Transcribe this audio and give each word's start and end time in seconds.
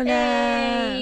Hola. 0.00 0.98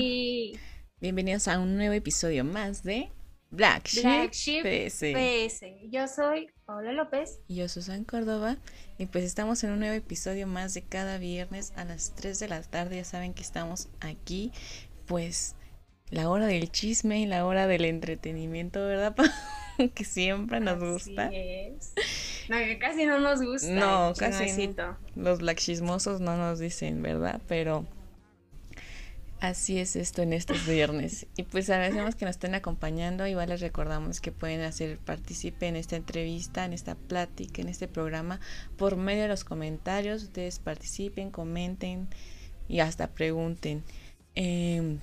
Bienvenidos 1.00 1.46
a 1.46 1.60
un 1.60 1.76
nuevo 1.76 1.94
episodio 1.94 2.44
más 2.44 2.82
de 2.82 3.12
Black 3.50 3.86
Sheep, 3.86 4.02
Black 4.02 4.32
Sheep 4.32 4.64
PS. 4.64 5.04
PS. 5.14 5.60
Yo 5.88 6.08
soy 6.08 6.48
Paula 6.66 6.92
López. 6.92 7.38
Y 7.46 7.56
Yo, 7.56 7.68
Susan 7.68 8.02
Córdoba, 8.02 8.56
y 8.98 9.06
pues 9.06 9.22
estamos 9.22 9.62
en 9.62 9.70
un 9.70 9.78
nuevo 9.78 9.94
episodio 9.94 10.48
más 10.48 10.74
de 10.74 10.82
cada 10.82 11.18
viernes 11.18 11.72
a 11.76 11.84
las 11.84 12.12
3 12.16 12.40
de 12.40 12.48
la 12.48 12.60
tarde. 12.62 12.96
Ya 12.96 13.04
saben 13.04 13.34
que 13.34 13.42
estamos 13.42 13.88
aquí, 14.00 14.50
pues 15.06 15.54
la 16.10 16.28
hora 16.28 16.46
del 16.46 16.72
chisme 16.72 17.20
y 17.20 17.26
la 17.26 17.46
hora 17.46 17.68
del 17.68 17.84
entretenimiento, 17.84 18.84
¿verdad? 18.84 19.14
Que 19.94 20.02
siempre 20.02 20.58
nos 20.58 20.82
Así 20.82 20.86
gusta. 20.92 21.30
es. 21.32 21.94
No, 22.48 22.56
que 22.56 22.80
casi 22.80 23.06
no 23.06 23.20
nos 23.20 23.40
gusta. 23.40 23.70
No, 23.70 24.12
casi. 24.18 24.74
Los 25.14 25.38
black 25.38 25.58
chismosos 25.58 26.20
no 26.20 26.36
nos 26.36 26.58
dicen, 26.58 27.00
¿verdad? 27.00 27.40
Pero 27.46 27.86
así 29.40 29.78
es 29.78 29.96
esto 29.96 30.22
en 30.22 30.32
estos 30.32 30.66
viernes. 30.66 31.26
Y 31.36 31.44
pues 31.44 31.70
agradecemos 31.70 32.14
que 32.14 32.24
nos 32.24 32.36
estén 32.36 32.54
acompañando. 32.54 33.26
Igual 33.26 33.50
les 33.50 33.60
recordamos 33.60 34.20
que 34.20 34.32
pueden 34.32 34.60
hacer 34.62 34.98
partícipe 34.98 35.66
en 35.66 35.76
esta 35.76 35.96
entrevista, 35.96 36.64
en 36.64 36.72
esta 36.72 36.94
plática, 36.94 37.62
en 37.62 37.68
este 37.68 37.88
programa, 37.88 38.40
por 38.76 38.96
medio 38.96 39.22
de 39.22 39.28
los 39.28 39.44
comentarios. 39.44 40.22
Ustedes 40.22 40.58
participen, 40.58 41.30
comenten 41.30 42.08
y 42.68 42.80
hasta 42.80 43.08
pregunten. 43.08 43.84
Eh, 44.34 44.98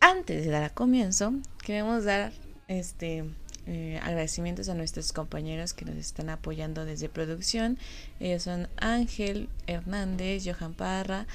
antes 0.00 0.44
de 0.44 0.50
dar 0.50 0.62
a 0.62 0.70
comienzo, 0.70 1.32
queremos 1.64 2.04
dar 2.04 2.32
este 2.68 3.24
eh, 3.70 4.00
agradecimientos 4.02 4.70
a 4.70 4.74
nuestros 4.74 5.12
compañeros 5.12 5.74
que 5.74 5.84
nos 5.84 5.96
están 5.96 6.30
apoyando 6.30 6.86
desde 6.86 7.10
producción. 7.10 7.78
Ellos 8.18 8.44
son 8.44 8.66
Ángel 8.78 9.50
Hernández, 9.66 10.44
Johan 10.46 10.72
Parra, 10.72 11.26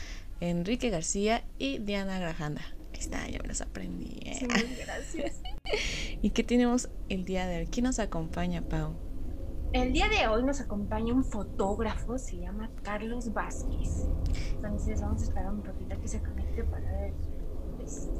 Enrique 0.49 0.89
García 0.89 1.43
y 1.57 1.79
Diana 1.79 2.19
Grajanda. 2.19 2.61
Ahí 2.93 2.99
está, 2.99 3.27
ya 3.29 3.39
me 3.41 3.47
los 3.47 3.61
aprendí. 3.61 4.19
¿eh? 4.25 4.35
Sí, 4.39 4.45
muchas 4.45 4.77
gracias. 4.85 5.41
¿Y 6.21 6.31
qué 6.31 6.43
tenemos 6.43 6.89
el 7.09 7.23
día 7.23 7.47
de 7.47 7.59
hoy? 7.59 7.67
¿Quién 7.67 7.85
nos 7.85 7.99
acompaña, 7.99 8.61
Pau? 8.61 8.93
El 9.71 9.93
día 9.93 10.07
de 10.09 10.27
hoy 10.27 10.43
nos 10.43 10.61
acompaña 10.61 11.13
un 11.13 11.23
fotógrafo, 11.23 12.17
se 12.17 12.37
llama 12.37 12.69
Carlos 12.83 13.33
Vázquez. 13.33 14.07
Entonces 14.55 15.01
vamos 15.01 15.21
a 15.21 15.25
esperar 15.25 15.51
un 15.51 15.61
poquito 15.61 15.99
que 15.99 16.07
se 16.07 16.21
conecte 16.21 16.63
para 16.63 16.91
ver, 16.91 17.13
este, 17.83 18.11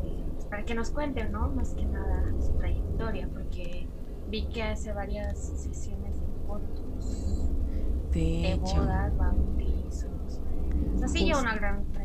para 0.49 0.63
que 0.63 0.73
nos 0.73 0.89
cuente, 0.89 1.25
¿no? 1.25 1.49
Más 1.49 1.73
que 1.75 1.85
nada 1.85 2.23
su 2.39 2.53
trayectoria, 2.53 3.29
porque 3.31 3.87
vi 4.29 4.47
que 4.47 4.63
hace 4.63 4.93
varias 4.93 5.37
sesiones 5.37 6.19
de 6.19 6.27
fotos, 6.47 7.51
De 8.11 8.19
de 8.19 8.55
bodas, 8.55 9.15
bautizos. 9.17 10.41
Así 11.03 11.27
ya 11.27 11.37
una 11.37 11.53
gran 11.53 11.83
trayectoria. 11.91 12.02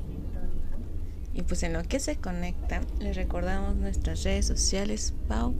Y 1.39 1.43
pues 1.43 1.63
en 1.63 1.73
lo 1.73 1.85
que 1.85 2.01
se 2.01 2.17
conectan, 2.17 2.85
les 2.99 3.15
recordamos 3.15 3.77
nuestras 3.77 4.25
redes 4.25 4.45
sociales, 4.45 5.15
Pau. 5.29 5.55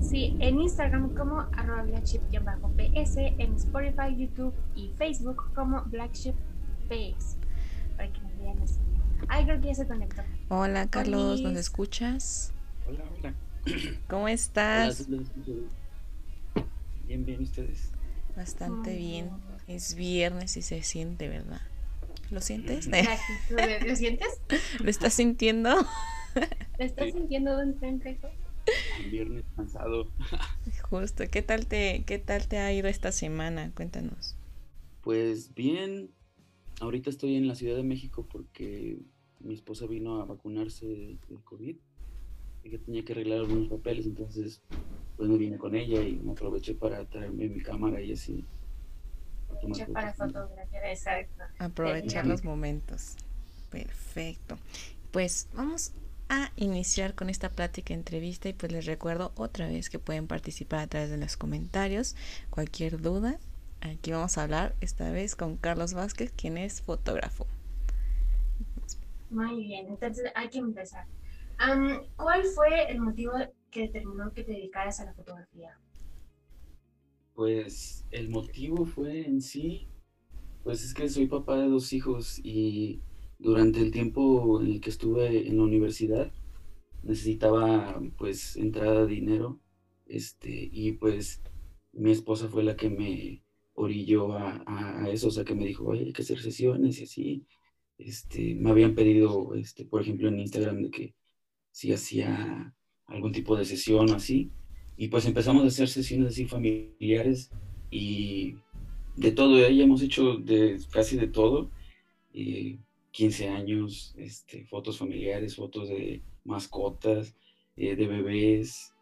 Sí, 0.00 0.34
en 0.40 0.62
Instagram 0.62 1.14
como 1.14 1.40
arroba 1.52 1.82
blackship-ps, 1.82 3.16
en 3.18 3.54
Spotify, 3.56 4.16
YouTube 4.16 4.54
y 4.74 4.90
Facebook 4.96 5.52
como 5.54 5.82
blackship-ps, 5.82 7.36
para 7.98 8.10
que 8.10 8.20
nos 8.22 8.38
vean 8.38 8.62
así. 8.62 8.78
Ay, 9.28 9.44
creo 9.44 9.60
que 9.60 9.66
ya 9.66 9.74
se 9.74 9.86
conectó. 9.86 10.22
Hola, 10.48 10.86
Carlos, 10.86 11.42
¿nos 11.42 11.58
escuchas? 11.58 12.54
Hola, 12.88 13.04
hola. 13.18 13.34
¿Cómo 14.08 14.26
estás? 14.28 15.06
Bien, 17.06 17.26
bien, 17.26 17.42
ustedes. 17.42 17.90
Bastante 18.34 18.96
bien. 18.96 19.28
Es 19.66 19.94
viernes 19.94 20.56
y 20.56 20.62
se 20.62 20.82
siente, 20.82 21.28
¿verdad? 21.28 21.60
¿Lo 22.30 22.40
sientes? 22.40 22.90
De- 22.90 23.80
¿Lo 23.86 23.96
sientes? 23.96 24.28
¿Lo 24.82 24.90
estás 24.90 25.14
sintiendo? 25.14 25.70
¿Lo 26.78 26.84
estás 26.84 27.06
Sí. 27.06 27.12
sintiendo 27.12 27.56
peso? 28.00 28.28
Un 29.02 29.10
viernes 29.10 29.44
cansado. 29.56 30.12
Justo. 30.90 31.24
¿Qué 31.30 31.42
tal 31.42 31.66
te, 31.66 32.04
qué 32.06 32.18
tal 32.18 32.46
te 32.48 32.58
ha 32.58 32.72
ido 32.72 32.88
esta 32.88 33.12
semana? 33.12 33.72
Cuéntanos. 33.74 34.36
Pues 35.02 35.54
bien, 35.54 36.10
ahorita 36.80 37.08
estoy 37.08 37.36
en 37.36 37.48
la 37.48 37.54
Ciudad 37.54 37.76
de 37.76 37.82
México 37.82 38.26
porque 38.30 38.98
mi 39.40 39.54
esposa 39.54 39.86
vino 39.86 40.20
a 40.20 40.26
vacunarse 40.26 40.86
del 40.86 41.42
COVID 41.44 41.76
y 42.64 42.70
que 42.70 42.78
tenía 42.78 43.04
que 43.04 43.12
arreglar 43.12 43.38
algunos 43.38 43.68
papeles, 43.68 44.04
entonces 44.04 44.60
pues 45.16 45.28
me 45.30 45.38
vine 45.38 45.56
con 45.56 45.74
ella 45.74 46.02
y 46.02 46.16
me 46.18 46.32
aproveché 46.32 46.74
para 46.74 47.04
traerme 47.08 47.48
mi 47.48 47.60
cámara 47.62 48.02
y 48.02 48.12
así. 48.12 48.44
Para 49.58 49.74
tomar 49.74 49.76
Che, 49.76 49.86
para 49.86 50.12
fotos. 50.14 50.48
fotografía, 50.48 50.90
exacto. 50.90 51.44
Aprovechar 51.58 52.26
los 52.26 52.44
momentos. 52.44 53.16
Perfecto. 53.70 54.58
Pues 55.10 55.48
vamos 55.52 55.92
a 56.28 56.52
iniciar 56.56 57.14
con 57.14 57.30
esta 57.30 57.50
plática 57.50 57.94
entrevista 57.94 58.48
y 58.48 58.52
pues 58.52 58.72
les 58.72 58.86
recuerdo 58.86 59.32
otra 59.36 59.66
vez 59.68 59.90
que 59.90 59.98
pueden 59.98 60.26
participar 60.26 60.80
a 60.80 60.86
través 60.86 61.10
de 61.10 61.18
los 61.18 61.36
comentarios. 61.36 62.16
Cualquier 62.50 63.00
duda, 63.00 63.38
aquí 63.80 64.12
vamos 64.12 64.38
a 64.38 64.42
hablar 64.42 64.74
esta 64.80 65.10
vez 65.10 65.36
con 65.36 65.56
Carlos 65.56 65.94
Vázquez, 65.94 66.32
quien 66.32 66.58
es 66.58 66.82
fotógrafo. 66.82 67.46
Muy 69.30 69.62
bien, 69.62 69.86
entonces 69.88 70.30
hay 70.34 70.48
que 70.50 70.58
empezar. 70.58 71.06
¿Cuál 72.16 72.44
fue 72.44 72.90
el 72.90 73.00
motivo 73.00 73.32
que 73.70 73.82
determinó 73.82 74.32
que 74.32 74.44
te 74.44 74.52
dedicaras 74.52 75.00
a 75.00 75.06
la 75.06 75.14
fotografía? 75.14 75.78
Pues 77.38 78.04
el 78.10 78.30
motivo 78.30 78.84
fue 78.84 79.24
en 79.26 79.40
sí, 79.40 79.86
pues 80.64 80.84
es 80.84 80.94
que 80.94 81.08
soy 81.08 81.28
papá 81.28 81.58
de 81.58 81.68
dos 81.68 81.92
hijos 81.92 82.40
y 82.44 83.02
durante 83.38 83.80
el 83.80 83.92
tiempo 83.92 84.60
en 84.60 84.68
el 84.72 84.80
que 84.80 84.90
estuve 84.90 85.48
en 85.48 85.58
la 85.58 85.64
universidad 85.64 86.32
necesitaba 87.02 88.00
pues 88.18 88.56
entrada 88.56 89.06
de 89.06 89.14
dinero, 89.14 89.60
este, 90.06 90.70
y 90.72 90.92
pues 90.94 91.42
mi 91.92 92.12
esposa 92.12 92.48
fue 92.48 92.64
la 92.64 92.76
que 92.76 92.90
me 92.90 93.44
orilló 93.74 94.32
a, 94.34 94.64
a- 94.66 95.10
eso, 95.10 95.28
o 95.28 95.32
sea 95.32 95.44
que 95.44 95.54
me 95.54 95.66
dijo, 95.66 95.86
oye, 95.86 96.06
hay 96.06 96.12
que 96.14 96.22
hacer 96.22 96.40
sesiones 96.42 97.00
y 97.00 97.04
así, 97.04 97.46
este, 97.98 98.54
me 98.56 98.70
habían 98.70 98.94
pedido, 98.96 99.54
este, 99.54 99.84
por 99.86 100.02
ejemplo 100.02 100.28
en 100.28 100.40
Instagram 100.40 100.82
de 100.84 100.90
que 100.90 101.14
si 101.72 101.92
hacía 101.92 102.74
algún 103.06 103.32
tipo 103.32 103.56
de 103.56 103.64
sesión 103.66 104.10
o 104.12 104.16
así. 104.16 104.52
Y 104.98 105.08
pues 105.08 105.24
empezamos 105.26 105.64
a 105.64 105.68
hacer 105.68 105.88
sesiones 105.88 106.28
así 106.30 106.46
familiares 106.46 107.50
y 107.90 108.56
de 109.16 109.32
todo, 109.32 109.58
¿eh? 109.58 109.74
ya 109.74 109.84
hemos 109.84 110.02
hecho 110.02 110.36
de 110.36 110.78
casi 110.92 111.16
de 111.16 111.28
todo. 111.28 111.70
eh, 112.34 112.78
15 113.12 113.48
años, 113.48 114.14
este, 114.18 114.64
fotos 114.66 114.98
familiares, 114.98 115.56
fotos 115.56 115.88
de 115.88 116.22
mascotas, 116.44 117.34
eh, 117.76 117.96
de 117.96 118.06
bebés, 118.06 118.94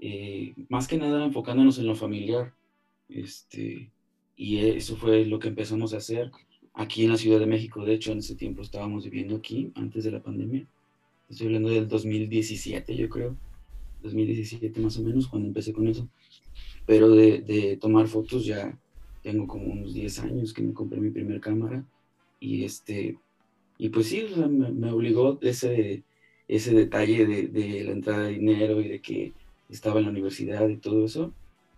eh, 0.00 0.54
más 0.68 0.88
que 0.88 0.98
nada 0.98 1.24
enfocándonos 1.24 1.78
en 1.78 1.86
lo 1.86 1.94
familiar. 1.94 2.54
Este, 3.08 3.90
y 4.36 4.58
eso 4.58 4.96
fue 4.96 5.24
lo 5.24 5.38
que 5.38 5.48
empezamos 5.48 5.94
a 5.94 5.98
hacer 5.98 6.30
aquí 6.74 7.04
en 7.04 7.12
la 7.12 7.16
Ciudad 7.16 7.40
de 7.40 7.46
México. 7.46 7.84
De 7.84 7.94
hecho, 7.94 8.12
en 8.12 8.18
ese 8.18 8.34
tiempo 8.34 8.62
estábamos 8.62 9.04
viviendo 9.04 9.36
aquí, 9.36 9.72
antes 9.76 10.04
de 10.04 10.10
la 10.10 10.22
pandemia. 10.22 10.66
Estoy 11.28 11.46
hablando 11.48 11.70
del 11.70 11.88
2017, 11.88 12.96
yo 12.96 13.08
creo. 13.08 13.36
2017 14.04 14.80
más 14.80 14.96
o 14.98 15.02
menos, 15.02 15.26
cuando 15.26 15.48
empecé 15.48 15.72
con 15.72 15.88
eso. 15.88 16.08
Pero 16.86 17.10
de, 17.10 17.40
de 17.40 17.76
tomar 17.76 18.06
fotos 18.06 18.44
ya 18.44 18.78
tengo 19.22 19.46
como 19.46 19.72
unos 19.72 19.94
10 19.94 20.20
años 20.20 20.52
que 20.52 20.62
me 20.62 20.74
compré 20.74 21.00
mi 21.00 21.10
primer 21.10 21.40
cámara. 21.40 21.84
Y 22.38 22.64
este, 22.64 23.18
y 23.78 23.88
pues 23.88 24.06
sí, 24.06 24.22
o 24.22 24.34
sea, 24.34 24.46
me, 24.46 24.70
me 24.70 24.92
obligó 24.92 25.38
ese, 25.42 26.04
ese 26.46 26.74
detalle 26.74 27.26
de, 27.26 27.48
de 27.48 27.84
la 27.84 27.92
entrada 27.92 28.24
de 28.24 28.32
dinero 28.32 28.80
y 28.80 28.88
de 28.88 29.00
que 29.00 29.32
estaba 29.68 29.98
en 29.98 30.04
la 30.04 30.10
universidad 30.12 30.68
y 30.68 30.76
todo 30.76 31.04
eso. 31.06 31.32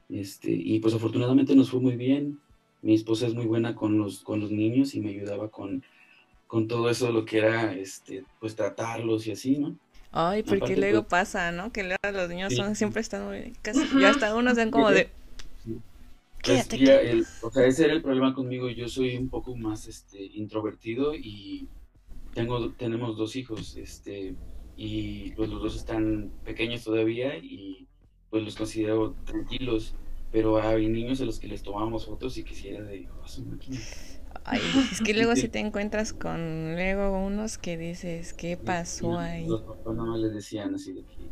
Este, 0.09 0.51
y 0.53 0.81
pues 0.81 0.95
afortunadamente 0.95 1.55
nos 1.55 1.71
fue 1.71 1.81
muy 1.81 1.97
bien. 1.97 2.41
Mi 2.83 2.95
esposa 2.95 3.27
es 3.27 3.35
muy 3.35 3.47
buena 3.47 3.75
con 3.75 3.97
los, 3.99 4.21
con 4.21 4.41
los 4.41 4.51
niños 4.51 4.95
y 4.95 5.01
me 5.01 5.11
ayudaba 5.11 5.51
con, 5.51 5.83
con 6.47 6.69
todo 6.69 6.91
eso, 6.91 7.11
lo 7.13 7.25
que 7.25 7.39
era, 7.39 7.75
este, 7.75 8.25
pues 8.41 8.55
tratarlos 8.57 9.27
y 9.27 9.33
así, 9.33 9.59
¿no? 9.59 9.79
Ay, 10.19 10.43
porque 10.45 10.59
Aparte, 10.65 10.77
luego 10.81 11.03
pues- 11.03 11.11
pasa, 11.11 11.53
¿no? 11.53 11.73
Que 11.73 11.83
luego 11.83 11.99
los 12.11 12.29
niños 12.31 12.51
Sí. 12.51 12.57
son, 12.57 12.75
siempre 12.75 13.03
están 13.03 13.27
muy, 13.27 13.53
casi, 13.61 13.81
ya 14.01 14.09
hasta 14.11 14.35
unos 14.35 14.57
ven 14.57 14.71
como 14.71 14.91
de, 14.91 15.11
Sí. 15.63 15.79
quédate 16.43 16.79
Pues, 16.79 16.89
ya 16.89 16.97
aquí. 16.97 17.07
el- 17.09 17.27
o 17.43 17.51
sea, 17.51 17.67
ese 17.67 17.85
era 17.85 17.93
el 17.93 18.01
problema 18.01 18.33
conmigo. 18.35 18.71
Yo 18.71 18.89
soy 18.89 19.15
un 19.19 19.29
poco 19.29 19.55
más 19.57 19.87
este, 19.89 20.25
introvertido 20.25 21.15
y 21.15 21.69
tengo, 22.33 22.71
tenemos 22.73 23.19
dos 23.19 23.37
hijos, 23.37 23.77
este, 23.77 24.35
y 24.75 25.33
pues 25.33 25.51
los 25.51 25.61
dos 25.63 25.77
están 25.77 26.31
pequeños 26.47 26.83
todavía 26.83 27.37
y 27.37 27.87
pues 28.31 28.43
los 28.43 28.57
considero 28.57 29.15
tranquilos, 29.27 29.95
pero 30.33 30.57
hay 30.63 30.89
niños 30.89 31.21
a 31.21 31.25
los 31.27 31.39
que 31.39 31.47
les 31.49 31.63
tomamos 31.63 32.07
fotos 32.07 32.39
y 32.39 32.43
quisiera 32.45 32.83
de, 32.85 33.07
"Oh, 33.23 33.29
su 33.29 33.45
máquina". 33.45 33.79
Ay, 34.47 34.61
es 34.93 35.01
que 35.01 35.13
luego 35.15 35.35
si 35.37 35.49
te 35.49 35.59
encuentras 35.59 36.13
con 36.13 36.75
luego 36.75 37.19
unos 37.25 37.59
que 37.59 37.77
dices, 37.77 38.33
¿qué 38.35 38.57
pasó 38.57 39.19
ahí? 39.19 39.47
Los 39.49 39.63
papás 39.63 39.95
nomás 39.97 40.21
les 40.21 40.35
decían 40.35 40.75
así 40.75 40.93
de 40.93 41.05
que, 41.05 41.31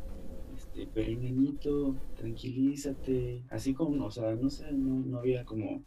este, 0.57 0.89
pero 0.93 1.09
niñito, 1.09 1.97
tranquilízate, 2.15 3.45
así 3.51 3.75
como, 3.75 4.07
o 4.07 4.11
sea, 4.11 4.35
no 4.35 4.51
sé, 4.51 4.73
no, 4.73 5.05
no 5.07 5.19
había 5.19 5.45
como 5.45 5.85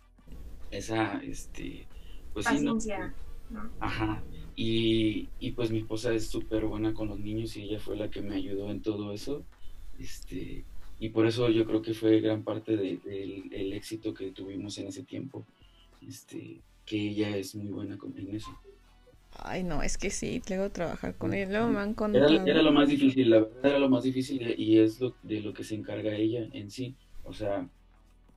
esa, 0.69 1.19
este, 1.23 1.87
pues 2.33 2.45
sí, 2.45 2.53
¿no? 2.61 2.71
Paciencia. 2.77 3.15
¿no? 3.49 3.71
Ajá. 3.79 4.25
Y, 4.55 5.29
y 5.39 5.51
pues 5.51 5.71
mi 5.71 5.79
esposa 5.79 6.13
es 6.13 6.29
súper 6.29 6.65
buena 6.65 6.93
con 6.93 7.09
los 7.09 7.19
niños 7.19 7.55
y 7.57 7.63
ella 7.63 7.79
fue 7.79 7.95
la 7.97 8.09
que 8.09 8.21
me 8.21 8.35
ayudó 8.35 8.71
en 8.71 8.81
todo 8.81 9.13
eso. 9.13 9.45
Este, 9.97 10.65
y 10.99 11.09
por 11.09 11.27
eso 11.27 11.49
yo 11.49 11.65
creo 11.65 11.81
que 11.81 11.93
fue 11.93 12.19
gran 12.21 12.43
parte 12.43 12.75
de- 12.77 12.97
del 12.99 13.53
el 13.53 13.73
éxito 13.73 14.13
que 14.13 14.31
tuvimos 14.31 14.77
en 14.79 14.87
ese 14.87 15.03
tiempo. 15.03 15.45
Este, 16.01 16.63
que 16.87 16.97
ella 17.11 17.37
es 17.37 17.55
muy 17.55 17.67
buena 17.69 17.97
con, 17.99 18.17
en 18.19 18.35
eso. 18.35 18.59
Ay, 19.39 19.63
no, 19.63 19.83
es 19.83 19.97
que 19.97 20.09
sí, 20.09 20.41
luego 20.49 20.69
trabajar 20.71 21.15
con 21.17 21.33
él. 21.33 21.49
Luego 21.49 21.69
me 21.69 21.79
han 21.79 21.93
Era, 22.11 22.27
contado. 22.27 22.41
era 22.45 22.61
lo 22.61 22.71
más 22.71 22.89
difícil, 22.89 23.29
la 23.29 23.39
verdad 23.41 23.65
era 23.65 23.79
lo 23.79 23.89
más 23.89 24.03
difícil 24.03 24.41
y- 24.57 24.63
y 24.75 24.79
es 24.79 24.99
lo, 24.99 25.17
de 25.21 25.41
lo 25.41 25.53
que 25.53 25.63
se 25.63 25.75
encarga 25.75 26.15
ella 26.15 26.47
en 26.53 26.69
sí. 26.71 26.97
O 27.21 27.33
sea, 27.33 27.69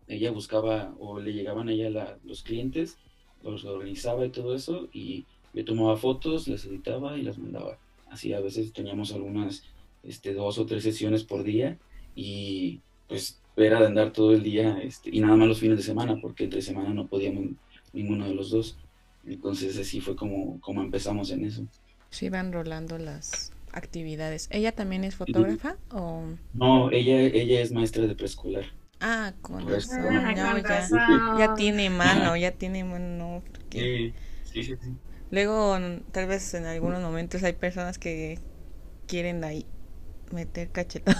ella 0.06 0.30
buscaba 0.32 0.94
o 0.98 1.20
le 1.20 1.32
llegaban 1.34 1.68
a 1.68 1.72
ella 1.72 1.90
la- 1.90 2.20
los 2.24 2.42
clientes, 2.44 3.00
los 3.42 3.64
organizaba 3.64 4.26
y 4.26 4.32
todo 4.32 4.54
eso 4.56 4.88
y 4.92 5.28
yo 5.52 5.64
tomaba 5.64 5.96
fotos, 5.96 6.48
las 6.48 6.64
editaba 6.66 7.18
y 7.18 7.22
las 7.22 7.38
mandaba. 7.38 7.80
Así 8.06 8.32
a 8.32 8.40
veces 8.40 8.72
teníamos 8.72 9.12
algunas 9.14 9.64
este, 10.02 10.34
dos 10.34 10.58
o 10.58 10.66
tres 10.66 10.82
sesiones 10.84 11.24
por 11.24 11.44
día 11.44 11.80
y 12.14 12.84
pues 13.08 13.44
era 13.56 13.80
de 13.80 13.86
andar 13.86 14.12
todo 14.12 14.32
el 14.34 14.42
día 14.42 14.78
este, 14.82 15.10
y 15.14 15.20
nada 15.20 15.36
más 15.36 15.48
los 15.48 15.60
fines 15.60 15.78
de 15.78 15.84
semana 15.84 16.18
porque 16.20 16.44
entre 16.44 16.62
semana 16.62 16.94
no 16.94 17.08
podíamos 17.08 17.44
ninguno 17.92 18.26
de 18.26 18.34
los 18.34 18.50
dos. 18.50 18.78
Entonces 19.24 19.76
así 19.78 20.00
fue 20.00 20.16
como, 20.16 20.60
como 20.60 20.82
empezamos 20.82 21.30
en 21.30 21.44
eso. 21.44 21.66
Se 22.10 22.26
iban 22.26 22.52
rolando 22.52 22.98
las 22.98 23.52
actividades. 23.72 24.48
¿Ella 24.50 24.72
también 24.72 25.04
es 25.04 25.14
fotógrafa 25.14 25.76
o...? 25.90 26.24
No, 26.52 26.90
ella, 26.90 27.20
ella 27.20 27.60
es 27.60 27.72
maestra 27.72 28.06
de 28.06 28.14
preescolar. 28.14 28.64
Ah, 29.00 29.32
con 29.40 29.64
Pues, 29.64 29.88
razón, 29.88 30.16
Ah, 30.16 30.32
no, 30.32 30.52
con 30.52 30.62
ya, 30.62 30.62
razón. 30.62 31.38
ya 31.38 31.54
tiene 31.54 31.90
mano, 31.90 32.36
ya 32.36 32.52
tiene 32.52 32.84
mano. 32.84 33.42
porque 33.52 34.12
Sí, 34.44 34.62
sí, 34.62 34.62
sí. 34.64 34.76
sí. 34.80 34.90
Luego, 35.30 35.76
tal 36.12 36.26
vez 36.26 36.52
en 36.54 36.66
algunos 36.66 37.00
momentos 37.00 37.42
hay 37.44 37.52
personas 37.52 37.98
que 37.98 38.38
quieren 39.06 39.44
ahí 39.44 39.66
meter 40.32 40.70
cachetón. 40.70 41.14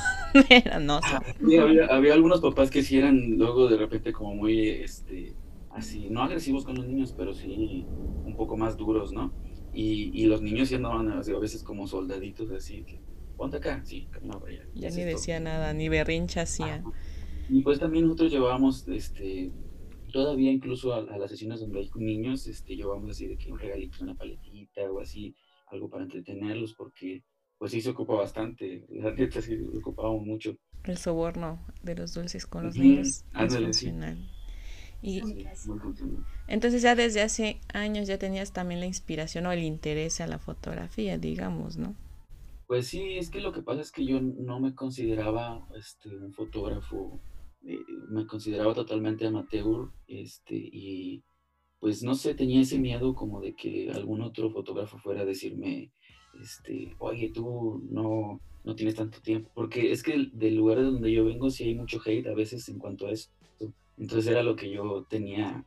Pero 0.49 0.81
no, 0.81 1.00
sé. 1.02 1.17
Sí, 1.46 1.56
había, 1.56 1.87
había 1.87 2.14
algunos 2.14 2.40
papás 2.40 2.70
que 2.70 2.82
sí 2.82 2.99
eran 2.99 3.37
luego 3.38 3.69
de 3.69 3.76
repente 3.76 4.12
como 4.12 4.34
muy, 4.34 4.69
este, 4.69 5.37
así, 5.70 6.11
no 6.11 6.22
agresivos 6.22 6.64
con 6.64 6.76
los 6.76 6.87
niños, 6.87 7.14
pero 7.17 7.34
sí 7.34 7.88
un 8.25 8.37
poco 8.37 8.56
más 8.56 8.76
duros, 8.76 9.12
¿no? 9.12 9.37
Y, 9.72 10.11
y 10.22 10.26
los 10.26 10.43
niños 10.43 10.69
sí 10.69 10.75
andaban 10.76 11.11
así, 11.12 11.32
a 11.32 11.38
veces 11.38 11.62
como 11.64 11.87
soldaditos, 11.87 12.50
así, 12.52 12.84
que, 12.84 13.02
ponte 13.37 13.58
acá, 13.58 13.84
sí, 13.84 14.08
allá. 14.46 14.69
ya 14.75 14.88
Así 14.88 15.00
ni 15.00 15.02
es 15.02 15.08
todo. 15.08 15.26
decía 15.26 15.38
nada, 15.40 15.72
ni 15.75 15.88
berrincha 15.88 16.43
hacía. 16.43 16.84
Ajá. 16.84 16.90
Y 17.49 17.62
pues 17.62 17.78
también 17.81 18.05
nosotros 18.05 18.31
llevábamos, 18.32 18.87
este, 18.88 19.52
todavía 20.12 20.52
incluso 20.52 20.94
a, 20.94 20.99
a 20.99 21.19
las 21.19 21.31
sesiones 21.31 21.61
donde 21.61 21.81
hay 21.81 21.90
niños, 21.96 22.46
este, 22.46 22.76
llevamos 22.76 23.11
así 23.11 23.26
de 23.26 23.37
que 23.38 23.50
un 23.52 23.58
regalito, 23.58 24.05
una 24.05 24.14
paletita 24.17 24.82
o 24.90 25.00
así, 25.00 25.34
algo 25.69 25.88
para 25.90 26.05
entretenerlos, 26.05 26.75
porque 26.75 27.25
pues 27.58 27.72
sí 27.72 27.81
se 27.81 27.90
ocupa 27.90 28.14
bastante, 28.14 28.87
la 28.90 29.12
neta 29.12 29.40
sí 29.43 29.56
ocupábamos 29.78 30.25
mucho. 30.26 30.56
El 30.84 30.99
soborno 30.99 31.64
de 31.81 31.94
los 31.94 32.12
dulces 32.12 32.44
con 32.46 32.64
los 32.64 32.76
Ujú, 32.76 32.78
niños 32.78 33.25
ándale, 33.32 33.72
sí. 33.75 33.94
funcional. 33.94 34.19
Sí, 34.19 34.39
funcional. 35.02 36.25
entonces 36.47 36.82
ya 36.82 36.94
desde 36.94 37.23
hace 37.23 37.61
años 37.73 38.06
ya 38.08 38.19
tenías 38.19 38.52
también 38.52 38.81
la 38.81 38.87
inspiración 38.87 39.47
o 39.47 39.52
el 39.52 39.62
interés 39.62 40.20
a 40.20 40.26
la 40.26 40.38
fotografía, 40.38 41.19
digamos, 41.19 41.76
¿no? 41.76 41.94
Pues 42.67 42.87
sí, 42.87 43.17
es 43.19 43.31
que 43.31 43.41
lo 43.41 43.52
que 43.52 43.62
pasa 43.62 43.81
es 43.81 43.91
que 43.91 44.05
yo 44.05 44.20
no 44.20 44.61
me 44.61 44.75
consideraba 44.75 45.67
este, 45.75 46.17
un 46.17 46.32
fotógrafo, 46.32 47.20
eh, 47.64 47.79
me 48.08 48.26
consideraba 48.26 48.75
totalmente 48.75 49.26
amateur, 49.26 49.91
este, 50.06 50.55
y 50.55 51.25
pues 51.81 52.03
no 52.05 52.14
sé, 52.14 52.35
tenía 52.35 52.61
ese 52.61 52.79
miedo 52.79 53.14
como 53.14 53.41
de 53.41 53.55
que 53.55 53.91
algún 53.91 54.20
otro 54.23 54.50
fotógrafo 54.50 54.99
fuera 54.99 55.23
a 55.23 55.25
decirme, 55.25 55.91
este, 56.41 56.94
oye, 57.00 57.32
tú 57.35 57.82
no, 57.91 58.41
no 58.62 58.75
tienes 58.76 58.94
tanto 58.94 59.20
tiempo, 59.20 59.50
porque 59.55 59.91
es 59.91 60.03
que 60.03 60.29
del 60.32 60.55
lugar 60.55 60.79
de 60.79 60.85
donde 60.85 61.11
yo 61.11 61.25
vengo 61.25 61.50
sí 61.50 61.64
hay 61.64 61.75
mucho 61.75 62.00
hate 62.05 62.29
a 62.29 62.35
veces 62.35 62.69
en 62.69 62.79
cuanto 62.79 63.08
a 63.08 63.11
eso, 63.11 63.31
entonces 64.00 64.29
era 64.32 64.43
lo 64.43 64.56
que 64.56 64.70
yo 64.70 65.06
tenía, 65.08 65.64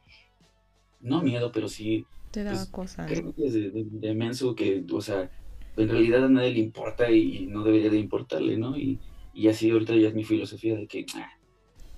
no 0.99 1.21
miedo, 1.21 1.51
pero 1.51 1.67
sí 1.67 2.07
Te 2.31 2.43
daba 2.43 2.65
Pues, 2.65 2.69
cosa, 2.69 3.07
¿no? 3.07 3.23
creo 3.23 3.33
que 3.33 3.45
es 3.47 3.53
de, 3.53 3.71
de- 3.71 3.85
de 3.89 4.13
menso 4.15 4.55
que, 4.55 4.85
o 4.91 5.01
sea, 5.01 5.31
en 5.77 5.89
realidad 5.89 6.25
a 6.25 6.29
nadie 6.29 6.51
le 6.53 6.59
importa 6.59 7.09
y, 7.11 7.37
y 7.45 7.47
no 7.47 7.63
debería 7.63 7.89
de 7.89 7.97
importarle, 7.99 8.57
¿no? 8.57 8.77
Y, 8.77 9.01
y 9.33 9.47
así 9.49 9.69
ahorita 9.71 9.95
ya 9.95 10.09
es 10.09 10.13
mi 10.15 10.23
filosofía 10.25 10.75
de 10.77 10.87
que 10.87 11.05
"Ah, 11.15 11.29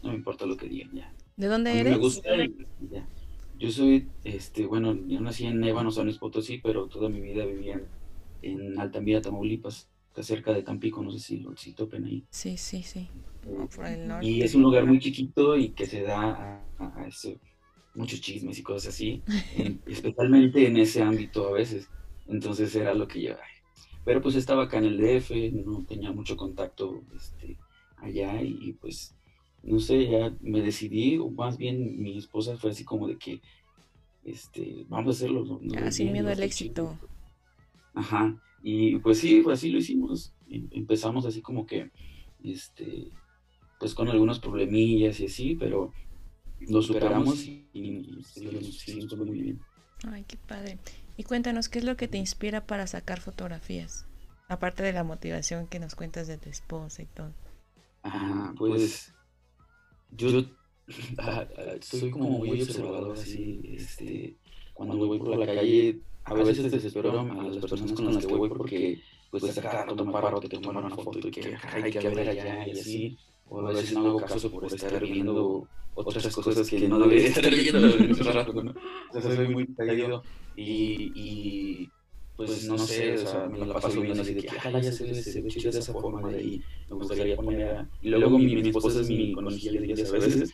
no 0.04 0.10
me 0.12 0.16
importa 0.18 0.46
lo 0.48 0.58
que 0.58 0.68
digan, 0.70 0.92
ya. 0.94 1.16
¿De 1.38 1.48
A 1.70 1.76
dónde 1.76 1.78
mí 1.78 1.86
me 1.86 1.98
eres? 1.98 1.98
gusta 1.98 2.30
y 2.46 2.90
ya. 2.90 3.10
Yo 3.54 3.72
soy, 3.72 4.14
este, 4.24 4.66
bueno, 4.68 4.96
yo 5.08 5.22
nací 5.22 5.46
en 5.48 5.64
Ébano, 5.64 5.92
San 5.92 6.06
Luis 6.08 6.20
Potosí, 6.20 6.60
pero 6.60 6.88
toda 6.90 7.10
mi 7.10 7.22
vida 7.22 7.46
vivía 7.46 7.76
en, 7.76 7.92
en 8.42 8.80
Altamira, 8.80 9.22
Tamaulipas, 9.22 9.92
cerca 10.22 10.54
de 10.54 10.64
Tampico, 10.64 11.04
no 11.04 11.12
sé 11.12 11.20
si 11.20 11.38
lo 11.40 11.56
si 11.58 11.74
topen 11.76 12.06
ahí. 12.06 12.28
Sí, 12.30 12.58
sí, 12.58 12.84
sí. 12.84 13.10
Por 13.75 13.86
el 13.86 14.07
norte. 14.07 14.25
y 14.27 14.42
es 14.42 14.56
un 14.56 14.63
lugar 14.63 14.86
muy 14.86 15.00
chiquito 15.00 15.56
y 15.56 15.69
que 15.69 15.86
se 15.86 16.01
da 16.01 16.63
a, 16.80 17.06
ese- 17.07 17.39
muchos 17.94 18.19
chismes 18.21 18.57
y 18.59 18.63
cosas 18.63 18.94
así, 18.94 19.21
en- 19.56 19.81
especialmente 19.86 20.65
en 20.68 20.77
ese 20.77 21.01
ámbito 21.03 21.47
a 21.47 21.51
veces. 21.51 21.88
Entonces 22.27 22.75
era 22.75 22.94
lo 22.94 23.07
que 23.07 23.30
ay. 23.30 23.36
Pero 24.03 24.21
pues 24.21 24.36
estaba 24.36 24.63
acá 24.63 24.77
en 24.80 24.86
el 24.86 24.97
DF, 24.97 25.51
no 25.65 25.83
tenía 25.86 26.12
mucho 26.12 26.36
contacto 26.38 27.03
este, 27.15 27.57
allá 27.97 28.42
y, 28.42 28.57
y, 28.62 28.74
pues, 28.74 29.15
no 29.63 29.80
sé, 29.80 30.07
ya 30.09 30.36
me 30.42 30.61
decidí, 30.61 31.18
o 31.18 31.30
más 31.30 31.57
bien 31.57 32.02
mi 32.02 32.18
esposa 32.18 32.56
fue 32.57 32.71
así 32.71 32.83
como 32.83 33.07
de 33.07 33.18
que, 33.18 33.42
este, 34.23 34.85
vamos 34.90 35.07
a 35.16 35.18
hacerlo. 35.18 35.44
¿no? 35.45 35.59
Ah, 35.80 35.92
sin 35.92 36.11
miedo 36.11 36.28
al 36.28 36.33
estar 36.33 36.49
chido". 36.49 36.90
éxito. 36.92 36.99
Ajá, 37.94 38.35
y 38.61 38.97
pues 38.99 39.19
sí, 39.19 39.42
pues 39.44 39.59
así 39.59 39.69
lo 39.71 39.78
hicimos. 39.80 40.33
Em- 40.49 40.68
Empezamos 40.71 41.25
así 41.25 41.42
como 41.42 41.66
que, 41.66 41.90
este, 42.44 43.07
pues 43.80 43.94
con 43.94 44.08
algunos 44.10 44.40
problemillas 44.40 45.20
y 45.20 45.26
así, 45.26 45.56
pero 45.56 45.94
lo 46.60 46.82
superamos 46.82 47.44
y, 47.44 47.68
y 47.74 48.24
seguimos 48.24 49.08
todo 49.08 49.26
muy 49.26 49.40
bien. 49.40 49.62
Ay, 50.08 50.24
qué 50.28 50.38
padre. 50.38 50.78
Y 51.18 51.24
cuéntanos, 51.24 51.70
¿qué 51.70 51.80
es 51.80 51.86
lo 51.86 51.96
que 51.96 52.08
te 52.08 52.18
inspira 52.18 52.66
para 52.66 52.88
sacar 52.88 53.22
fotografías? 53.22 54.06
Aparte 54.48 54.84
de 54.84 54.94
la 54.94 55.04
motivación 55.04 55.68
que 55.68 55.80
nos 55.80 55.96
cuentas 55.96 56.28
de 56.28 56.38
tu 56.38 56.50
esposa 56.50 57.02
y 57.02 57.06
todo. 57.06 57.32
Ajá, 58.04 58.54
pues 58.58 59.14
yo 60.12 60.30
ah, 61.18 61.48
ah, 61.58 61.76
soy 61.82 62.12
como 62.12 62.30
muy 62.30 62.62
observador 62.62 63.18
así, 63.18 63.62
este, 63.76 64.36
cuando 64.74 64.98
voy 64.98 65.18
por 65.18 65.36
la 65.38 65.46
calle, 65.46 66.00
a 66.26 66.34
veces 66.34 66.72
desespero 66.72 67.20
a 67.20 67.44
las 67.44 67.58
personas 67.58 67.92
con 67.94 68.14
las 68.14 68.26
que 68.26 68.34
voy 68.34 68.50
porque 68.50 69.02
pues 69.32 69.58
a 69.58 69.62
cada 69.62 69.86
rato 69.86 70.06
me 70.06 70.12
paro, 70.12 70.40
te 70.40 70.48
toman 70.48 70.86
una 70.86 70.96
foto 70.96 71.28
y 71.28 71.32
que 71.32 71.58
hay 71.72 71.92
que 71.92 72.10
ver 72.10 72.30
allá 72.30 72.68
y 72.68 72.72
así, 72.72 73.18
o 73.49 73.59
a 73.59 73.71
veces 73.71 73.94
no 73.94 74.07
hago 74.07 74.19
caso 74.19 74.52
por 74.52 74.66
estar 74.66 74.99
viendo 75.02 75.68
otras 75.94 76.35
cosas 76.35 76.69
que 76.69 76.87
no 76.87 76.99
debería 76.99 77.28
estar 77.28 77.49
viendo 77.49 77.87
en 77.97 78.11
ese 78.11 78.23
rato, 78.23 78.54
¿no? 78.54 78.73
O 79.14 79.21
sea, 79.21 79.35
soy 79.35 79.47
muy 79.47 79.68
caído 79.68 80.23
y, 80.56 81.11
y 81.16 81.90
pues 82.35 82.68
no 82.68 82.78
sé, 82.78 83.14
o 83.14 83.28
sea, 83.28 83.47
me 83.47 83.66
la 83.66 83.75
paso 83.75 84.02
viendo 84.02 84.21
así 84.21 84.33
de 84.33 84.42
que, 84.42 84.56
ojalá 84.57 84.81
ya 84.81 84.92
se 84.92 85.06
ve, 85.06 85.16
se 85.16 85.42
ve 85.42 85.49
chido 85.49 85.71
de 85.71 85.80
esa 85.80 85.94
forma 85.94 86.30
de 86.30 86.37
ahí, 86.37 86.61
me 86.90 86.95
gustaría 86.97 87.35
poner 87.37 87.64
a... 87.64 87.90
Y 88.02 88.09
luego 88.09 88.37
mi, 88.37 88.56
mi 88.56 88.69
esposa 88.69 88.99
es 88.99 89.09
mi 89.09 89.31
conejilla 89.31 89.80
a 89.80 90.11
veces, 90.11 90.54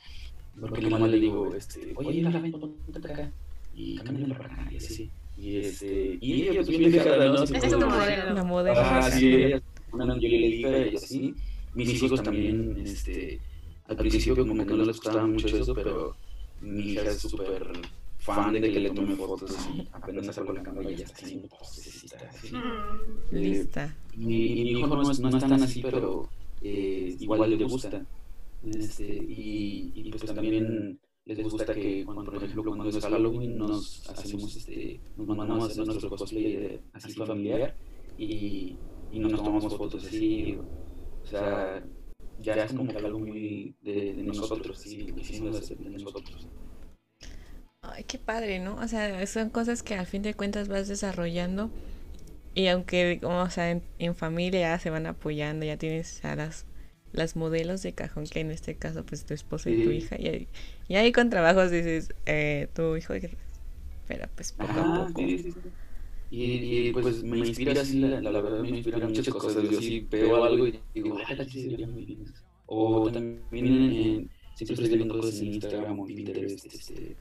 porque 0.60 0.81
nomás 0.81 1.10
le 1.10 1.19
digo, 1.19 1.55
este, 1.55 1.93
oye, 1.95 2.21
mira, 2.21 2.39
ven, 2.39 2.51
ponte 2.51 3.12
acá, 3.12 3.31
y 3.74 3.98
camina 3.98 4.38
para 4.38 4.53
acá, 4.53 4.67
y 4.71 4.77
así. 4.77 5.10
Y 5.38 5.57
este, 5.57 6.19
y 6.21 6.43
ella 6.43 6.53
pues 6.55 6.67
bien 6.67 6.91
dejada, 6.91 7.29
¿no? 7.29 7.43
Es 7.43 7.50
tu 7.50 7.79
modelo. 7.79 8.33
La 8.33 8.43
modelo. 8.43 8.79
Ajá, 8.79 9.10
sí, 9.10 9.33
ella, 9.33 9.62
una 9.91 10.13
angelita 10.13 10.88
y 10.88 10.95
así. 10.95 11.33
Mis 11.74 12.01
hijos 12.04 12.22
también, 12.22 12.78
este, 12.86 13.40
al 13.86 13.96
principio 13.98 14.46
como 14.48 14.66
que 14.66 14.74
no 14.74 14.84
les 14.86 14.98
gustaba 14.98 15.25
mucho 15.28 15.48
eso, 15.48 15.74
pero 15.74 16.16
mi 16.62 16.92
hija 16.92 17.04
es 17.04 17.20
súper 17.20 17.72
fan 18.20 18.54
de 18.54 18.62
que 18.62 18.80
le 18.80 18.92
tome 18.92 19.16
fotos 19.16 19.51
y 19.74 19.88
apenas 19.92 20.36
sacó 20.36 20.54
la 20.54 20.62
cámara 20.62 20.92
y 20.92 20.96
ya 20.98 21.06
está 21.06 21.25
haciendo 21.25 21.48
poses 21.48 22.04
y 22.04 22.06
está 22.06 22.30
así. 22.30 22.56
Mm. 22.56 23.36
Lista. 23.36 23.98
Y 24.13 24.20
mi 24.25 24.72
hijo 24.72 24.88
no 24.88 25.10
es, 25.12 25.20
no 25.20 25.30
es 25.30 25.40
tan 25.40 25.54
así, 25.63 25.82
pero 25.82 26.30
eh, 26.62 27.16
igual 27.20 27.50
le 27.58 27.63
gusta. 27.66 28.06
Este, 28.63 29.06
y, 29.16 29.92
y 29.96 30.12
pues 30.12 30.24
también 30.25 31.00
les 31.25 31.42
gusta 31.44 31.74
que, 31.74 32.06
cuando, 32.06 32.25
por 32.25 32.36
ejemplo, 32.44 32.63
cuando 32.66 32.90
es 32.90 33.00
Halloween, 33.04 33.58
nos 33.58 34.08
hacemos, 34.10 34.56
este, 34.56 35.00
nos 35.18 35.25
mandamos 35.28 35.63
a 35.63 35.72
hacer 35.72 35.86
nuestro 35.88 36.10
cosplay 36.10 36.56
de- 36.58 36.82
así 36.94 37.13
familiar 37.13 37.75
y, 38.20 38.75
y 39.12 39.20
nos 39.20 39.32
tomamos 39.34 39.75
fotos 39.75 40.06
así. 40.06 40.58
O 41.24 41.28
sea, 41.28 41.84
ya 42.38 42.63
es 42.66 42.74
como 42.74 42.96
que 42.96 43.06
algo 43.06 43.20
muy 43.20 43.75
de, 43.82 44.13
de 44.16 44.24
nosotros, 44.24 44.78
sí, 44.80 45.08
lo 45.12 45.20
hicimos 45.22 45.51
de, 45.51 45.75
de 45.92 46.00
nosotros. 46.00 46.50
Ay, 47.82 48.04
qué 48.04 48.18
padre, 48.20 48.60
¿no? 48.60 48.75
O 48.75 48.88
sea, 48.88 49.25
son 49.28 49.50
cosas 49.50 49.84
que 49.84 49.96
al 49.96 50.06
fin 50.06 50.22
de 50.22 50.34
cuentas 50.36 50.68
vas 50.68 50.88
desarrollando 50.88 51.72
y 52.56 52.68
aunque, 52.68 53.20
como, 53.22 53.42
o 53.44 53.50
sea, 53.50 53.72
en, 53.72 53.84
en 54.00 54.16
familia 54.16 54.62
ya 54.62 54.80
se 54.80 54.90
van 54.92 55.08
apoyando, 55.08 55.66
ya 55.66 55.78
tienes 55.78 56.24
a 56.25 56.36
las, 56.36 56.66
las 57.13 57.36
modelos 57.36 57.84
de 57.84 57.94
cajón, 57.94 58.25
que 58.28 58.42
en 58.42 58.51
este 58.51 58.75
caso, 58.75 59.06
pues 59.06 59.25
tu 59.25 59.34
esposo 59.36 59.70
y 59.70 59.78
tu 59.78 59.92
Sí. 59.92 59.92
hija, 59.92 60.18
y 60.20 60.28
ahí, 60.30 60.50
y 60.90 60.96
ahí 60.98 61.12
con 61.13 61.30
trabajos 61.30 61.72
dices, 61.72 62.13
eh, 62.28 62.70
tu 62.75 62.96
hijo, 62.98 63.13
pero 64.08 64.28
pues 64.36 64.54
poco 64.54 64.82
a 64.82 64.86
poco. 64.86 65.34
sí, 65.38 65.38
sí, 65.40 65.51
sí. 65.51 65.75
Y, 66.31 66.88
y, 66.88 66.93
pues 66.93 67.23
me 67.23 67.39
inspira 67.39 67.81
así, 67.81 68.00
la, 68.00 68.21
la 68.21 68.41
verdad 68.41 68.61
me 68.61 68.69
inspira 68.69 69.05
muchas 69.05 69.27
cosas. 69.27 69.69
Yo 69.69 69.81
sí 69.81 70.07
veo 70.09 70.45
algo 70.45 70.65
y 70.65 70.79
digo, 70.93 71.17
ah, 71.27 71.43
sí, 71.45 71.69
sería 71.69 71.85
muy. 71.88 72.17
O 72.67 73.11
también 73.11 73.67
en, 73.67 74.31
siempre 74.55 74.75
estoy 74.75 74.97
viendo 74.97 75.19
cosas 75.19 75.41
en 75.41 75.47
Instagram 75.55 76.00
o 76.00 76.05
Pinterest 76.05 76.65
este, 76.65 77.17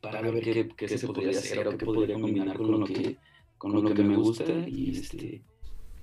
para 0.00 0.20
ver 0.20 0.42
qué, 0.42 0.68
qué 0.76 0.88
se 0.88 1.06
podría 1.06 1.30
hacer 1.30 1.68
o 1.68 1.78
qué 1.78 1.86
podría 1.86 2.18
combinar 2.18 2.56
con 2.56 2.80
lo 2.80 2.84
que, 2.84 3.16
con 3.56 3.72
lo 3.72 3.94
que 3.94 4.02
me 4.02 4.16
gusta. 4.16 4.52
Y, 4.66 4.98
este, 4.98 5.40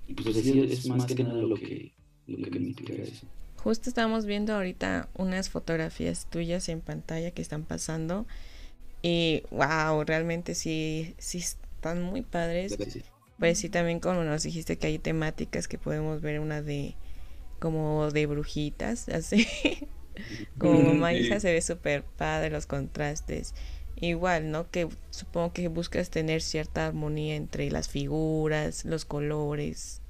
y 0.08 0.14
pues 0.14 0.38
así 0.38 0.58
es 0.62 0.88
más 0.88 1.06
que 1.06 1.26
nada 1.26 1.42
lo 1.42 1.56
que, 1.56 1.92
lo 2.28 2.50
que 2.50 2.60
me 2.62 2.68
inspira 2.68 3.04
eso. 3.04 3.28
Justo 3.58 3.90
estamos 3.90 4.26
viendo 4.26 4.54
ahorita 4.54 5.10
unas 5.16 5.50
fotografías 5.50 6.30
tuyas 6.30 6.70
en 6.70 6.80
pantalla 6.80 7.32
que 7.32 7.42
están 7.42 7.66
pasando 7.66 8.26
y 9.04 9.44
wow, 9.52 10.04
realmente 10.06 10.56
sí, 10.56 11.14
sí 11.18 11.44
están 11.82 12.04
muy 12.04 12.22
padres. 12.22 12.78
Pues 13.40 13.58
sí, 13.58 13.70
también 13.70 14.00
como 14.00 14.24
nos 14.24 14.44
dijiste 14.44 14.78
que 14.78 14.86
hay 14.86 15.00
temáticas 15.00 15.68
que 15.68 15.80
podemos 15.80 16.22
ver 16.22 16.40
una 16.40 16.62
de 16.62 16.96
como 17.60 18.12
de 18.12 18.28
brujitas, 18.28 19.10
así. 19.10 19.48
como 20.60 20.80
mamá 20.80 21.14
hija 21.16 21.40
se 21.40 21.52
ve 21.52 21.62
súper 21.62 22.04
padre 22.04 22.52
los 22.52 22.68
contrastes. 22.68 23.56
Igual, 24.00 24.52
¿no? 24.52 24.70
Que 24.70 24.90
supongo 25.10 25.54
que 25.54 25.68
buscas 25.70 26.12
tener 26.12 26.44
cierta 26.44 26.86
armonía 26.86 27.36
entre 27.36 27.72
las 27.72 27.90
figuras, 27.90 28.86
los 28.86 29.06
colores. 29.06 30.02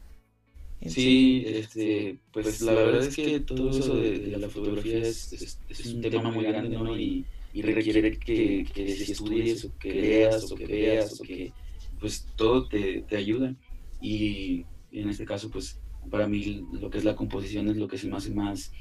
en 0.81 0.91
Sí, 0.91 1.43
este, 1.47 2.19
pues 2.33 2.59
la 2.61 2.73
verdad 2.73 3.05
es 3.05 3.15
que 3.15 3.39
todo 3.39 3.69
eso 3.69 3.95
de, 3.95 4.19
de 4.19 4.37
la 4.37 4.49
fotografía 4.49 4.97
es, 4.97 5.31
es, 5.31 5.57
es 5.69 5.85
un 5.85 6.01
tema 6.01 6.31
muy 6.31 6.43
grande, 6.43 6.75
¿no? 6.77 6.97
Y, 6.97 7.25
y 7.53 7.61
requiere 7.61 8.17
que, 8.17 8.65
que 8.65 8.95
si 8.95 9.11
estudies 9.11 9.65
o 9.65 9.77
que 9.77 9.93
leas 9.93 10.51
o 10.51 10.55
que 10.55 10.65
veas 10.65 11.19
o 11.19 11.23
que 11.23 11.53
pues 12.01 12.27
todo 12.35 12.67
te, 12.67 13.03
te 13.03 13.15
ayuda. 13.15 13.55
Y 14.01 14.65
en 14.91 15.09
este 15.09 15.23
caso, 15.23 15.49
pues 15.49 15.79
para 16.09 16.27
mí 16.27 16.65
lo 16.73 16.89
que 16.89 16.97
es 16.97 17.05
la 17.05 17.15
composición 17.15 17.69
es 17.69 17.77
lo 17.77 17.87
que 17.87 17.97
se 17.97 18.07
me 18.07 18.17
hace 18.17 18.31
más, 18.31 18.73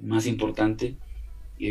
más 0.00 0.26
importante 0.26 0.96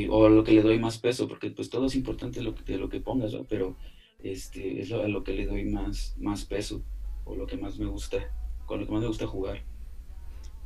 o 0.10 0.30
lo 0.30 0.44
que 0.44 0.52
le 0.52 0.62
doy 0.62 0.80
más 0.80 0.98
peso, 0.98 1.28
porque 1.28 1.52
pues 1.52 1.70
todo 1.70 1.88
es 1.88 1.96
importante 1.96 2.42
lo 2.42 2.56
que, 2.56 2.64
de 2.64 2.78
lo 2.78 2.90
que 2.90 3.00
pongas, 3.00 3.34
pero 3.50 3.76
este, 4.24 4.82
es 4.82 4.90
lo, 4.90 5.04
a 5.04 5.08
lo 5.08 5.24
que 5.24 5.34
le 5.34 5.46
doy 5.46 5.66
más, 5.66 6.16
más 6.18 6.46
peso 6.46 6.84
o 7.26 7.36
lo 7.36 7.46
que 7.46 7.58
más 7.58 7.78
me 7.78 7.86
gusta, 7.86 8.18
con 8.66 8.80
lo 8.80 8.86
que 8.86 8.92
más 8.92 9.02
me 9.02 9.08
gusta 9.08 9.28
jugar. 9.28 9.64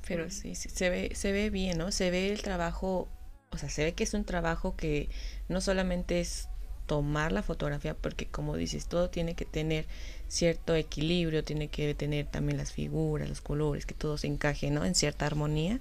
Pero 0.08 0.30
sí, 0.30 0.56
sí, 0.56 0.70
se 0.70 0.90
ve, 0.90 1.12
se 1.14 1.32
ve 1.32 1.50
bien, 1.50 1.78
¿no? 1.78 1.92
Se 1.92 2.12
ve 2.12 2.32
el 2.32 2.42
trabajo, 2.42 3.10
o 3.52 3.58
sea, 3.58 3.70
se 3.70 3.84
ve 3.84 3.94
que 3.94 4.04
es 4.04 4.14
un 4.14 4.24
trabajo 4.24 4.76
que 4.76 5.10
no 5.50 5.60
solamente 5.62 6.20
es 6.20 6.49
tomar 6.90 7.32
la 7.32 7.44
fotografía, 7.44 7.94
porque 7.94 8.26
como 8.26 8.56
dices, 8.56 8.88
todo 8.88 9.12
tiene 9.12 9.36
que 9.36 9.46
tener 9.46 9.86
cierto 10.28 10.74
equilibrio, 10.74 11.44
tiene 11.44 11.68
que 11.68 11.94
tener 11.94 12.26
también 12.26 12.58
las 12.58 12.72
figuras, 12.72 13.30
los 13.30 13.42
colores, 13.42 13.86
que 13.86 13.94
todo 13.94 14.18
se 14.18 14.26
encaje, 14.26 14.72
¿no? 14.72 14.84
En 14.84 14.96
cierta 14.96 15.28
armonía. 15.28 15.80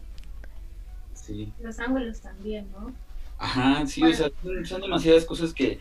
Sí. 1.14 1.50
Los 1.62 1.78
ángulos 1.80 2.20
también, 2.20 2.66
¿no? 2.72 2.92
Ajá, 3.38 3.86
sí, 3.86 4.02
o 4.02 4.12
sea, 4.12 4.30
son, 4.66 4.82
demasiadas 4.82 5.24
cosas 5.24 5.54
que 5.54 5.80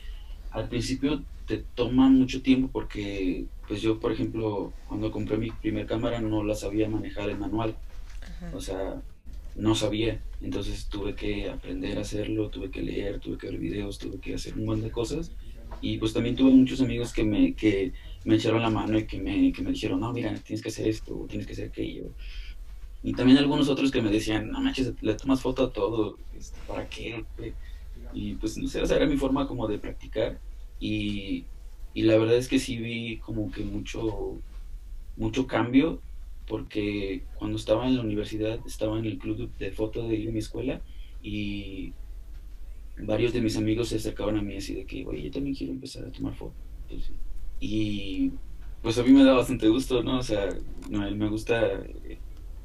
al 0.52 0.70
principio 0.70 1.22
te 1.46 1.58
toman 1.76 2.18
mucho 2.18 2.42
tiempo 2.42 2.70
porque, 2.72 3.48
pues 3.68 3.82
yo, 3.82 4.00
por 4.00 4.14
ejemplo, 4.14 4.72
cuando 4.88 5.12
compré 5.12 5.38
mi 5.38 5.52
primer 5.52 5.88
cámara 5.88 6.22
no 6.22 6.42
la 6.42 6.56
sabía 6.56 6.88
manejar 6.88 7.30
en 7.30 7.40
manual, 7.40 7.76
Ajá. 8.22 8.56
o 8.56 8.62
sea, 8.62 9.02
no 9.58 9.74
sabía, 9.74 10.22
entonces 10.40 10.88
tuve 10.88 11.16
que 11.16 11.50
aprender 11.50 11.98
a 11.98 12.02
hacerlo, 12.02 12.50
tuve 12.50 12.70
que 12.70 12.84
leer, 12.84 13.20
tuve 13.20 13.38
que 13.38 13.48
ver 13.48 13.58
videos, 13.58 13.98
tuve 13.98 14.20
que 14.20 14.36
hacer 14.36 14.54
un 14.54 14.66
montón 14.66 14.86
de 14.86 14.92
cosas 14.92 15.32
y 15.82 15.98
pues 15.98 16.14
también 16.14 16.36
tuve 16.36 16.52
muchos 16.52 16.80
amigos 16.80 17.12
que 17.12 17.24
me, 17.24 17.54
que 17.56 17.92
me 18.24 18.36
echaron 18.36 18.62
la 18.62 18.70
mano 18.70 19.00
y 19.00 19.06
que 19.06 19.20
me, 19.20 19.52
que 19.52 19.64
me 19.64 19.72
dijeron, 19.72 20.00
no, 20.00 20.14
mira, 20.14 20.34
tienes 20.36 20.62
que 20.62 20.70
hacer 20.70 20.88
esto, 20.88 21.26
tienes 21.28 21.48
que 21.48 21.54
hacer 21.54 21.70
aquello. 21.70 22.12
Y 23.04 23.14
también 23.14 23.40
algunos 23.40 23.68
otros 23.68 23.92
que 23.92 24.02
me 24.02 24.12
decían, 24.12 24.52
no 24.52 24.62
manches, 24.62 24.94
le 25.02 25.16
tomas 25.16 25.42
foto 25.42 25.66
a 25.66 25.74
todo, 25.74 26.18
este, 26.38 26.60
¿para 26.68 26.88
qué? 26.88 27.26
Y 28.14 28.36
pues 28.36 28.58
no 28.58 28.68
sé, 28.68 28.82
o 28.82 28.86
sea, 28.86 28.98
era 28.98 29.08
mi 29.08 29.18
forma 29.18 29.48
como 29.48 29.68
de 29.68 29.80
practicar 29.80 30.40
y, 30.80 31.46
y 31.96 32.04
la 32.04 32.18
verdad 32.18 32.38
es 32.38 32.48
que 32.48 32.60
sí 32.60 32.78
vi 32.78 33.18
como 33.18 33.52
que 33.52 33.64
mucho, 33.64 34.38
mucho 35.16 35.48
cambio 35.48 36.00
porque 36.48 37.24
cuando 37.36 37.58
estaba 37.58 37.88
en 37.88 37.96
la 37.96 38.02
universidad 38.02 38.60
estaba 38.66 38.98
en 38.98 39.06
el 39.06 39.18
club 39.18 39.52
de 39.58 39.72
foto 39.72 40.08
de 40.08 40.18
mi 40.32 40.40
escuela 40.40 40.82
y 41.22 41.94
varios 42.98 43.34
de 43.34 43.42
mis 43.42 43.58
amigos 43.58 43.90
se 43.90 43.98
acercaban 43.98 44.38
a 44.38 44.42
mí 44.42 44.56
así 44.56 44.74
de 44.74 44.86
que, 44.86 45.06
oye, 45.06 45.24
yo 45.24 45.32
también 45.32 45.56
quiero 45.56 45.74
empezar 45.74 46.06
a 46.06 46.12
tomar 46.12 46.34
fotos. 46.34 47.12
Y 47.60 48.32
pues 48.82 48.98
a 48.98 49.04
mí 49.04 49.12
me 49.12 49.24
da 49.24 49.34
bastante 49.34 49.68
gusto, 49.68 50.02
¿no? 50.04 50.20
O 50.20 50.24
sea, 50.24 50.50
me, 50.90 51.12
me 51.12 51.28
gusta 51.28 51.84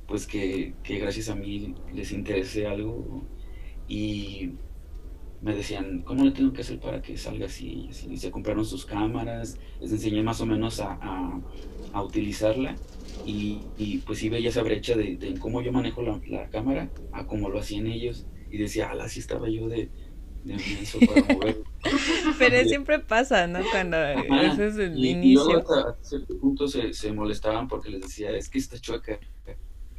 pues 0.06 0.26
que, 0.26 0.74
que 0.82 0.98
gracias 0.98 1.28
a 1.28 1.34
mí 1.34 1.74
les 1.94 2.12
interese 2.12 2.66
algo 2.66 3.24
y 3.88 4.50
me 5.40 5.56
decían, 5.56 6.02
¿cómo 6.02 6.24
le 6.24 6.30
tengo 6.30 6.52
que 6.52 6.60
hacer 6.60 6.78
para 6.78 7.02
que 7.02 7.16
salga 7.16 7.46
así? 7.46 7.88
Y 8.08 8.16
se 8.16 8.30
compraron 8.30 8.64
sus 8.64 8.84
cámaras, 8.84 9.58
les 9.80 9.90
enseñé 9.90 10.22
más 10.22 10.40
o 10.40 10.46
menos 10.46 10.80
a, 10.80 11.40
a 11.92 12.02
utilizarla 12.02 12.76
y, 13.26 13.60
y, 13.78 13.98
pues 13.98 14.18
sí 14.18 14.28
veía 14.28 14.48
esa 14.48 14.62
brecha 14.62 14.96
de, 14.96 15.16
de 15.16 15.38
cómo 15.38 15.62
yo 15.62 15.72
manejo 15.72 16.02
la, 16.02 16.20
la, 16.26 16.48
cámara 16.50 16.90
a 17.12 17.26
cómo 17.26 17.48
lo 17.48 17.60
hacían 17.60 17.86
ellos 17.86 18.26
y 18.50 18.58
decía, 18.58 18.90
ala, 18.90 19.08
sí 19.08 19.20
estaba 19.20 19.48
yo 19.48 19.68
de, 19.68 19.90
de 20.44 20.56
para 21.06 21.34
mover. 21.34 21.62
Pero 22.38 22.68
siempre 22.68 22.98
pasa, 22.98 23.46
¿no? 23.46 23.60
Cuando 23.70 23.96
Ajá, 23.96 24.52
ese 24.52 24.66
es 24.66 24.76
el 24.76 24.98
y, 24.98 25.10
inicio. 25.10 25.42
Y 25.42 25.52
luego 25.52 25.58
hasta 25.58 25.96
cierto 26.02 26.38
punto 26.38 26.68
se, 26.68 26.92
se 26.92 27.12
molestaban 27.12 27.68
porque 27.68 27.90
les 27.90 28.02
decía, 28.02 28.30
es 28.30 28.48
que 28.48 28.58
está 28.58 28.78
chueca. 28.78 29.18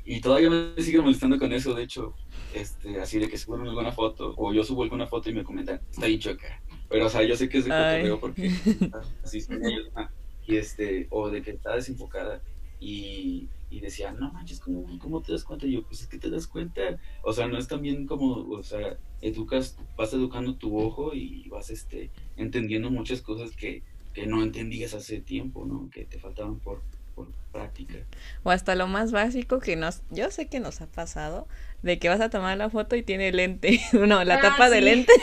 Y 0.05 0.20
todavía 0.20 0.50
me 0.50 0.82
siguen 0.82 1.03
molestando 1.03 1.39
con 1.39 1.53
eso, 1.53 1.74
de 1.74 1.84
hecho, 1.84 2.13
este, 2.53 3.00
así 3.00 3.20
de 3.20 3.29
que 3.29 3.38
suben 3.38 3.62
alguna 3.62 3.93
foto, 3.93 4.34
o 4.36 4.53
yo 4.53 4.63
subo 4.63 4.84
alguna 4.84 5.08
foto 5.08 5.29
y 5.29 5.34
me 5.34 5.46
comentan, 5.46 5.79
está 5.89 6.08
bien 6.08 6.20
chueca. 6.20 6.62
Pero, 6.89 7.05
o 7.05 7.10
sea, 7.10 7.24
yo 7.24 7.38
sé 7.38 7.48
que 7.48 7.60
es 7.60 7.65
de 7.65 7.72
cotorreo 7.72 8.20
porque 8.20 8.51
así 9.24 9.39
son 9.39 9.65
ellos, 9.65 9.89
¿no? 9.96 10.10
y 10.46 10.58
este, 10.58 11.08
o 11.10 11.29
de 11.29 11.41
que 11.41 11.51
está 11.51 11.75
desenfocada. 11.75 12.41
Y, 12.84 13.52
y 13.70 13.80
decía, 13.82 14.12
no 14.13 14.32
manches, 14.34 14.60
¿cómo, 14.60 14.98
¿cómo 15.00 15.22
te 15.22 15.32
das 15.32 15.44
cuenta? 15.44 15.66
Y 15.68 15.74
yo, 15.74 15.86
pues 15.88 16.02
es 16.02 16.08
que 16.08 16.20
te 16.20 16.30
das 16.30 16.48
cuenta. 16.48 16.82
O 17.22 17.34
sea, 17.34 17.48
no 17.48 17.58
es 17.58 17.68
también 17.68 18.06
como, 18.08 18.34
o 18.50 18.63
sea, 18.63 19.00
educas, 19.22 19.78
vas 19.96 20.13
educando 20.13 20.58
tu 20.58 20.78
ojo 20.78 21.13
y 21.13 21.48
vas 21.50 21.70
este, 21.70 22.12
entendiendo 22.36 22.92
muchas 22.92 23.22
cosas 23.22 23.56
que, 23.56 23.84
que 24.13 24.28
no 24.28 24.44
entendías 24.44 24.94
hace 24.94 25.22
tiempo, 25.22 25.66
¿no? 25.66 25.90
Que 25.92 26.06
te 26.06 26.20
faltaban 26.20 26.60
por, 26.60 26.84
por 27.16 27.34
práctica. 27.52 28.08
O 28.44 28.52
hasta 28.52 28.75
lo 28.75 28.88
más 28.88 29.12
básico 29.12 29.60
que 29.60 29.75
nos, 29.75 30.04
yo 30.10 30.30
sé 30.32 30.50
que 30.50 30.60
nos 30.60 30.82
ha 30.82 30.88
pasado, 30.92 31.48
de 31.82 32.00
que 32.00 32.10
vas 32.10 32.22
a 32.22 32.30
tomar 32.30 32.58
la 32.58 32.70
foto 32.70 32.96
y 32.96 33.04
tiene 33.04 33.32
lente, 33.32 33.80
no, 33.94 34.24
la 34.24 34.36
Ah, 34.36 34.42
tapa 34.42 34.70
de 34.70 34.82
sí. 34.82 34.82
lente. 34.82 35.13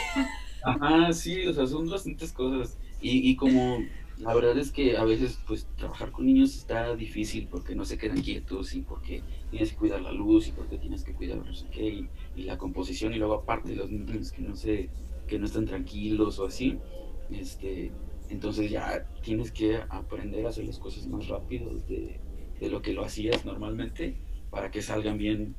Ajá, 0.61 1.11
sí, 1.13 1.45
o 1.47 1.53
sea, 1.53 1.65
son 1.67 1.89
bastantes 1.89 2.33
cosas. 2.33 2.77
Y, 2.99 3.29
y 3.29 3.35
como 3.35 3.91
la 4.21 4.33
verdad 4.35 4.57
es 4.57 4.71
que 4.71 4.97
a 4.97 5.03
veces 5.05 5.41
pues 5.45 5.69
trabajar 5.75 6.11
con 6.11 6.25
niños 6.25 6.55
está 6.55 6.95
difícil 6.95 7.47
porque 7.49 7.75
no 7.75 7.85
se 7.85 7.97
quedan 7.97 8.21
quietos 8.21 8.73
y 8.75 8.83
porque 8.83 9.25
tienes 9.49 9.71
que 9.71 9.77
cuidar 9.77 10.01
la 10.01 10.11
luz 10.11 10.47
y 10.47 10.53
porque 10.53 10.77
tienes 10.79 11.03
que 11.03 11.13
cuidar 11.15 11.43
no 11.45 11.53
sé 11.53 11.69
qué 11.69 11.87
y, 11.89 12.11
y 12.33 12.43
la 12.43 12.57
composición 12.57 13.13
y 13.13 13.17
luego 13.17 13.33
aparte 13.35 13.75
los 13.75 13.91
niños 13.91 14.31
que 14.31 14.41
no 14.43 14.55
sé, 14.55 14.93
que 15.27 15.39
no 15.39 15.45
están 15.45 15.65
tranquilos 15.65 16.39
o 16.39 16.45
así, 16.47 16.83
este, 17.29 17.95
entonces 18.27 18.69
ya 18.71 19.07
tienes 19.21 19.51
que 19.51 19.77
aprender 19.89 20.45
a 20.45 20.49
hacer 20.49 20.65
las 20.65 20.79
cosas 20.79 21.07
más 21.07 21.27
rápido 21.27 21.79
de, 21.79 22.23
de 22.59 22.69
lo 22.69 22.81
que 22.81 22.93
lo 22.93 23.03
hacías 23.05 23.45
normalmente 23.45 24.21
para 24.49 24.71
que 24.71 24.81
salgan 24.81 25.17
bien, 25.17 25.55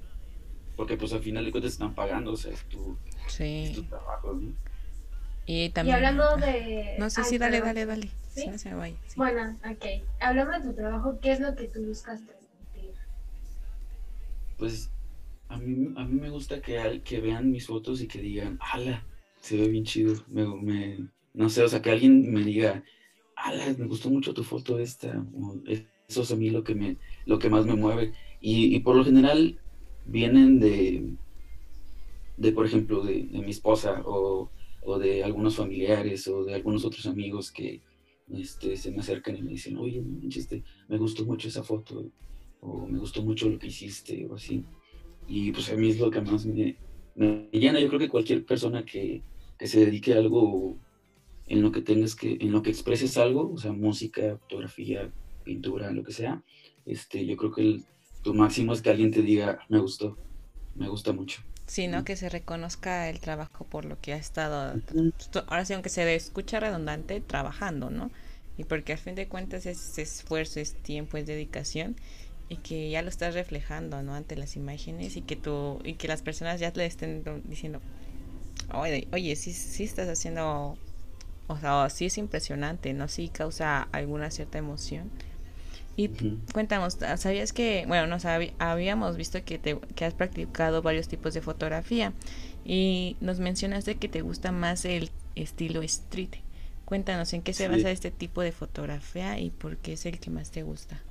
porque 0.76 0.96
pues 0.96 1.12
al 1.12 1.22
final 1.22 1.44
de 1.44 1.52
cuentas 1.52 1.72
están 1.72 1.94
pagando, 1.94 2.32
o 2.32 2.36
sea, 2.36 2.52
es 2.52 2.66
tu, 2.68 2.98
es 3.62 3.72
tu 3.72 3.82
Sí. 3.82 3.86
trabajo, 3.86 4.34
¿no? 4.34 4.56
Y 5.46 5.70
Y 5.80 5.90
también. 5.90 5.90
hablando 5.90 6.36
de... 6.36 6.94
No 6.98 7.10
sé 7.10 7.24
si 7.24 7.38
dale, 7.38 7.60
dale, 7.60 7.86
dale. 7.86 8.10
¿Sí? 8.34 8.58
Se 8.58 8.74
vaya. 8.74 8.96
sí. 9.06 9.14
Bueno, 9.16 9.56
ok. 9.70 9.84
Hablando 10.20 10.58
de 10.58 10.64
tu 10.70 10.74
trabajo, 10.74 11.18
¿qué 11.20 11.32
es 11.32 11.40
lo 11.40 11.54
que 11.54 11.68
tú 11.68 11.84
buscas 11.84 12.20
transmitir? 12.24 12.94
pues 14.58 14.90
a 15.48 15.58
mí, 15.58 15.92
a 15.96 16.04
mí 16.04 16.20
me 16.20 16.30
gusta 16.30 16.60
que, 16.62 16.78
al- 16.78 17.02
que 17.02 17.20
vean 17.20 17.50
mis 17.50 17.66
fotos 17.66 18.00
y 18.00 18.06
que 18.08 18.20
digan, 18.20 18.58
ala, 18.72 19.04
se 19.40 19.56
ve 19.56 19.68
bien 19.68 19.84
chido. 19.84 20.14
Me, 20.28 20.46
me- 20.46 21.08
no 21.34 21.48
sé, 21.48 21.62
o 21.62 21.68
sea, 21.68 21.82
que 21.82 21.90
alguien 21.90 22.32
me 22.32 22.42
diga, 22.42 22.82
"Ala, 23.36 23.74
me 23.76 23.86
gustó 23.86 24.08
mucho 24.08 24.32
tu 24.34 24.44
foto 24.44 24.78
esta. 24.78 25.26
o, 25.34 25.56
Eso 26.08 26.22
es 26.22 26.30
a 26.32 26.36
mí 26.36 26.50
lo 26.50 26.62
que 26.62 26.74
me, 26.74 26.96
lo 27.26 27.38
que 27.38 27.48
más 27.50 27.66
me 27.66 27.74
mueve. 27.74 28.12
Y, 28.40 28.74
y 28.76 28.80
por 28.80 28.96
lo 28.96 29.04
general 29.04 29.58
vienen 30.04 30.60
de, 30.60 31.16
de 32.36 32.52
por 32.52 32.66
ejemplo, 32.66 33.02
de, 33.02 33.24
de 33.24 33.38
mi 33.40 33.50
esposa 33.50 34.02
o, 34.04 34.50
o 34.84 34.98
de 34.98 35.24
algunos 35.24 35.56
familiares 35.56 36.26
o 36.28 36.44
de 36.44 36.54
algunos 36.54 36.84
otros 36.84 37.06
amigos 37.06 37.50
que 37.52 37.80
este, 38.28 38.76
se 38.76 38.90
me 38.90 38.98
acercan 38.98 39.36
y 39.36 39.42
me 39.42 39.50
dicen, 39.50 39.76
oye, 39.76 40.00
no 40.00 40.18
manches, 40.18 40.48
te- 40.48 40.62
me 40.88 40.98
gustó 40.98 41.24
mucho 41.24 41.48
esa 41.48 41.62
foto 41.62 42.10
o 42.60 42.86
me 42.86 42.98
gustó 42.98 43.22
mucho 43.22 43.48
lo 43.48 43.58
que 43.58 43.66
hiciste 43.66 44.26
o 44.26 44.34
así. 44.34 44.64
Y 45.28 45.52
pues 45.52 45.70
a 45.70 45.76
mí 45.76 45.90
es 45.90 45.98
lo 45.98 46.10
que 46.10 46.20
más 46.20 46.46
me, 46.46 46.76
llena. 47.52 47.80
Yo 47.80 47.88
creo 47.88 48.00
que 48.00 48.08
cualquier 48.08 48.44
persona 48.44 48.84
que, 48.84 49.22
se 49.60 49.84
dedique 49.84 50.12
a 50.14 50.18
algo 50.18 50.76
en 51.46 51.62
lo 51.62 51.70
que 51.70 51.82
tengas 51.82 52.16
que, 52.16 52.36
en 52.40 52.50
lo 52.50 52.62
que 52.62 52.70
expreses 52.70 53.16
algo, 53.16 53.52
o 53.52 53.58
sea, 53.58 53.72
música, 53.72 54.36
fotografía, 54.38 55.12
pintura, 55.44 55.92
lo 55.92 56.02
que 56.02 56.12
sea, 56.12 56.42
este, 56.84 57.24
yo 57.24 57.36
creo 57.36 57.52
que 57.52 57.80
tu 58.24 58.34
máximo 58.34 58.72
es 58.72 58.82
que 58.82 58.90
alguien 58.90 59.12
te 59.12 59.22
diga, 59.22 59.60
me 59.68 59.78
gustó, 59.78 60.18
me 60.74 60.88
gusta 60.88 61.12
mucho. 61.12 61.40
Sino 61.72 62.04
que 62.04 62.16
se 62.16 62.28
reconozca 62.28 63.08
el 63.08 63.18
trabajo 63.18 63.64
por 63.64 63.86
lo 63.86 63.98
que 63.98 64.12
ha 64.12 64.18
estado, 64.18 64.78
ahora 65.46 65.64
sí, 65.64 65.72
aunque 65.72 65.88
se 65.88 66.14
escucha 66.14 66.60
redundante, 66.60 67.22
trabajando, 67.22 67.88
¿no? 67.88 68.10
Y 68.58 68.64
porque 68.64 68.92
al 68.92 68.98
fin 68.98 69.14
de 69.14 69.26
cuentas 69.26 69.64
es 69.64 69.96
esfuerzo, 69.96 70.60
es 70.60 70.74
tiempo, 70.74 71.16
es 71.16 71.24
dedicación 71.24 71.96
y 72.50 72.58
que 72.58 72.90
ya 72.90 73.00
lo 73.00 73.08
estás 73.08 73.32
reflejando, 73.32 74.02
¿no? 74.02 74.14
Ante 74.14 74.36
las 74.36 74.54
imágenes 74.56 75.16
y 75.16 75.22
que 75.22 75.34
tú, 75.34 75.80
y 75.82 75.94
que 75.94 76.08
las 76.08 76.20
personas 76.20 76.60
ya 76.60 76.70
le 76.74 76.84
estén 76.84 77.24
diciendo, 77.44 77.80
oye, 78.74 79.08
oye, 79.10 79.34
sí, 79.34 79.54
sí 79.54 79.84
estás 79.84 80.10
haciendo, 80.10 80.76
o 81.46 81.56
sea, 81.58 81.88
sí 81.88 82.04
es 82.04 82.18
impresionante, 82.18 82.92
¿no? 82.92 83.08
Sí 83.08 83.30
causa 83.30 83.88
alguna 83.92 84.30
cierta 84.30 84.58
emoción. 84.58 85.10
Y 85.96 86.10
Ujú. 86.10 86.40
cuéntanos, 86.52 86.98
¿sabías 87.16 87.52
que, 87.52 87.84
bueno, 87.86 88.06
nos 88.06 88.24
habíamos 88.24 89.16
visto 89.16 89.44
que, 89.44 89.58
te, 89.58 89.78
que 89.94 90.04
has 90.04 90.14
practicado 90.14 90.82
varios 90.82 91.08
tipos 91.08 91.34
de 91.34 91.40
fotografía 91.42 92.12
y 92.64 93.16
nos 93.20 93.40
mencionaste 93.40 93.96
que 93.96 94.08
te 94.08 94.22
gusta 94.22 94.52
más 94.52 94.84
el 94.84 95.10
estilo 95.34 95.82
street. 95.82 96.30
Cuéntanos, 96.84 97.32
¿en 97.32 97.42
qué 97.42 97.52
se 97.54 97.68
Sí. 97.68 97.68
basa 97.68 97.90
este 97.90 98.10
tipo 98.10 98.42
de 98.42 98.52
fotografía 98.52 99.38
y 99.38 99.50
por 99.50 99.76
qué 99.78 99.94
es 99.94 100.06
el 100.06 100.18
que 100.20 100.30
más 100.30 100.50
te 100.50 100.62
gusta? 100.62 101.02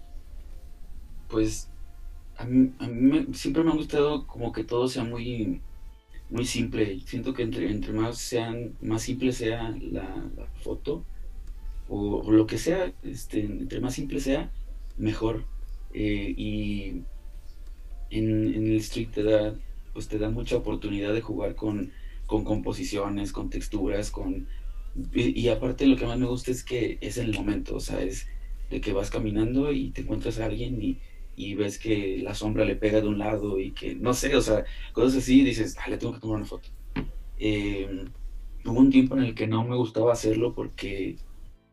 Pues 1.27 1.71
a 2.35 2.45
mí, 2.45 2.75
a 2.79 2.87
mí 2.87 3.01
me- 3.27 3.33
siempre 3.35 3.63
me 3.63 3.71
ha 3.71 3.75
gustado 3.75 4.27
como 4.27 4.51
que 4.51 4.63
todo 4.65 4.87
sea 4.87 5.03
muy, 5.05 5.65
muy 6.29 6.45
simple. 6.45 7.01
Siento 7.01 7.33
que 7.33 7.43
entre, 7.43 7.71
entre 7.71 7.93
más 7.93 8.19
sean, 8.19 8.77
más 8.81 9.03
simple 9.03 9.33
sea 9.33 9.71
la, 9.81 10.31
la 10.35 10.47
foto 10.55 11.07
o, 11.85 12.21
o 12.25 12.31
lo 12.31 12.47
que 12.47 12.57
sea, 12.59 12.93
este, 13.03 13.41
entre 13.45 13.81
más 13.81 13.95
simple 13.95 14.19
sea, 14.21 14.53
mejor. 14.97 15.45
Eh, 15.93 16.33
y 16.37 17.03
en, 18.09 18.53
en 18.53 18.67
el 18.67 18.77
street 18.77 19.09
te 19.13 19.23
da, 19.23 19.55
pues 19.93 20.07
te 20.07 20.17
da 20.17 20.29
mucha 20.29 20.57
oportunidad 20.57 21.13
de 21.13 21.21
jugar 21.21 21.55
con, 21.55 21.91
con 22.25 22.43
composiciones, 22.43 23.31
con 23.31 23.49
texturas, 23.49 24.11
con 24.11 24.47
y, 25.13 25.39
y 25.39 25.49
aparte 25.49 25.85
lo 25.85 25.95
que 25.95 26.05
más 26.05 26.19
me 26.19 26.25
gusta 26.25 26.51
es 26.51 26.63
que 26.63 26.97
es 27.01 27.17
el 27.17 27.33
momento, 27.33 27.75
o 27.75 27.79
sea, 27.79 28.01
es 28.01 28.27
de 28.69 28.81
que 28.81 28.93
vas 28.93 29.09
caminando 29.09 29.71
y 29.71 29.91
te 29.91 30.01
encuentras 30.01 30.39
a 30.39 30.45
alguien 30.45 30.81
y, 30.81 30.99
y 31.35 31.55
ves 31.55 31.77
que 31.77 32.19
la 32.21 32.35
sombra 32.35 32.65
le 32.65 32.75
pega 32.75 33.01
de 33.01 33.07
un 33.07 33.19
lado 33.19 33.59
y 33.59 33.71
que, 33.71 33.95
no 33.95 34.13
sé, 34.13 34.35
o 34.35 34.41
sea, 34.41 34.65
cosas 34.93 35.23
así, 35.23 35.41
y 35.41 35.45
dices, 35.45 35.77
ah, 35.79 35.89
le 35.89 35.97
tengo 35.97 36.13
que 36.13 36.19
tomar 36.19 36.37
una 36.37 36.45
foto. 36.45 36.69
Eh, 37.39 38.05
hubo 38.65 38.79
un 38.79 38.91
tiempo 38.91 39.15
en 39.17 39.23
el 39.23 39.35
que 39.35 39.47
no 39.47 39.63
me 39.63 39.75
gustaba 39.75 40.13
hacerlo 40.13 40.53
porque 40.53 41.15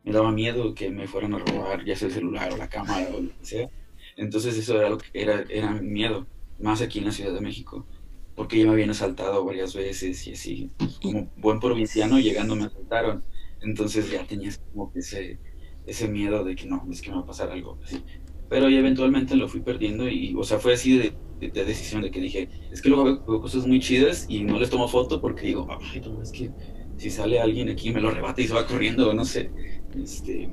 me 0.09 0.15
daba 0.15 0.33
miedo 0.33 0.75
que 0.75 0.91
me 0.91 1.07
fueran 1.09 1.35
a 1.35 1.39
robar, 1.39 1.85
ya 1.85 1.97
sea 1.97 2.09
el 2.09 2.15
celular 2.15 2.53
o 2.53 2.57
la 2.57 2.69
cámara 2.69 3.09
o 3.15 3.21
lo 3.21 3.31
que 3.37 3.45
sea. 3.45 3.69
Entonces 4.17 4.57
eso 4.59 4.79
era 4.79 4.91
lo 4.91 4.99
que 4.99 5.09
era, 5.13 5.45
era 5.49 5.73
mi 5.75 5.89
miedo, 5.91 6.29
más 6.59 6.83
aquí 6.83 6.99
en 6.99 7.07
la 7.07 7.13
Ciudad 7.13 7.35
de 7.35 7.41
México, 7.41 7.89
porque 8.35 8.59
ya 8.59 8.67
me 8.67 8.73
habían 8.73 8.91
asaltado 8.91 9.45
varias 9.45 9.75
veces 9.75 10.27
y 10.27 10.33
así, 10.33 10.75
como 11.03 11.33
buen 11.37 11.61
provinciano 11.61 12.19
llegando 12.21 12.57
me 12.57 12.65
asaltaron. 12.67 13.27
Entonces 13.61 14.11
ya 14.11 14.27
tenías 14.27 14.59
como 14.73 14.93
que 14.93 15.01
ese, 15.01 15.41
ese 15.85 16.09
miedo 16.09 16.45
de 16.45 16.55
que 16.57 16.67
no, 16.67 16.87
es 16.91 17.01
que 17.03 17.11
me 17.11 17.17
va 17.17 17.23
a 17.23 17.27
pasar 17.27 17.51
algo 17.51 17.79
así. 17.83 18.05
Pero 18.49 18.69
ya 18.71 18.79
eventualmente 18.79 19.37
lo 19.37 19.49
fui 19.49 19.63
perdiendo 19.63 20.09
y, 20.09 20.35
o 20.37 20.43
sea, 20.45 20.59
fue 20.59 20.75
así 20.75 20.97
de, 20.99 21.19
de- 21.41 21.51
de 21.51 21.65
decisión 21.65 22.03
de 22.03 22.11
que 22.11 22.21
dije, 22.21 22.51
es 22.71 22.81
que 22.83 22.89
luego 22.89 23.05
veo, 23.05 23.25
veo 23.27 23.41
cosas 23.41 23.67
muy 23.67 23.81
chidas 23.81 24.25
y 24.29 24.45
no 24.45 24.59
les 24.59 24.71
tomo 24.71 24.89
foto 24.89 25.21
porque 25.21 25.47
digo, 25.47 25.67
ay, 25.71 26.01
no, 26.01 26.23
es 26.23 26.33
que 26.33 26.55
si 26.97 27.11
sale 27.11 27.41
alguien 27.41 27.69
aquí 27.69 27.93
me 27.93 28.01
lo 28.01 28.09
arrebata 28.09 28.41
y 28.43 28.49
se 28.49 28.55
va 28.55 28.67
corriendo, 28.67 29.13
no 29.15 29.25
sé. 29.25 29.53
Este, 29.95 30.51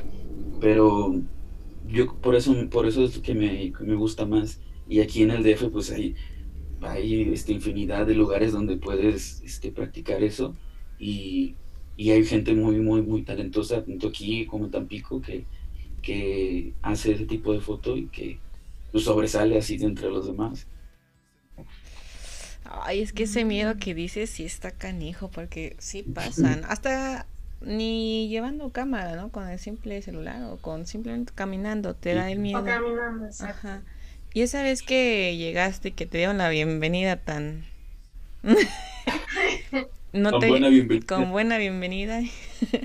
pero 0.60 1.21
yo 1.88 2.19
por 2.21 2.36
eso, 2.36 2.54
por 2.69 2.88
eso 2.88 3.06
es 3.06 3.19
que 3.19 3.34
me, 3.36 3.71
que 3.74 3.84
me 3.84 3.95
gusta 3.95 4.26
más. 4.26 4.62
Y 4.88 5.02
aquí 5.02 5.24
en 5.24 5.32
el 5.32 5.43
DF, 5.43 5.69
pues 5.71 5.91
hay, 5.91 6.15
hay 6.82 7.34
este, 7.34 7.54
infinidad 7.54 8.08
de 8.08 8.15
lugares 8.15 8.54
donde 8.54 8.78
puedes 8.78 9.41
este, 9.43 9.71
practicar 9.71 10.24
eso. 10.24 10.56
Y, 11.00 11.58
y 11.98 12.12
hay 12.12 12.26
gente 12.26 12.54
muy, 12.56 12.80
muy, 12.80 13.02
muy 13.02 13.24
talentosa, 13.24 13.84
tanto 13.86 14.08
aquí 14.10 14.45
como 14.45 14.65
en 14.65 14.71
Tampico, 14.71 15.21
que, 15.21 15.48
que 16.02 16.76
hace 16.82 17.13
ese 17.13 17.26
tipo 17.26 17.54
de 17.54 17.62
foto 17.62 17.98
y 17.98 18.08
que 18.10 18.39
pues, 18.91 19.06
sobresale 19.06 19.58
así 19.58 19.78
de 19.78 19.86
entre 19.88 20.10
los 20.10 20.28
demás. 20.28 20.67
Ay, 22.63 23.02
es 23.02 23.13
que 23.13 23.24
ese 23.24 23.45
miedo 23.45 23.78
que 23.78 23.93
dices 23.93 24.30
sí 24.30 24.43
está 24.45 24.71
canijo, 24.71 25.30
porque 25.30 25.76
sí 25.80 26.04
pasan. 26.13 26.63
Hasta 26.67 27.28
ni 27.62 28.28
llevando 28.30 28.70
cámara, 28.72 29.15
¿no? 29.15 29.30
Con 29.30 29.48
el 29.50 29.60
simple 29.60 30.02
celular 30.02 30.44
o 30.44 30.58
con 30.58 30.86
simplemente 30.86 31.34
caminando, 31.36 31.96
te 31.96 32.13
da 32.13 32.32
el 32.32 32.39
miedo. 32.39 32.60
O 32.62 32.65
caminando. 32.65 33.28
Ajá. 33.41 33.82
Y 34.34 34.41
esa 34.41 34.63
vez 34.63 34.82
que 34.84 35.36
llegaste 35.38 35.89
y 35.89 35.91
que 35.94 36.06
te 36.06 36.18
dieron 36.18 36.38
la 36.38 36.50
bienvenida 36.50 37.18
tan... 37.18 37.63
no 40.13 40.32
Con 40.32 40.39
te... 40.41 40.48
buena 40.50 40.70
bienvenida. 40.70 41.06
Con 41.08 41.32
buena 41.32 41.58
bienvenida. 41.58 42.22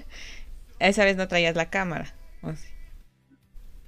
esa 0.79 1.05
vez 1.05 1.17
no 1.17 1.29
traías 1.29 1.57
la 1.57 1.71
cámara. 1.71 2.15
¿o 2.43 2.53
sí? 2.55 2.69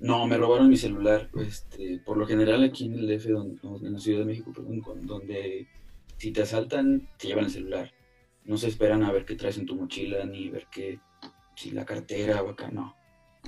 No, 0.01 0.27
me 0.27 0.37
robaron 0.37 0.69
mi 0.69 0.77
celular. 0.77 1.31
Este, 1.47 1.99
por 2.05 2.17
lo 2.17 2.27
general 2.27 2.65
aquí 2.65 2.87
en 2.87 2.95
el 2.95 3.07
DF, 3.07 3.27
don- 3.31 3.59
o 3.63 3.79
en 3.79 3.93
la 3.93 3.99
Ciudad 4.01 4.21
de 4.21 4.25
México, 4.25 4.53
perdón, 4.53 4.81
con- 4.81 5.07
donde 5.07 5.69
si 6.19 6.33
te 6.33 6.43
asaltan, 6.43 7.09
te 7.19 7.29
llevan 7.29 7.45
el 7.45 7.51
celular. 7.53 7.93
No 8.45 8.57
se 8.57 8.69
esperan 8.69 9.03
a 9.05 9.13
ver 9.13 9.25
qué 9.25 9.35
traes 9.37 9.59
en 9.59 9.67
tu 9.67 9.77
mochila, 9.77 10.25
ni 10.25 10.51
ver 10.51 10.67
qué, 10.71 11.01
si 11.55 11.71
la 11.71 11.85
cartera 11.85 12.43
o 12.43 12.51
acá, 12.51 12.71
no. 12.71 12.97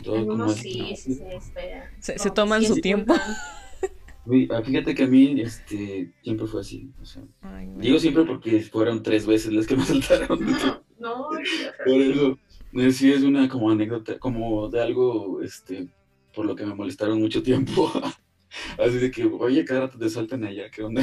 Todo 0.02 0.14
como 0.26 0.44
Algunos 0.44 0.56
es- 0.56 0.62
sí, 0.62 0.96
sí 0.96 1.14
se 1.14 1.34
espera. 1.36 1.90
Se- 2.00 2.18
se 2.18 2.28
Como 2.28 2.34
toman 2.34 2.60
sí 2.62 2.66
su 2.68 2.80
tiempo. 2.80 3.14
ah, 4.50 4.62
Fíjate 4.62 4.94
que 4.94 5.02
a 5.04 5.06
mí 5.06 5.40
este, 5.40 6.12
siempre 6.22 6.46
fue 6.46 6.60
así. 6.60 6.90
O 7.00 7.04
sea, 7.04 7.22
Ay, 7.42 7.66
no. 7.66 7.80
digo 7.80 7.98
siempre 7.98 8.24
porque 8.24 8.60
fueron 8.60 9.02
tres 9.02 9.26
veces 9.26 9.52
las 9.52 9.66
que 9.66 9.76
me 9.76 9.82
asaltaron. 9.84 10.38
No, 10.96 11.26
Por 11.84 12.00
eso, 12.00 12.38
eh, 12.72 12.90
sí 12.90 13.12
es 13.12 13.22
una 13.24 13.46
como 13.48 13.70
anécdota, 13.70 14.18
como 14.18 14.70
de 14.70 14.80
algo, 14.80 15.42
este, 15.42 15.88
por 16.32 16.46
lo 16.46 16.54
que 16.56 16.64
me 16.64 16.74
molestaron 16.74 17.20
mucho 17.20 17.42
tiempo. 17.42 17.92
Así 18.78 18.96
de 18.98 19.10
que, 19.10 19.24
oye, 19.26 19.64
cada 19.66 19.80
rato 19.80 19.98
te 19.98 20.08
saltan 20.08 20.44
allá, 20.44 20.70
¿qué 20.70 20.82
onda? 20.82 21.02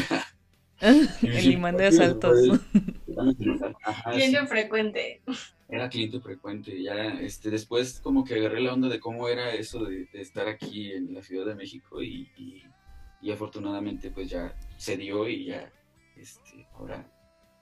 El 1.21 1.51
imán 1.51 1.77
de 1.77 1.87
"Oye, 1.87 1.95
asaltos. 1.97 2.59
pues, 3.05 3.75
cliente 4.11 4.47
frecuente. 4.47 5.21
era 5.69 5.89
cliente 5.89 6.19
frecuente. 6.19 6.81
Ya, 6.81 7.19
este, 7.19 7.49
después 7.49 7.99
como 8.01 8.23
que 8.23 8.35
agarré 8.35 8.61
la 8.61 8.73
onda 8.73 8.89
de 8.89 8.99
cómo 8.99 9.27
era 9.27 9.53
eso 9.53 9.85
de, 9.85 10.05
de 10.05 10.21
estar 10.21 10.47
aquí 10.47 10.91
en 10.91 11.13
la 11.13 11.21
Ciudad 11.21 11.45
de 11.45 11.55
México 11.55 12.01
y, 12.01 12.29
y, 12.37 12.63
y 13.21 13.31
afortunadamente 13.31 14.11
pues 14.11 14.29
ya 14.29 14.55
se 14.77 14.97
dio 14.97 15.27
y 15.27 15.45
ya, 15.45 15.71
este, 16.17 16.67
ahora 16.73 17.09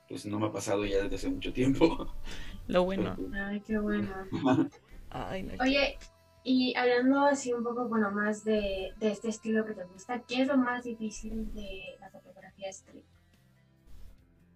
pues 0.07 0.25
no 0.25 0.39
me 0.39 0.47
ha 0.47 0.51
pasado 0.51 0.85
ya 0.85 1.03
desde 1.03 1.15
hace 1.17 1.29
mucho 1.29 1.53
tiempo. 1.53 2.11
Lo 2.67 2.83
bueno. 2.83 3.15
Ay, 3.33 3.61
qué 3.61 3.77
bueno. 3.77 4.09
Ay, 5.11 5.43
no. 5.43 5.53
Oye, 5.61 5.97
y 6.43 6.73
hablando 6.75 7.25
así 7.25 7.51
un 7.53 7.63
poco, 7.63 7.87
bueno, 7.87 8.09
más 8.11 8.43
de, 8.43 8.93
de 8.97 9.11
este 9.11 9.29
estilo 9.29 9.65
que 9.65 9.73
te 9.73 9.83
gusta, 9.85 10.23
¿qué 10.27 10.41
es 10.41 10.47
lo 10.47 10.57
más 10.57 10.83
difícil 10.83 11.53
de 11.53 11.81
la 11.99 12.09
fotografía 12.09 12.48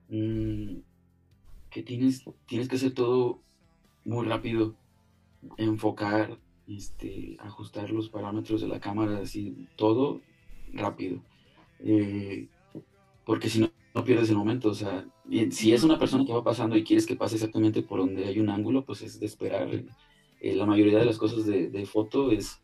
Mm, 0.09 0.81
que 1.69 1.83
tienes, 1.83 2.23
tienes 2.45 2.67
que 2.67 2.75
hacer 2.75 2.93
todo 2.93 3.41
muy 4.05 4.25
rápido, 4.25 4.75
enfocar, 5.57 6.37
este, 6.67 7.37
ajustar 7.39 7.89
los 7.89 8.09
parámetros 8.09 8.61
de 8.61 8.67
la 8.67 8.79
cámara, 8.79 9.19
así, 9.19 9.67
todo 9.75 10.21
rápido. 10.73 11.21
Eh, 11.79 12.47
porque 13.25 13.49
si 13.49 13.59
no, 13.59 13.71
no 13.95 14.03
pierdes 14.03 14.29
el 14.29 14.35
momento, 14.35 14.69
o 14.69 14.73
sea, 14.73 15.05
si 15.51 15.73
es 15.73 15.83
una 15.83 15.97
persona 15.97 16.25
que 16.25 16.33
va 16.33 16.43
pasando 16.43 16.75
y 16.77 16.83
quieres 16.83 17.05
que 17.05 17.15
pase 17.15 17.35
exactamente 17.35 17.81
por 17.81 17.99
donde 17.99 18.25
hay 18.25 18.39
un 18.39 18.49
ángulo, 18.49 18.85
pues 18.85 19.01
es 19.01 19.19
de 19.19 19.25
esperar. 19.25 19.69
Eh, 20.41 20.55
la 20.55 20.65
mayoría 20.65 20.99
de 20.99 21.05
las 21.05 21.17
cosas 21.17 21.45
de 21.45 21.85
foto 21.85 22.31
es 22.31 22.62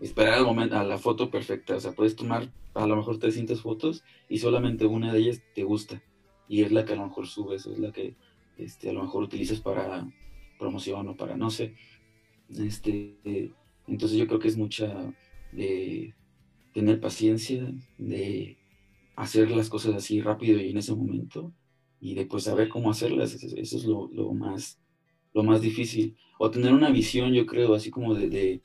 esperar 0.00 0.34
al 0.34 0.44
momento, 0.44 0.76
a 0.78 0.84
la 0.84 0.98
foto 0.98 1.30
perfecta, 1.30 1.76
o 1.76 1.80
sea, 1.80 1.92
puedes 1.92 2.16
tomar 2.16 2.50
a 2.74 2.86
lo 2.86 2.96
mejor 2.96 3.18
300 3.18 3.60
fotos 3.60 4.04
y 4.28 4.38
solamente 4.38 4.86
una 4.86 5.12
de 5.12 5.20
ellas 5.20 5.42
te 5.54 5.64
gusta 5.64 6.02
y 6.48 6.62
es 6.62 6.72
la 6.72 6.84
que 6.84 6.92
a 6.92 6.96
lo 6.96 7.06
mejor 7.06 7.26
subes, 7.26 7.66
es 7.66 7.78
la 7.78 7.92
que 7.92 8.14
este, 8.56 8.90
a 8.90 8.92
lo 8.92 9.02
mejor 9.02 9.24
utilizas 9.24 9.60
para 9.60 10.08
promoción 10.58 11.08
o 11.08 11.16
para 11.16 11.36
no 11.36 11.50
sé. 11.50 11.74
Este, 12.56 13.52
entonces 13.86 14.18
yo 14.18 14.26
creo 14.26 14.38
que 14.38 14.48
es 14.48 14.56
mucha 14.56 15.12
de 15.52 16.14
tener 16.72 17.00
paciencia, 17.00 17.72
de 17.98 18.56
hacer 19.16 19.50
las 19.50 19.68
cosas 19.68 19.94
así 19.94 20.20
rápido 20.20 20.60
y 20.60 20.70
en 20.70 20.78
ese 20.78 20.94
momento, 20.94 21.52
y 22.00 22.14
de 22.14 22.26
pues 22.26 22.44
saber 22.44 22.68
cómo 22.68 22.90
hacerlas, 22.90 23.34
eso, 23.34 23.56
es 23.56 23.84
lo, 23.84 24.08
lo, 24.12 24.32
más, 24.32 24.78
lo 25.34 25.42
más 25.42 25.60
difícil. 25.60 26.16
O 26.38 26.50
tener 26.50 26.72
una 26.72 26.90
visión, 26.90 27.32
yo 27.32 27.44
creo, 27.44 27.74
así 27.74 27.90
como 27.90 28.14
de, 28.14 28.62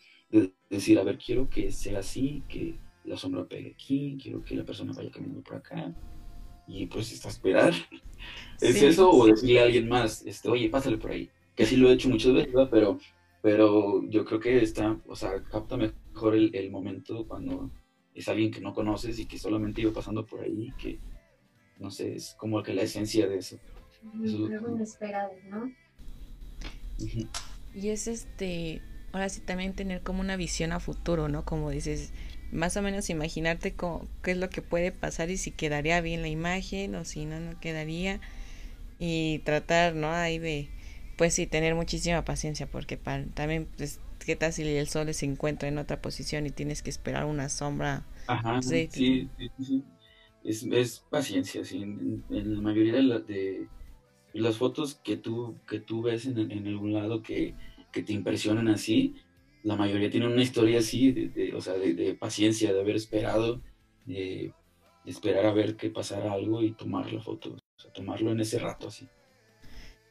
decir, 0.76 1.00
a 1.00 1.04
ver, 1.04 1.18
quiero 1.18 1.50
que 1.50 1.72
sea 1.72 2.00
así, 2.00 2.44
que 2.48 2.78
la 3.06 3.18
sombra 3.18 3.48
pegue 3.48 3.72
aquí, 3.74 4.18
quiero 4.22 4.44
que 4.44 4.56
la 4.56 4.66
persona 4.66 4.94
vaya 4.94 5.12
caminando 5.12 5.44
por 5.44 5.58
acá, 5.58 5.94
y 6.68 6.86
pues 6.88 7.12
está 7.12 7.28
a 7.28 7.32
esperar. 7.32 7.74
¿Es 8.62 8.82
eso? 8.82 9.10
O 9.12 9.28
decirle 9.28 9.60
a 9.60 9.64
alguien 9.64 9.88
más, 9.90 10.26
este, 10.26 10.50
oye, 10.50 10.70
pásale 10.70 10.98
por 10.98 11.12
ahí. 11.12 11.30
Que 11.56 11.64
así 11.64 11.76
lo 11.76 11.90
he 11.90 11.94
hecho 11.94 12.10
muchas 12.10 12.34
veces, 12.34 12.54
¿verdad? 12.54 12.70
Pero, 12.72 13.00
pero 13.42 14.04
yo 14.10 14.26
creo 14.26 14.40
que 14.40 14.58
está, 14.62 15.00
o 15.08 15.16
sea, 15.16 15.44
capta 15.44 15.78
mejor 15.78 16.36
el, 16.36 16.56
el 16.56 16.72
momento 16.72 17.28
cuando 17.28 17.70
es 18.16 18.28
alguien 18.28 18.52
que 18.52 18.62
no 18.62 18.74
conoces 18.74 19.20
y 19.20 19.26
que 19.26 19.38
solamente 19.38 19.82
iba 19.82 19.92
pasando 19.92 20.26
por 20.26 20.42
ahí, 20.42 20.72
que 20.78 21.00
no 21.80 21.92
sé, 21.92 22.16
es 22.16 22.36
como 22.40 22.62
que 22.64 22.74
la 22.74 22.84
esencia 22.84 23.28
de 23.28 23.38
eso. 23.38 23.60
Algo 24.14 24.70
inesperado, 24.76 25.34
¿no? 25.50 25.72
Y 27.74 27.90
es 27.90 28.08
este, 28.08 28.82
ahora 29.14 29.30
sí 29.30 29.42
también 29.42 29.74
tener 29.74 30.02
como 30.02 30.22
una 30.22 30.36
visión 30.36 30.72
a 30.72 30.80
futuro, 30.80 31.30
¿no? 31.30 31.46
Como 31.46 31.70
dices, 31.70 32.12
más 32.52 32.76
o 32.78 32.82
menos 32.82 33.10
imaginarte 33.10 33.76
qué 34.24 34.32
es 34.32 34.38
lo 34.38 34.50
que 34.50 34.62
puede 34.62 34.92
pasar 34.92 35.30
y 35.30 35.38
si 35.38 35.52
quedaría 35.52 36.02
bien 36.02 36.22
la 36.22 36.28
imagen 36.28 36.96
o 36.96 37.06
si 37.06 37.26
no, 37.26 37.40
no 37.40 37.60
quedaría. 37.60 38.20
Y 39.00 39.40
tratar, 39.40 39.96
¿no? 39.96 40.12
Ahí 40.12 40.40
de, 40.40 40.68
pues 41.18 41.36
sí, 41.36 41.46
tener 41.46 41.76
muchísima 41.76 42.26
paciencia 42.26 42.68
porque 42.68 42.98
para, 42.98 43.26
también, 43.26 43.68
pues, 43.78 44.00
¿qué 44.26 44.36
tal 44.36 44.52
si 44.52 44.64
el 44.64 44.88
sol 44.88 45.14
se 45.14 45.26
encuentra 45.26 45.70
en 45.70 45.78
otra 45.78 46.02
posición 46.02 46.48
y 46.48 46.50
tienes 46.50 46.82
que 46.82 46.90
esperar 46.90 47.26
una 47.26 47.50
sombra? 47.50 48.06
Ajá, 48.26 48.62
sí, 48.64 48.88
sí, 48.92 49.30
sí, 49.60 49.84
Es, 50.44 50.64
es, 50.64 51.00
paciencia, 51.12 51.64
sí. 51.64 51.84
En, 51.84 52.24
la 52.30 52.62
mayoría 52.62 52.94
de, 52.94 53.20
de, 53.20 53.68
las 54.34 54.58
fotos 54.58 54.96
que 54.96 55.18
tú, 55.18 55.60
que 55.68 55.80
tú 55.80 56.02
ves 56.02 56.26
en, 56.26 56.52
en 56.52 56.68
algún 56.68 56.94
lado 56.94 57.22
que, 57.22 57.54
que, 57.94 58.04
te 58.04 58.14
impresionan 58.14 58.68
así, 58.68 59.16
la 59.64 59.76
mayoría 59.76 60.10
tienen 60.10 60.32
una 60.32 60.42
historia 60.42 60.80
así, 60.80 61.12
de, 61.12 61.54
o 61.54 61.62
sea, 61.62 61.74
de, 61.76 62.16
paciencia, 62.20 62.74
de 62.74 62.82
haber 62.82 62.96
esperado, 62.96 63.62
de, 64.06 64.54
esperar 65.06 65.46
a 65.46 65.54
ver 65.54 65.76
que 65.76 65.90
pasara 65.90 66.34
algo 66.34 66.62
y 66.62 66.72
tomar 66.72 67.12
la 67.14 67.22
foto, 67.22 67.54
o 67.54 67.80
sea, 67.80 67.92
tomarlo 67.94 68.32
en 68.32 68.42
ese 68.42 68.60
rato 68.60 68.88
así. 68.88 69.08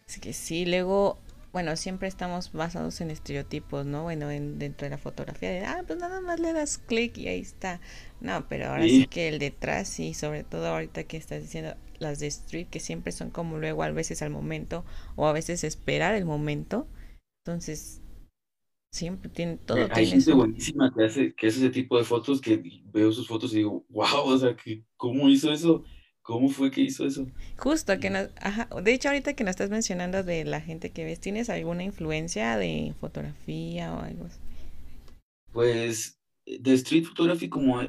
Es 0.07 0.19
que 0.19 0.33
sí, 0.33 0.65
luego 0.65 1.19
bueno, 1.53 1.77
siempre 1.77 2.09
estamos 2.09 2.51
basados 2.53 3.01
en 3.03 3.11
estereotipos, 3.11 3.85
¿no? 3.85 4.05
Bueno, 4.05 4.31
en, 4.31 4.59
dentro 4.59 4.87
de 4.87 4.91
la 4.91 4.99
fotografía, 4.99 5.51
de, 5.51 5.65
ah, 5.67 5.85
pues 5.87 5.99
nada 5.99 6.23
más 6.23 6.41
le 6.41 6.55
das 6.55 6.79
clic 6.79 7.19
y 7.19 7.29
ahí 7.29 7.41
está. 7.41 7.81
No, 8.21 8.49
pero 8.49 8.69
ahora 8.69 8.85
sí. 8.85 9.07
que 9.07 9.29
el 9.29 9.39
detrás, 9.39 10.01
y 10.01 10.15
sobre 10.15 10.45
todo 10.45 10.69
ahorita 10.69 11.05
que 11.05 11.19
estás 11.19 11.43
diciendo 11.43 11.77
las 11.99 12.21
de 12.21 12.29
street, 12.29 12.69
que 12.69 12.81
siempre 12.81 13.13
son 13.13 13.31
como 13.31 13.59
luego 13.59 13.83
a 13.83 13.91
veces 13.91 14.23
al 14.23 14.31
momento, 14.31 14.85
o 15.15 15.27
a 15.27 15.33
veces 15.33 15.63
esperar 15.63 16.15
el 16.15 16.25
momento. 16.25 16.87
Entonces, 17.45 18.01
siempre 18.93 19.31
tiene 19.31 19.57
todo. 19.57 19.79
Eh, 19.79 19.89
hay 19.91 20.07
gente 20.07 20.33
buenísima 20.33 20.93
que 20.95 21.05
hace, 21.05 21.35
que 21.35 21.49
hace 21.49 21.59
ese 21.59 21.71
tipo 21.71 21.99
de 21.99 22.05
fotos, 22.05 22.41
que 22.41 22.63
veo 22.93 23.11
sus 23.11 23.27
fotos 23.27 23.53
y 23.53 23.59
digo, 23.59 23.85
wow, 23.89 24.25
o 24.25 24.39
sea, 24.39 24.55
que, 24.55 24.85
¿cómo 24.97 25.29
hizo 25.29 25.53
eso? 25.53 25.85
¿Cómo 26.23 26.49
fue 26.49 26.71
que 26.71 26.83
hizo 26.83 27.05
eso? 27.05 27.27
Justo, 27.59 27.99
que 27.99 28.11
nos, 28.11 28.29
ajá, 28.41 28.69
de 28.81 28.95
hecho 28.95 29.09
ahorita 29.09 29.35
que 29.35 29.43
nos 29.43 29.51
estás 29.51 29.71
mencionando 29.71 30.23
de 30.23 30.45
la 30.45 30.61
gente 30.61 30.91
que 30.91 31.05
ves, 31.05 31.19
¿tienes 31.19 31.51
alguna 31.51 31.83
influencia 31.83 32.57
de 32.57 32.95
fotografía 33.01 33.93
o 33.93 34.01
algo 34.01 34.27
así? 34.27 34.39
Pues 35.53 36.21
de 36.47 36.73
street 36.75 37.07
photography 37.07 37.49
como, 37.49 37.81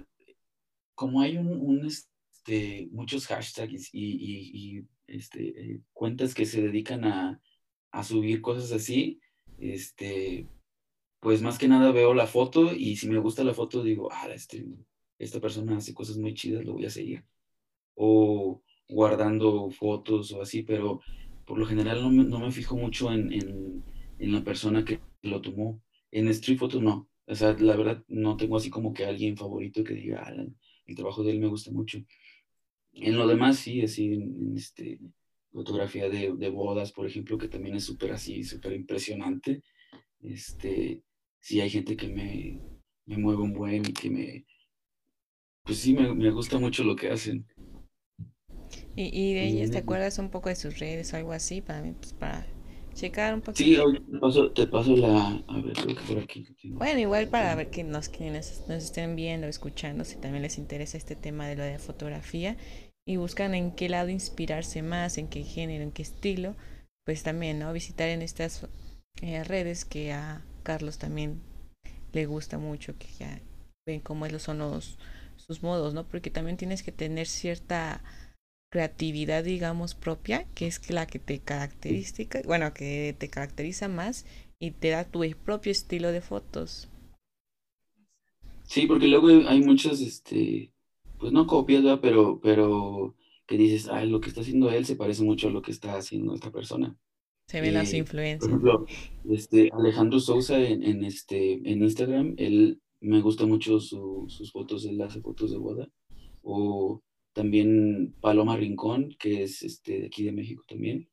como 0.96 1.22
hay 1.22 1.38
un, 1.38 1.86
este, 1.86 2.90
muchos 2.92 3.28
hashtags 3.28 3.90
y, 3.94 4.80
y, 4.80 4.88
este, 5.06 5.50
eh, 5.50 5.82
cuentas 5.92 6.34
que 6.34 6.48
se 6.48 6.62
dedican 6.64 7.06
a, 7.06 7.40
a, 7.92 8.04
subir 8.04 8.42
cosas 8.42 8.72
así, 8.72 9.20
este, 9.72 10.48
pues 11.20 11.42
más 11.42 11.58
que 11.58 11.68
nada 11.68 11.92
veo 11.92 12.14
la 12.14 12.28
foto 12.28 12.74
y 12.74 12.98
si 12.98 13.08
me 13.08 13.20
gusta 13.20 13.44
la 13.44 13.54
foto 13.54 13.84
digo, 13.84 14.10
ah, 14.12 14.28
este, 14.34 14.66
esta 15.20 15.40
persona 15.40 15.78
hace 15.78 15.94
cosas 15.94 16.18
muy 16.18 16.34
chidas, 16.34 16.66
lo 16.66 16.74
voy 16.74 16.86
a 16.86 16.90
seguir 16.90 17.24
o 17.96 18.62
guardando 18.90 19.70
fotos 19.72 20.32
o 20.32 20.42
así, 20.42 20.64
pero 20.64 21.02
por 21.46 21.58
lo 21.58 21.66
general 21.66 22.02
no 22.02 22.10
me, 22.10 22.24
no 22.24 22.40
me 22.40 22.52
fijo 22.52 22.78
mucho 22.78 23.12
en, 23.12 23.32
en, 23.32 23.84
en, 24.20 24.32
la 24.32 24.44
persona 24.44 24.86
que 24.86 25.00
lo 25.22 25.42
tomó. 25.42 25.82
En 26.12 26.28
street 26.30 26.60
photo 26.60 26.82
no. 26.82 27.10
O 27.26 27.36
sea, 27.36 27.56
la 27.60 27.76
verdad 27.76 28.04
no 28.08 28.38
tengo 28.38 28.58
así 28.58 28.70
como 28.70 28.94
que 28.94 29.06
alguien 29.06 29.38
favorito 29.38 29.84
que 29.84 29.94
diga, 29.94 30.24
ah, 30.26 30.34
el 30.86 30.96
trabajo 30.96 31.24
de 31.24 31.32
él 31.32 31.40
me 31.40 31.48
gusta 31.48 31.72
mucho. 31.72 32.00
En 32.94 33.18
lo 33.18 33.28
demás 33.28 33.58
sí, 33.58 33.82
así 33.82 34.14
en, 34.14 34.54
este, 34.58 35.00
fotografía 35.54 36.10
de, 36.10 36.34
de, 36.36 36.50
bodas, 36.50 36.92
por 36.92 37.08
ejemplo, 37.08 37.38
que 37.38 37.48
también 37.48 37.76
es 37.76 37.86
súper 37.86 38.12
así, 38.12 38.44
súper 38.44 38.74
impresionante. 38.74 39.62
Este, 40.20 41.04
sí 41.40 41.62
hay 41.62 41.70
gente 41.70 41.96
que 41.96 42.08
me, 42.08 42.60
me 43.06 43.18
mueve 43.18 43.44
un 43.44 43.54
buen 43.54 43.86
y 43.86 43.94
que 43.94 44.10
me, 44.10 44.46
pues 45.64 45.78
sí, 45.80 45.94
me, 45.94 46.14
me 46.14 46.32
gusta 46.32 46.60
mucho 46.60 46.84
lo 46.84 46.96
que 46.96 47.10
hacen. 47.10 47.46
Y, 48.96 49.10
y 49.12 49.34
de 49.34 49.48
ellas, 49.48 49.72
¿te 49.72 49.80
acuerdas 49.80 50.20
un 50.20 50.30
poco 50.30 50.50
de 50.50 50.56
sus 50.56 50.80
redes 50.80 51.14
o 51.14 51.18
algo 51.18 51.32
así 51.32 51.62
para 51.62 51.84
pues, 51.94 52.14
para 52.14 52.46
checar 52.94 53.34
un 53.34 53.42
poquito? 53.42 53.92
Sí, 53.92 53.98
te 54.12 54.20
paso, 54.20 54.52
te 54.52 54.68
paso 54.68 54.96
la, 54.96 55.44
a 55.48 55.62
ver, 55.62 55.74
creo 55.74 55.96
que 55.96 56.04
por 56.04 56.20
aquí. 56.20 56.48
Bueno, 56.64 57.00
igual 57.00 57.28
para 57.28 57.56
ver 57.56 57.70
que 57.70 57.84
nos, 57.84 58.10
quienes 58.10 58.64
nos 58.68 58.84
estén 58.84 59.16
viendo, 59.16 59.48
escuchando, 59.48 60.04
si 60.06 60.18
también 60.18 60.44
les 60.44 60.58
interesa 60.58 60.98
este 60.98 61.16
tema 61.16 61.48
de 61.48 61.56
lo 61.56 61.64
de 61.64 61.80
fotografía 61.80 62.56
y 63.06 63.18
buscan 63.18 63.54
en 63.56 63.72
qué 63.72 63.90
lado 63.90 64.10
inspirarse 64.10 64.82
más, 64.82 65.18
en 65.18 65.28
qué 65.28 65.44
género, 65.44 65.84
en 65.84 65.92
qué 65.92 66.02
estilo, 66.02 66.56
pues 67.06 67.24
también, 67.24 67.60
¿no? 67.60 67.74
Visitar 67.74 68.10
en 68.10 68.22
estas 68.22 68.68
eh, 69.22 69.44
redes 69.44 69.86
que 69.86 70.14
a 70.14 70.44
Carlos 70.64 70.98
también 70.98 71.42
le 72.14 72.26
gusta 72.26 72.58
mucho, 72.58 72.98
que 72.98 73.08
ya 73.20 73.42
ven 73.86 74.00
cómo 74.00 74.28
son 74.40 74.60
los, 74.60 74.98
sus 75.36 75.64
modos, 75.64 75.94
¿no? 75.94 76.08
Porque 76.08 76.30
también 76.30 76.58
tienes 76.58 76.84
que 76.84 76.92
tener 76.92 77.28
cierta 77.28 78.02
creatividad, 78.72 79.44
digamos, 79.44 79.94
propia, 79.94 80.46
que 80.56 80.68
es 80.68 80.90
la 80.90 81.06
que 81.06 81.20
te 81.20 81.40
caracteriza, 81.40 82.24
bueno, 82.46 82.74
que 82.74 83.16
te 83.18 83.30
caracteriza 83.30 83.88
más 83.88 84.26
y 84.60 84.72
te 84.72 84.90
da 84.90 85.04
tu 85.04 85.24
propio 85.44 85.72
estilo 85.72 86.12
de 86.12 86.22
fotos. 86.22 86.90
Sí, 88.64 88.88
porque 88.88 89.08
luego 89.08 89.28
hay 89.48 89.62
muchas, 89.62 90.00
este, 90.00 90.73
pues 91.24 91.32
no 91.32 91.48
copias, 91.48 92.00
pero, 92.02 92.42
pero 92.42 93.16
que 93.48 93.58
dices, 93.58 93.88
ah, 93.88 94.04
lo 94.04 94.20
que 94.20 94.28
está 94.28 94.42
haciendo 94.42 94.70
él 94.70 94.86
se 94.86 94.98
parece 94.98 95.24
mucho 95.24 95.48
a 95.48 95.52
lo 95.52 95.62
que 95.62 95.72
está 95.72 95.96
haciendo 95.96 96.36
esta 96.36 96.52
persona. 96.52 96.98
Se 97.48 97.62
ven 97.62 97.76
las 97.76 97.94
influencias. 97.94 98.42
Por 98.42 98.50
ejemplo, 98.50 98.86
este, 99.30 99.70
Alejandro 99.72 100.20
Sousa 100.20 100.60
en, 100.60 100.84
en, 100.84 101.06
este, 101.06 101.54
en 101.54 101.82
Instagram, 101.82 102.36
él 102.38 102.82
me 103.00 103.22
gusta 103.22 103.46
mucho 103.46 103.80
su, 103.80 104.26
sus 104.28 104.52
fotos, 104.52 104.84
él 104.84 105.02
hace 105.02 105.22
fotos 105.22 105.52
de 105.52 105.58
boda. 105.58 105.90
O 106.42 107.02
también 107.32 108.14
Paloma 108.20 108.58
Rincón, 108.58 109.16
que 109.18 109.44
es 109.44 109.64
este, 109.64 110.02
de 110.02 110.08
aquí 110.08 110.24
de 110.26 110.34
México 110.34 110.66
también. 110.68 111.08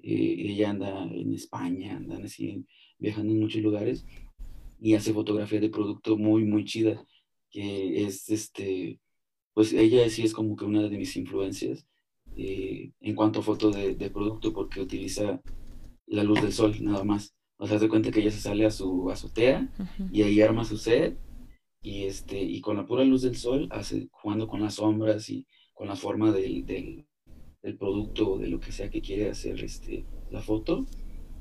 Eh, 0.00 0.46
ella 0.48 0.70
anda 0.70 1.08
en 1.12 1.34
España, 1.34 1.96
andan 1.96 2.22
así 2.24 2.64
viajando 3.00 3.32
en 3.32 3.40
muchos 3.40 3.62
lugares 3.62 4.06
y 4.80 4.94
hace 4.94 5.12
fotografía 5.12 5.58
de 5.58 5.70
producto 5.70 6.16
muy, 6.16 6.44
muy 6.44 6.64
chida, 6.64 7.04
que 7.50 8.04
es, 8.04 8.30
este, 8.30 9.00
pues 9.56 9.72
ella 9.72 10.06
sí 10.10 10.22
es 10.22 10.34
como 10.34 10.54
que 10.54 10.66
una 10.66 10.82
de 10.82 10.98
mis 10.98 11.16
influencias 11.16 11.86
eh, 12.36 12.92
en 13.00 13.14
cuanto 13.14 13.40
a 13.40 13.42
foto 13.42 13.70
de, 13.70 13.94
de, 13.94 14.10
producto, 14.10 14.52
porque 14.52 14.82
utiliza 14.82 15.40
la 16.04 16.24
luz 16.24 16.42
del 16.42 16.52
sol 16.52 16.76
nada 16.82 17.04
más. 17.04 17.34
O 17.56 17.66
sea, 17.66 17.78
se 17.78 17.88
cuenta 17.88 18.10
que 18.10 18.20
ella 18.20 18.30
se 18.30 18.40
sale 18.40 18.66
a 18.66 18.70
su 18.70 19.10
azotea 19.10 19.66
y 20.12 20.20
ahí 20.24 20.42
arma 20.42 20.66
su 20.66 20.76
set 20.76 21.18
y, 21.80 22.04
este, 22.04 22.38
y 22.38 22.60
con 22.60 22.76
la 22.76 22.84
pura 22.84 23.02
luz 23.02 23.22
del 23.22 23.34
sol 23.34 23.66
hace, 23.70 24.10
jugando 24.12 24.46
con 24.46 24.60
las 24.60 24.74
sombras 24.74 25.30
y 25.30 25.46
con 25.72 25.88
la 25.88 25.96
forma 25.96 26.32
del, 26.32 26.66
del, 26.66 27.06
del, 27.62 27.78
producto 27.78 28.32
o 28.32 28.38
de 28.38 28.48
lo 28.48 28.60
que 28.60 28.72
sea 28.72 28.90
que 28.90 29.00
quiere 29.00 29.30
hacer 29.30 29.64
este, 29.64 30.04
la 30.30 30.42
foto, 30.42 30.84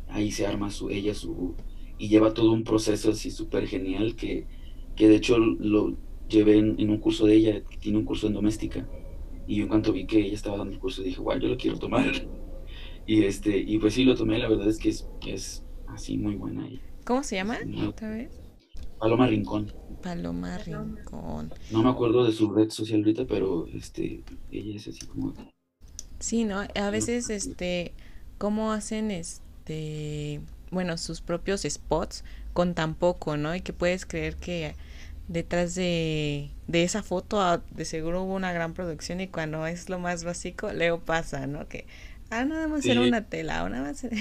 ahí 0.08 0.32
se 0.32 0.47
arma 0.47 0.71
su, 0.71 0.89
ella 0.89 1.13
su, 1.13 1.54
y 1.97 2.08
lleva 2.08 2.34
todo 2.34 2.54
un 2.54 2.63
proceso 2.63 3.12
así 3.12 3.30
súper 3.30 3.67
genial 3.67 4.15
que, 4.15 4.47
que 4.95 5.10
de 5.10 5.17
hecho 5.17 5.38
lo 5.38 5.97
llevé 6.29 6.57
en, 6.57 6.75
en, 6.79 6.89
un 6.89 6.97
curso 6.97 7.25
de 7.25 7.35
ella, 7.35 7.63
tiene 7.79 7.97
un 7.97 8.05
curso 8.05 8.27
en 8.27 8.33
doméstica, 8.33 8.88
y 9.47 9.57
yo 9.57 9.63
en 9.63 9.69
cuanto 9.69 9.93
vi 9.93 10.05
que 10.05 10.19
ella 10.19 10.33
estaba 10.33 10.57
dando 10.57 10.73
el 10.73 10.79
curso 10.79 11.01
dije, 11.01 11.21
guau, 11.21 11.39
yo 11.39 11.47
lo 11.47 11.57
quiero 11.57 11.77
tomar. 11.77 12.11
Y, 13.07 13.23
este, 13.23 13.55
y 13.55 13.77
pues 13.77 13.93
sí, 13.93 14.03
lo 14.03 14.15
tomé, 14.15 14.39
la 14.39 14.47
verdad 14.47 14.67
es 14.67 14.79
que 14.79 14.89
es, 14.89 15.07
es 15.27 15.63
así 15.88 16.17
muy 16.17 16.33
buena. 16.33 16.67
¿Cómo 17.05 17.21
se 17.23 17.35
llama 17.35 17.59
otra 17.88 18.09
vez? 18.09 18.41
Paloma 18.99 19.27
Rincón. 19.27 19.71
Paloma 20.01 20.57
Rincón. 20.57 21.53
No 21.69 21.83
me 21.83 21.89
acuerdo 21.89 22.25
de 22.25 22.31
su 22.31 22.49
red 22.51 22.71
social 22.71 23.01
ahorita, 23.01 23.27
pero 23.27 23.67
este, 23.67 24.23
ella 24.51 24.75
es 24.75 24.88
así 24.88 25.05
como. 25.05 25.35
Sí, 26.19 26.45
¿no? 26.45 26.61
A 26.61 26.89
veces, 26.89 27.29
este, 27.29 27.93
cómo 28.39 28.71
hacen 28.71 29.11
este, 29.11 30.41
bueno, 30.71 30.97
sus 30.97 31.21
propios 31.21 31.61
spots 31.61 32.23
con 32.53 32.73
tan 32.73 32.95
poco, 32.95 33.38
¿no? 33.38 33.55
Y 33.55 33.61
que 33.61 33.73
puedes 33.73 34.07
creer 34.07 34.35
que 34.35 34.75
detrás 35.27 35.75
de, 35.75 36.49
de 36.67 36.83
esa 36.83 37.03
foto 37.03 37.41
ah, 37.41 37.63
de 37.71 37.85
seguro 37.85 38.23
hubo 38.23 38.35
una 38.35 38.51
gran 38.53 38.73
producción 38.73 39.21
y 39.21 39.27
cuando 39.27 39.65
es 39.67 39.89
lo 39.89 39.99
más 39.99 40.23
básico, 40.23 40.71
Leo 40.71 40.99
pasa, 40.99 41.47
¿no? 41.47 41.67
Que, 41.67 41.85
ah, 42.29 42.45
nada 42.45 42.67
más 42.67 42.85
era 42.85 43.01
Sí. 43.01 43.07
una 43.07 43.27
tela, 43.27 43.63
o 43.63 43.69
nada 43.69 43.83
más 43.83 44.03
era- 44.03 44.17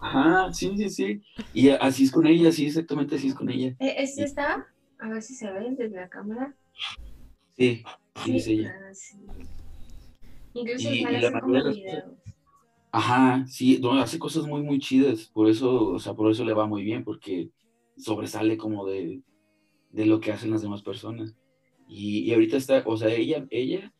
Ajá, 0.00 0.52
sí, 0.52 0.72
sí, 0.76 0.88
sí. 0.90 1.22
Y 1.52 1.68
así 1.68 2.04
es 2.04 2.10
con 2.10 2.26
ella, 2.26 2.50
sí, 2.52 2.66
exactamente 2.66 3.16
así 3.16 3.28
es 3.28 3.34
con 3.34 3.50
ella. 3.50 3.74
Eh, 3.78 3.94
¿Este 3.98 4.24
está? 4.24 4.66
A 4.98 5.08
ver 5.08 5.22
si 5.22 5.34
se 5.34 5.50
ve 5.50 5.74
desde 5.76 5.96
la 5.96 6.08
cámara. 6.08 6.54
Sí, 7.56 7.84
sí, 8.24 8.36
es 8.36 8.46
ella. 8.46 8.74
ah, 8.80 8.94
sí. 8.94 9.18
Incluso 10.54 10.88
Y- 10.90 11.02
sale 11.02 11.18
y 11.18 11.20
la 11.22 11.40
como 11.40 11.54
las. 11.54 11.76
Ajá, 12.92 13.44
sí, 13.48 13.78
no, 13.82 13.92
hace 14.00 14.18
cosas 14.18 14.46
muy, 14.46 14.62
muy 14.62 14.78
chidas. 14.78 15.26
Por 15.26 15.50
eso, 15.50 15.88
o 15.88 15.98
sea, 15.98 16.14
por 16.14 16.30
eso 16.30 16.44
le 16.44 16.54
va 16.54 16.66
muy 16.66 16.82
bien, 16.84 17.02
porque 17.04 17.50
sobresale 17.98 18.56
como 18.56 18.86
de, 18.86 19.20
de 19.94 20.06
lo 20.06 20.20
que 20.20 20.32
hacen 20.32 20.50
las 20.50 20.62
demás 20.62 20.82
personas. 20.82 21.34
Y, 21.88 22.20
y 22.20 22.32
ahorita 22.34 22.56
está, 22.56 22.82
o 22.86 22.96
sea, 22.96 23.10
ella, 23.10 23.46
ella 23.50 23.92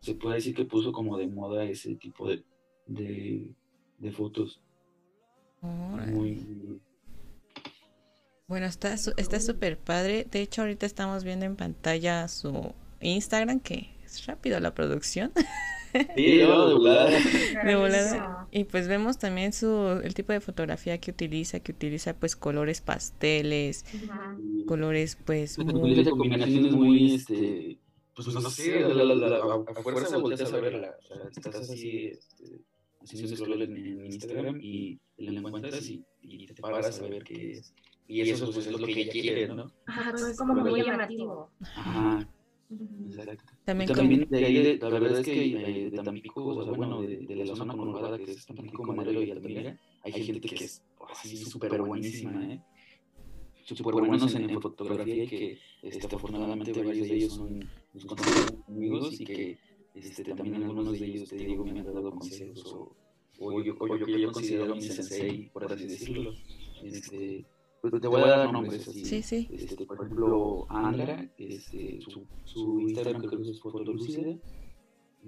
se 0.00 0.14
puede 0.14 0.36
decir 0.36 0.54
que 0.54 0.64
puso 0.64 0.92
como 0.92 1.16
de 1.18 1.28
moda 1.28 1.64
ese 1.64 1.96
tipo 1.96 2.28
de, 2.28 2.44
de, 2.86 3.48
de 3.98 4.12
fotos. 4.12 4.60
Muy, 6.06 6.80
Bueno, 8.48 8.66
está 8.66 8.96
su- 8.98 9.14
está 9.16 9.40
súper 9.40 9.78
padre. 9.78 10.26
De 10.30 10.42
hecho, 10.42 10.62
ahorita 10.62 10.86
estamos 10.86 11.24
viendo 11.24 11.46
en 11.46 11.56
pantalla 11.56 12.28
su 12.28 12.74
Instagram, 13.00 13.60
que 13.60 13.90
es 14.04 14.26
rápido 14.26 14.60
la 14.60 14.74
producción. 14.74 15.32
Sí, 16.16 16.38
no, 16.42 16.68
de 16.68 16.74
volada. 16.74 17.10
De 17.64 17.76
volada. 17.76 18.48
Y 18.50 18.64
pues 18.64 18.88
vemos 18.88 19.18
también 19.18 19.52
su 19.52 20.00
el 20.04 20.14
tipo 20.14 20.32
de 20.32 20.40
fotografía 20.40 20.98
que 20.98 21.10
utiliza, 21.10 21.60
que 21.60 21.72
utiliza 21.72 22.14
pues 22.14 22.36
colores 22.36 22.80
pasteles, 22.80 23.84
Ujú. 23.94 24.66
colores 24.66 25.16
pues 25.24 25.58
muy... 25.58 26.04
Combinaciones 26.04 26.72
muy, 26.72 27.14
este, 27.14 27.78
pues 28.14 28.28
no 28.28 28.40
sé, 28.42 28.80
la, 28.80 28.88
la, 29.04 29.14
la, 29.14 29.28
la- 29.28 29.64
a 29.66 29.74
fuerza 29.82 30.18
volteas 30.18 30.52
a 30.52 30.58
verla. 30.60 30.94
O 30.98 31.06
sea, 31.06 31.16
estás 31.28 31.70
así, 31.70 32.06
este, 32.08 32.60
haciendo 33.00 33.36
scroll 33.36 33.62
en, 33.62 33.76
en 33.76 34.06
Instagram 34.06 34.58
y 34.60 34.98
la 35.16 35.40
encuentras 35.40 35.88
y, 35.88 36.04
y 36.20 36.46
te 36.46 36.54
paras 36.60 37.00
a 37.00 37.06
ver 37.08 37.24
qué 37.24 37.52
es. 37.58 37.74
Y 38.06 38.20
eso 38.30 38.50
pues, 38.52 38.66
es 38.66 38.72
lo 38.72 38.86
que 38.86 38.92
ella 39.00 39.12
quiere, 39.12 39.48
¿no? 39.48 39.72
Ajá, 39.86 40.12
es 40.30 40.36
como 40.36 40.54
muy 40.54 40.82
llamativo. 40.82 41.50
Ajá, 41.74 42.28
exacto. 43.06 43.51
También 43.64 43.90
Y 43.90 43.94
como- 43.94 44.00
también 44.02 44.28
de 44.28 44.44
ahí, 44.44 44.62
de- 44.62 44.78
la 44.78 44.88
verdad 44.88 45.20
es 45.20 45.24
que 45.24 45.44
eh, 45.44 45.90
de 45.90 46.02
Tampico, 46.02 46.44
o 46.44 46.64
sea, 46.64 46.72
bueno, 46.72 47.00
de, 47.02 47.16
de 47.18 47.36
la 47.36 47.54
zona 47.56 47.74
conurbada 47.76 48.18
que 48.18 48.30
es 48.32 48.44
Tampico, 48.46 48.92
Madero 48.92 49.22
y 49.22 49.30
Altamira, 49.30 49.78
hay 50.02 50.12
gente 50.12 50.40
que 50.48 50.64
es 50.64 50.82
así 51.08 51.36
súper 51.36 51.80
buenísima, 51.82 52.44
¿eh? 52.52 52.60
Súper 53.64 53.94
buenos 53.94 54.34
en, 54.34 54.50
en 54.50 54.60
fotografía 54.60 55.24
y 55.24 55.28
que 55.28 55.58
este, 55.82 56.06
afortunadamente 56.06 56.72
varios 56.82 57.08
de 57.08 57.14
ellos 57.14 57.32
son 57.34 57.60
amigos 58.68 59.20
y 59.20 59.24
que 59.24 59.58
este, 59.94 60.24
también 60.24 60.62
algunos 60.64 60.98
de 60.98 61.06
ellos, 61.06 61.28
te 61.28 61.36
digo, 61.36 61.64
me 61.64 61.78
han 61.80 61.84
dado 61.84 62.10
consejos 62.10 62.64
o, 62.66 62.96
o, 63.38 63.62
yo, 63.62 63.74
o 63.78 63.96
yo 63.96 64.04
que 64.06 64.20
yo 64.20 64.32
considero 64.32 64.74
mi 64.74 64.82
sensei, 64.82 65.48
por 65.52 65.72
así 65.72 65.86
decirlo. 65.86 66.32
Este, 66.82 67.44
pues 67.82 68.00
te 68.00 68.08
voy 68.08 68.22
a 68.22 68.26
dar 68.26 68.52
nombres 68.52 68.86
así. 68.86 69.04
Sí, 69.04 69.22
sí. 69.22 69.48
Este, 69.50 69.84
por 69.84 69.96
ejemplo, 69.96 70.66
Andra, 70.70 71.28
este, 71.36 72.00
su, 72.00 72.24
su 72.44 72.80
Instagram 72.80 73.22
creo 73.22 73.42
que 73.42 73.50
es 73.50 73.60
fotolúcida. 73.60 74.38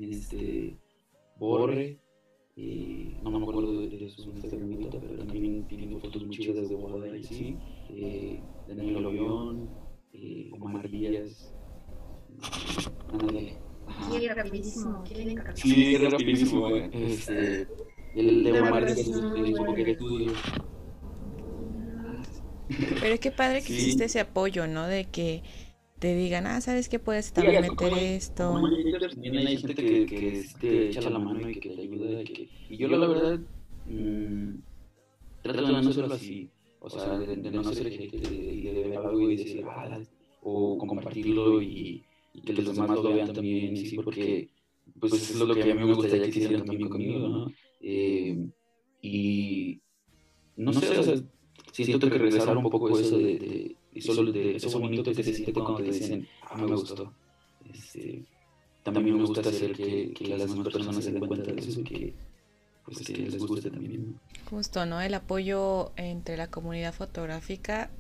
Este, 0.01 0.79
Borre, 1.37 1.99
eh, 2.57 3.19
no 3.25 3.31
me 3.33 3.39
acuerdo 3.39 3.81
de, 3.81 3.89
de 3.89 4.09
su 4.09 4.31
Instagram 4.31 4.73
ahorita, 4.73 5.01
pero 5.01 5.19
también 5.19 5.67
tiene 5.67 5.99
fotos 5.99 6.25
muy 6.25 6.37
chidas 6.37 6.69
de 6.69 6.77
boda 6.77 7.17
y 7.17 7.21
así. 7.21 7.57
Eh, 7.91 8.41
Daniel 8.69 9.03
Lovión, 9.03 9.69
eh, 10.13 10.51
Omar 10.61 10.89
Díaz. 10.89 11.53
Ándale. 13.13 13.59
Quiere 14.11 14.35
rapidísimo. 14.35 15.05
Sí, 15.55 15.97
rapidísimo, 15.97 16.69
eh. 16.71 16.91
Este, 16.93 17.69
el 18.15 18.45
de 18.45 18.61
Omar 18.61 18.85
Díaz 18.85 18.99
es 18.99 19.09
es 19.09 19.57
como 19.57 19.75
que 19.75 19.91
estudio. 19.91 20.33
Pero 23.01 23.19
qué 23.21 23.31
padre 23.31 23.61
que 23.63 23.69
Sí. 23.69 23.75
existe 23.75 24.05
ese 24.05 24.21
apoyo, 24.21 24.67
¿no? 24.67 24.87
De 24.87 25.05
que 25.05 25.43
te 25.99 26.15
digan, 26.15 26.47
ah, 26.47 26.61
¿sabes 26.61 26.89
qué? 26.89 26.99
Puedes 26.99 27.27
Sí, 27.27 27.33
también 27.35 27.65
así 27.65 27.71
meter 27.71 27.93
hay- 27.95 28.05
esto. 28.15 28.45
como 28.53 28.67
hay 28.67 28.83
haters, 28.85 29.15
También 29.15 29.47
hay 29.47 29.57
gente 29.57 29.75
que, 29.75 30.07
que 30.07 30.43
sí 30.43 30.55
te 30.61 30.89
echa 30.89 31.11
la 31.11 31.19
mano 31.19 31.49
y 31.51 31.55
que 31.61 31.71
te 31.71 31.81
ayuda. 31.81 32.21
Y, 32.23 32.25
que, 32.25 32.49
y 32.69 32.77
yo, 32.77 32.89
la 32.89 33.07
verdad, 33.07 33.41
mm, 33.87 34.55
trato 35.43 35.63
de 35.67 35.73
no 35.73 35.79
hacerlo 35.79 36.15
así. 36.15 36.51
O 36.81 36.91
sea, 36.91 37.19
de, 37.19 37.37
de 37.37 37.51
no 37.51 37.65
ser 37.65 37.91
gente 37.91 38.17
y 38.19 38.61
de, 38.63 38.89
ver 38.89 38.99
algo 38.99 39.31
y 39.31 39.37
decir, 39.37 39.65
ah, 39.67 40.01
o 40.43 40.77
compartirlo 40.79 41.63
y, 41.63 42.05
y 42.35 42.41
que 42.43 42.53
los 42.53 42.75
demás 42.75 42.91
lo 42.91 43.03
vean 43.05 43.33
también. 43.33 43.77
Y 43.77 43.87
sí, 43.87 43.97
porque 43.97 44.49
pues 45.01 45.13
es 45.15 45.37
lo 45.37 45.55
que 45.55 45.63
a 45.63 45.75
mí 45.75 45.85
me 45.85 45.95
gustaría 45.95 46.31
que 46.31 46.39
hicieran 46.39 46.67
también 46.67 46.91
conmigo, 46.91 47.29
¿no? 47.29 47.51
Eh, 47.81 48.37
y 49.01 49.81
no 50.57 50.73
sé, 50.73 50.99
o 50.99 51.03
sea, 51.03 51.15
siento 51.83 52.09
que 52.09 52.19
regresar 52.19 52.57
un 52.57 52.71
poco 52.71 52.97
eso 52.99 53.19
de, 53.19 53.77
de, 53.93 54.01
solo 54.01 54.31
de 54.31 54.57
eso 54.57 54.79
bonito 54.79 55.03
que 55.13 55.23
se 55.25 55.33
siente 55.35 55.53
cuando 55.53 55.77
te 55.77 55.91
dicen, 55.91 56.29
ah, 56.43 56.57
me 56.57 56.67
gustó. 56.67 57.13
Este, 57.73 58.23
también 58.83 59.17
me 59.17 59.25
gusta 59.25 59.41
hacer 59.41 59.73
que, 59.73 60.13
que 60.13 60.29
las 60.29 60.49
demás 60.49 60.69
personas 60.69 61.05
se 61.05 61.11
den 61.13 61.27
cuenta 61.27 61.51
de 61.53 61.61
eso 61.61 61.81
y 61.81 61.85
que, 61.85 62.15
pues, 62.85 62.99
que 62.99 63.17
les 63.17 63.39
guste 63.39 63.71
también. 63.71 64.21
Justo, 64.51 64.85
¿no? 64.87 65.01
El 65.01 65.15
apoyo 65.15 65.93
entre 65.97 66.37
la 66.37 66.49
comunidad 66.49 66.93
fotográfica 66.95 67.91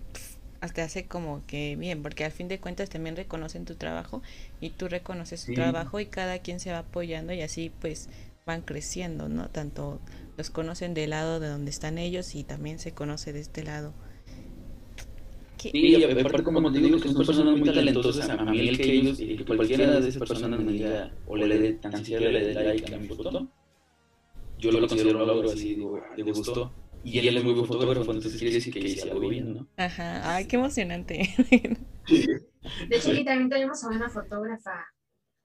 hasta 0.60 0.84
hace 0.84 1.06
como 1.06 1.42
que 1.46 1.76
bien, 1.76 2.02
porque 2.02 2.24
al 2.24 2.32
fin 2.32 2.48
de 2.48 2.58
cuentas 2.60 2.88
también 2.90 3.16
reconocen 3.16 3.64
tu 3.64 3.74
trabajo 3.74 4.22
y 4.60 4.70
tú 4.70 4.88
reconoces 4.88 5.40
su 5.40 5.46
Sí. 5.48 5.54
trabajo 5.54 6.00
y 6.00 6.06
cada 6.06 6.38
quien 6.38 6.60
se 6.60 6.70
va 6.70 6.78
apoyando 6.78 7.32
y 7.32 7.42
así 7.42 7.70
pues 7.80 8.08
van 8.46 8.62
creciendo, 8.62 9.28
¿no? 9.28 9.48
Tanto 9.50 10.00
los 10.37 10.51
conocen 10.51 10.94
del 10.94 11.11
lado 11.11 11.40
de 11.40 11.49
donde 11.49 11.70
están 11.70 11.99
ellos 11.99 12.35
y 12.35 12.44
también 12.44 12.79
se 12.79 12.92
conoce 12.94 13.33
de 13.33 13.40
este 13.40 13.62
lado. 13.64 13.92
¿Qué- 15.59 15.70
Sí, 15.70 15.79
y 15.79 16.05
aparte, 16.05 16.42
como 16.42 16.70
te 16.73 16.79
digo, 16.79 17.01
que 17.01 17.09
son 17.09 17.16
personas 17.27 17.57
muy 17.57 17.73
talentosas, 17.73 18.29
a 18.31 18.44
mí 18.44 18.68
el 18.68 18.77
que 18.77 18.92
ellos, 18.92 19.20
y 19.20 19.37
que 19.37 19.44
cualquiera 19.44 20.01
de 20.01 20.09
esas 20.09 20.16
personas 20.29 20.61
me 20.61 20.73
diga, 20.73 21.11
o 21.27 21.37
le 21.37 21.59
dé, 21.59 21.73
tan 21.75 21.97
siquiera 21.97 22.31
le 22.31 22.40
dé 22.47 22.55
like 22.55 22.94
a 22.94 22.99
mi 22.99 23.09
foto, 23.09 23.49
yo 24.59 24.70
lo 24.73 24.88
considero 24.88 25.18
un 25.20 25.27
logro 25.27 25.51
así, 25.51 25.75
digo, 25.75 26.01
le 26.16 26.23
gustó. 26.23 26.73
Y 27.03 27.18
él 27.18 27.37
es 27.37 27.44
muy 27.44 27.53
buen 27.53 27.66
fotógrafo, 27.66 28.12
entonces 28.12 28.38
quiere 28.40 28.55
decir 28.55 28.73
que 28.73 28.88
hice 28.88 29.11
algo 29.11 29.29
bien, 29.29 29.55
¿no? 29.55 29.66
Ajá, 29.77 30.35
ay, 30.35 30.47
qué 30.47 30.57
emocionante. 30.57 31.29
De 32.88 32.97
hecho, 32.97 33.11
aquí 33.11 33.25
también 33.25 33.49
tenemos 33.51 33.83
a 33.85 33.88
una 33.88 34.09
fotógrafa, 34.09 34.87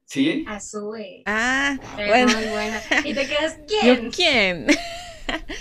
¿Sí? 0.10 0.44
a 0.48 0.60
Sue. 0.60 1.22
ah, 1.28 1.78
Es 2.00 2.08
bueno, 2.08 2.34
muy 2.34 2.48
buena. 2.50 2.82
Y 3.06 3.14
te 3.14 3.28
quedas, 3.28 3.58
¿yo 3.86 4.10
¿quién? 4.10 4.12
quién? 4.12 4.68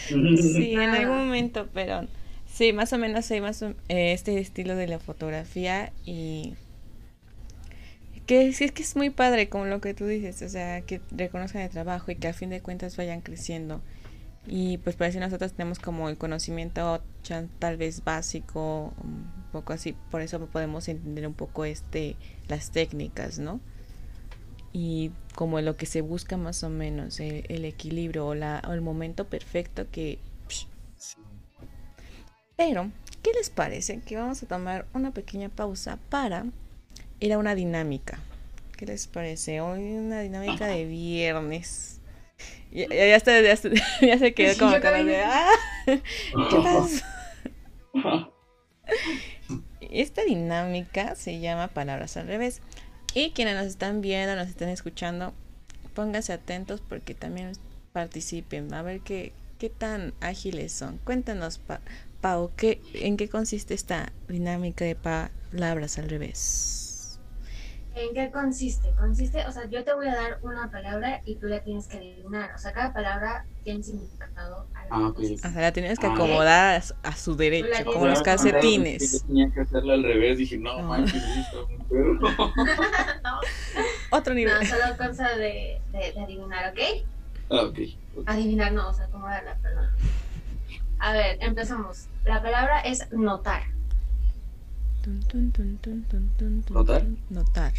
Sí, 0.09 0.73
en 0.73 0.81
Ah. 0.81 0.97
algún 0.97 1.19
momento, 1.19 1.69
pero 1.75 2.07
sí, 2.51 2.73
más 2.73 2.95
o 2.95 2.99
menos 2.99 3.27
soy 3.27 3.43
más 3.43 3.63
o- 3.63 3.75
eh, 3.91 4.13
este 4.15 4.39
estilo 4.41 4.75
de 4.75 4.87
la 4.89 4.99
fotografía 4.99 5.93
y 6.07 6.55
que 8.27 8.51
sí 8.55 8.65
es 8.65 8.73
que 8.73 8.83
es 8.83 8.97
muy 8.97 9.11
padre 9.11 9.51
como 9.51 9.67
lo 9.67 9.83
que 9.83 9.93
tú 9.93 10.07
dices, 10.07 10.41
o 10.41 10.49
sea, 10.49 10.81
que 10.81 11.03
reconozcan 11.11 11.61
el 11.63 11.69
trabajo 11.69 12.11
y 12.11 12.17
que 12.17 12.29
al 12.29 12.35
fin 12.35 12.49
de 12.49 12.63
cuentas 12.63 12.97
vayan 12.97 13.21
creciendo. 13.21 13.83
Y 14.47 14.79
pues 14.79 14.97
para 14.97 15.11
eso 15.11 15.21
nosotros 15.21 15.53
tenemos 15.53 15.79
como 15.79 16.09
el 16.09 16.17
conocimiento 16.17 17.03
tal 17.59 17.77
vez 17.77 18.03
básico, 18.05 18.95
un 19.05 19.27
poco 19.53 19.75
así, 19.75 19.95
por 20.11 20.23
eso 20.23 20.41
podemos 20.47 20.89
entender 20.89 21.27
un 21.27 21.35
poco 21.35 21.67
este 21.67 22.17
las 22.49 22.71
técnicas, 22.71 23.39
¿no? 23.39 23.61
Y 24.73 25.11
como 25.35 25.61
lo 25.61 25.77
que 25.77 25.87
se 25.87 26.01
busca 26.03 26.37
más 26.37 26.63
o 26.63 26.69
menos, 26.69 27.21
el, 27.21 27.45
el 27.49 27.65
equilibrio 27.65 28.27
o, 28.27 28.35
la, 28.35 28.63
o 28.69 28.73
el 28.73 28.81
momento 28.81 29.27
perfecto 29.27 29.87
que... 29.91 30.19
psh. 30.49 30.67
Pero, 32.57 32.91
¿qué 33.23 33.33
les 33.33 33.51
parece? 33.51 34.01
Que 34.01 34.17
vamos 34.17 34.43
a 34.43 34.47
tomar 34.47 34.87
una 34.93 35.13
pequeña 35.13 35.49
pausa 35.49 35.99
para 36.11 36.45
ir 37.21 37.33
a 37.33 37.39
una 37.39 37.55
dinámica. 37.55 38.19
¿Qué 38.77 38.87
les 38.87 39.07
parece? 39.07 39.61
Hoy 39.61 39.81
una 39.95 40.21
dinámica 40.21 40.67
de 40.67 40.85
viernes. 40.85 42.01
Ya, 42.71 42.87
ya, 42.89 42.95
ya, 43.07 43.17
está- 43.17 43.41
ya, 43.41 43.53
está- 43.53 43.71
ya 44.01 44.19
se 44.19 44.35
quedó 44.35 44.53
Sí, 44.53 44.59
como 44.59 44.73
cara 44.81 45.03
de... 45.03 45.23
¡Ah! 45.23 45.51
¿Qué 45.87 46.57
pasa? 46.63 47.15
Esta 49.81 50.23
dinámica 50.25 51.15
se 51.15 51.41
llama 51.41 51.69
Palabras 51.69 52.17
al 52.17 52.27
revés. 52.27 52.61
Y 53.21 53.33
quienes 53.33 53.57
nos 53.57 53.67
están 53.67 54.01
viendo, 54.01 54.37
nos 54.37 54.47
están 54.49 54.69
escuchando, 54.69 55.35
pónganse 55.93 56.33
atentos 56.33 56.81
porque 56.89 57.15
también 57.15 57.51
participen. 57.93 58.73
A 58.73 58.83
ver 58.83 59.01
qué, 59.01 59.33
qué 59.59 59.71
tan 59.71 60.15
ágiles 60.21 60.73
son. 60.73 60.99
Cuéntanos, 60.99 61.59
Pa- 61.59 61.81
Pau, 62.21 62.53
¿qué, 62.57 62.81
¿en 62.95 63.17
qué 63.17 63.29
consiste 63.29 63.75
esta 63.75 64.13
dinámica 64.29 64.85
de 64.85 64.95
palabras 64.95 65.99
al 65.99 66.09
revés? 66.09 66.88
¿En 68.01 68.15
qué 68.15 68.31
consiste? 68.31 68.95
Consiste, 68.95 69.45
o 69.47 69.51
sea, 69.51 69.69
yo 69.69 69.83
te 69.83 69.93
voy 69.93 70.07
a 70.07 70.15
dar 70.15 70.39
una 70.43 70.71
palabra 70.71 71.21
y 71.25 71.37
tú 71.37 71.47
la 71.49 71.61
tienes 71.65 71.89
que 71.89 71.97
adivinar. 71.97 72.53
O 72.55 72.59
sea, 72.59 72.73
cada 72.73 72.93
palabra 72.93 73.45
el 73.65 73.83
significado 73.83 74.69
a 74.73 74.83
la 74.85 74.89
Ah, 74.91 75.09
ok. 75.09 75.17
posición. 75.17 75.51
O 75.51 75.53
sea, 75.53 75.63
la 75.63 75.73
tienes 75.73 75.99
que 75.99 76.07
Ah. 76.07 76.13
acomodar 76.13 76.77
a 76.77 76.81
su- 76.81 76.95
a 77.03 77.17
su 77.17 77.35
derecho, 77.37 77.67
La 77.69 77.85
como 77.85 78.07
los 78.07 78.23
calcetines. 78.23 79.13
Yo 79.21 79.27
tenía 79.27 79.51
que 79.53 79.61
hacerlo 79.63 79.95
al 79.95 80.05
revés, 80.05 80.39
dije, 80.39 80.59
no, 80.59 80.81
No. 80.81 80.89
manches, 80.89 81.23
no, 81.91 83.41
Otro 84.11 84.35
nivel. 84.35 84.55
no, 84.55 84.65
solo 84.67 84.97
cosa 84.97 85.31
de, 85.37 85.81
de, 85.91 86.13
de 86.13 86.21
adivinar, 86.21 86.73
¿ok? 86.73 86.79
Ah, 87.51 87.63
ok. 87.65 87.79
ok. 88.17 88.25
Adivinar 88.27 88.73
no, 88.73 88.89
o 88.91 88.93
sea, 88.95 89.07
acomodarla, 89.07 89.57
perdón. 89.61 89.89
A 91.01 91.13
ver, 91.13 91.39
empezamos. 91.41 92.07
La 92.25 92.41
palabra 92.43 92.81
es 92.81 93.11
notar. 93.13 93.63
Tun, 95.09 95.23
tun, 95.23 95.53
tun, 95.53 95.79
tun, 95.79 96.05
tun, 96.05 96.31
tun, 96.37 96.63
tun, 96.63 96.75
¿Notar? 96.75 97.03
Notar. 97.31 97.73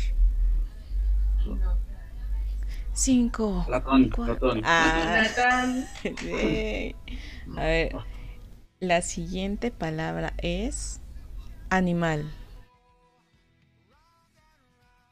Cinco. 2.92 3.64
Platón, 3.68 4.10
cuatro. 4.10 4.36
Platón. 4.40 4.62
Ah. 4.66 5.24
A 7.56 7.62
ver, 7.62 7.96
la 8.80 9.04
siguiente 9.04 9.70
palabra 9.70 10.34
es 10.40 11.02
animal. 11.70 12.32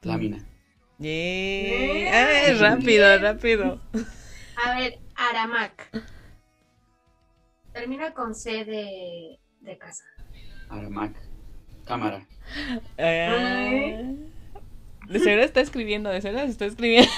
Lámina. 0.02 0.44
Bien. 0.98 2.12
A 2.12 2.26
ver, 2.26 2.58
rápido, 2.58 3.18
rápido. 3.18 3.80
A 4.56 4.76
ver, 4.76 4.98
Aramac. 5.14 5.88
Termina 7.72 8.12
con 8.12 8.34
C 8.34 8.64
de, 8.64 9.38
de 9.60 9.78
casa. 9.78 10.02
Aramac. 10.68 11.27
Cámara. 11.88 12.26
Ah, 12.98 14.12
de 15.08 15.18
seguro 15.20 15.42
está 15.42 15.60
escribiendo, 15.60 16.10
de 16.10 16.20
seguro 16.20 16.44
se 16.44 16.50
está 16.50 16.66
escribiendo. 16.66 17.10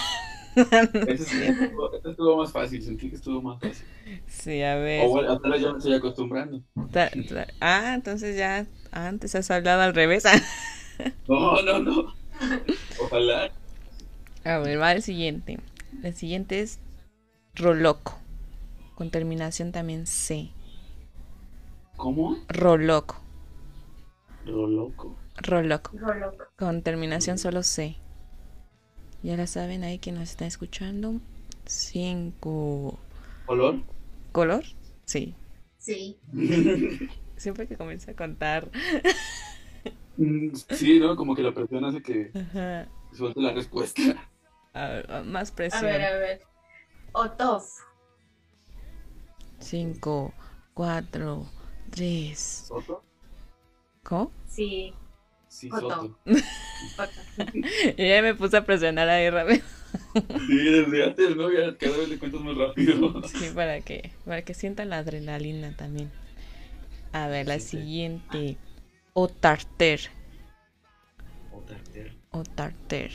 Ese 1.07 1.25
sí 1.25 1.43
estuvo, 1.45 1.95
ese 1.95 2.11
estuvo 2.11 2.37
más 2.37 2.53
fácil, 2.53 2.83
sentí 2.83 3.09
que 3.09 3.17
estuvo 3.17 3.41
más 3.43 3.61
fácil. 3.61 3.87
Sí, 4.27 4.63
a 4.63 4.75
ver. 4.77 5.05
O 5.07 5.11
bueno, 5.11 5.33
hasta 5.33 5.47
ahora 5.49 5.59
ya 5.61 5.73
me 5.73 5.79
estoy 5.79 5.95
acostumbrando. 5.95 6.63
Ta- 6.93 7.11
ta- 7.29 7.47
Ah, 7.61 7.95
entonces 7.95 8.37
ya 8.37 8.67
antes 8.91 9.35
has 9.35 9.51
hablado 9.51 9.83
al 9.83 9.95
revés. 9.95 10.25
No, 11.29 11.63
no, 11.63 11.79
no. 11.79 12.15
Ojalá. 13.01 13.51
A 14.45 14.59
ver, 14.59 14.79
va 14.79 14.93
el 14.93 15.03
siguiente. 15.03 15.59
El 16.03 16.15
siguiente 16.15 16.61
es 16.61 16.79
Roloco. 17.55 18.19
Con 18.97 19.11
terminación 19.11 19.73
también 19.73 20.07
C. 20.07 20.51
¿Cómo? 21.97 22.37
Roloco. 22.49 23.17
Roloco. 24.47 25.17
Roloco. 25.37 25.93
Roloco. 25.99 26.45
Con 26.57 26.83
terminación 26.83 27.39
solo 27.39 27.63
C. 27.63 27.97
Ya 29.23 29.37
la 29.37 29.47
saben 29.47 29.85
ahí 29.85 29.99
que 29.99 30.13
nos 30.13 30.31
está 30.31 30.47
escuchando. 30.47 31.21
Cinco. 31.67 32.99
¿Color? 33.47 33.83
¿Color? 34.33 34.65
Sí. 35.05 35.35
Sí. 35.79 36.19
Siempre 37.37 37.67
que 37.67 37.77
comienza 37.77 38.13
a 38.13 38.17
contar. 38.17 38.71
Mm, 40.17 40.55
sí, 40.55 40.99
¿no? 41.01 41.17
Como 41.17 41.35
que 41.35 41.43
la 41.43 41.53
presión 41.55 41.85
hace 41.85 42.03
que 42.03 42.31
Ajá. 42.35 42.89
suelte 43.13 43.41
la 43.41 43.53
respuesta. 43.53 44.03
A 44.75 44.89
ver, 44.89 45.11
a- 45.13 45.23
más 45.23 45.51
A 45.51 45.55
presión. 45.55 45.83
ver, 45.85 46.03
a 46.05 46.17
ver. 46.19 46.43
Otof. 47.13 47.65
Cinco, 49.59 50.33
cuatro, 50.75 51.47
tres. 51.91 52.71
¿Cómo? 54.03 54.33
Sí. 54.47 54.95
Sí, 55.49 55.69
Soto. 55.69 55.91
Soto. 55.91 56.19
Otof. 56.97 57.41
Y 57.97 58.09
ya 58.09 58.23
me 58.23 58.35
puse 58.35 58.57
a 58.57 58.65
presionar 58.65 59.09
ahí 59.09 59.31
rápido. 59.31 59.61
Sí, 60.47 60.57
desde 60.57 61.05
antes, 61.05 61.37
¿no? 61.37 61.51
Ya 61.53 61.77
cada 61.77 61.97
vez 61.99 62.09
le 62.09 62.19
cuentas 62.19 62.41
más 62.41 62.57
rápido. 62.57 63.23
Sí, 63.25 63.51
para 63.55 63.81
que, 63.81 64.13
para 64.25 64.43
que 64.43 64.55
sientan 64.55 64.91
la 64.91 64.99
adrenalina 64.99 65.77
también. 65.77 66.11
A 67.13 67.27
ver, 67.29 67.47
la 67.49 67.59
Sí, 67.59 67.61
sí. 67.61 67.69
siguiente. 67.79 68.57
Otarter. 69.13 70.01
Otra, 71.53 71.77
ter- 71.93 72.17
Otarter. 72.31 73.11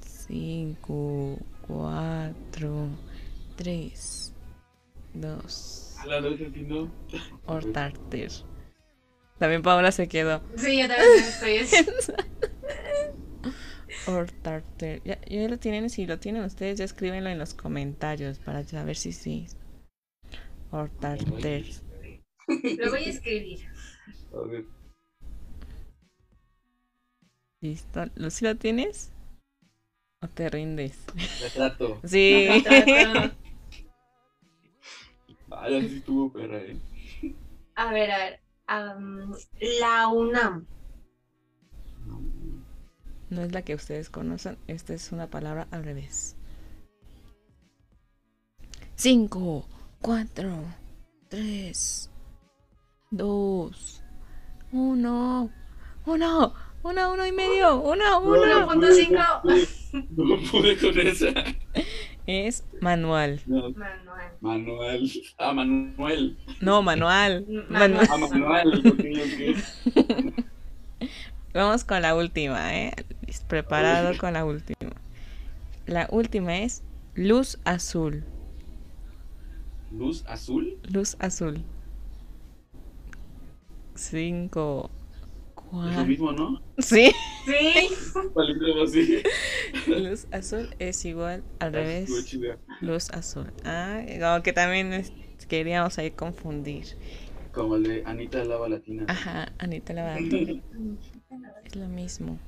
Cinco, 0.00 1.38
cuatro, 1.66 2.88
tres, 3.56 4.32
dos. 5.14 5.96
A 5.98 6.06
la 6.06 6.20
vez 6.20 6.40
no. 6.68 6.90
Otarter. 7.46 8.30
También 9.40 9.62
Paola 9.62 9.90
se 9.90 10.06
quedó. 10.06 10.42
Sí, 10.54 10.78
yo 10.78 10.86
también 10.86 11.08
estoy 11.18 11.56
así. 11.56 11.76
Otarter. 14.06 15.02
Ya, 15.02 15.18
ya 15.22 15.48
lo 15.48 15.58
tienen, 15.58 15.88
si 15.88 16.06
lo 16.06 16.18
tienen 16.18 16.44
ustedes, 16.44 16.78
ya 16.78 16.84
escríbenlo 16.84 17.30
en 17.30 17.38
los 17.38 17.54
comentarios 17.54 18.38
para 18.38 18.62
saber 18.64 18.96
si 18.96 19.12
sí. 19.12 19.46
Otarter. 20.70 21.64
Lo 22.48 22.90
voy 22.90 23.04
a 23.04 23.08
escribir. 23.08 23.66
Ver. 24.30 24.66
¿Listo? 27.62 28.04
¿Lo, 28.16 28.28
¿Sí 28.28 28.44
lo 28.44 28.54
tienes? 28.56 29.10
¿O 30.22 30.28
te 30.28 30.50
rindes? 30.50 31.02
Retrato. 31.40 31.98
Sí. 32.04 32.46
Vaya, 35.48 35.80
sí 35.80 35.96
estuvo 35.96 36.30
perra, 36.30 36.58
eh. 36.58 36.76
A 37.74 37.90
ver, 37.90 38.10
a 38.10 38.18
ver. 38.18 38.49
La 38.70 40.08
UNAM. 40.08 40.66
No 43.30 43.42
es 43.42 43.52
la 43.52 43.62
que 43.62 43.74
ustedes 43.74 44.10
conocen. 44.10 44.58
Esta 44.66 44.94
es 44.94 45.12
una 45.12 45.28
palabra 45.28 45.68
al 45.70 45.84
revés. 45.84 46.36
Cinco, 48.96 49.66
cuatro, 50.00 50.64
tres, 51.28 52.10
dos, 53.10 54.02
uno, 54.72 55.50
uno, 56.06 56.54
uno, 56.82 57.12
uno 57.12 57.26
y 57.26 57.32
medio, 57.32 57.80
uno, 57.80 58.20
uno. 58.20 58.68
1.5. 58.68 59.68
No 60.10 60.36
pude 60.50 60.76
con 60.78 61.00
esa. 61.00 61.28
Es 62.30 62.64
manual. 62.80 63.40
No, 63.46 63.70
Manual. 63.72 64.32
Manuel. 64.40 65.10
Ah, 65.36 65.52
Manuel. 65.52 66.38
No, 66.60 66.80
manual. 66.80 67.44
Manual. 67.68 68.08
Ah, 68.08 68.18
Manuel. 68.18 69.56
Vamos 71.52 71.82
con 71.82 72.02
la 72.02 72.14
última, 72.14 72.72
¿eh? 72.76 72.92
Preparado 73.48 74.16
con 74.16 74.34
la 74.34 74.44
última. 74.44 74.92
La 75.86 76.06
última 76.12 76.58
es 76.58 76.84
luz 77.16 77.58
azul. 77.64 78.22
Luz 79.90 80.24
azul. 80.28 80.78
Luz 80.88 81.16
azul. 81.18 81.64
Cinco. 83.96 84.88
Es 85.72 85.96
lo 85.96 86.04
mismo, 86.04 86.32
¿no? 86.32 86.60
Sí. 86.78 87.12
Sí. 87.46 87.88
Palíndromo 88.34 88.82
así. 88.82 89.22
Luz 89.86 90.26
azul 90.32 90.74
es 90.78 91.04
igual 91.04 91.42
al 91.60 91.72
revés. 91.72 92.10
Luz 92.80 93.10
azul. 93.10 93.52
Ah, 93.64 94.02
como 94.20 94.42
que 94.42 94.52
también 94.52 94.92
es- 94.92 95.12
queríamos 95.48 95.98
ahí 95.98 96.10
confundir. 96.10 96.84
Como 97.52 97.76
el 97.76 97.82
de 97.84 98.02
Anita 98.06 98.44
Lava 98.44 98.68
Latina. 98.68 99.04
Ajá, 99.08 99.52
Anita 99.58 99.92
Lavato. 99.92 100.36
Es 101.64 101.76
lo 101.76 101.86
mismo. 101.88 102.38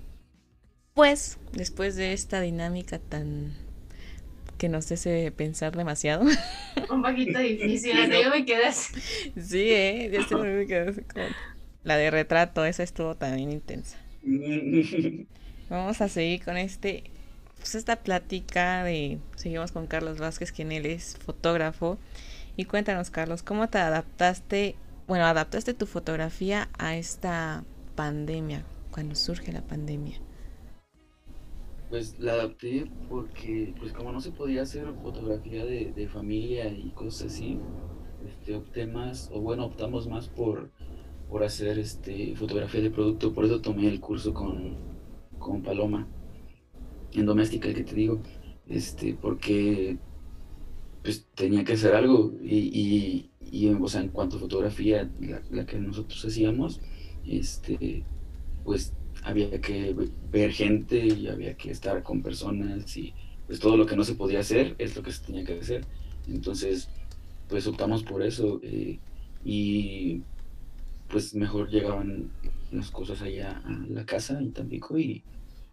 Pues, 0.94 1.38
después 1.52 1.94
de 1.96 2.12
esta 2.12 2.40
dinámica 2.40 2.98
tan 2.98 3.52
que 4.58 4.68
nos 4.68 4.90
hace 4.92 5.32
pensar 5.32 5.76
demasiado. 5.76 6.24
Un 6.90 7.02
poquito 7.02 7.38
difícil. 7.40 7.96
Hasta 7.98 8.20
yo 8.20 8.30
me 8.30 8.44
quedé 8.44 8.66
así. 8.66 9.00
sí, 9.40 9.70
eh, 9.70 10.10
ya 10.12 10.26
se 10.26 10.34
me 10.36 10.66
quedó 10.66 10.90
así 10.90 11.00
como- 11.02 11.24
La 11.84 11.96
de 11.96 12.10
retrato, 12.10 12.64
esa 12.64 12.82
estuvo 12.82 13.16
también 13.16 13.50
intensa. 13.50 13.98
Vamos 15.70 16.00
a 16.00 16.08
seguir 16.08 16.44
con 16.44 16.56
este, 16.56 17.04
pues 17.56 17.74
esta 17.74 17.96
plática 17.96 18.84
de, 18.84 19.18
seguimos 19.36 19.72
con 19.72 19.86
Carlos 19.86 20.18
Vázquez, 20.18 20.52
quien 20.52 20.70
él 20.70 20.86
es 20.86 21.16
fotógrafo. 21.16 21.98
Y 22.56 22.66
cuéntanos, 22.66 23.10
Carlos, 23.10 23.42
¿cómo 23.42 23.68
te 23.68 23.78
adaptaste, 23.78 24.76
bueno, 25.08 25.24
adaptaste 25.24 25.74
tu 25.74 25.86
fotografía 25.86 26.68
a 26.78 26.96
esta 26.96 27.64
pandemia, 27.96 28.64
cuando 28.90 29.14
surge 29.14 29.52
la 29.52 29.62
pandemia? 29.62 30.20
Pues 31.88 32.18
la 32.18 32.32
adapté 32.32 32.90
porque, 33.08 33.74
pues 33.78 33.92
como 33.92 34.12
no 34.12 34.20
se 34.20 34.30
podía 34.30 34.62
hacer 34.62 34.86
fotografía 35.02 35.64
de, 35.64 35.92
de 35.92 36.08
familia 36.08 36.68
y 36.68 36.90
cosas 36.90 37.32
así, 37.32 37.58
este, 38.26 38.54
opté 38.54 38.86
más, 38.86 39.30
o 39.32 39.40
bueno, 39.40 39.66
optamos 39.66 40.06
más 40.06 40.28
por, 40.28 40.70
por 41.32 41.44
hacer 41.44 41.78
este, 41.80 42.36
fotografía 42.36 42.82
de 42.82 42.92
producto, 42.92 43.34
por 43.34 43.46
eso 43.46 43.62
tomé 43.62 43.88
el 43.88 44.00
curso 44.00 44.34
con, 44.34 44.82
con 45.38 45.62
Paloma, 45.64 46.12
en 47.12 47.26
doméstica, 47.26 47.68
el 47.68 47.74
que 47.74 47.84
te 47.84 47.94
digo, 47.94 48.22
este, 48.66 49.14
porque 49.14 50.00
pues 51.02 51.28
tenía 51.34 51.64
que 51.64 51.72
hacer 51.74 51.94
algo 51.94 52.34
y, 52.42 52.58
y, 52.72 53.34
y, 53.40 53.68
o 53.74 53.88
sea, 53.88 54.02
en 54.02 54.10
cuanto 54.10 54.36
a 54.36 54.40
fotografía, 54.40 55.12
la, 55.18 55.42
la 55.50 55.66
que 55.66 55.78
nosotros 55.78 56.24
hacíamos, 56.24 56.80
este, 57.24 58.08
pues 58.62 58.96
había 59.22 59.60
que 59.60 59.94
ve- 59.94 60.12
ver 60.22 60.52
gente 60.52 61.06
y 61.06 61.28
había 61.28 61.56
que 61.56 61.70
estar 61.72 62.02
con 62.04 62.22
personas 62.22 62.96
y 62.96 63.14
pues 63.46 63.60
todo 63.60 63.76
lo 63.76 63.86
que 63.86 63.96
no 63.96 64.04
se 64.04 64.14
podía 64.16 64.40
hacer 64.40 64.76
es 64.78 64.96
lo 64.96 65.02
que 65.02 65.12
se 65.12 65.24
tenía 65.24 65.44
que 65.44 65.60
hacer. 65.60 65.88
Entonces, 66.26 66.92
pues 67.48 67.66
optamos 67.66 68.04
por 68.04 68.22
eso 68.22 68.60
eh, 68.62 69.02
y 69.42 70.26
pues 71.12 71.34
mejor 71.34 71.70
llegaban 71.70 72.30
las 72.72 72.90
cosas 72.90 73.22
allá 73.22 73.62
a 73.64 73.70
la 73.88 74.06
casa 74.06 74.38
en 74.40 74.52
Tampico 74.52 74.98
y, 74.98 75.22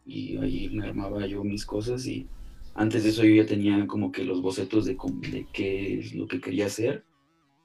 y 0.05 0.37
ahí 0.37 0.69
me 0.69 0.85
armaba 0.85 1.25
yo 1.25 1.43
mis 1.43 1.65
cosas 1.65 2.05
y 2.05 2.27
antes 2.75 3.03
de 3.03 3.09
eso 3.09 3.23
yo 3.23 3.33
ya 3.33 3.45
tenía 3.45 3.87
como 3.87 4.11
que 4.11 4.25
los 4.25 4.41
bocetos 4.41 4.85
de, 4.85 4.97
de 5.31 5.47
qué 5.51 5.99
es 5.99 6.13
lo 6.13 6.27
que 6.27 6.41
quería 6.41 6.65
hacer, 6.67 7.03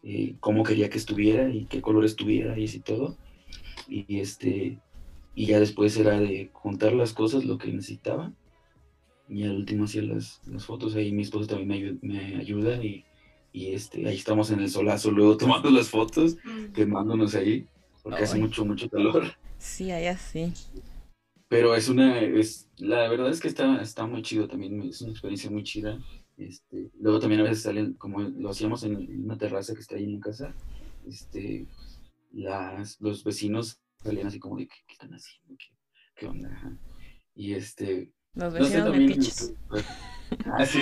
eh, 0.02 0.36
cómo 0.40 0.62
quería 0.62 0.88
que 0.88 0.98
estuviera 0.98 1.50
y 1.50 1.66
qué 1.66 1.82
color 1.82 2.04
estuviera 2.04 2.58
y 2.58 2.64
así 2.64 2.80
todo. 2.80 3.16
Y, 3.88 4.20
este, 4.20 4.78
y 5.34 5.46
ya 5.46 5.60
después 5.60 5.96
era 5.96 6.18
de 6.18 6.50
juntar 6.52 6.94
las 6.94 7.12
cosas, 7.12 7.44
lo 7.44 7.58
que 7.58 7.72
necesitaba. 7.72 8.32
Y 9.28 9.44
al 9.44 9.56
último 9.56 9.84
hacía 9.84 10.02
las, 10.02 10.40
las 10.46 10.64
fotos 10.64 10.94
ahí, 10.94 11.12
mi 11.12 11.22
esposo 11.22 11.46
también 11.46 11.98
me, 12.02 12.08
me 12.08 12.36
ayuda 12.36 12.82
y 12.84 13.04
y 13.54 13.72
este, 13.72 14.06
ahí 14.08 14.16
estamos 14.16 14.50
en 14.50 14.58
el 14.58 14.68
solazo 14.68 15.12
luego 15.12 15.36
tomando 15.38 15.70
las 15.70 15.88
fotos, 15.88 16.36
quemándonos 16.74 17.36
ahí, 17.36 17.66
porque 18.02 18.24
hace 18.24 18.36
mucho, 18.36 18.64
mucho 18.64 18.90
calor. 18.90 19.32
Sí, 19.58 19.92
allá 19.92 20.18
sí. 20.18 20.52
Pero 21.46 21.76
es 21.76 21.88
una, 21.88 22.18
es, 22.20 22.68
la 22.78 23.08
verdad 23.08 23.30
es 23.30 23.40
que 23.40 23.46
está, 23.46 23.80
está 23.80 24.06
muy 24.06 24.22
chido 24.22 24.48
también, 24.48 24.82
es 24.82 25.00
una 25.02 25.12
experiencia 25.12 25.50
muy 25.50 25.62
chida. 25.62 26.00
Este, 26.36 26.90
luego 26.98 27.20
también 27.20 27.42
a 27.42 27.44
veces 27.44 27.62
salen, 27.62 27.94
como 27.94 28.22
lo 28.22 28.50
hacíamos 28.50 28.82
en 28.82 29.24
una 29.24 29.38
terraza 29.38 29.72
que 29.72 29.80
está 29.80 29.94
ahí 29.94 30.12
en 30.12 30.20
casa, 30.20 30.52
este, 31.06 31.68
las, 32.32 33.00
los 33.00 33.22
vecinos 33.22 33.80
salían 34.02 34.26
así 34.26 34.40
como 34.40 34.56
de, 34.56 34.66
¿qué, 34.66 34.74
están 34.90 35.12
haciendo? 35.14 35.54
¿Qué, 36.16 36.26
onda? 36.26 36.76
Y 37.36 37.54
este... 37.54 38.10
Los 38.34 38.52
vecinos 38.52 38.86
no 38.86 38.94
sé, 38.94 39.46
de 39.46 39.56
pues, 39.68 39.86
ah, 40.46 40.66
sí, 40.66 40.80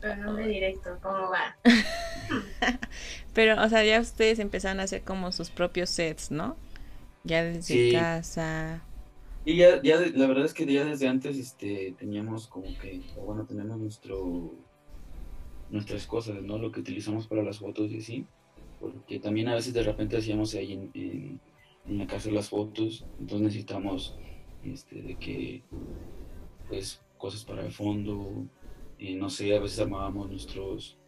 pero 0.00 0.16
nombre 0.16 0.46
directo, 0.46 0.98
¿cómo 1.02 1.30
va? 1.30 1.56
Pero, 3.34 3.62
o 3.62 3.68
sea, 3.68 3.84
ya 3.84 4.00
ustedes 4.00 4.38
empezaron 4.38 4.80
a 4.80 4.84
hacer 4.84 5.02
como 5.02 5.32
sus 5.32 5.50
propios 5.50 5.90
sets, 5.90 6.30
¿no? 6.30 6.56
Ya 7.24 7.42
desde 7.42 7.92
casa. 7.92 8.82
Y 9.44 9.56
ya, 9.56 9.80
ya, 9.82 10.00
la 10.00 10.26
verdad 10.26 10.44
es 10.44 10.54
que 10.54 10.66
ya 10.66 10.84
desde 10.84 11.08
antes 11.08 11.36
este, 11.36 11.94
teníamos 11.98 12.46
como 12.48 12.66
que, 12.78 13.02
bueno, 13.24 13.44
tenemos 13.46 13.78
nuestro, 13.78 14.54
nuestras 15.70 16.06
cosas, 16.06 16.42
¿no? 16.42 16.58
Lo 16.58 16.72
que 16.72 16.80
utilizamos 16.80 17.26
para 17.26 17.42
las 17.42 17.58
fotos 17.58 17.90
y 17.90 17.98
así. 17.98 18.26
Porque 18.80 19.18
también 19.18 19.48
a 19.48 19.54
veces 19.54 19.72
de 19.72 19.82
repente 19.82 20.16
hacíamos 20.16 20.54
ahí 20.54 20.72
en, 20.72 20.90
en, 20.94 21.40
en 21.86 21.98
la 21.98 22.06
casa 22.06 22.30
las 22.30 22.48
fotos, 22.48 23.06
entonces 23.18 23.40
necesitamos 23.40 24.18
este, 24.64 25.02
de 25.02 25.14
que, 25.16 25.62
pues, 26.68 27.00
cosas 27.18 27.44
para 27.44 27.64
el 27.64 27.72
fondo, 27.72 28.46
y 28.98 29.14
no 29.14 29.28
sé, 29.28 29.56
a 29.56 29.60
veces 29.60 29.80
armábamos 29.80 30.30
nuestros 30.30 30.98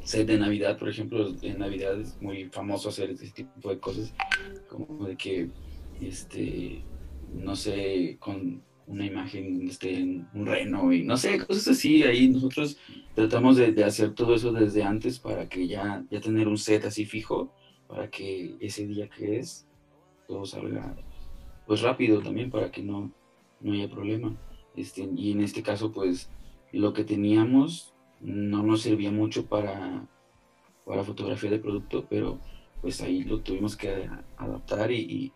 set 0.00 0.26
de 0.26 0.38
Navidad, 0.38 0.78
por 0.78 0.88
ejemplo, 0.88 1.34
en 1.42 1.58
Navidad 1.58 2.00
es 2.00 2.20
muy 2.20 2.46
famoso 2.46 2.88
hacer 2.88 3.10
este 3.10 3.44
tipo 3.44 3.70
de 3.70 3.78
cosas, 3.78 4.14
como 4.68 5.06
de 5.06 5.16
que, 5.16 5.50
este, 6.00 6.82
no 7.34 7.54
sé, 7.56 8.16
con 8.18 8.62
una 8.86 9.04
imagen 9.04 9.70
en 9.82 10.28
un 10.32 10.46
reno 10.46 10.92
y 10.92 11.02
no 11.02 11.16
sé, 11.16 11.38
cosas 11.46 11.68
así, 11.68 12.02
ahí 12.04 12.28
nosotros 12.28 12.78
tratamos 13.14 13.56
de, 13.56 13.84
hacer 13.84 14.14
todo 14.14 14.34
eso 14.34 14.50
desde 14.50 14.82
antes 14.82 15.18
para 15.18 15.48
que 15.48 15.66
ya, 15.68 16.04
ya 16.10 16.20
tener 16.20 16.48
un 16.48 16.56
set 16.56 16.84
así 16.84 17.04
fijo, 17.04 17.52
para 17.86 18.10
que 18.10 18.56
ese 18.60 18.86
día 18.86 19.08
que 19.08 19.38
es, 19.38 19.66
todo 20.26 20.46
salga 20.46 20.96
pues 21.66 21.82
rápido 21.82 22.22
también, 22.22 22.50
para 22.50 22.70
que 22.70 22.82
no, 22.82 23.12
no 23.60 23.72
haya 23.72 23.90
problema. 23.90 24.34
Este, 24.76 25.08
y 25.16 25.32
en 25.32 25.40
este 25.40 25.62
caso, 25.62 25.92
pues 25.92 26.30
lo 26.72 26.92
que 26.92 27.04
teníamos 27.04 27.94
no 28.20 28.62
nos 28.62 28.82
servía 28.82 29.10
mucho 29.10 29.46
para, 29.46 30.06
para 30.84 31.04
fotografía 31.04 31.50
de 31.50 31.58
producto, 31.58 32.06
pero 32.08 32.38
pues 32.80 33.00
ahí 33.00 33.24
lo 33.24 33.40
tuvimos 33.40 33.76
que 33.76 34.08
adaptar 34.36 34.92
y, 34.92 35.32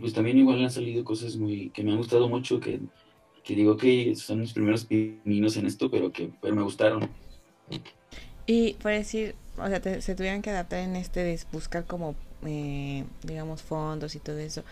pues 0.00 0.12
también 0.12 0.38
igual 0.38 0.62
han 0.62 0.70
salido 0.70 1.04
cosas 1.04 1.36
muy 1.36 1.70
que 1.70 1.82
me 1.82 1.92
han 1.92 1.98
gustado 1.98 2.28
mucho, 2.28 2.60
que, 2.60 2.80
que 3.44 3.54
digo 3.54 3.76
que 3.76 4.14
son 4.16 4.40
mis 4.40 4.52
primeros 4.52 4.84
pininos 4.84 5.56
en 5.56 5.66
esto, 5.66 5.90
pero 5.90 6.12
que 6.12 6.32
me 6.42 6.62
gustaron. 6.62 7.08
Y 8.46 8.74
por 8.74 8.92
decir, 8.92 9.34
o 9.58 9.66
sea, 9.66 10.00
se 10.00 10.14
tuvieran 10.14 10.42
que 10.42 10.50
adaptar 10.50 10.80
en 10.80 10.96
este 10.96 11.38
buscar 11.52 11.84
como, 11.84 12.14
eh, 12.44 13.04
digamos, 13.22 13.62
fondos 13.62 14.14
y 14.14 14.20
todo 14.20 14.38
eso. 14.38 14.62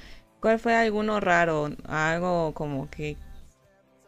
¿Cuál 0.40 0.58
fue 0.58 0.74
alguno 0.74 1.20
raro? 1.20 1.70
Algo 1.86 2.52
como 2.54 2.88
que 2.90 3.16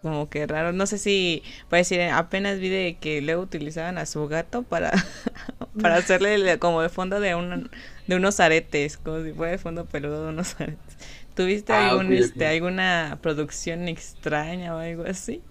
como 0.06 0.30
que 0.30 0.46
raro. 0.46 0.72
No 0.72 0.86
sé 0.86 0.98
si, 0.98 1.42
puede 1.68 1.80
decir, 1.80 2.00
apenas 2.02 2.60
vi 2.60 2.68
de 2.68 2.96
que 3.00 3.20
luego 3.20 3.42
utilizaban 3.42 3.98
a 3.98 4.06
su 4.06 4.28
gato 4.28 4.62
para, 4.62 4.92
para 5.82 5.96
hacerle 5.96 6.60
como 6.60 6.80
de 6.80 6.88
fondo 6.88 7.18
de, 7.18 7.34
un, 7.34 7.68
de 8.06 8.14
unos 8.14 8.38
aretes, 8.38 8.98
como 8.98 9.24
si 9.24 9.32
fuera 9.32 9.50
de 9.50 9.58
fondo 9.58 9.84
peludo 9.84 10.22
de 10.22 10.28
unos 10.28 10.60
aretes. 10.60 10.96
¿Tuviste 11.34 11.72
ah, 11.72 11.90
algún, 11.90 12.12
este, 12.12 12.46
alguna 12.46 13.18
producción 13.20 13.88
extraña 13.88 14.76
o 14.76 14.78
algo 14.78 15.02
así? 15.02 15.42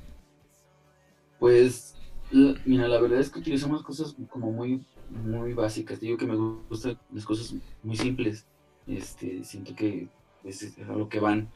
Pues, 1.37 1.97
mira, 2.31 2.87
la 2.87 3.01
verdad 3.01 3.19
es 3.19 3.29
que 3.29 3.39
utilizamos 3.39 3.83
cosas 3.83 4.15
como 4.29 4.53
muy, 4.53 4.85
muy 5.09 5.53
básicas. 5.53 5.99
Digo 5.99 6.17
que 6.17 6.27
me 6.27 6.35
gustan 6.69 6.97
las 7.11 7.25
cosas 7.25 7.53
muy 7.83 7.97
simples. 7.97 8.45
Este, 8.87 9.43
siento 9.43 9.75
que 9.75 10.07
es 10.45 10.77
a 10.79 10.93
lo 10.93 11.09
que 11.09 11.19
van. 11.19 11.51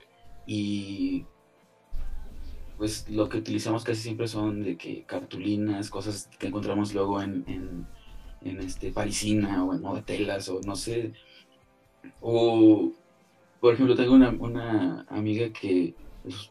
Y 0.46 1.26
pues 2.80 3.10
lo 3.10 3.28
que 3.28 3.38
utilizamos 3.38 3.84
casi 3.84 4.02
siempre 4.04 4.30
son 4.30 4.64
de 4.64 4.78
que 4.78 5.04
cartulinas, 5.04 5.90
cosas 5.90 6.30
que 6.40 6.48
encontramos 6.48 6.94
luego 6.94 7.22
en, 7.22 7.44
en, 8.42 8.60
este 8.62 8.94
parisina 8.94 9.66
o 9.66 9.74
en 9.74 9.82
moda 9.82 10.02
telas 10.02 10.48
o 10.48 10.62
no 10.66 10.78
sé. 10.78 11.12
O, 12.22 12.94
por 13.60 13.74
ejemplo, 13.74 13.98
tengo 13.98 14.14
una, 14.14 14.30
una 14.30 15.06
amiga 15.10 15.50
que 15.50 15.94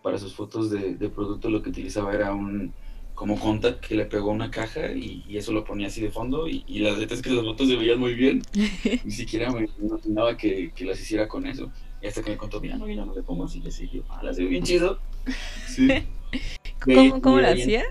para 0.02 0.18
sus 0.18 0.34
fotos 0.34 0.70
de, 0.70 1.08
producto 1.08 1.48
lo 1.48 1.62
que 1.62 1.70
utilizaba 1.70 2.12
era 2.12 2.34
un 2.34 2.74
como 3.14 3.40
contact 3.40 3.80
que 3.80 3.94
le 3.94 4.04
pegó 4.04 4.30
una 4.30 4.50
caja 4.50 4.92
y, 4.92 5.24
eso 5.34 5.52
lo 5.52 5.64
ponía 5.64 5.86
así 5.86 6.02
de 6.02 6.10
fondo 6.10 6.46
y, 6.46 6.62
la 6.80 6.90
verdad 6.90 7.10
es 7.10 7.22
que 7.22 7.30
las 7.30 7.44
fotos 7.44 7.68
se 7.68 7.76
veían 7.76 7.98
muy 7.98 8.12
bien. 8.12 8.42
Ni 9.04 9.10
siquiera 9.10 9.50
me 9.50 9.66
imaginaba 9.78 10.36
que, 10.36 10.72
que, 10.74 10.84
las 10.84 11.00
hiciera 11.00 11.26
con 11.26 11.46
eso. 11.46 11.72
Y 12.02 12.06
hasta 12.06 12.22
que 12.22 12.32
me 12.32 12.36
contó, 12.36 12.60
mira, 12.60 12.76
no, 12.76 12.86
yo 12.86 13.06
no 13.06 13.14
le 13.14 13.22
pongo 13.22 13.44
así, 13.44 13.62
así, 13.66 13.88
yo, 13.88 14.02
ah, 14.10 14.20
las 14.22 14.36
veo 14.36 14.48
bien 14.48 14.62
chido. 14.62 15.00
Sí. 15.66 15.88
¿Cómo, 16.84 17.20
cómo 17.20 17.40
lo 17.40 17.48
hacía? 17.48 17.84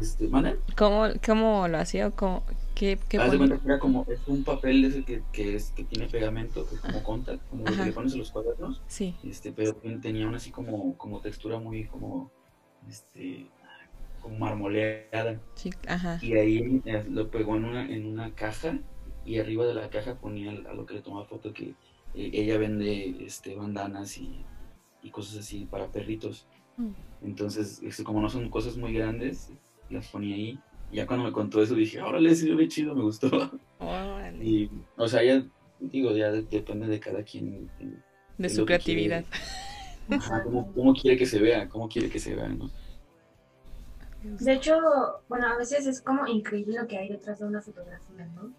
Este, 0.00 0.28
¿Cómo, 0.76 1.08
¿Cómo 1.24 1.68
lo 1.68 1.78
hacía? 1.78 2.10
¿Cómo, 2.10 2.42
¿Qué, 2.74 2.98
qué 3.08 3.18
que 3.18 3.58
era 3.64 3.78
como, 3.78 4.04
es 4.08 4.20
un 4.26 4.44
papel 4.44 4.84
ese 4.84 5.02
que, 5.02 5.22
que, 5.32 5.56
es, 5.56 5.70
que 5.70 5.84
tiene 5.84 6.08
pegamento, 6.08 6.68
que 6.68 6.74
es 6.74 6.80
como 6.82 7.02
contact, 7.02 7.48
como 7.48 7.64
lo 7.64 7.74
que 7.74 7.84
le 7.84 7.92
pones 7.92 8.12
a 8.12 8.16
los 8.18 8.30
cuadernos. 8.30 8.82
Sí. 8.86 9.14
Este, 9.24 9.50
pero 9.52 9.74
tenía 9.74 10.28
una 10.28 10.36
así 10.36 10.50
como, 10.50 10.96
como 10.98 11.20
textura 11.20 11.58
muy 11.58 11.86
como, 11.86 12.30
este, 12.86 13.46
como 14.20 14.38
marmoleada. 14.38 15.40
Sí, 15.54 15.70
ajá. 15.88 16.18
Y 16.20 16.34
ahí 16.34 16.82
eh, 16.84 17.04
lo 17.08 17.30
pegó 17.30 17.56
en 17.56 17.64
una, 17.64 17.90
en 17.90 18.06
una 18.06 18.34
caja 18.34 18.78
y 19.24 19.38
arriba 19.38 19.64
de 19.64 19.74
la 19.74 19.88
caja 19.88 20.16
ponía 20.16 20.50
a 20.50 20.74
lo 20.74 20.84
que 20.84 20.94
le 20.94 21.00
tomaba 21.00 21.24
foto 21.24 21.54
que 21.54 21.70
eh, 22.14 22.30
ella 22.34 22.58
vende 22.58 23.24
este, 23.24 23.54
bandanas 23.54 24.18
y, 24.18 24.44
y 25.06 25.10
cosas 25.10 25.38
así 25.38 25.66
para 25.70 25.86
perritos. 25.86 26.46
Mm. 26.76 26.90
Entonces, 27.22 27.80
como 28.04 28.20
no 28.20 28.28
son 28.28 28.50
cosas 28.50 28.76
muy 28.76 28.92
grandes, 28.92 29.52
las 29.88 30.08
ponía 30.08 30.34
ahí. 30.34 30.58
Ya 30.92 31.06
cuando 31.06 31.24
me 31.24 31.32
contó 31.32 31.62
eso 31.62 31.74
dije, 31.74 32.00
órale, 32.00 32.34
sí, 32.34 32.52
ve 32.54 32.68
chido, 32.68 32.94
me 32.94 33.02
gustó. 33.02 33.50
Y, 34.40 34.70
o 34.96 35.08
sea, 35.08 35.22
ya, 35.22 35.44
digo, 35.80 36.14
ya 36.16 36.30
depende 36.30 36.86
de 36.86 37.00
cada 37.00 37.22
quien. 37.22 37.70
De 38.38 38.48
su 38.48 38.64
creatividad. 38.64 39.24
cómo, 40.74 40.94
quiere 40.94 41.16
que 41.16 41.26
se 41.26 41.40
vea, 41.40 41.68
cómo 41.68 41.88
quiere 41.88 42.08
que 42.08 42.18
se 42.18 42.34
vea, 42.34 42.48
¿no? 42.48 42.70
De 44.22 44.52
hecho, 44.52 44.76
bueno, 45.28 45.46
a 45.46 45.56
veces 45.56 45.86
es 45.86 46.00
como 46.00 46.26
increíble 46.26 46.78
lo 46.80 46.86
que 46.86 46.98
hay 46.98 47.08
detrás 47.08 47.38
de 47.38 47.46
una 47.46 47.62
fotografía, 47.62 48.26
¿no? 48.34 48.52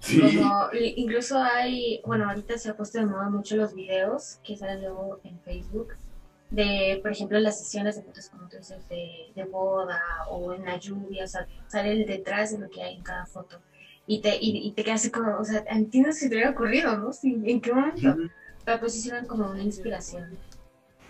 Sí. 0.00 0.20
Como, 0.20 0.68
incluso 0.96 1.38
hay, 1.38 2.00
bueno, 2.06 2.28
ahorita 2.28 2.56
se 2.56 2.70
ha 2.70 2.76
puesto 2.76 2.98
de 2.98 3.06
moda 3.06 3.28
mucho 3.28 3.56
los 3.56 3.74
videos 3.74 4.38
que 4.44 4.56
salen 4.56 4.82
luego 4.82 5.20
en 5.24 5.38
Facebook 5.40 5.94
de, 6.50 6.98
por 7.02 7.12
ejemplo, 7.12 7.38
las 7.38 7.58
sesiones 7.58 7.96
de 7.96 8.02
fotos, 8.02 8.30
como 8.30 8.48
tú 8.48 8.56
dices, 8.56 8.88
de, 8.88 9.30
de, 9.34 9.44
boda 9.44 10.00
o 10.30 10.54
en 10.54 10.64
la 10.64 10.78
lluvia, 10.78 11.24
o 11.24 11.26
sea, 11.26 11.46
sale 11.66 11.92
el 11.92 12.06
detrás 12.06 12.52
de 12.52 12.58
lo 12.58 12.70
que 12.70 12.82
hay 12.82 12.96
en 12.96 13.02
cada 13.02 13.26
foto. 13.26 13.60
Y 14.06 14.20
te, 14.20 14.38
y, 14.40 14.72
te 14.72 14.84
quedas 14.84 15.02
así 15.02 15.10
como, 15.10 15.38
o 15.38 15.44
sea, 15.44 15.62
entiendo 15.68 16.12
si 16.12 16.28
te 16.28 16.36
hubiera 16.36 16.50
ocurrido, 16.50 16.96
¿no? 16.96 17.10
¿En 17.22 17.60
qué 17.60 17.72
momento? 17.72 18.16
Pero 18.64 18.80
pues 18.80 18.96
hicieron 18.96 19.26
como 19.26 19.50
una 19.50 19.62
inspiración. 19.62 20.38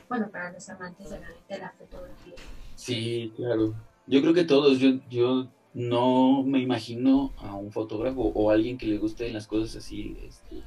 Bueno, 0.09 0.29
para 0.31 0.51
los 0.51 0.69
amantes 0.69 1.11
de 1.11 1.21
la, 1.21 1.29
de 1.49 1.59
la 1.59 1.71
fotografía. 1.79 2.35
Sí, 2.75 3.33
claro. 3.37 3.75
Yo 4.09 4.21
creo 4.21 4.35
que 4.35 4.45
todos, 4.45 4.79
yo, 4.79 4.99
yo 5.09 5.47
no 5.79 6.43
me 6.43 6.59
imagino 6.59 7.33
a 7.39 7.55
un 7.55 7.71
fotógrafo 7.71 8.33
o 8.35 8.51
a 8.51 8.55
alguien 8.55 8.79
que 8.79 8.87
le 8.89 8.99
guste 8.99 9.31
las 9.31 9.47
cosas 9.47 9.77
así, 9.77 10.17
este, 10.27 10.65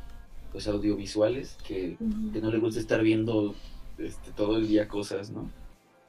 pues 0.53 0.70
audiovisuales, 0.70 1.57
que, 1.68 1.97
que 2.32 2.39
no 2.39 2.49
le 2.49 2.59
guste 2.59 2.80
estar 2.80 3.03
viendo 3.03 3.53
este, 3.97 4.32
todo 4.32 4.55
el 4.55 4.70
día 4.70 4.88
cosas, 4.88 5.30
¿no? 5.30 5.49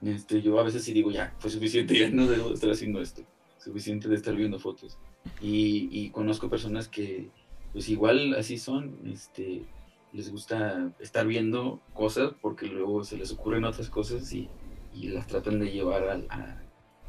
este, 0.02 0.40
yo 0.40 0.56
a 0.60 0.62
veces 0.62 0.84
sí 0.84 0.92
digo, 0.92 1.10
ya, 1.10 1.34
fue 1.40 1.50
suficiente, 1.50 1.98
ya 1.98 2.10
no 2.10 2.28
debo 2.28 2.52
estar 2.52 2.70
haciendo 2.70 3.02
esto, 3.02 3.22
suficiente 3.58 4.08
de 4.08 4.14
estar 4.14 4.36
viendo 4.36 4.60
fotos. 4.60 4.96
Y, 5.40 5.88
y 5.90 6.10
conozco 6.10 6.48
personas 6.48 6.86
que, 6.86 7.28
pues 7.72 7.88
igual 7.88 8.34
así 8.34 8.56
son, 8.56 8.96
este, 9.04 9.64
les 10.12 10.30
gusta 10.30 10.92
estar 11.00 11.26
viendo 11.26 11.80
cosas 11.92 12.34
porque 12.40 12.68
luego 12.68 13.02
se 13.02 13.16
les 13.16 13.32
ocurren 13.32 13.64
otras 13.64 13.90
cosas 13.90 14.32
y, 14.32 14.48
y 14.94 15.08
las 15.08 15.26
tratan 15.26 15.58
de 15.58 15.72
llevar 15.72 16.08
a, 16.08 16.14
a, 16.32 16.62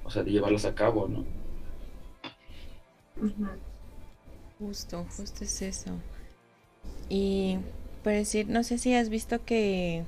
o 0.03 0.09
sea, 0.09 0.23
de 0.23 0.31
llevarlas 0.31 0.65
a 0.65 0.73
cabo, 0.73 1.07
¿no? 1.07 1.42
Justo, 4.57 5.05
justo 5.15 5.43
es 5.43 5.61
eso. 5.61 6.01
Y 7.09 7.59
por 8.03 8.13
decir, 8.13 8.47
no 8.49 8.63
sé 8.63 8.77
si 8.77 8.93
has 8.95 9.09
visto 9.09 9.45
que 9.45 10.05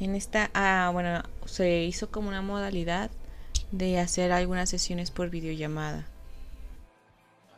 en 0.00 0.14
esta, 0.14 0.50
ah, 0.54 0.90
bueno, 0.92 1.22
se 1.46 1.84
hizo 1.84 2.10
como 2.10 2.28
una 2.28 2.42
modalidad 2.42 3.10
de 3.72 3.98
hacer 4.00 4.32
algunas 4.32 4.70
sesiones 4.70 5.10
por 5.10 5.30
videollamada. 5.30 6.08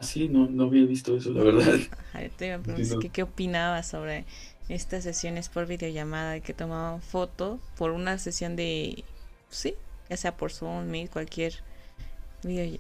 Sí, 0.01 0.29
no, 0.29 0.49
no 0.49 0.65
había 0.65 0.85
visto 0.87 1.17
eso, 1.17 1.33
la 1.33 1.43
verdad. 1.43 1.81
Ajá, 1.91 2.29
te 2.37 2.47
iba 2.49 2.57
a 2.57 2.63
preguntar 2.63 2.85
Sí, 2.85 2.85
no. 2.85 2.99
que 2.99 3.11
qué 3.11 3.23
opinabas 3.23 3.89
sobre 3.89 4.27
estas 4.69 5.05
sesiones 5.05 5.49
por 5.49 5.67
videollamada 5.67 6.41
que 6.41 6.55
tomaban 6.55 7.01
foto 7.03 7.61
por 7.77 7.91
una 7.93 8.19
sesión 8.19 8.57
de, 8.57 9.05
sí, 9.51 9.75
ya 10.11 10.17
sea 10.17 10.37
por 10.37 10.53
Zoom, 10.53 10.87
Meet, 10.87 11.11
cualquier 11.13 11.63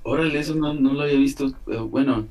Órale, 0.04 0.38
eso 0.38 0.54
no, 0.54 0.72
lo 0.74 1.02
había 1.02 1.16
visto. 1.16 1.52
pero 1.64 1.88
bueno, 1.88 2.28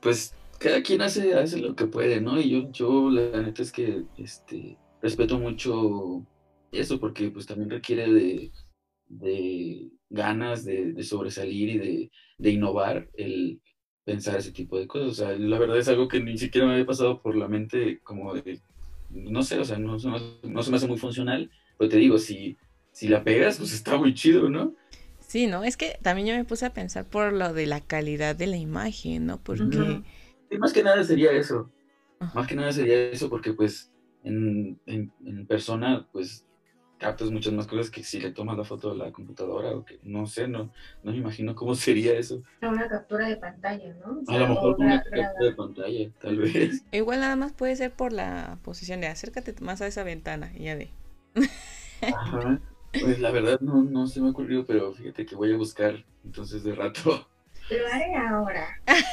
pues 0.00 0.34
cada 0.58 0.82
quien 0.82 1.02
hace, 1.02 1.34
hace 1.34 1.60
lo 1.60 1.74
que 1.74 1.86
puede, 1.86 2.20
¿no? 2.20 2.40
Y 2.40 2.50
yo, 2.50 2.70
yo 2.70 3.10
la 3.10 3.42
neta 3.42 3.62
es 3.62 3.72
que 3.72 4.04
este, 4.16 4.76
respeto 5.00 5.38
mucho 5.38 6.24
eso 6.70 7.00
porque 7.00 7.30
pues 7.30 7.46
también 7.46 7.70
requiere 7.70 8.50
de, 9.08 9.90
ganas 10.08 10.64
de, 10.64 11.02
sobresalir 11.02 11.68
y 11.68 12.10
de, 12.38 12.50
innovar 12.50 13.08
el 13.14 13.60
pensar 14.04 14.38
ese 14.38 14.52
tipo 14.52 14.78
de 14.78 14.86
cosas. 14.86 15.08
O 15.08 15.14
sea, 15.14 15.36
la 15.36 15.58
verdad 15.58 15.78
es 15.78 15.88
algo 15.88 16.08
que 16.08 16.20
ni 16.20 16.38
siquiera 16.38 16.66
me 16.66 16.74
había 16.74 16.86
pasado 16.86 17.20
por 17.20 17.36
la 17.36 17.48
mente 17.48 18.00
como 18.00 18.34
de, 18.34 18.60
no 19.10 19.42
sé, 19.42 19.58
o 19.58 19.64
sea, 19.64 19.78
no, 19.78 19.96
no 20.42 20.62
se 20.62 20.70
me 20.70 20.76
hace 20.76 20.88
muy 20.88 20.98
funcional, 20.98 21.50
pero 21.76 21.90
te 21.90 21.96
digo, 21.96 22.18
si, 22.18 22.56
si 22.92 23.08
la 23.08 23.24
pegas, 23.24 23.58
pues 23.58 23.72
está 23.72 23.96
muy 23.96 24.14
chido, 24.14 24.48
¿no? 24.48 24.74
Sí, 25.32 25.46
¿no? 25.46 25.64
Es 25.64 25.78
que 25.78 25.98
también 26.02 26.28
yo 26.28 26.34
me 26.34 26.44
puse 26.44 26.66
a 26.66 26.74
pensar 26.74 27.06
por 27.06 27.32
lo 27.32 27.54
de 27.54 27.64
la 27.64 27.80
calidad 27.80 28.36
de 28.36 28.46
la 28.46 28.58
imagen, 28.58 29.24
¿no? 29.24 29.42
Porque... 29.42 30.02
Sí, 30.50 30.58
más 30.58 30.74
que 30.74 30.82
nada 30.82 31.02
sería 31.04 31.32
eso. 31.32 31.70
Ajá. 32.20 32.38
Más 32.38 32.46
que 32.46 32.54
nada 32.54 32.70
sería 32.70 33.08
eso 33.08 33.30
porque 33.30 33.54
pues 33.54 33.90
en, 34.24 34.78
en, 34.84 35.10
en 35.24 35.46
persona 35.46 36.06
pues 36.12 36.44
captas 36.98 37.30
muchas 37.30 37.54
más 37.54 37.66
cosas 37.66 37.88
que 37.88 38.04
si 38.04 38.20
le 38.20 38.32
tomas 38.32 38.58
la 38.58 38.64
foto 38.64 38.90
a 38.90 38.94
la 38.94 39.10
computadora 39.10 39.70
o 39.70 39.86
que 39.86 40.00
no 40.02 40.26
sé, 40.26 40.48
no, 40.48 40.70
no 41.02 41.12
me 41.12 41.16
imagino 41.16 41.54
cómo 41.54 41.74
sería 41.76 42.12
eso. 42.12 42.42
Una 42.60 42.86
captura 42.86 43.26
de 43.26 43.38
pantalla, 43.38 43.94
¿no? 44.04 44.20
O 44.28 44.30
A 44.30 44.38
lo 44.38 44.48
mejor 44.48 44.76
con 44.76 44.84
una 44.84 45.02
captura 45.02 45.32
de 45.40 45.52
pantalla, 45.54 46.10
tal 46.20 46.36
vez. 46.36 46.84
Igual 46.92 47.20
nada 47.20 47.36
más 47.36 47.54
puede 47.54 47.74
ser 47.74 47.90
por 47.90 48.12
la 48.12 48.58
posición 48.62 49.00
de 49.00 49.06
acércate 49.06 49.54
más 49.62 49.80
a 49.80 49.86
esa 49.86 50.04
ventana 50.04 50.52
y 50.54 50.64
ya 50.64 50.76
de... 50.76 50.90
Ajá. 52.02 52.60
Pues 52.98 53.18
la 53.20 53.30
verdad 53.30 53.60
no, 53.60 53.82
no 53.82 54.06
se 54.06 54.20
me 54.20 54.30
ocurrió, 54.30 54.64
pero 54.66 54.92
fíjate 54.92 55.26
que 55.26 55.34
voy 55.34 55.52
a 55.52 55.56
buscar 55.56 56.04
entonces 56.24 56.62
de 56.62 56.74
rato. 56.74 57.26
Lo 57.70 57.86
haré 57.92 58.14
ahora. 58.16 58.68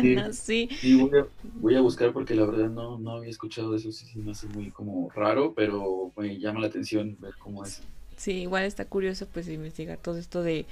Sí. 0.00 0.16
No, 0.16 0.32
sí, 0.32 0.68
Sí, 0.80 0.94
voy 0.94 1.10
a, 1.18 1.26
voy 1.60 1.76
a 1.76 1.80
buscar 1.80 2.12
porque 2.12 2.34
la 2.34 2.44
verdad 2.46 2.68
no, 2.68 2.98
no 2.98 3.12
había 3.12 3.30
escuchado 3.30 3.70
de 3.72 3.78
eso, 3.78 3.92
sí, 3.92 4.06
sí 4.06 4.18
me 4.20 4.32
hace 4.32 4.48
muy 4.48 4.70
como 4.72 5.08
raro, 5.10 5.54
pero 5.54 6.12
me 6.16 6.38
llama 6.38 6.60
la 6.60 6.66
atención 6.68 7.16
ver 7.20 7.34
cómo 7.38 7.64
es. 7.64 7.84
sí, 8.16 8.32
igual 8.42 8.64
está 8.64 8.84
curioso 8.84 9.26
pues 9.28 9.48
investigar 9.48 9.98
todo 9.98 10.18
esto 10.18 10.42
de... 10.42 10.66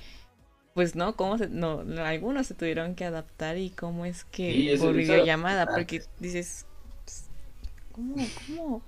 Pues 0.74 0.94
no, 0.96 1.16
cómo 1.16 1.38
se, 1.38 1.48
no, 1.48 1.84
no, 1.84 2.04
algunos 2.04 2.46
se 2.48 2.54
tuvieron 2.54 2.94
que 2.96 3.04
adaptar 3.06 3.58
y 3.58 3.70
cómo 3.70 4.06
es 4.06 4.24
que 4.24 4.52
Sí, 4.52 4.70
por 4.78 4.94
videollamada, 4.94 5.66
porque 5.72 6.02
dices, 6.18 6.66
pues, 7.04 7.30
¿cómo, 7.92 8.34
cómo? 8.46 8.82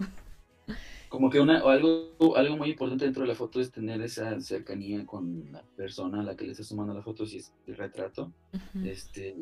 Como 1.09 1.31
que 1.31 1.41
una, 1.41 1.65
o 1.65 1.69
algo, 1.69 2.37
algo 2.37 2.57
muy 2.57 2.71
importante 2.71 3.05
dentro 3.05 3.23
de 3.23 3.29
la 3.29 3.35
foto 3.35 3.61
es 3.61 3.71
tener 3.71 4.01
esa 4.03 4.41
cercanía 4.41 5.07
con 5.07 5.51
la 5.53 5.63
persona 5.77 6.21
a 6.21 6.23
la 6.23 6.37
que 6.37 6.45
le 6.45 6.53
estás 6.53 6.69
tomando 6.69 6.93
la 6.93 7.03
foto, 7.03 7.25
si 7.25 7.39
es 7.39 7.53
el 7.67 7.77
retrato. 7.77 8.33
Este, 8.85 9.35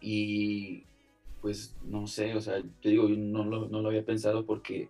y 0.00 0.84
pues 1.40 1.76
no 1.84 2.06
sé, 2.06 2.34
o 2.34 2.40
sea, 2.40 2.62
te 2.80 2.88
digo, 2.88 3.08
yo 3.08 3.16
no 3.16 3.44
lo, 3.44 3.68
no 3.68 3.82
lo 3.82 3.88
había 3.88 4.04
pensado 4.04 4.46
porque 4.46 4.88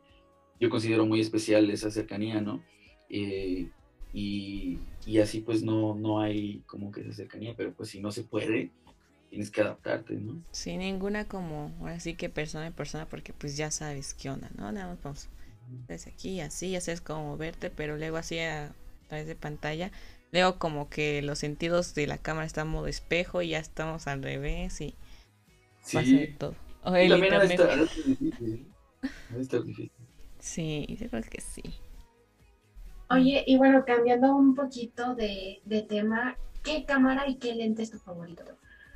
yo 0.61 0.71
considero 0.71 1.05
muy 1.05 1.21
especial 1.21 1.69
esa 1.71 1.91
cercanía, 1.91 2.41
¿no? 2.41 2.63
Eh, 3.11 3.69
y, 4.13 4.79
y 5.05 5.19
así 5.19 5.41
pues 5.41 5.63
no, 5.63 5.95
no 5.95 6.21
hay 6.21 6.63
como 6.67 6.91
que 6.91 7.03
esa 7.03 7.13
cercanía, 7.13 7.55
pero 7.57 7.73
pues 7.75 7.91
si 7.91 8.01
no 8.01 8.11
se 8.11 8.23
puede, 8.23 8.71
tienes 9.29 9.51
que 9.51 9.61
adaptarte, 9.61 10.15
¿no? 10.15 10.43
Sí, 10.51 10.77
ninguna 10.77 11.27
como, 11.27 11.73
ahora 11.81 12.01
sí 12.01 12.15
que 12.15 12.31
persona 12.31 12.69
a 12.69 12.71
persona, 12.71 13.07
porque 13.07 13.33
pues 13.33 13.57
ya 13.57 13.71
sabes 13.71 14.15
qué 14.15 14.31
onda, 14.31 14.51
¿no? 14.57 14.73
Nada 14.73 14.89
más 14.89 15.03
vamos 15.03 15.29
desde 15.89 16.11
aquí, 16.11 16.41
así, 16.41 16.71
ya 16.71 16.81
sabes 16.81 17.01
cómo 17.01 17.25
moverte, 17.25 17.71
pero 17.71 17.97
luego 17.97 18.17
así 18.17 18.39
a 18.39 18.73
través 19.09 19.27
de 19.27 19.35
pantalla, 19.35 19.91
luego 20.33 20.59
como 20.59 20.89
que 20.89 21.23
los 21.23 21.39
sentidos 21.39 21.95
de 21.95 22.07
la 22.07 22.19
cámara 22.19 22.47
están 22.47 22.67
en 22.67 22.73
modo 22.73 22.87
espejo 22.87 23.43
y 23.43 23.51
ya 23.51 23.59
estamos 23.59 24.07
al 24.07 24.23
revés 24.23 24.81
y 24.81 24.95
pasa 25.93 26.01
de 26.01 26.35
todo. 26.39 26.55
O 26.85 26.95
el 26.95 27.11
también 27.11 27.35
internet. 27.35 27.61
estar 27.61 27.79
difícil. 27.79 28.73
De 29.31 29.41
estar 29.41 29.63
difícil. 29.63 29.93
Sí, 30.39 30.97
yo 31.01 31.09
creo 31.11 31.23
que 31.23 31.41
sí. 31.41 31.63
Oye, 33.11 33.45
y 33.47 33.57
bueno, 33.57 33.85
cambiando 33.85 34.35
un 34.35 34.55
poquito 34.55 35.15
de, 35.15 35.61
de 35.65 35.83
tema, 35.83 36.37
¿qué 36.63 36.85
cámara 36.85 37.29
y 37.29 37.37
qué 37.37 37.55
lente 37.55 37.83
es 37.83 37.91
tu 37.91 37.99
favorito? 37.99 38.45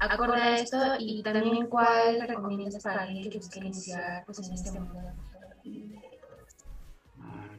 Acorde 0.01 0.41
a 0.41 0.57
esto 0.57 0.79
y 0.99 1.23
también 1.23 1.67
cuál 1.67 2.21
recomiendas 2.27 2.83
para 2.83 3.03
alguien 3.03 3.29
que 3.31 3.39
busque 3.39 3.59
iniciar 3.59 4.25
pues, 4.25 4.39
en 4.49 4.55
este 4.55 4.73
mundo 4.73 4.99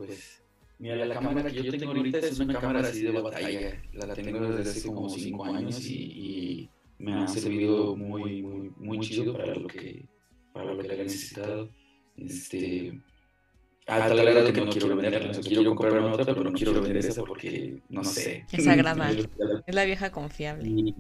pues. 0.06 0.42
Mira, 0.80 0.96
la 1.06 1.14
cámara 1.14 1.52
que 1.52 1.62
yo 1.64 1.72
tengo 1.72 1.92
ahorita 1.94 2.18
es 2.20 2.40
una 2.40 2.60
cámara 2.60 2.80
así 2.88 3.04
de 3.04 3.12
batalla. 3.12 3.82
La 3.94 4.14
tengo 4.16 4.52
desde 4.52 4.72
hace 4.72 4.88
como 4.88 5.10
5 5.10 5.46
años 5.46 5.80
y, 5.86 5.94
y 5.96 6.70
me 6.98 7.14
ha 7.14 7.28
servido 7.28 7.96
muy, 7.96 8.42
muy, 8.42 8.72
muy 8.78 9.00
chido 9.00 9.34
para 9.34 9.54
lo 9.56 9.68
que, 9.68 10.06
para 10.54 10.74
lo 10.74 10.78
que 10.82 10.88
la 10.88 10.94
he 10.96 11.04
necesitado. 11.04 11.70
Este, 12.18 13.00
a 13.88 14.08
tal 14.08 14.22
grado 14.26 14.52
que 14.54 14.62
no 14.62 14.72
quiero 14.72 14.96
venderla. 14.96 15.30
O 15.30 15.34
sea, 15.34 15.44
quiero 15.44 15.76
comprarme 15.76 16.00
otra, 16.10 16.26
pero 16.26 16.44
no 16.50 16.52
quiero 16.54 16.74
vender 16.74 16.98
esa 16.98 17.24
porque, 17.24 17.82
no 17.90 18.04
sé. 18.04 18.46
Es 18.52 18.64
sagrada. 18.66 19.12
Es 19.68 19.76
la 19.76 19.86
vieja 19.86 20.12
confiable. 20.12 20.68
Y- 20.68 20.96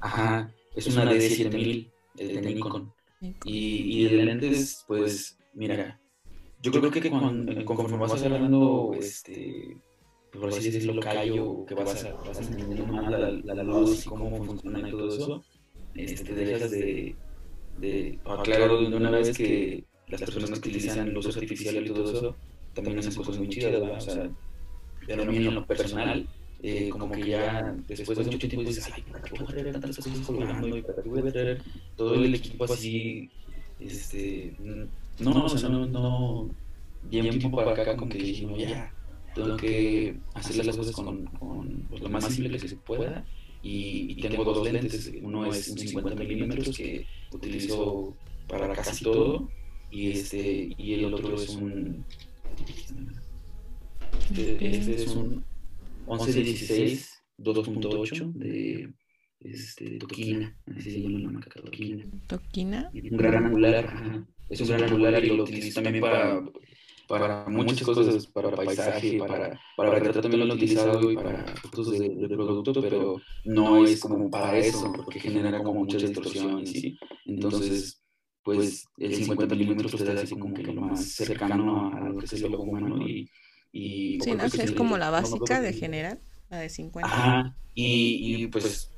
Ajá, 0.00 0.54
es 0.76 0.86
una 0.86 1.04
D7000 1.12 1.90
de 2.14 2.40
Nikon. 2.40 2.92
Y, 3.44 4.00
y 4.00 4.04
de 4.04 4.24
lentes, 4.24 4.84
pues, 4.86 5.36
mira, 5.52 6.00
yo 6.62 6.72
creo 6.72 6.90
que 6.90 7.10
cuando, 7.10 7.64
conforme 7.64 7.96
vas 7.96 8.12
agarrando, 8.12 8.92
este, 8.98 9.76
por 10.32 10.48
así 10.48 10.70
decirlo, 10.70 11.00
callo, 11.00 11.64
que 11.66 11.74
vas, 11.74 12.04
a, 12.04 12.14
vas 12.14 12.40
entendiendo 12.40 12.86
más 12.86 13.10
la, 13.10 13.54
la 13.54 13.62
luz 13.62 14.04
y 14.04 14.08
cómo 14.08 14.44
funciona 14.44 14.88
y 14.88 14.90
todo 14.90 15.08
eso, 15.08 15.44
este, 15.94 16.34
dejas 16.34 16.70
de, 16.70 17.14
de, 17.78 18.18
aclaro 18.24 18.88
de 18.88 18.96
una 18.96 19.10
vez 19.10 19.36
que 19.36 19.84
las 20.08 20.20
personas 20.20 20.58
que 20.60 20.68
utilizan 20.68 21.12
luz 21.12 21.36
artificial 21.36 21.86
y 21.86 21.90
todo 21.90 22.12
eso, 22.12 22.36
también 22.74 22.98
hacen 22.98 23.14
cosas 23.14 23.38
muy 23.38 23.48
chidas, 23.48 23.72
¿verdad? 23.72 23.96
O 23.96 24.00
sea, 24.00 24.30
pero 25.06 25.22
a 25.22 25.26
mí 25.26 25.36
en 25.36 25.54
lo 25.54 25.66
personal, 25.66 26.28
eh, 26.62 26.88
como 26.88 27.10
que 27.10 27.28
ya 27.28 27.74
después 27.86 28.18
de 28.18 28.24
mucho 28.24 28.48
tiempo 28.48 28.68
dices, 28.68 28.90
ay, 28.92 29.02
¿para 29.02 29.22
qué 29.22 29.30
voy 29.38 29.44
a 29.44 29.46
traer 29.46 29.72
tantas 29.72 29.96
cosas 29.96 30.26
colgando? 30.26 30.76
¿Y 30.76 30.82
para 30.82 31.02
qué 31.02 31.08
voy 31.08 31.20
a 31.20 31.32
traer 31.32 31.62
todo 31.96 32.14
el 32.14 32.34
equipo 32.34 32.64
así? 32.64 33.30
Este, 33.80 34.54
no, 35.20 35.44
o 35.44 35.48
sea, 35.48 35.68
no, 35.68 35.86
no, 35.86 36.50
bien 37.10 37.38
tiempo 37.38 37.56
para 37.56 37.72
acá 37.72 37.96
como 37.96 38.10
que 38.10 38.18
dije, 38.18 38.46
no, 38.46 38.56
ya, 38.56 38.92
tengo 39.34 39.56
que 39.56 40.18
hacer 40.34 40.64
las 40.64 40.76
cosas 40.76 40.94
con, 40.94 41.26
con 41.26 41.86
pues, 41.88 42.02
lo 42.02 42.08
más 42.08 42.24
simple 42.24 42.58
que 42.58 42.68
se 42.68 42.76
pueda. 42.76 43.24
Y, 43.60 44.12
y 44.12 44.20
tengo 44.20 44.44
dos 44.44 44.70
lentes, 44.70 45.12
uno 45.20 45.46
es 45.46 45.68
un 45.68 45.78
50 45.78 46.14
milímetros 46.14 46.76
que 46.76 47.06
utilizo 47.32 48.16
para 48.46 48.72
casi 48.72 49.02
todo, 49.04 49.48
y 49.90 50.12
este, 50.12 50.74
y 50.78 50.94
el 50.94 51.12
otro 51.12 51.34
es 51.34 51.48
un, 51.50 52.04
este, 54.30 54.76
este 54.76 54.94
es 54.94 55.08
un 55.08 55.44
1116 56.06 57.18
2.8 57.38 58.32
de 58.32 58.92
este, 59.40 59.98
Tokina, 59.98 60.56
así 60.76 60.90
se 60.90 61.02
llama 61.02 61.18
la 61.20 61.30
marca 61.30 61.60
Tokina. 61.60 62.04
¿Toquina? 62.26 62.90
Un 62.92 63.16
gran 63.16 63.46
angular, 63.46 63.86
ajá. 63.86 64.26
Es 64.48 64.60
un 64.60 64.68
gran 64.68 64.84
angular 64.84 65.24
y 65.24 65.28
lo 65.28 65.42
utilizo 65.44 65.82
también 65.82 66.02
para, 66.02 66.42
para 67.08 67.46
muchas 67.48 67.82
cosas, 67.82 68.26
para 68.26 68.50
paisaje, 68.50 69.18
para, 69.18 69.58
para 69.76 69.90
retrato 69.90 70.20
también 70.20 70.46
lo 70.46 70.54
he 70.54 70.56
utilizado 70.56 71.10
y 71.10 71.16
para 71.16 71.46
fotos 71.56 71.90
de, 71.92 72.08
de 72.08 72.28
producto, 72.28 72.80
pero 72.80 73.20
no 73.44 73.84
es 73.84 74.00
como 74.00 74.30
para 74.30 74.56
eso, 74.58 74.92
porque 74.92 75.20
genera 75.20 75.62
como 75.62 75.80
mucha 75.80 75.98
distorsión, 75.98 76.66
¿sí? 76.66 76.98
Entonces, 77.26 78.02
pues 78.42 78.86
el 78.96 79.14
50 79.14 79.54
milímetros 79.54 80.04
da 80.04 80.12
así 80.14 80.34
como 80.34 80.54
que 80.54 80.62
lo 80.62 80.80
más 80.80 81.04
cercano 81.04 81.92
a 81.92 82.08
lo 82.08 82.18
que 82.18 82.24
es 82.24 82.32
el 82.34 82.54
ojo 82.54 82.62
humano 82.62 83.06
y, 83.06 83.28
Y 83.72 84.18
Sí, 84.22 84.32
no, 84.34 84.44
es 84.44 84.72
como 84.72 84.96
la 84.96 85.10
básica 85.10 85.60
de 85.60 85.72
general, 85.72 86.20
la 86.48 86.58
de 86.58 86.68
50. 86.68 87.06
Ajá, 87.06 87.56
y, 87.74 88.42
y, 88.42 88.46
pues 88.46 88.90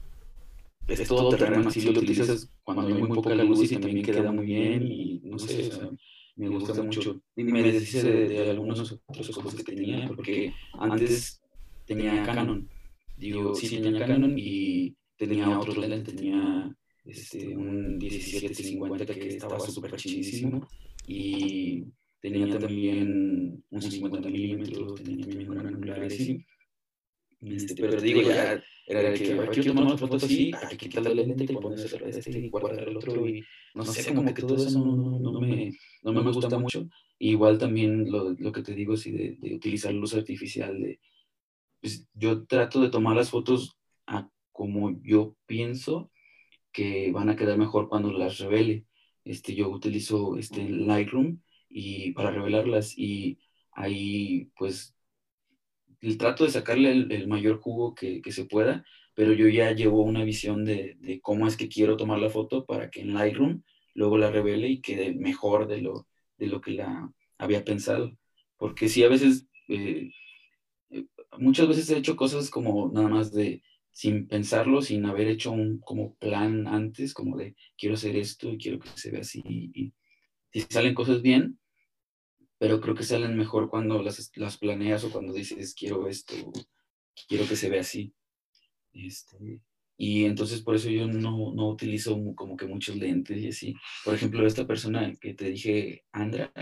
es 0.90 1.08
todo 1.08 1.36
terreno, 1.36 1.68
así 1.68 1.80
lo 1.82 1.92
utilizas 1.92 2.50
cuando 2.62 2.86
hay 2.86 2.94
muy 2.94 3.08
poca 3.08 3.34
luz 3.34 3.70
y 3.70 3.76
también 3.76 4.04
queda 4.04 4.32
muy 4.32 4.46
bien 4.46 4.86
y 4.86 5.20
no 5.24 5.38
sé, 5.38 5.68
o 5.68 5.72
sea, 5.72 5.90
me 6.36 6.48
gusta 6.48 6.82
mucho. 6.82 7.22
Y 7.36 7.44
me 7.44 7.62
deshice 7.62 8.02
de, 8.02 8.28
de 8.28 8.50
algunos 8.50 9.00
otros 9.06 9.30
cosas 9.30 9.62
que 9.62 9.74
tenía 9.74 10.06
porque 10.08 10.52
antes 10.78 11.40
tenía 11.86 12.22
Canon, 12.22 12.68
digo, 13.16 13.54
sí 13.54 13.80
tenía 13.80 14.06
Canon 14.06 14.34
y 14.36 14.96
tenía 15.16 15.58
otro 15.58 15.80
lente, 15.80 16.12
tenía 16.12 16.74
este, 17.04 17.56
un 17.56 17.98
1750 17.98 19.06
que 19.06 19.28
estaba 19.28 19.60
súper 19.60 19.96
chidísimo 19.96 20.66
y 21.06 21.84
tenía 22.20 22.58
también 22.58 23.62
un 23.70 23.82
50 23.82 24.28
milímetros, 24.28 25.02
tenía 25.02 25.26
también 25.26 25.50
un 25.50 25.66
angular 25.66 26.04
así. 26.04 26.44
Este, 27.42 27.74
pero 27.76 27.96
te 27.96 28.04
digo, 28.04 28.20
ya 28.22 28.62
era 28.86 29.02
de 29.02 29.12
que, 29.14 29.32
"Ay, 29.32 29.48
quiero 29.50 29.66
tomar 29.68 29.84
una 29.84 29.96
foto 29.96 30.16
así, 30.16 30.50
hay 30.60 30.68
que 30.68 30.76
quitarle 30.76 31.14
la 31.14 31.22
lente 31.22 31.44
y 31.44 31.56
ponerse 31.56 31.96
este 32.04 32.38
y 32.38 32.48
guardar 32.50 32.88
el 32.88 32.96
otro 32.96 33.26
y 33.26 33.42
no 33.74 33.84
sé, 33.84 34.14
como 34.14 34.34
que 34.34 34.42
todo 34.42 34.64
eso 34.64 34.78
no, 34.80 34.96
no, 35.18 35.40
me, 35.40 35.72
no 36.02 36.12
me 36.12 36.32
gusta 36.32 36.58
mucho. 36.58 36.88
Igual 37.18 37.58
también 37.58 38.10
lo, 38.10 38.30
lo 38.32 38.52
que 38.52 38.62
te 38.62 38.74
digo, 38.74 38.96
sí, 38.96 39.12
de, 39.12 39.36
de 39.40 39.54
utilizar 39.54 39.92
luz 39.94 40.14
artificial, 40.14 40.80
de, 40.82 41.00
pues, 41.80 42.06
yo 42.14 42.44
trato 42.46 42.80
de 42.80 42.90
tomar 42.90 43.16
las 43.16 43.30
fotos 43.30 43.76
a 44.06 44.28
como 44.52 45.00
yo 45.02 45.36
pienso 45.46 46.10
que 46.72 47.10
van 47.12 47.28
a 47.30 47.36
quedar 47.36 47.58
mejor 47.58 47.88
cuando 47.88 48.12
las 48.12 48.38
revele. 48.38 48.84
Este, 49.24 49.54
yo 49.54 49.68
utilizo 49.70 50.36
este 50.36 50.68
Lightroom 50.68 51.40
y 51.68 52.12
para 52.12 52.30
revelarlas 52.30 52.96
y 52.96 53.38
ahí 53.72 54.50
pues 54.56 54.94
el 54.98 54.99
trato 56.18 56.44
de 56.44 56.50
sacarle 56.50 56.90
el, 56.92 57.12
el 57.12 57.28
mayor 57.28 57.60
jugo 57.60 57.94
que, 57.94 58.22
que, 58.22 58.32
se 58.32 58.44
pueda, 58.44 58.84
pero 59.14 59.32
yo 59.32 59.48
ya 59.48 59.72
llevo 59.72 60.02
una 60.02 60.24
visión 60.24 60.64
de, 60.64 60.96
de, 61.00 61.20
cómo 61.20 61.46
es 61.46 61.56
que 61.56 61.68
quiero 61.68 61.96
tomar 61.96 62.18
la 62.18 62.30
foto 62.30 62.64
para 62.64 62.90
que 62.90 63.02
en 63.02 63.14
Lightroom 63.14 63.62
luego 63.94 64.18
la 64.18 64.30
revele 64.30 64.68
y 64.68 64.80
quede 64.80 65.14
mejor 65.14 65.68
de 65.68 65.82
lo, 65.82 66.06
de 66.38 66.46
lo 66.46 66.60
que 66.60 66.72
la 66.72 67.12
había 67.38 67.64
pensado. 67.64 68.16
Porque 68.56 68.88
sí, 68.88 69.04
a 69.04 69.08
veces, 69.08 69.46
eh, 69.68 70.10
muchas 71.38 71.68
veces 71.68 71.90
he 71.90 71.98
hecho 71.98 72.16
cosas 72.16 72.50
como 72.50 72.90
nada 72.92 73.08
más 73.08 73.32
de 73.32 73.62
sin 73.92 74.26
pensarlo, 74.28 74.82
sin 74.82 75.04
haber 75.04 75.28
hecho 75.28 75.52
un 75.52 75.78
como 75.80 76.14
plan 76.16 76.66
antes, 76.66 77.12
como 77.12 77.36
de 77.36 77.54
quiero 77.76 77.94
hacer 77.94 78.16
esto 78.16 78.50
y 78.50 78.58
quiero 78.58 78.78
que 78.78 78.88
se 78.94 79.10
vea 79.10 79.20
así. 79.20 79.42
Y 79.44 79.92
si 80.52 80.62
salen 80.62 80.94
cosas 80.94 81.22
bien, 81.22 81.59
pero 82.60 82.78
creo 82.78 82.94
que 82.94 83.04
salen 83.04 83.38
mejor 83.38 83.70
cuando 83.70 84.02
las, 84.02 84.30
las 84.36 84.58
planeas 84.58 85.02
o 85.04 85.10
cuando 85.10 85.32
dices 85.32 85.74
quiero 85.74 86.06
esto, 86.08 86.34
quiero 87.26 87.48
que 87.48 87.56
se 87.56 87.70
vea 87.70 87.80
así. 87.80 88.12
Este, 88.92 89.62
y 89.96 90.26
entonces 90.26 90.60
por 90.60 90.74
eso 90.74 90.90
yo 90.90 91.06
no, 91.06 91.54
no 91.54 91.68
utilizo 91.70 92.20
como 92.34 92.58
que 92.58 92.66
muchos 92.66 92.96
lentes 92.96 93.38
y 93.38 93.48
así. 93.48 93.74
Por 94.04 94.14
ejemplo, 94.14 94.46
esta 94.46 94.66
persona 94.66 95.10
que 95.18 95.32
te 95.32 95.46
dije, 95.46 96.04
Andra, 96.12 96.52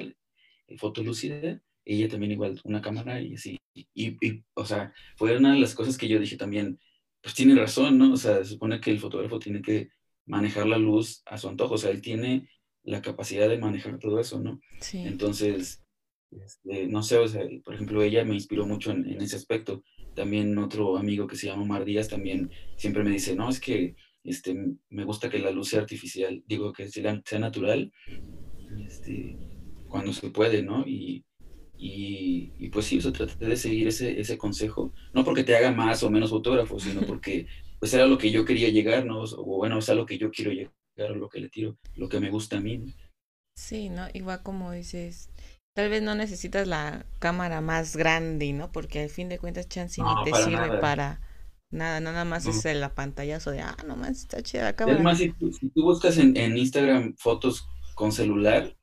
fotolúcida, 0.77 1.61
ella 1.85 2.09
también 2.09 2.31
igual 2.31 2.61
una 2.63 2.81
cámara 2.81 3.21
y 3.21 3.35
así. 3.35 3.59
Y, 3.75 3.89
y, 4.25 4.45
o 4.55 4.65
sea, 4.65 4.95
fue 5.17 5.37
una 5.37 5.53
de 5.53 5.59
las 5.59 5.75
cosas 5.75 5.99
que 5.99 6.07
yo 6.07 6.21
dije 6.21 6.37
también, 6.37 6.79
pues 7.21 7.35
tiene 7.35 7.57
razón, 7.57 7.99
¿no? 7.99 8.13
O 8.13 8.17
sea, 8.17 8.37
se 8.37 8.51
supone 8.51 8.81
que 8.81 8.93
el 8.93 9.01
fotógrafo 9.01 9.41
tiene 9.41 9.63
que 9.63 9.89
manejar 10.27 10.69
la 10.69 10.79
luz 10.79 11.23
a 11.27 11.39
su 11.39 11.49
antojo, 11.49 11.75
o 11.75 11.79
sea, 11.79 11.91
él 11.91 12.03
tiene 12.03 12.49
la 12.85 13.03
capacidad 13.03 13.49
de 13.49 13.59
manejar 13.59 13.99
todo 13.99 14.21
eso, 14.21 14.39
¿no? 14.39 14.61
Sí. 14.81 14.99
Entonces, 15.05 15.85
este, 16.31 16.87
no 16.87 17.03
sé, 17.03 17.17
o 17.19 17.29
sea, 17.29 17.43
por 17.65 17.75
ejemplo, 17.75 18.03
ella 18.03 18.25
me 18.25 18.35
inspiró 18.35 18.67
mucho 18.67 18.91
en, 18.91 19.21
ese 19.21 19.37
aspecto. 19.37 19.83
También 20.15 20.57
otro 20.59 20.97
amigo 20.97 21.27
que 21.27 21.37
se 21.37 21.47
llama 21.47 21.63
Omar 21.63 21.85
Díaz 21.85 22.09
también 22.09 22.51
siempre 22.77 23.05
me 23.05 23.11
dice, 23.11 23.35
no, 23.35 23.49
es 23.49 23.61
que 23.61 23.95
este, 24.25 24.57
me 24.91 25.05
gusta 25.05 25.31
que 25.31 25.39
la 25.39 25.51
luz 25.51 25.69
sea 25.69 25.81
artificial, 25.81 26.43
digo 26.47 26.73
que 26.73 26.89
sea, 26.89 27.21
natural, 27.39 27.93
este, 28.85 29.39
cuando 29.89 30.13
se 30.13 30.31
puede, 30.31 30.63
¿no? 30.63 30.87
Y, 30.87 31.25
y, 31.77 32.69
pues 32.71 32.87
sí, 32.87 32.99
o 32.99 33.13
traté 33.13 33.47
de 33.47 33.57
seguir 33.57 33.89
ese, 33.89 34.21
ese 34.21 34.37
consejo, 34.37 34.93
no 35.15 35.25
porque 35.25 35.45
te 35.45 35.57
haga 35.57 35.71
más 35.71 36.03
o 36.03 36.11
menos 36.11 36.31
fotógrafo, 36.31 36.79
sino 36.79 37.03
porque 37.03 37.47
pues 37.79 37.95
era 37.95 38.07
lo 38.07 38.19
que 38.19 38.31
yo 38.31 38.45
quería 38.45 38.69
llegar, 38.69 39.07
¿no? 39.07 39.23
O 39.23 39.45
bueno, 39.59 39.79
o 39.79 39.81
sea, 39.81 39.95
lo 39.95 40.05
que 40.05 40.19
yo 40.19 40.31
quiero 40.31 40.51
llegar, 40.51 41.17
lo 41.17 41.29
que 41.29 41.41
le 41.41 41.49
tiro, 41.49 41.79
lo 41.95 42.09
que 42.09 42.21
me 42.21 42.31
gusta 42.31 42.59
a 42.59 42.61
mí. 42.61 42.95
Sí, 43.55 43.89
¿no? 43.89 44.09
Igual 44.13 44.43
como 44.43 44.73
dices, 44.73 45.31
tal 45.79 45.91
vez 45.91 46.03
no 46.03 46.15
necesitas 46.15 46.67
la 46.67 47.07
cámara 47.21 47.61
más 47.61 47.97
grande, 47.97 48.53
¿no? 48.53 48.73
Porque 48.73 49.03
al 49.03 49.11
fin 49.11 49.29
de 49.29 49.39
cuentas 49.39 49.69
chance 49.69 50.03
no, 50.03 50.05
ni 50.05 50.17
te 50.17 50.31
para 50.31 50.51
sirve 50.51 50.71
nada. 50.71 50.81
para 50.81 51.21
nada, 51.71 52.01
nada 52.01 52.25
más 52.25 52.47
No. 52.47 52.63
es 52.65 52.65
la 52.77 52.95
pantallazo 52.95 53.51
de, 53.53 53.61
ah, 53.63 53.77
nomás 53.87 54.11
está 54.19 54.43
chida 54.43 54.65
la 54.65 54.77
cámara. 54.77 54.99
Es 55.01 55.01
más, 55.01 55.19
si 55.19 55.33
tú, 55.35 55.53
si 55.53 55.69
tú 55.71 55.83
buscas 55.83 56.19
en, 56.19 56.37
en 56.37 56.57
Instagram 56.57 57.15
fotos 57.19 57.71
con 57.95 58.13
celular, 58.13 58.77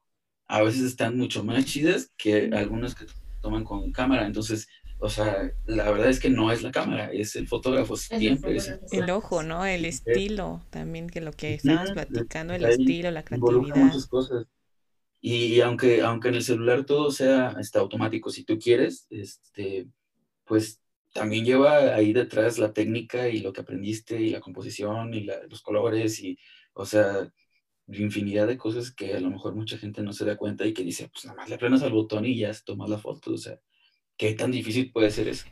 a 0.48 0.64
veces 0.64 0.84
están 0.84 1.18
mucho 1.18 1.44
más 1.44 1.66
chidas 1.66 2.14
que 2.18 2.52
algunas 2.54 2.96
que 2.96 3.06
toman 3.42 3.64
con 3.64 3.92
cámara. 3.94 4.28
Entonces, 4.28 4.68
o 5.00 5.10
sea, 5.10 5.52
la 5.66 5.92
verdad 5.92 6.10
es 6.10 6.20
que 6.20 6.30
no 6.30 6.52
es 6.52 6.64
la 6.64 6.72
cámara, 6.72 7.12
es 7.14 7.36
el 7.38 7.48
fotógrafo 7.48 7.96
siempre. 7.98 8.58
es- 8.58 8.80
fotógrafo. 8.80 8.90
El 8.92 9.10
ojo, 9.10 9.44
¿no? 9.44 9.66
El 9.66 9.86
estilo 9.86 10.62
también, 10.72 11.10
que 11.10 11.22
lo 11.22 11.32
que 11.34 11.54
estábamos 11.54 11.92
Ujú, 11.94 11.94
platicando, 11.94 12.54
el 12.54 12.66
ahí 12.66 12.68
estilo, 12.68 13.12
la 13.12 13.24
creatividad. 13.24 13.76
muchas 13.76 14.08
cosas. 14.08 14.46
Y, 15.26 15.56
y 15.56 15.62
aunque, 15.62 16.02
aunque 16.02 16.30
en 16.30 16.36
el 16.36 16.44
celular 16.44 16.86
todo 16.86 17.10
sea 17.12 17.56
este, 17.60 17.80
automático, 17.80 18.30
si 18.30 18.44
tú 18.46 18.60
quieres, 18.60 19.08
este, 19.10 19.88
pues 20.46 20.82
también 21.14 21.46
lleva 21.46 21.96
ahí 21.96 22.14
detrás 22.14 22.60
la 22.60 22.74
técnica 22.74 23.30
y 23.30 23.40
lo 23.42 23.54
que 23.54 23.62
aprendiste 23.62 24.22
y 24.22 24.32
la 24.32 24.42
composición 24.42 25.14
y 25.14 25.24
la- 25.26 25.44
los 25.48 25.62
colores 25.62 26.20
y, 26.22 26.38
o 26.74 26.86
sea, 26.86 27.32
infinidad 27.90 28.48
de 28.48 28.58
cosas 28.58 28.92
que 28.92 29.16
a 29.16 29.20
lo 29.22 29.30
mejor 29.32 29.56
mucha 29.56 29.78
gente 29.78 30.02
no 30.04 30.14
se 30.14 30.26
da 30.26 30.38
cuenta 30.38 30.66
y 30.68 30.74
que 30.74 30.84
dice, 30.84 31.10
pues 31.10 31.26
nada 31.26 31.38
más 31.38 31.50
le 31.50 31.56
aprenas 31.56 31.84
al 31.84 31.94
botón 31.94 32.26
y 32.26 32.38
ya 32.40 32.52
tomas 32.66 32.90
la 32.90 32.98
foto, 33.00 33.34
o 33.34 33.38
sea, 33.38 33.60
¿qué 34.18 34.34
tan 34.36 34.52
difícil 34.52 34.92
puede 34.94 35.12
ser 35.12 35.28
eso? 35.30 35.48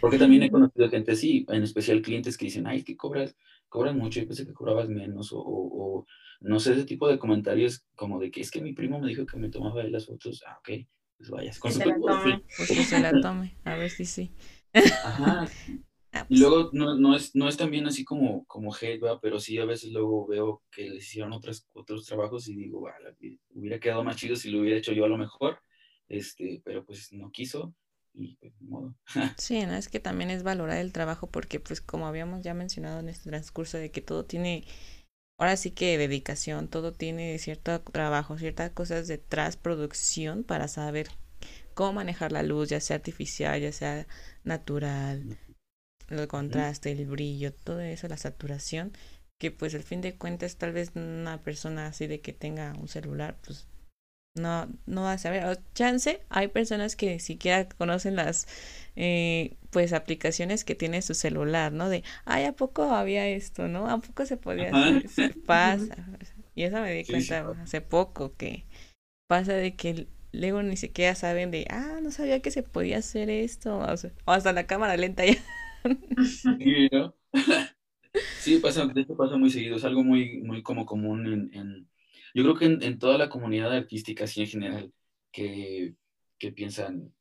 Porque 0.00 0.18
también 0.18 0.42
he 0.42 0.50
conocido 0.52 0.88
gente 0.90 1.12
así, 1.12 1.46
en 1.48 1.62
especial 1.62 2.02
clientes 2.02 2.36
que 2.36 2.46
dicen, 2.46 2.66
ay, 2.66 2.82
que 2.84 2.96
cobras, 2.96 3.36
cobras 3.68 3.94
mucho, 3.96 4.20
yo 4.20 4.26
pensé 4.26 4.46
que 4.46 4.52
cobrabas 4.54 4.88
menos, 4.88 5.32
o- 5.32 5.40
o 5.44 6.06
no 6.44 6.60
sé, 6.60 6.72
ese 6.74 6.84
tipo 6.84 7.08
de 7.08 7.18
comentarios 7.18 7.86
como 7.94 8.20
de 8.20 8.30
que 8.30 8.40
es 8.42 8.50
que 8.50 8.60
mi 8.62 8.72
primo 8.74 9.00
me 9.00 9.08
dijo 9.08 9.26
que 9.26 9.36
me 9.38 9.50
tomaba 9.50 9.82
él 9.82 9.92
las 9.92 10.06
fotos, 10.06 10.42
ah, 10.46 10.58
ok, 10.60 10.86
pues 11.18 11.30
vayas 11.30 11.58
con 11.58 11.70
Que 11.70 11.74
su 11.74 11.78
se 11.78 11.86
la 11.86 11.94
tome. 12.00 12.42
Pues 12.56 12.72
que 12.72 12.84
se 12.84 12.98
la 12.98 13.20
tome, 13.20 13.56
a 13.64 13.76
ver 13.76 13.90
si 13.90 14.04
sí. 14.04 14.32
Ajá, 15.02 15.40
Ah, 16.12 16.26
y 16.28 16.36
pues, 16.36 16.40
luego 16.40 16.70
no, 16.72 16.96
no 16.96 17.16
es, 17.16 17.34
no 17.36 17.48
es 17.48 17.56
también 17.56 17.86
así 17.86 18.04
como, 18.04 18.44
como 18.46 18.74
hate, 18.74 19.00
¿verdad? 19.00 19.18
pero 19.22 19.40
sí 19.40 19.58
a 19.58 19.64
veces 19.66 19.92
luego 19.92 20.26
veo 20.26 20.62
que 20.70 20.90
les 20.90 21.04
hicieron 21.06 21.32
otras, 21.32 21.68
otros 21.74 22.06
trabajos 22.06 22.48
y 22.48 22.56
digo, 22.56 22.88
"Ah, 22.88 22.94
la- 23.02 23.14
hubiera 23.50 23.80
quedado 23.80 24.04
más 24.04 24.16
chido 24.16 24.36
si 24.36 24.50
lo 24.50 24.60
hubiera 24.60 24.78
hecho 24.78 24.92
yo 24.92 25.04
a 25.04 25.08
lo 25.08 25.18
mejor, 25.18 25.60
este, 26.08 26.62
pero 26.64 26.84
pues 26.84 27.12
no 27.12 27.30
quiso 27.32 27.74
y 28.14 28.36
pues 28.36 28.54
modo. 28.62 28.94
Sí, 29.36 29.64
¿no? 29.66 29.74
Es 29.74 29.88
que 29.88 29.98
también 30.00 30.30
es 30.30 30.42
valorar 30.44 30.78
el 30.78 30.92
trabajo 30.92 31.28
porque, 31.30 31.58
pues, 31.60 31.80
como 31.80 32.06
habíamos 32.06 32.42
ya 32.42 32.54
mencionado 32.54 33.00
en 33.00 33.08
este 33.08 33.30
transcurso, 33.30 33.78
de 33.78 33.90
que 33.90 34.00
todo 34.00 34.24
tiene, 34.24 34.64
ahora 35.38 35.56
sí 35.56 35.70
que 35.70 35.98
dedicación, 35.98 36.68
todo 36.68 36.92
tiene 36.92 37.38
cierto 37.38 37.80
trabajo, 37.80 38.38
ciertas 38.38 38.70
cosas 38.70 39.08
detrás, 39.08 39.56
producción, 39.56 40.44
para 40.44 40.68
saber 40.68 41.08
cómo 41.74 41.94
manejar 41.94 42.32
la 42.32 42.42
luz, 42.42 42.68
ya 42.68 42.80
sea 42.80 42.96
artificial, 42.96 43.60
ya 43.60 43.72
sea 43.72 44.06
natural, 44.44 45.38
el 46.08 46.28
contraste, 46.28 46.92
el 46.92 47.06
brillo, 47.06 47.52
todo 47.52 47.80
eso, 47.80 48.08
la 48.08 48.16
saturación, 48.16 48.92
que 49.38 49.50
pues 49.50 49.74
al 49.74 49.82
fin 49.82 50.00
de 50.00 50.16
cuentas 50.16 50.56
tal 50.56 50.72
vez 50.72 50.92
una 50.94 51.42
persona 51.42 51.86
así 51.86 52.06
de 52.06 52.20
que 52.20 52.32
tenga 52.32 52.72
un 52.74 52.88
celular, 52.88 53.36
pues 53.44 53.66
no, 54.34 54.68
no 54.86 55.02
va 55.02 55.12
a 55.12 55.18
saber. 55.18 55.44
O 55.46 55.54
chance, 55.74 56.20
hay 56.28 56.48
personas 56.48 56.96
que 56.96 57.20
siquiera 57.20 57.68
conocen 57.68 58.16
las 58.16 58.46
eh, 58.96 59.56
pues 59.70 59.92
aplicaciones 59.92 60.64
que 60.64 60.74
tiene 60.74 61.02
su 61.02 61.14
celular, 61.14 61.72
¿no? 61.72 61.88
De, 61.88 62.02
ay, 62.24 62.44
¿a 62.44 62.52
poco 62.52 62.84
había 62.84 63.26
esto, 63.28 63.68
no? 63.68 63.88
¿A 63.88 63.98
poco 64.00 64.26
se 64.26 64.36
podía 64.36 64.70
hacer? 64.72 65.08
Se 65.08 65.30
pasa. 65.46 65.96
Y 66.54 66.64
eso 66.64 66.80
me 66.80 66.92
di 66.92 67.04
Sí, 67.04 67.04
cuenta 67.06 67.40
sí. 67.40 67.54
hace 67.62 67.80
poco 67.80 68.34
que 68.36 68.64
pasa 69.28 69.54
de 69.54 69.76
que 69.76 70.08
luego 70.32 70.62
ni 70.62 70.76
siquiera 70.78 71.14
saben 71.16 71.50
de, 71.52 71.66
ah, 71.70 72.00
no 72.02 72.10
sabía 72.12 72.40
que 72.42 72.50
se 72.52 72.62
podía 72.64 72.98
hacer 72.98 73.30
esto. 73.30 73.78
O, 73.78 73.96
sea, 73.96 74.12
o 74.26 74.32
hasta 74.32 74.52
la 74.52 74.66
cámara 74.68 74.96
lenta 74.96 75.24
ya. 75.26 75.34
Sí, 76.22 76.88
¿no? 76.92 77.14
Sí, 78.36 78.58
pasa, 78.58 78.86
de 78.86 79.00
hecho 79.02 79.16
pasa 79.16 79.36
muy 79.36 79.50
seguido, 79.50 79.76
es 79.76 79.84
algo 79.84 80.02
muy, 80.04 80.40
muy 80.42 80.62
como 80.62 80.84
común 80.86 81.26
en, 81.26 81.54
en- 81.54 81.88
yo 82.34 82.42
creo 82.42 82.56
que 82.56 82.66
en, 82.66 82.82
en 82.82 82.98
toda 82.98 83.18
la 83.18 83.28
comunidad 83.28 83.72
artística, 83.72 84.24
así 84.24 84.42
en 84.42 84.48
general, 84.48 84.92
que, 85.32 85.94
que 86.38 86.52
piensan, 86.52 87.14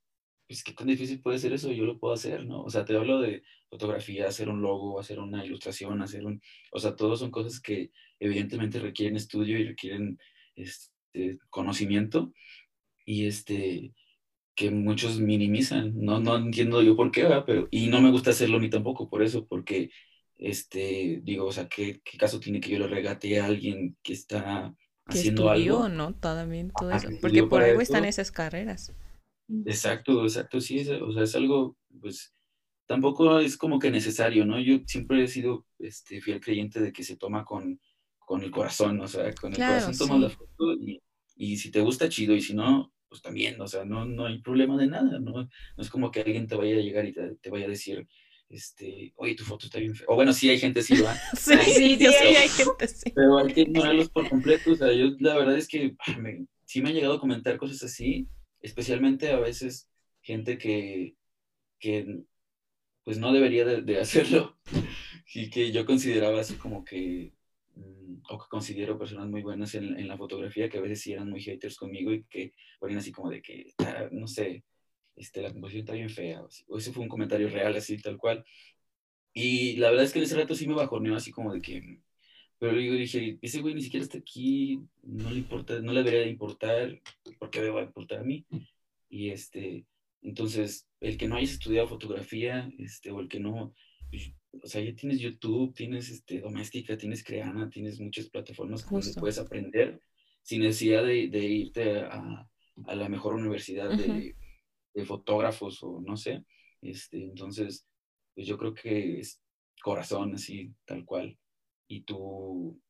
pues 0.47 0.63
qué 0.63 0.73
tan 0.73 0.87
difícil 0.87 1.21
puede 1.21 1.39
ser 1.39 1.53
eso, 1.53 1.71
yo 1.71 1.85
lo 1.85 1.99
puedo 1.99 2.13
hacer, 2.13 2.45
¿no? 2.45 2.63
O 2.63 2.69
sea, 2.69 2.85
te 2.85 2.95
hablo 2.95 3.21
de 3.21 3.43
fotografía, 3.69 4.27
hacer 4.27 4.49
un 4.49 4.61
logo, 4.61 4.99
hacer 4.99 5.19
una 5.19 5.45
ilustración, 5.45 6.01
hacer 6.01 6.25
un, 6.25 6.41
o 6.71 6.79
sea, 6.79 6.95
todos 6.95 7.19
son 7.19 7.31
cosas 7.31 7.59
que 7.61 7.91
evidentemente 8.19 8.79
requieren 8.79 9.15
estudio 9.15 9.57
y 9.59 9.65
requieren 9.65 10.19
este, 10.55 11.39
conocimiento, 11.49 12.33
y 13.05 13.27
este, 13.27 13.93
que 14.55 14.71
muchos 14.71 15.19
minimizan. 15.19 15.93
No, 15.95 16.19
no 16.19 16.37
entiendo 16.37 16.81
yo 16.81 16.95
por 16.95 17.11
qué, 17.11 17.23
¿verdad? 17.23 17.43
Pero, 17.45 17.67
y 17.71 17.87
no 17.87 18.01
me 18.01 18.11
gusta 18.11 18.31
hacerlo 18.31 18.59
ni 18.59 18.69
tampoco 18.69 19.09
por 19.09 19.23
eso, 19.23 19.47
porque, 19.47 19.91
este, 20.37 21.21
digo, 21.23 21.45
o 21.45 21.51
sea, 21.51 21.67
¿qué, 21.67 22.01
qué 22.03 22.17
caso 22.17 22.39
tiene 22.39 22.59
que 22.59 22.71
yo 22.71 22.79
le 22.79 22.87
regate 22.87 23.39
a 23.39 23.45
alguien 23.45 23.97
que 24.03 24.13
está 24.13 24.73
Que 25.07 25.19
haciendo 25.19 25.21
estudió, 25.21 25.87
algo? 25.87 25.87
¿no? 25.87 26.13
También 26.13 26.71
todo 26.71 26.91
Ajá, 26.91 27.07
eso. 27.07 27.09
que 27.09 27.15
Porque 27.21 27.43
por 27.43 27.63
algo 27.63 27.79
están 27.81 28.03
esas 28.03 28.31
carreras. 28.33 28.91
Exacto, 29.65 30.23
exacto, 30.23 30.59
sí, 30.59 30.79
es, 30.79 30.89
o 30.89 31.11
sea, 31.13 31.23
es 31.23 31.35
algo, 31.35 31.77
pues, 32.01 32.35
tampoco 32.85 33.39
es 33.39 33.57
como 33.57 33.79
que 33.79 33.91
necesario, 33.91 34.45
¿no? 34.45 34.59
Yo 34.59 34.79
siempre 34.85 35.23
he 35.23 35.27
sido, 35.27 35.65
este, 35.79 36.21
fiel 36.21 36.41
creyente 36.41 36.81
de 36.81 36.91
que 36.91 37.03
se 37.03 37.15
toma 37.17 37.45
con, 37.45 37.79
con 38.19 38.43
el 38.43 38.51
corazón, 38.51 38.99
o 39.01 39.07
sea, 39.07 39.33
con 39.35 39.53
el 39.53 39.61
Claro, 39.61 39.63
corazón 39.63 39.97
tomas 39.97 40.19
la 40.19 40.29
foto 40.29 40.73
y, 40.73 41.01
y 41.35 41.57
si 41.57 41.71
te 41.71 41.79
gusta, 41.81 42.09
chido, 42.09 42.35
y 42.35 42.41
si 42.41 42.53
no, 42.53 42.93
pues 43.07 43.21
también, 43.21 43.59
o 43.61 43.67
sea, 43.67 43.85
no, 43.85 44.05
no 44.05 44.25
hay 44.25 44.39
problema 44.41 44.75
de 44.77 44.87
nada, 44.87 45.19
¿no? 45.19 45.31
No 45.33 45.49
es 45.77 45.89
como 45.89 46.11
que 46.11 46.21
alguien 46.21 46.47
te 46.47 46.55
vaya 46.55 46.75
a 46.75 46.79
llegar 46.81 47.05
y 47.05 47.13
te, 47.13 47.35
te 47.37 47.49
vaya 47.49 47.65
a 47.65 47.69
decir, 47.69 48.05
este, 48.53 49.13
oye, 49.17 49.35
tu 49.35 49.43
foto 49.43 49.65
está 49.67 49.79
bien 49.79 49.95
fea. 49.95 50.07
O 50.09 50.15
bueno, 50.15 50.33
sí 50.33 50.49
hay 50.49 50.59
gente, 50.59 50.81
sí, 50.83 50.95
va, 51.01 51.13
Sí, 51.37 51.53
sí, 51.65 51.73
sí, 51.97 51.97
sé, 51.97 52.07
hay- 52.19 52.35
hay 52.35 52.49
gente 52.49 52.85
así. 52.85 53.11
pero 53.13 53.37
hay 53.37 53.53
que 53.53 53.61
ignorarlos 53.61 54.09
por 54.09 54.29
completo. 54.29 54.71
O 54.71 54.75
sea, 54.75 54.93
yo 54.93 55.07
la 55.19 55.35
verdad 55.37 55.57
es 55.57 55.67
que 55.67 55.95
me- 56.19 56.45
sí 56.65 56.81
me 56.81 56.89
han 56.89 56.95
llegado 56.95 57.15
a 57.15 57.19
comentar 57.19 57.57
cosas 57.57 57.83
así, 57.83 58.27
especialmente 58.61 59.31
a 59.31 59.39
veces 59.39 59.89
gente 60.21 60.57
que, 60.57 61.15
que 61.79 62.23
pues 63.03 63.17
no 63.17 63.33
debería 63.33 63.65
de, 63.65 63.81
de 63.81 63.99
hacerlo 64.01 64.57
y 65.33 65.49
que 65.49 65.71
yo 65.71 65.85
consideraba 65.85 66.41
así 66.41 66.55
como 66.55 66.83
que, 66.85 67.33
mm, 67.75 68.15
o 68.29 68.37
que 68.39 68.45
considero 68.49 68.97
personas 68.97 69.27
muy 69.29 69.41
buenas 69.41 69.75
en, 69.75 69.99
en 69.99 70.07
la 70.07 70.17
fotografía, 70.17 70.69
que 70.69 70.77
a 70.77 70.81
veces 70.81 71.01
sí 71.01 71.13
eran 71.13 71.29
muy 71.29 71.41
haters 71.41 71.77
conmigo 71.77 72.11
y 72.13 72.23
que 72.25 72.53
ponían 72.79 72.99
así 72.99 73.11
como 73.11 73.29
de 73.29 73.41
que, 73.41 73.73
"Ah, 73.79 74.07
no 74.11 74.27
sé, 74.27 74.63
este, 75.15 75.41
la 75.41 75.51
composición 75.51 75.81
está 75.81 75.93
bien 75.93 76.09
fea, 76.09 76.41
o, 76.41 76.47
así. 76.47 76.63
O 76.67 76.77
ese 76.77 76.91
fue 76.91 77.03
un 77.03 77.09
comentario 77.09 77.49
real, 77.49 77.75
así 77.75 77.97
tal 77.97 78.17
cual. 78.17 78.45
Y 79.33 79.77
la 79.77 79.89
verdad 79.89 80.05
es 80.05 80.13
que 80.13 80.19
en 80.19 80.25
ese 80.25 80.35
rato 80.37 80.55
sí 80.55 80.67
me 80.67 80.75
bajoneó 80.75 81.15
así 81.15 81.31
como 81.31 81.53
de 81.53 81.61
que, 81.61 81.99
pero 82.59 82.79
yo 82.79 82.93
dije, 82.93 83.39
ese 83.41 83.61
güey 83.61 83.73
ni 83.73 83.81
siquiera 83.81 84.03
está 84.03 84.19
aquí, 84.19 84.79
no 85.01 85.31
le 85.31 85.39
importa, 85.39 85.79
no 85.79 85.91
le 85.91 86.03
debería 86.03 86.21
de 86.21 86.29
importar, 86.29 87.01
¿por 87.39 87.49
qué 87.49 87.61
me 87.61 87.69
va 87.69 87.81
a 87.81 87.85
importar 87.85 88.19
a 88.19 88.23
mí? 88.23 88.45
Y 89.09 89.31
este, 89.31 89.85
entonces, 90.21 90.87
el 91.01 91.17
que 91.17 91.27
no 91.27 91.35
hayas 91.35 91.51
estudiado 91.51 91.87
fotografía, 91.87 92.71
este, 92.77 93.11
o 93.11 93.19
el 93.19 93.27
que 93.27 93.39
no, 93.39 93.73
pues, 94.09 94.31
o 94.61 94.67
sea, 94.67 94.81
ya 94.81 94.93
tienes 94.95 95.19
YouTube, 95.19 95.73
tienes 95.73 96.09
este, 96.09 96.39
Doméstica, 96.39 96.95
tienes 96.95 97.23
Creana, 97.23 97.69
tienes 97.69 97.99
muchas 97.99 98.29
plataformas 98.29 98.83
donde 98.85 99.07
Justo. 99.07 99.19
puedes 99.19 99.39
aprender 99.39 99.99
sin 100.43 100.61
necesidad 100.61 101.03
de, 101.03 101.27
de 101.29 101.45
irte 101.45 102.01
a, 102.01 102.47
a 102.85 102.95
la 102.95 103.09
mejor 103.09 103.33
universidad 103.33 103.89
de, 103.89 104.35
de 104.93 105.05
fotógrafos 105.05 105.83
o 105.83 106.01
no 106.01 106.17
sé. 106.17 106.45
Este, 106.81 107.23
entonces, 107.23 107.87
pues 108.35 108.47
yo 108.47 108.57
creo 108.57 108.73
que 108.73 109.19
es 109.19 109.41
corazón 109.83 110.35
así, 110.35 110.73
tal 110.85 111.05
cual. 111.05 111.37
Y 111.87 112.01
tú, 112.03 112.81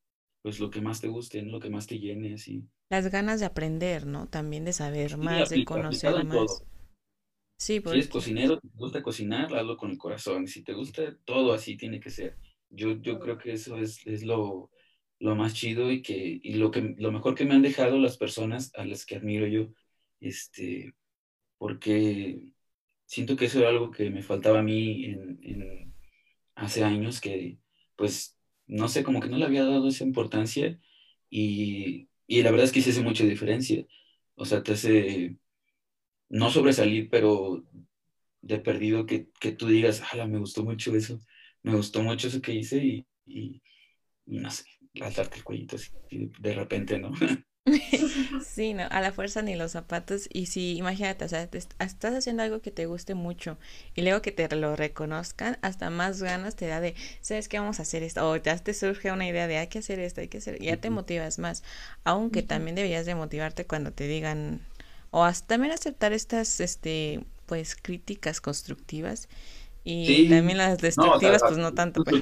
pues 0.42 0.60
lo 0.60 0.70
que 0.70 0.80
más 0.80 1.00
te 1.00 1.08
guste, 1.08 1.42
¿no? 1.42 1.52
lo 1.52 1.60
que 1.60 1.70
más 1.70 1.86
te 1.86 1.98
llene, 1.98 2.34
así. 2.34 2.64
Las 2.88 3.08
ganas 3.10 3.40
de 3.40 3.46
aprender, 3.46 4.06
¿no? 4.06 4.26
También 4.28 4.64
de 4.64 4.72
saber 4.72 5.18
Sí, 5.18 5.18
más, 5.18 5.50
de 5.50 5.64
conocer 5.64 6.22
más. 6.22 6.30
todo. 6.30 6.66
Sí, 7.58 7.80
Si 7.82 7.96
porque 7.96 7.96
eres 7.96 8.08
cocinero, 8.08 8.58
te 8.58 8.68
gusta 8.74 9.02
cocinar, 9.02 9.54
hazlo 9.54 9.76
con 9.76 9.90
el 9.90 9.98
corazón. 9.98 10.46
Si 10.48 10.62
te 10.64 10.72
gusta, 10.72 11.16
todo 11.24 11.52
así 11.52 11.76
tiene 11.76 12.00
que 12.00 12.10
ser. 12.10 12.38
Yo, 12.70 12.92
yo 13.02 13.18
creo 13.20 13.36
que 13.38 13.52
eso 13.52 13.76
es, 13.78 14.06
es 14.06 14.22
lo, 14.24 14.70
lo 15.18 15.36
más 15.36 15.54
chido 15.54 15.90
y, 15.92 16.00
que, 16.02 16.40
y 16.42 16.54
lo, 16.54 16.70
que, 16.70 16.94
lo 16.98 17.12
mejor 17.12 17.34
que 17.34 17.44
me 17.44 17.54
han 17.54 17.62
dejado 17.62 17.98
las 17.98 18.16
personas 18.16 18.72
a 18.74 18.84
las 18.86 19.04
que 19.06 19.16
admiro 19.16 19.46
yo. 19.46 19.68
Este, 20.20 20.94
porque 21.58 22.42
siento 23.06 23.36
que 23.36 23.46
eso 23.46 23.60
era 23.60 23.70
algo 23.70 23.90
que 23.90 24.10
me 24.10 24.22
faltaba 24.22 24.60
a 24.60 24.62
mí 24.62 25.06
en, 25.06 25.38
en- 25.42 25.94
hace 26.56 26.84
años, 26.84 27.20
que 27.20 27.58
pues, 27.96 28.38
no 28.66 28.88
sé, 28.88 29.04
como 29.04 29.20
que 29.20 29.28
no 29.28 29.38
le 29.38 29.44
había 29.46 29.64
dado 29.64 29.88
esa 29.88 30.04
importancia 30.04 30.78
y, 31.30 32.08
y 32.26 32.42
la 32.42 32.50
verdad 32.52 32.66
es 32.66 32.72
que 32.72 32.82
sí 32.82 32.90
hace 32.90 33.02
mucha 33.02 33.24
diferencia. 33.24 33.86
O 34.36 34.44
sea, 34.46 34.62
te 34.62 34.72
hace 34.72 35.38
no 36.28 36.50
sobresalir, 36.50 37.08
pero 37.10 37.64
de 38.42 38.58
perdido 38.60 39.06
que, 39.06 39.30
que 39.40 39.52
tú 39.52 39.68
digas, 39.68 40.02
ala, 40.12 40.26
me 40.26 40.38
gustó 40.38 40.64
mucho 40.64 40.94
eso, 40.96 41.20
me 41.62 41.74
gustó 41.76 42.02
mucho 42.02 42.28
eso 42.28 42.40
que 42.42 42.54
hice 42.54 42.78
y, 42.84 43.06
y, 43.26 43.62
y 44.26 44.38
no 44.40 44.50
sé, 44.50 44.64
alzarte 45.00 45.38
el 45.38 45.44
cuellito 45.44 45.76
así 45.76 45.90
de, 46.10 46.32
de 46.40 46.54
repente, 46.54 46.98
¿no? 46.98 47.12
Sí, 48.38 48.74
no, 48.74 48.84
a 48.90 49.00
la 49.00 49.12
fuerza 49.12 49.42
ni 49.42 49.54
los 49.56 49.72
zapatos. 49.72 50.28
Y 50.32 50.46
sí, 50.46 50.76
imagínate, 50.76 51.24
o 51.24 51.28
sea, 51.28 51.46
te 51.46 51.58
est- 51.58 51.72
estás 51.80 52.14
haciendo 52.14 52.42
algo 52.42 52.60
que 52.60 52.70
te 52.70 52.86
guste 52.86 53.14
mucho 53.14 53.58
y 53.94 54.02
luego 54.02 54.22
que 54.22 54.32
te 54.32 54.54
lo 54.56 54.76
reconozcan, 54.76 55.58
hasta 55.62 55.90
más 55.90 56.22
ganas 56.22 56.56
te 56.56 56.66
da 56.66 56.80
de, 56.80 56.94
¿sabes 57.20 57.48
qué? 57.48 57.58
Vamos 57.58 57.78
a 57.80 57.82
hacer 57.82 58.02
esto. 58.02 58.28
O 58.30 58.36
ya 58.36 58.56
te 58.58 58.74
surge 58.74 59.10
una 59.12 59.26
idea 59.26 59.46
de, 59.46 59.58
hay 59.58 59.68
que 59.68 59.78
hacer 59.80 59.98
esto, 60.00 60.20
hay 60.20 60.28
que 60.28 60.38
hacer, 60.38 60.60
y 60.62 60.66
ya 60.66 60.76
te 60.76 60.90
motivas 60.90 61.38
más. 61.38 61.62
Aunque 62.04 62.42
también 62.42 62.74
deberías 62.76 63.06
de 63.06 63.14
motivarte 63.14 63.66
cuando 63.66 63.92
te 63.92 64.06
digan, 64.06 64.60
o 65.10 65.24
hasta 65.24 65.48
también 65.54 65.72
aceptar 65.72 66.12
estas, 66.12 66.60
este, 66.60 67.24
pues, 67.46 67.76
críticas 67.76 68.40
constructivas 68.40 69.28
y 69.84 70.22
Sí, 70.22 70.28
también 70.28 70.58
las 70.58 70.78
No, 70.96 71.14
o 71.14 71.20
sea, 71.20 71.32
destructivas, 71.32 71.44
pues 71.44 71.58
no 71.58 71.74
tanto, 71.74 72.02
pero 72.02 72.18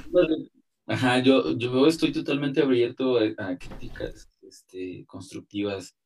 Ajá, 0.87 1.21
yo, 1.21 1.53
yo 1.57 1.87
estoy 1.87 2.13
totalmente 2.13 2.61
abierto 2.63 3.17
a, 3.19 3.23
a 3.51 3.57
críticas 3.59 4.29
este, 4.53 5.05
constructivas 5.07 5.97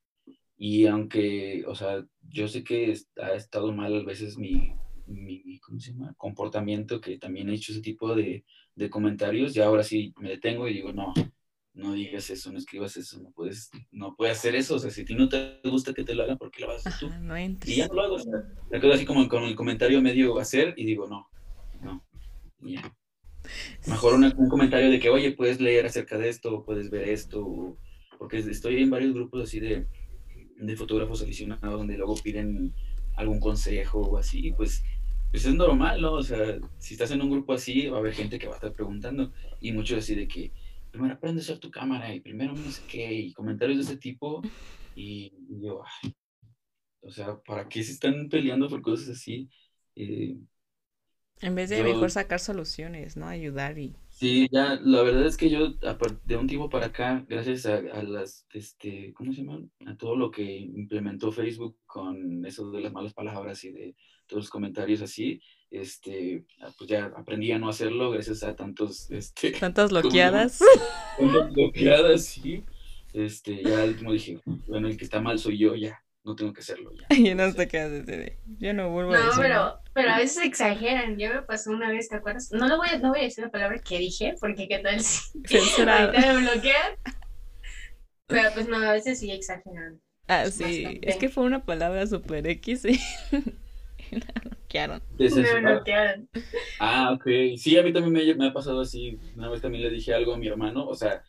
y 0.57 0.87
aunque, 0.87 1.65
o 1.67 1.75
sea, 1.75 2.05
yo 2.31 2.49
sé 2.49 2.65
que 2.65 2.95
ha 3.23 3.33
estado 3.35 3.73
mal 3.73 3.95
a 3.97 4.05
veces 4.05 4.39
mi, 4.39 4.73
mi, 5.07 5.59
¿cómo 5.61 5.81
se 5.81 5.93
llama? 5.93 6.15
comportamiento, 6.17 7.01
que 7.01 7.19
también 7.19 7.49
he 7.51 7.55
hecho 7.55 7.73
ese 7.73 7.83
tipo 7.83 8.15
de, 8.15 8.45
de 8.75 8.91
comentarios 8.91 9.57
y 9.57 9.61
ahora 9.61 9.83
sí 9.83 10.15
me 10.21 10.31
detengo 10.31 10.69
y 10.69 10.75
digo, 10.75 10.93
no, 10.93 11.13
no 11.75 11.93
digas 11.93 12.31
eso, 12.31 12.51
no 12.53 12.59
escribas 12.59 12.97
eso, 12.97 13.21
no 13.23 13.31
puedes, 13.33 13.71
no 13.93 14.15
puedes 14.17 14.39
hacer 14.39 14.55
eso, 14.57 14.77
o 14.77 14.79
sea, 14.79 14.91
si 14.91 15.03
a 15.03 15.05
ti 15.05 15.15
no 15.15 15.29
te 15.29 15.61
gusta 15.65 15.93
que 15.93 16.05
te 16.05 16.15
lo 16.15 16.23
hagan, 16.23 16.39
¿por 16.39 16.51
qué 16.51 16.63
lo 16.63 16.69
vas 16.69 16.77
a 16.79 16.81
hacer 16.91 16.99
tú? 16.99 17.07
ajá, 17.07 17.19
no 17.19 17.35
Y 17.65 17.77
ya 17.77 17.87
no 17.89 17.95
lo 17.95 18.03
hago, 18.03 18.15
o 18.15 18.19
sea, 18.19 18.33
me 18.71 18.81
quedo 18.81 18.93
así 18.93 19.05
como 19.05 19.29
con 19.29 19.45
el 19.45 19.55
comentario 19.57 20.01
medio 20.01 20.39
hacer 20.39 20.75
y 20.77 20.87
digo, 20.87 21.07
no, 21.09 21.29
no, 21.83 22.05
ya. 22.61 22.83
Mejor 23.87 24.15
una- 24.15 24.35
un 24.37 24.49
comentario 24.49 24.91
de 24.91 24.99
que, 24.99 25.11
oye, 25.11 25.33
puedes 25.33 25.61
leer 25.61 25.87
acerca 25.87 26.19
de 26.19 26.29
esto, 26.29 26.65
puedes 26.65 26.91
ver 26.91 27.09
esto, 27.09 27.45
o- 27.47 27.79
porque 28.19 28.39
estoy 28.39 28.83
en 28.83 28.91
varios 28.91 29.15
grupos 29.15 29.43
así 29.45 29.61
de, 29.61 29.87
de 30.59 30.77
fotógrafos 30.77 31.23
aficionados 31.23 31.79
donde 31.79 31.97
luego 31.97 32.17
piden 32.23 32.75
algún 33.17 33.41
consejo 33.41 34.01
o 34.01 34.19
así, 34.19 34.53
pues, 34.53 34.83
pues 35.31 35.45
es 35.47 35.55
normal, 35.55 36.01
¿no? 36.01 36.13
O 36.15 36.23
sea, 36.23 36.59
si 36.79 36.95
estás 36.95 37.11
en 37.11 37.23
un 37.23 37.31
grupo 37.31 37.53
así, 37.55 37.89
va 37.89 37.97
a 37.97 38.01
haber 38.01 38.15
gente 38.15 38.39
que 38.39 38.47
va 38.47 38.55
a 38.55 38.57
estar 38.57 38.73
preguntando, 38.73 39.33
y 39.61 39.73
muchos 39.73 39.99
así 39.99 40.15
de 40.15 40.29
que, 40.29 40.53
primero 40.91 41.15
aprende 41.15 41.41
a 41.41 41.45
usar 41.45 41.59
tu 41.59 41.71
cámara, 41.71 42.15
y 42.15 42.21
primero 42.21 42.53
no 42.55 42.71
sé 42.71 42.83
qué, 42.89 43.13
y 43.13 43.33
comentarios 43.33 43.79
de 43.79 43.85
ese 43.85 43.97
tipo, 43.97 44.43
y, 44.95 45.33
y 45.49 45.63
yo, 45.63 45.83
ay, 46.03 46.15
o 47.03 47.11
sea, 47.11 47.39
¿para 47.43 47.69
qué 47.69 47.83
se 47.83 47.93
están 47.93 48.29
peleando 48.29 48.69
por 48.69 48.83
cosas 48.83 49.11
así? 49.11 49.49
Eh, 49.95 50.37
En 51.41 51.55
vez 51.55 51.71
de 51.71 51.79
yo- 51.79 51.85
mejor 51.85 52.11
sacar 52.11 52.41
soluciones, 52.41 53.17
¿no? 53.17 53.27
Ayudar 53.27 53.79
y... 53.79 53.95
Sí, 54.19 54.49
ya, 54.51 54.81
la 54.83 55.03
verdad 55.03 55.27
es 55.27 55.37
que 55.37 55.51
yo, 55.51 55.75
de 56.25 56.37
un 56.39 56.47
tiempo 56.47 56.71
para 56.71 56.87
acá, 56.87 57.23
gracias 57.29 57.67
a, 57.67 57.77
a 57.77 58.03
las, 58.03 58.47
este, 58.55 59.13
¿cómo 59.13 59.31
se 59.31 59.43
llaman? 59.43 59.71
A 59.87 59.95
todo 59.95 60.17
lo 60.17 60.31
que 60.31 60.43
implementó 60.43 61.31
Facebook 61.31 61.77
con 61.85 62.43
eso 62.47 62.71
de 62.71 62.81
las 62.81 62.95
malas 62.95 63.13
palabras 63.13 63.63
y 63.65 63.73
de 63.73 63.95
todos 64.27 64.45
los 64.45 64.51
comentarios 64.51 65.03
así, 65.03 65.39
este, 65.71 66.47
ah, 66.63 66.71
pues 66.79 66.89
ya 66.89 67.13
aprendí 67.15 67.53
a 67.53 67.59
no 67.59 67.69
hacerlo 67.69 68.11
gracias 68.11 68.43
a 68.43 68.57
tantos, 68.57 69.11
este, 69.11 69.51
Tantas 69.51 69.91
bloqueadas. 69.91 70.61
Tantas 71.19 71.53
bloqueadas, 71.53 72.25
sí. 72.25 72.65
Este, 73.13 73.63
ya 73.63 73.83
al 73.83 73.91
último 73.91 74.13
dije, 74.13 74.41
bueno, 74.67 74.89
el 74.89 74.97
que 74.97 75.05
está 75.05 75.21
mal 75.21 75.39
soy 75.39 75.59
yo, 75.59 75.75
ya, 75.75 76.03
no 76.25 76.35
tengo 76.35 76.55
que 76.55 76.61
hacerlo, 76.61 76.91
ya. 76.95 77.07
Y 77.15 77.35
no 77.35 77.53
te 77.53 77.69
quedas 77.69 77.93
así 77.93 78.11
de, 78.13 78.39
yo 78.59 78.73
no 78.73 78.89
vuelvo 78.89 79.13
a 79.13 79.19
No, 79.19 79.27
decir 79.27 79.43
pero, 79.43 79.79
pero 79.97 80.11
a 80.11 80.19
veces 80.19 80.45
exageran. 80.45 81.17
Ya 81.17 81.33
me 81.33 81.41
pasó 81.43 81.71
una 81.71 81.89
vez, 81.89 82.11
¿te 82.11 82.17
acuerdas? 82.17 82.53
No 82.53 82.69
lo 82.69 82.77
voy 82.77 82.89
a, 82.91 82.99
no 82.99 83.09
voy 83.09 83.21
a 83.21 83.23
decir 83.23 83.43
la 83.43 83.51
palabra 83.51 83.79
que 83.79 83.99
dije, 83.99 84.35
porque 84.39 84.69
qué 84.69 84.79
tal 84.81 85.01
si 85.01 85.41
Censurado. 85.47 86.11
ahorita 86.11 86.35
me 86.35 86.41
bloquean. 86.43 86.93
Pero 88.27 88.51
pues 88.53 88.69
no, 88.69 88.77
a 88.77 88.93
veces 88.93 89.19
sí 89.19 89.31
exageran. 89.31 89.99
Ah, 90.29 90.45
sí, 90.51 90.85
Bastante. 90.85 91.09
es 91.09 91.17
que 91.17 91.31
fue 91.31 91.45
una 91.45 91.65
palabra 91.65 92.07
super 92.07 92.47
X 92.47 92.85
y 92.85 92.99
la 94.11 94.41
bloquearon. 94.43 95.03
Me 95.19 95.61
bloquearon. 95.61 96.29
Ah, 96.79 97.13
ok. 97.15 97.25
Sí, 97.57 97.79
a 97.79 97.83
mí 97.83 97.91
también 97.95 98.13
me, 98.13 98.35
me 98.35 98.49
ha 98.49 98.53
pasado 98.53 98.83
así. 98.83 99.19
Una 99.35 99.49
vez 99.49 99.63
también 99.63 99.83
le 99.83 99.91
dije 99.91 100.13
algo 100.13 100.35
a 100.35 100.39
mi 100.39 100.47
hermano, 100.47 100.87
o 100.87 100.95
sea, 100.95 101.23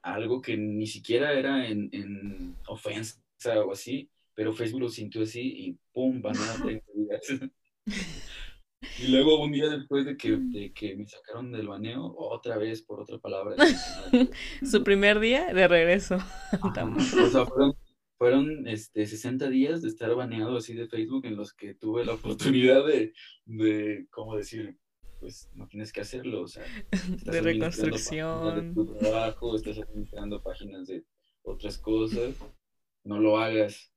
algo 0.00 0.40
que 0.40 0.56
ni 0.56 0.86
siquiera 0.86 1.34
era 1.34 1.66
en, 1.68 1.90
en 1.92 2.56
ofensa 2.68 3.20
o 3.66 3.72
así, 3.72 4.08
pero 4.34 4.54
Facebook 4.54 4.80
lo 4.80 4.88
sintió 4.88 5.24
así 5.24 5.42
y 5.42 5.78
¡pum! 5.92 6.22
banana 6.22 6.54
30 6.62 6.86
días. 6.94 7.50
Y 8.98 9.08
luego 9.08 9.42
un 9.42 9.50
día 9.50 9.68
después 9.68 10.04
de 10.04 10.16
que, 10.16 10.36
de 10.36 10.72
que 10.72 10.94
me 10.94 11.06
sacaron 11.06 11.50
del 11.50 11.66
baneo, 11.66 12.14
otra 12.16 12.58
vez 12.58 12.82
por 12.82 13.00
otra 13.00 13.18
palabra. 13.18 13.56
Su 14.62 14.84
primer 14.84 15.20
día 15.20 15.52
de 15.52 15.66
regreso. 15.66 16.16
Ajá. 16.16 16.84
O 16.94 17.30
sea, 17.30 17.46
fueron, 17.46 17.74
fueron 18.18 18.68
este, 18.68 19.06
60 19.06 19.48
días 19.48 19.82
de 19.82 19.88
estar 19.88 20.14
baneado 20.14 20.56
así 20.56 20.74
de 20.74 20.88
Facebook 20.88 21.26
en 21.26 21.36
los 21.36 21.52
que 21.52 21.74
tuve 21.74 22.04
la 22.04 22.14
oportunidad 22.14 22.86
de, 22.86 23.12
de 23.46 24.06
¿cómo 24.10 24.36
decir? 24.36 24.78
Pues 25.20 25.50
no 25.54 25.66
tienes 25.66 25.92
que 25.92 26.02
hacerlo, 26.02 26.42
o 26.42 26.48
sea, 26.48 26.64
de 27.24 27.40
reconstrucción. 27.40 28.74
De 28.74 28.74
tu 28.74 28.94
trabajo, 28.96 29.56
estás 29.56 29.78
administrando 29.78 30.42
páginas 30.42 30.86
de 30.86 31.04
otras 31.42 31.78
cosas, 31.78 32.34
no 33.04 33.18
lo 33.18 33.38
hagas 33.38 33.92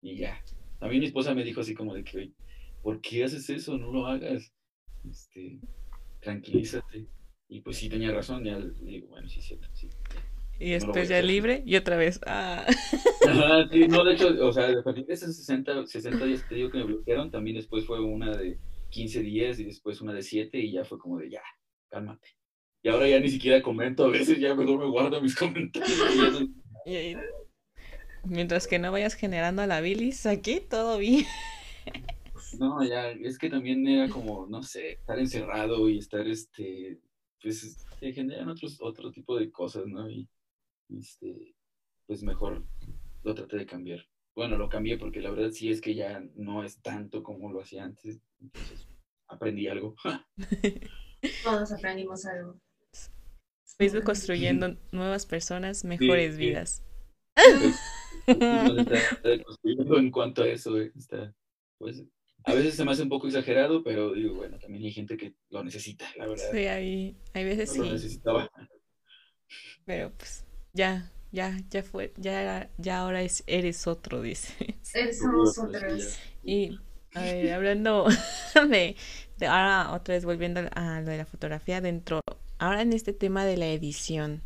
y 0.00 0.18
ya. 0.18 0.42
También 0.78 1.00
mi 1.00 1.06
esposa 1.06 1.34
me 1.34 1.44
dijo 1.44 1.62
así 1.62 1.74
como 1.74 1.94
de 1.94 2.04
que, 2.04 2.32
¿por 2.86 3.00
qué 3.00 3.24
haces 3.24 3.50
eso? 3.50 3.76
No 3.76 3.90
lo 3.90 4.06
hagas. 4.06 4.54
Este, 5.10 5.58
tranquilízate. 6.20 7.08
Y 7.48 7.60
pues 7.60 7.78
sí 7.78 7.88
tenía 7.88 8.12
razón, 8.12 8.44
ya 8.44 8.60
digo, 8.60 9.08
bueno, 9.08 9.28
sí, 9.28 9.42
cierto, 9.42 9.66
sí. 9.72 9.88
Y 10.60 10.70
después 10.70 11.08
ya 11.08 11.20
libre 11.20 11.64
y 11.66 11.74
otra 11.74 11.96
vez. 11.96 12.20
Ah. 12.28 12.64
sí, 13.72 13.88
no, 13.88 14.04
de 14.04 14.14
hecho, 14.14 14.28
o 14.40 14.52
sea, 14.52 14.68
de 14.68 15.04
esos 15.08 15.36
60, 15.36 15.84
60 15.84 16.26
días 16.26 16.42
que 16.44 16.48
te 16.48 16.54
digo 16.54 16.70
que 16.70 16.78
me 16.78 16.84
bloquearon, 16.84 17.32
también 17.32 17.56
después 17.56 17.84
fue 17.84 17.98
una 18.00 18.36
de 18.36 18.56
15 18.90 19.20
días 19.20 19.58
y 19.58 19.64
después 19.64 20.00
una 20.00 20.12
de 20.12 20.22
7 20.22 20.56
y 20.56 20.70
ya 20.70 20.84
fue 20.84 21.00
como 21.00 21.18
de 21.18 21.28
ya, 21.28 21.42
cálmate. 21.90 22.36
Y 22.84 22.88
ahora 22.88 23.08
ya 23.08 23.18
ni 23.18 23.30
siquiera 23.30 23.62
comento, 23.62 24.04
a 24.04 24.10
veces 24.10 24.38
ya 24.38 24.54
mejor 24.54 24.78
me 24.78 24.86
guardo 24.86 25.20
mis 25.20 25.34
comentarios. 25.34 26.44
y 26.84 27.16
mientras 28.22 28.68
que 28.68 28.78
no 28.78 28.92
vayas 28.92 29.14
generando 29.14 29.62
a 29.62 29.66
la 29.66 29.80
bilis, 29.80 30.24
aquí 30.24 30.60
todo 30.60 30.98
bien. 30.98 31.26
No, 32.58 32.82
ya, 32.84 33.10
es 33.10 33.38
que 33.38 33.50
también 33.50 33.86
era 33.86 34.08
como, 34.08 34.46
no 34.46 34.62
sé, 34.62 34.92
estar 34.92 35.18
encerrado 35.18 35.88
y 35.88 35.98
estar, 35.98 36.26
este, 36.26 37.00
pues, 37.42 37.86
se 37.98 38.12
generan 38.12 38.48
otros, 38.48 38.78
otro 38.80 39.10
tipo 39.10 39.38
de 39.38 39.50
cosas, 39.50 39.86
¿no? 39.86 40.08
Y, 40.10 40.28
este, 40.88 41.54
pues 42.06 42.22
mejor 42.22 42.64
lo 43.22 43.34
traté 43.34 43.58
de 43.58 43.66
cambiar. 43.66 44.06
Bueno, 44.34 44.56
lo 44.56 44.68
cambié 44.68 44.98
porque 44.98 45.20
la 45.20 45.30
verdad 45.30 45.50
sí 45.50 45.70
es 45.70 45.80
que 45.80 45.94
ya 45.94 46.22
no 46.34 46.62
es 46.62 46.80
tanto 46.82 47.22
como 47.22 47.50
lo 47.50 47.62
hacía 47.62 47.84
antes, 47.84 48.20
entonces 48.40 48.86
aprendí 49.28 49.66
algo. 49.66 49.94
Todos 51.42 51.72
aprendimos 51.72 52.24
algo. 52.26 52.60
Facebook 53.78 54.04
construyendo 54.04 54.76
nuevas 54.92 55.26
personas, 55.26 55.84
mejores 55.84 56.36
vidas. 56.36 56.82
construyendo 59.44 59.98
en 59.98 60.10
cuanto 60.10 60.42
a 60.42 60.48
eso, 60.48 60.78
eh, 60.78 60.92
está, 60.96 61.34
pues, 61.78 62.04
a 62.46 62.54
veces 62.54 62.76
se 62.76 62.84
me 62.84 62.92
hace 62.92 63.02
un 63.02 63.08
poco 63.08 63.26
exagerado, 63.26 63.82
pero 63.82 64.12
digo, 64.12 64.36
bueno, 64.36 64.56
también 64.58 64.84
hay 64.84 64.92
gente 64.92 65.16
que 65.16 65.34
lo 65.50 65.64
necesita, 65.64 66.06
la 66.16 66.28
verdad. 66.28 66.44
Sí, 66.52 66.58
hay, 66.58 67.16
hay 67.34 67.44
veces 67.44 67.72
sí. 67.72 67.78
Lo 67.80 67.86
necesitaba. 67.86 68.48
Pero 69.84 70.12
pues 70.16 70.44
ya, 70.72 71.10
ya, 71.32 71.58
ya 71.70 71.82
fue, 71.82 72.12
ya, 72.16 72.70
ya 72.78 73.00
ahora 73.00 73.22
es, 73.22 73.42
eres 73.48 73.88
otro, 73.88 74.22
dice. 74.22 74.78
Somos 75.12 75.58
otros. 75.58 76.18
Y 76.44 76.78
a 77.14 77.22
ver, 77.22 77.52
hablando 77.52 78.06
de, 78.70 78.94
de, 79.38 79.46
ahora 79.46 79.92
otra 79.92 80.14
vez 80.14 80.24
volviendo 80.24 80.60
a 80.72 81.00
lo 81.00 81.10
de 81.10 81.18
la 81.18 81.26
fotografía 81.26 81.80
dentro, 81.80 82.20
ahora 82.58 82.82
en 82.82 82.92
este 82.92 83.12
tema 83.12 83.44
de 83.44 83.56
la 83.56 83.66
edición, 83.66 84.42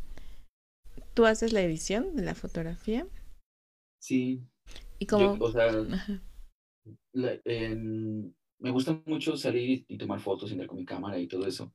¿tú 1.12 1.26
haces 1.26 1.52
la 1.52 1.60
edición 1.60 2.16
de 2.16 2.22
la 2.22 2.34
fotografía? 2.34 3.06
Sí. 3.98 4.42
¿Y 4.98 5.04
cómo? 5.04 5.36
o 5.38 5.52
sea, 5.52 5.70
me 7.12 8.70
gusta 8.70 9.00
mucho 9.06 9.36
salir 9.36 9.84
y 9.88 9.98
tomar 9.98 10.20
fotos, 10.20 10.50
entrar 10.50 10.68
con 10.68 10.78
mi 10.78 10.84
cámara 10.84 11.18
y 11.18 11.26
todo 11.26 11.46
eso, 11.46 11.72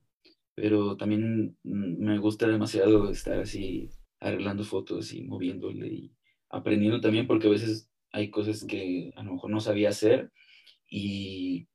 pero 0.54 0.96
también 0.96 1.56
mm, 1.64 2.04
me 2.04 2.18
gusta 2.18 2.46
demasiado 2.48 3.10
estar 3.10 3.40
así 3.40 3.90
arreglando 4.20 4.64
fotos 4.64 5.12
y 5.12 5.22
moviéndole 5.24 5.88
y 5.88 6.12
aprendiendo 6.50 7.00
también 7.00 7.26
porque 7.26 7.48
a 7.48 7.50
veces 7.50 7.90
hay 8.12 8.30
cosas 8.30 8.64
que 8.64 9.12
a 9.16 9.22
lo 9.22 9.34
mejor 9.34 9.50
no 9.50 9.60
sabía 9.60 9.90
hacer 9.90 10.30
y 10.88 11.68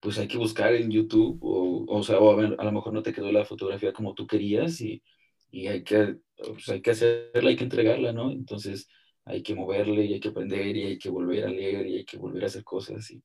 pues 0.00 0.18
hay 0.18 0.28
que 0.28 0.38
buscar 0.38 0.74
en 0.74 0.90
YouTube 0.90 1.38
o, 1.42 1.84
o, 1.88 2.02
sea, 2.02 2.18
o 2.18 2.30
a, 2.30 2.36
ver, 2.36 2.56
a, 2.58 2.64
lo 2.64 2.72
mejor 2.72 2.92
no 2.92 3.02
te 3.02 3.12
quedó 3.12 3.32
la 3.32 3.44
fotografía 3.44 3.92
como 3.92 4.14
tú 4.14 4.26
querías 4.26 4.80
y, 4.80 5.02
y 5.50 5.68
hay, 5.68 5.82
que, 5.84 6.16
pues 6.36 6.68
hay 6.68 6.82
que 6.82 6.90
hacerla, 6.92 7.50
hay 7.50 7.56
que 7.56 7.64
entregarla, 7.64 8.12
¿no? 8.12 8.30
Entonces 8.30 8.88
hay 9.28 9.42
que 9.42 9.54
moverle 9.54 10.04
y 10.04 10.14
hay 10.14 10.20
que 10.20 10.28
aprender 10.28 10.76
y 10.76 10.84
hay 10.84 10.98
que 10.98 11.10
volver 11.10 11.44
a 11.44 11.50
leer 11.50 11.86
y 11.86 11.96
hay 11.98 12.04
que 12.04 12.16
volver 12.16 12.44
a 12.44 12.46
hacer 12.46 12.64
cosas. 12.64 13.10
Y 13.10 13.22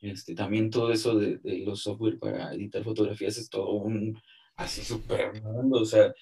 este, 0.00 0.34
también 0.34 0.70
todo 0.70 0.92
eso 0.92 1.18
de, 1.18 1.38
de 1.38 1.58
los 1.58 1.82
software 1.82 2.18
para 2.18 2.54
editar 2.54 2.84
fotografías 2.84 3.38
es 3.38 3.48
todo 3.48 3.72
un 3.72 4.20
así 4.56 4.82
súper 4.82 5.42
mundo. 5.42 5.80
O 5.80 5.84
sea, 5.84 6.12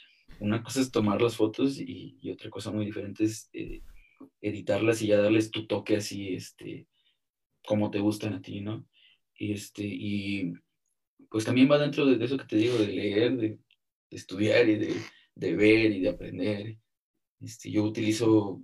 una 0.41 0.63
cosa 0.63 0.81
es 0.81 0.91
tomar 0.91 1.21
las 1.21 1.37
fotos 1.37 1.79
y, 1.79 2.19
y 2.21 2.31
otra 2.31 2.51
cosa 2.51 2.71
muy 2.71 2.85
diferente 2.85 3.25
es 3.25 3.51
eh, 3.53 3.83
editarlas 4.41 5.03
y 5.03 5.09
ya 5.09 5.19
darles 5.19 5.51
tu 5.51 5.67
toque 5.67 5.97
así, 5.97 6.35
este, 6.35 6.87
como 7.67 7.91
te 7.91 7.99
gustan 7.99 8.35
a 8.35 8.41
ti, 8.41 8.61
¿no? 8.61 8.87
Este, 9.39 9.85
y 9.85 10.53
pues 11.31 11.45
también 11.45 11.71
va 11.71 11.79
dentro 11.79 12.07
de, 12.07 12.25
eso 12.25 12.39
que 12.39 12.45
te 12.45 12.57
digo, 12.57 12.79
de 12.79 12.87
leer, 12.89 13.37
de, 13.37 13.49
de 13.49 14.17
estudiar 14.17 14.69
y 14.69 14.77
de, 14.77 14.95
de, 15.35 15.57
ver 15.57 15.91
y 15.93 16.01
de 16.01 16.09
aprender. 16.09 16.79
Este, 17.41 17.71
yo 17.71 17.85
utilizo 17.85 18.63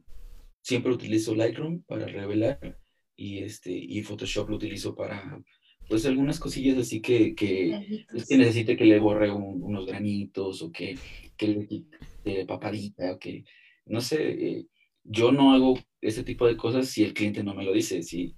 siempre 0.62 0.92
utilizo 0.92 1.34
Lightroom 1.34 1.82
para 1.82 2.06
revelar 2.06 2.78
y, 3.16 3.38
este, 3.38 3.70
y 3.72 4.02
Photoshop 4.02 4.48
lo 4.48 4.56
utilizo 4.56 4.94
para, 4.94 5.42
pues, 5.88 6.06
algunas 6.06 6.38
cosillas 6.40 6.78
así 6.78 7.00
que, 7.00 7.34
que, 7.34 8.06
es 8.14 8.26
que 8.26 8.36
necesite 8.38 8.76
que 8.76 8.84
le 8.84 8.98
borre 8.98 9.30
unos 9.30 9.86
granitos 9.86 10.62
o 10.62 10.72
que, 10.72 10.96
que 11.36 11.48
le 11.48 11.66
quite 11.66 12.46
papadita 12.46 13.12
o 13.12 13.18
que, 13.18 13.44
no 13.86 14.00
sé, 14.00 14.18
eh, 14.30 14.66
yo 15.04 15.32
no 15.32 15.52
hago 15.52 15.78
ese 16.00 16.22
tipo 16.22 16.46
de 16.46 16.56
cosas 16.56 16.88
si 16.88 17.02
el 17.04 17.12
cliente 17.12 17.42
no 17.42 17.54
me 17.54 17.64
lo 17.64 17.72
dice, 17.72 18.02
si, 18.02 18.34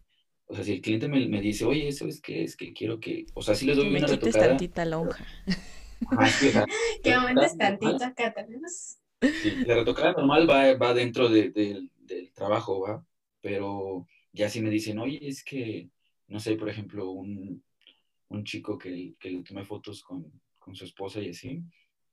o 0.46 0.54
sea, 0.54 0.64
si 0.64 0.72
el 0.72 0.80
cliente 0.80 1.08
me, 1.08 1.28
me 1.28 1.40
dice, 1.40 1.64
oye, 1.66 1.88
eso 1.88 2.08
es 2.08 2.20
que 2.20 2.42
es 2.42 2.56
que 2.56 2.72
quiero 2.72 2.98
que, 3.00 3.26
o 3.34 3.42
sea, 3.42 3.54
si 3.54 3.66
les 3.66 3.76
doy 3.76 3.88
una 3.88 4.06
retocada. 4.06 4.48
tantita 4.48 4.84
lonja. 4.84 5.24
Que, 6.40 6.52
Que 7.02 7.12
aumentes 7.12 7.56
tantito 7.56 8.04
acá 8.04 8.32
tenemos. 8.34 8.98
Sí, 9.20 9.52
la 9.66 9.74
retocada 9.76 10.12
normal 10.12 10.48
va, 10.48 10.74
va 10.74 10.92
dentro 10.94 11.28
de- 11.28 11.50
del- 11.50 11.90
del 12.06 12.32
trabajo, 12.32 12.80
¿va? 12.80 13.06
Pero 13.40 14.06
ya 14.32 14.48
si 14.48 14.60
me 14.60 14.70
dicen, 14.70 14.98
oye, 14.98 15.18
es 15.26 15.44
que, 15.44 15.88
no 16.28 16.40
sé, 16.40 16.56
por 16.56 16.68
ejemplo, 16.68 17.10
un, 17.10 17.62
un 18.28 18.44
chico 18.44 18.78
que, 18.78 19.14
que 19.18 19.30
le 19.30 19.42
tomé 19.42 19.64
fotos 19.64 20.02
con, 20.02 20.30
con 20.58 20.74
su 20.74 20.84
esposa 20.84 21.20
y 21.20 21.30
así, 21.30 21.62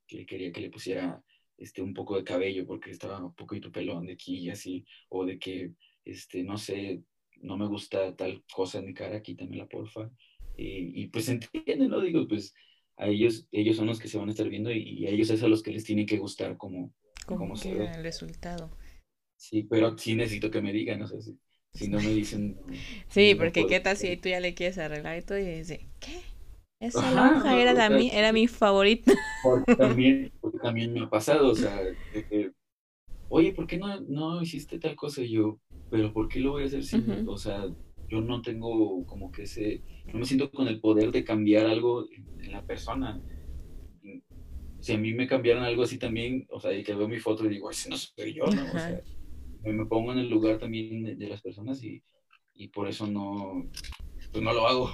que 0.07 0.25
quería 0.25 0.51
que 0.51 0.61
le 0.61 0.69
pusiera 0.69 1.23
este, 1.57 1.81
un 1.81 1.93
poco 1.93 2.17
de 2.17 2.23
cabello 2.23 2.65
porque 2.65 2.91
estaba 2.91 3.23
un 3.23 3.33
poquito 3.33 3.71
pelón 3.71 4.05
de 4.05 4.13
aquí 4.13 4.37
y 4.39 4.49
así, 4.49 4.85
o 5.09 5.25
de 5.25 5.39
que, 5.39 5.73
este, 6.05 6.43
no 6.43 6.57
sé, 6.57 7.01
no 7.41 7.57
me 7.57 7.67
gusta 7.67 8.15
tal 8.15 8.43
cosa 8.53 8.79
en 8.79 8.85
mi 8.87 8.93
cara, 8.93 9.21
quítamela, 9.21 9.67
porfa. 9.67 10.09
Y, 10.57 11.03
y 11.03 11.07
pues 11.07 11.29
entienden, 11.29 11.89
¿no? 11.89 12.01
Digo, 12.01 12.27
pues 12.27 12.53
a 12.97 13.07
ellos, 13.07 13.47
ellos 13.51 13.77
son 13.77 13.87
los 13.87 13.99
que 13.99 14.07
se 14.09 14.17
van 14.17 14.27
a 14.27 14.31
estar 14.31 14.47
viendo 14.49 14.69
y, 14.71 14.81
y 14.81 15.07
a 15.07 15.09
ellos 15.09 15.29
es 15.29 15.41
a 15.41 15.47
los 15.47 15.63
que 15.63 15.71
les 15.71 15.85
tiene 15.85 16.05
que 16.05 16.17
gustar 16.17 16.57
como, 16.57 16.93
Como 17.25 17.39
como 17.39 17.55
se 17.55 17.73
ve. 17.73 17.85
el 17.87 18.03
resultado. 18.03 18.69
Sí, 19.45 19.63
pero 19.63 19.97
sí 19.97 20.15
necesito 20.15 20.51
que 20.51 20.61
me 20.61 20.71
digan, 20.73 21.01
o 21.01 21.07
sea, 21.07 21.19
si, 21.21 21.37
si 21.71 21.87
no 21.89 22.01
me 22.01 22.11
dicen... 22.13 22.59
Sí, 23.09 23.35
no 23.35 23.35
porque 23.35 23.65
puedo 23.65 23.67
qué 23.67 23.79
tal 23.79 23.97
si 23.97 24.17
tú 24.17 24.29
ya 24.29 24.39
le 24.39 24.53
quieres 24.53 24.77
arreglar 24.77 25.17
y 25.17 25.21
todo 25.21 25.37
y 25.37 25.45
dices, 25.45 25.79
¿qué? 25.99 26.21
Esa 26.79 27.11
Ajá, 27.11 27.11
lonja 27.11 27.55
no, 27.55 27.57
era, 27.57 27.73
la 27.73 27.89
mi, 27.89 28.09
era 28.11 28.31
mi 28.33 28.47
favorita. 28.47 29.11
Porque 29.41 29.73
también, 29.75 30.31
porque 30.39 30.59
también 30.59 30.93
me 30.93 31.01
ha 31.01 31.09
pasado, 31.09 31.49
o 31.51 31.55
sea, 31.55 31.79
de 32.11 32.25
que, 32.27 32.51
oye, 33.29 33.53
¿por 33.53 33.67
qué 33.67 33.77
no, 33.77 33.99
no 34.01 34.41
hiciste 34.41 34.79
tal 34.79 34.95
cosa? 34.95 35.21
Y 35.23 35.31
yo, 35.33 35.59
pero 35.89 36.13
¿por 36.13 36.29
qué 36.29 36.39
lo 36.41 36.51
voy 36.53 36.63
a 36.63 36.67
hacer 36.67 36.83
si, 36.83 36.97
Ujú. 36.97 37.17
o 37.25 37.37
sea, 37.37 37.65
yo 38.09 38.21
no 38.21 38.41
tengo 38.41 39.05
como 39.07 39.31
que 39.31 39.43
ese, 39.43 39.85
no 40.11 40.19
me 40.19 40.25
siento 40.25 40.51
con 40.51 40.67
el 40.67 40.81
poder 40.81 41.11
de 41.11 41.23
cambiar 41.25 41.67
algo 41.67 42.07
en, 42.11 42.29
en 42.39 42.51
la 42.53 42.65
persona. 42.65 43.23
Si 44.79 44.93
a 44.93 44.97
mí 44.97 45.13
me 45.13 45.27
cambiaran 45.27 45.63
algo 45.63 45.83
así 45.83 45.97
también, 45.99 46.47
o 46.49 46.59
sea, 46.59 46.73
y 46.73 46.83
que 46.83 46.95
veo 46.95 47.07
mi 47.07 47.19
foto 47.19 47.45
y 47.45 47.49
digo, 47.49 47.69
ese 47.69 47.89
no 47.89 47.97
soy 47.97 48.33
yo, 48.33 48.51
¿no? 48.51 48.71
O 48.71 48.77
sea, 48.79 48.99
me, 49.63 49.73
me 49.73 49.85
pongo 49.85 50.11
en 50.11 50.19
el 50.19 50.29
lugar 50.29 50.59
también 50.59 51.03
de, 51.03 51.15
de 51.15 51.27
las 51.27 51.41
personas 51.41 51.81
y, 51.83 52.03
y 52.53 52.67
por 52.69 52.87
eso 52.87 53.07
no, 53.07 53.69
pues 54.31 54.43
no 54.43 54.53
lo 54.53 54.67
hago. 54.67 54.91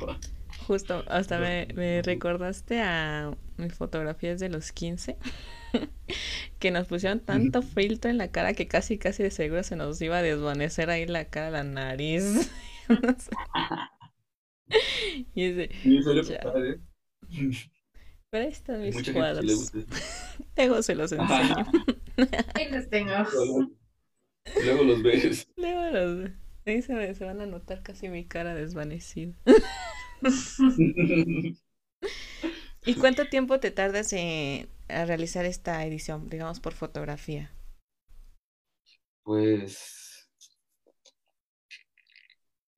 Justo, 0.68 1.04
hasta 1.08 1.40
me, 1.40 1.68
me 1.76 2.02
recordaste 2.02 2.82
a 2.82 3.32
mis 3.58 3.74
fotografías 3.76 4.40
de 4.40 4.50
los 4.50 4.72
15, 4.72 5.18
que 6.60 6.72
nos 6.72 6.88
pusieron 6.88 7.20
tanto 7.20 7.62
filtro 7.62 8.10
en 8.12 8.18
la 8.18 8.32
cara 8.32 8.54
que 8.54 8.68
casi, 8.68 8.98
casi 8.98 9.24
de 9.24 9.32
seguro 9.32 9.64
se 9.64 9.76
nos 9.76 10.02
iba 10.02 10.18
a 10.18 10.22
desvanecer 10.22 10.90
ahí 10.90 11.06
la 11.06 11.26
cara, 11.26 11.52
la 11.52 11.64
nariz. 11.64 12.52
y 15.36 15.44
ese, 15.44 15.70
Sí, 15.84 16.00
pasar, 16.42 16.66
¿eh? 16.66 16.80
pero 18.30 18.46
ahí 18.46 18.52
están 18.52 18.82
mis 18.82 18.96
Mucha 18.96 19.14
cuadros. 19.14 19.72
Luego 20.56 20.82
se 20.82 20.96
los 20.96 21.12
enseño. 21.12 21.56
Ahí 22.54 22.70
los 22.72 22.90
tengo. 22.90 23.14
Luego, 24.56 24.84
los 24.84 25.02
ves. 25.02 25.48
Luego 25.58 25.84
los... 25.92 26.32
Ahí 26.66 26.82
se, 26.82 26.94
me- 26.94 27.14
se 27.16 27.26
van 27.26 27.42
a 27.42 27.46
notar 27.46 27.82
casi 27.84 28.10
mi 28.10 28.26
cara 28.26 28.54
desvanecida. 28.56 29.34
¿Y 32.86 32.96
cuánto 32.96 33.28
tiempo 33.30 33.60
te 33.60 33.70
tardas 33.72 34.14
en 34.14 34.68
a 34.90 35.06
realizar 35.06 35.46
esta 35.46 35.86
edición, 35.86 36.28
digamos, 36.30 36.60
por 36.60 36.74
fotografía? 36.74 37.52
Pues 39.24 40.28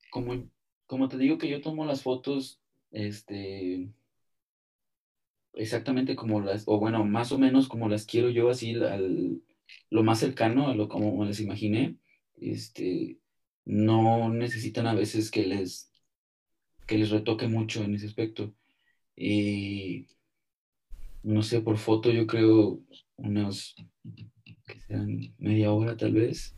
como, 0.10 0.50
como 0.88 1.08
te 1.10 1.18
digo 1.18 1.38
que 1.38 1.50
yo 1.50 1.62
tomo 1.62 1.86
las 1.86 2.04
fotos, 2.04 2.60
este, 2.92 3.90
exactamente 5.54 6.16
como 6.16 6.40
las, 6.42 6.64
o 6.68 6.80
bueno, 6.80 7.04
más 7.06 7.32
o 7.32 7.38
menos 7.38 7.68
como 7.68 7.90
las 7.90 8.06
quiero 8.06 8.30
yo, 8.30 8.50
así 8.50 8.76
al, 8.76 9.42
lo 9.90 10.04
más 10.04 10.20
cercano 10.20 10.68
a 10.68 10.76
lo 10.76 10.88
como 10.88 11.26
les 11.26 11.40
imaginé, 11.40 11.98
este, 12.36 13.20
no 13.66 14.30
necesitan 14.30 14.88
a 14.88 14.96
veces 14.96 15.32
que 15.32 15.46
les, 15.46 15.92
que 16.88 16.98
les 16.98 17.10
retoque 17.10 17.48
mucho 17.48 17.84
en 17.84 17.96
ese 17.96 18.08
aspecto. 18.08 18.54
Y 19.16 20.08
no 21.24 21.44
sé, 21.44 21.62
por 21.62 21.78
foto 21.78 22.12
yo 22.12 22.26
creo 22.28 22.82
unos, 23.18 23.76
que 24.66 24.80
sean 24.88 25.36
media 25.38 25.72
hora 25.72 25.98
tal 25.98 26.14
vez, 26.14 26.56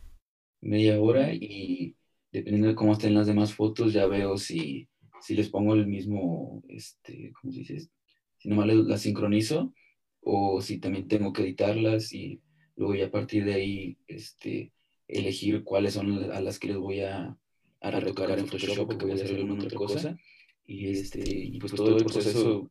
media 0.60 1.00
hora 1.00 1.32
y 1.34 1.96
dependiendo 2.30 2.68
de 2.68 2.74
cómo 2.74 2.92
estén 2.92 3.14
las 3.14 3.26
demás 3.26 3.52
fotos 3.52 3.92
ya 3.92 4.06
veo 4.06 4.38
si, 4.38 4.88
si 5.20 5.34
les 5.34 5.48
pongo 5.50 5.74
el 5.74 5.86
mismo, 5.86 6.62
este, 6.68 7.32
¿cómo 7.40 7.52
se 7.52 7.60
dice? 7.60 7.90
Si 8.38 8.48
nomás 8.48 8.68
las 8.68 9.02
sincronizo 9.02 9.74
o 10.20 10.60
si 10.60 10.78
también 10.78 11.08
tengo 11.08 11.32
que 11.32 11.42
editarlas 11.42 12.12
y 12.12 12.40
luego 12.76 12.94
ya 12.94 13.06
a 13.06 13.10
partir 13.10 13.44
de 13.44 13.54
ahí, 13.54 13.96
este, 14.06 14.72
elegir 15.08 15.62
cuáles 15.64 15.94
son 15.94 16.30
a 16.32 16.40
las 16.40 16.58
que 16.58 16.68
les 16.68 16.76
voy 16.76 17.00
a, 17.00 17.36
a 17.80 17.90
retocar 17.90 18.38
en 18.38 18.46
Photoshop 18.46 18.90
o 18.90 18.98
que 18.98 19.04
voy 19.04 19.12
a 19.12 19.14
hacer 19.14 19.36
alguna 19.36 19.64
otra 19.64 19.76
cosa. 19.76 20.16
Y, 20.64 20.88
este, 20.88 21.22
y 21.26 21.58
pues 21.58 21.74
todo 21.74 21.96
el 21.96 22.04
proceso, 22.04 22.70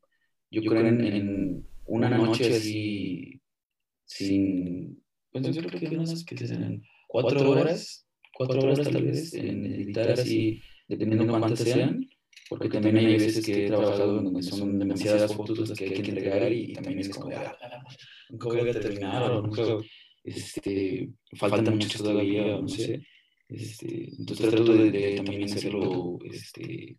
yo 0.50 0.62
creo 0.62 0.86
en, 0.88 1.02
en 1.04 1.68
una 1.86 2.10
noche 2.10 2.56
así, 2.56 3.42
sin, 4.06 5.04
pues 5.32 5.56
yo 5.56 5.62
creo 5.64 5.80
que 5.80 5.98
unas 5.98 6.24
que 6.24 6.38
serán 6.38 6.84
cuatro 7.08 7.50
horas, 7.50 8.08
cuatro 8.34 8.62
horas 8.62 8.90
tal 8.90 9.04
vez 9.04 9.34
en 9.34 9.66
editar 9.66 10.12
así, 10.12 10.62
dependiendo 10.88 11.26
de 11.26 11.40
cuántas 11.40 11.60
sean, 11.60 12.10
porque 12.58 12.68
también 12.68 12.98
hay 12.98 13.14
veces 13.14 13.46
que 13.46 13.66
he 13.66 13.68
trabajado 13.70 14.20
en 14.20 14.26
donde 14.26 14.44
son 14.44 14.78
demasiadas 14.78 15.34
fotos 15.34 15.70
las 15.70 15.78
que 15.78 15.86
hay 15.86 15.94
que 15.94 16.10
entregar 16.10 16.52
y, 16.52 16.74
también 16.74 17.00
es 17.00 17.08
como, 17.08 17.34
ah, 17.34 17.58
nunca 18.30 18.48
voy 18.50 18.70
a 18.70 18.74
terminar 18.74 19.32
o 19.32 19.42
nunca 19.42 19.64
este, 20.22 21.10
faltan 21.38 21.76
muchas 21.76 22.02
todavía, 22.02 22.60
no 22.60 22.68
sé. 22.68 23.08
Este, 23.48 24.10
entonces 24.18 24.50
trato 24.50 24.74
de, 24.74 24.92
de, 24.92 25.16
también 25.16 25.46
hacerlo 25.46 26.20
este, 26.30 26.98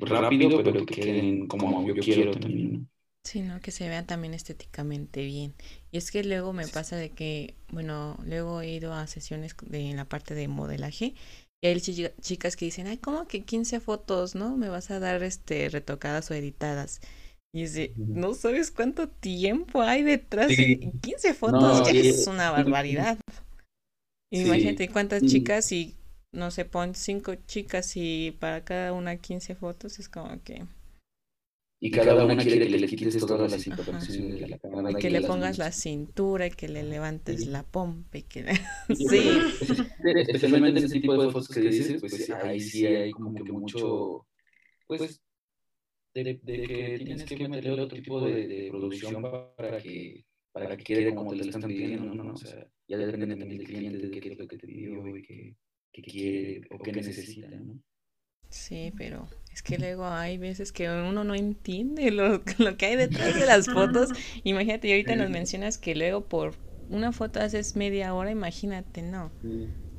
rápido, 0.00 0.62
pero 0.62 0.84
que 0.84 0.94
queden 0.94 1.46
como 1.46 1.86
yo 1.86 1.94
quiero 1.94 2.32
también, 2.32 2.72
¿no? 2.74 2.86
Sí, 3.24 3.40
¿no? 3.40 3.60
Que 3.60 3.70
se 3.70 3.88
vean 3.88 4.06
también 4.06 4.34
estéticamente 4.34 5.24
bien. 5.24 5.54
Y 5.90 5.96
es 5.96 6.10
que 6.10 6.24
luego 6.24 6.52
me 6.52 6.68
pasa 6.68 6.96
de 6.96 7.10
que, 7.10 7.56
bueno, 7.70 8.18
luego 8.24 8.60
he 8.60 8.74
ido 8.74 8.92
a 8.92 9.06
sesiones 9.06 9.54
de, 9.62 9.90
en 9.90 9.96
la 9.96 10.06
parte 10.06 10.34
de 10.34 10.46
modelaje 10.46 11.14
y 11.60 11.66
hay 11.66 11.80
chicas 12.20 12.56
que 12.56 12.66
dicen, 12.66 12.86
ay, 12.86 12.98
¿cómo 12.98 13.26
que 13.26 13.42
15 13.42 13.80
fotos, 13.80 14.34
no? 14.34 14.56
Me 14.56 14.68
vas 14.68 14.90
a 14.90 15.00
dar 15.00 15.22
este 15.22 15.68
retocadas 15.68 16.30
o 16.30 16.34
editadas. 16.34 17.00
Y 17.52 17.62
dice, 17.62 17.92
no 17.96 18.34
sabes 18.34 18.70
cuánto 18.70 19.08
tiempo 19.08 19.82
hay 19.82 20.02
detrás. 20.02 20.48
de 20.48 20.92
15 21.02 21.34
fotos 21.34 21.90
ya 21.90 21.98
es 21.98 22.26
una 22.26 22.50
barbaridad. 22.50 23.18
Imagínate 24.30 24.88
cuántas 24.88 25.22
chicas 25.24 25.72
y 25.72 25.96
no 26.32 26.50
sé, 26.50 26.64
pon 26.64 26.94
cinco 26.94 27.34
chicas 27.46 27.96
y 27.96 28.36
para 28.38 28.62
cada 28.64 28.92
una 28.92 29.16
15 29.16 29.54
fotos 29.54 29.98
es 29.98 30.08
como 30.08 30.42
que... 30.42 30.66
Y 31.80 31.90
cada, 31.92 32.24
una 32.24 32.36
quiere 32.36 32.66
que 32.66 32.78
le 32.78 32.86
quites 32.88 33.24
todas 33.24 33.52
las 33.52 33.66
imperfecciones 33.66 34.40
de 34.40 34.48
la 34.48 34.58
cámara. 34.58 34.90
Y 34.90 34.94
que, 34.96 35.10
le 35.10 35.20
pongas 35.20 35.58
la 35.58 35.70
cintura 35.70 36.48
y 36.48 36.50
que 36.50 36.68
le 36.68 36.82
levantes 36.82 37.46
la 37.46 37.62
pompa 37.62 38.18
y 38.18 38.22
que 38.22 38.44
Sí. 38.94 39.38
Especialmente 40.04 40.80
en 40.80 40.86
ese 40.86 41.00
tipo 41.00 41.16
de 41.22 41.30
fotos 41.30 41.48
que 41.48 41.60
dices, 41.60 42.00
pues 42.00 42.30
ahí 42.30 42.60
sí 42.60 42.86
hay 42.86 43.10
como 43.12 43.32
que 43.34 43.52
mucho... 43.52 44.26
Pues 44.86 45.20
de, 46.24 46.40
que 46.40 47.00
tienes 47.04 47.24
que 47.24 47.48
meterle 47.48 47.82
otro 47.82 47.96
tipo 47.96 48.20
de, 48.20 48.46
de, 48.46 48.70
producción 48.70 49.22
para 49.56 49.78
que, 49.80 50.24
para 50.52 50.76
que 50.76 50.84
quede 50.84 51.14
como 51.14 51.30
te 51.30 51.36
lo 51.36 51.44
están 51.44 51.62
pidiendo, 51.62 52.14
¿no? 52.14 52.32
O 52.32 52.36
sea, 52.36 52.66
ya 52.88 52.96
depende 52.96 53.36
del 53.36 53.64
cliente 53.64 54.08
de 54.08 54.20
qué 54.20 54.32
es 54.32 54.38
lo 54.38 54.48
que 54.48 54.58
te 54.58 54.66
pidió 54.66 55.16
y 55.16 55.22
qué, 55.22 55.56
qué 55.92 56.02
quiere 56.02 56.62
o 56.70 56.78
qué 56.78 56.92
necesita, 56.92 57.48
¿no? 57.48 57.80
Sí, 58.48 58.92
pero 58.96 59.28
es 59.58 59.62
que 59.62 59.76
luego 59.76 60.06
hay 60.06 60.38
veces 60.38 60.70
que 60.70 60.88
uno 60.88 61.24
no 61.24 61.34
entiende 61.34 62.12
lo, 62.12 62.42
lo 62.58 62.76
que 62.76 62.86
hay 62.86 62.96
detrás 62.96 63.34
de 63.34 63.44
las 63.44 63.66
fotos. 63.66 64.10
Imagínate, 64.44 64.86
y 64.86 64.92
ahorita 64.92 65.16
nos 65.16 65.30
mencionas 65.30 65.78
que 65.78 65.96
luego 65.96 66.20
por 66.20 66.54
una 66.90 67.10
foto 67.10 67.40
haces 67.40 67.74
media 67.74 68.14
hora, 68.14 68.30
imagínate, 68.30 69.02
¿no? 69.02 69.32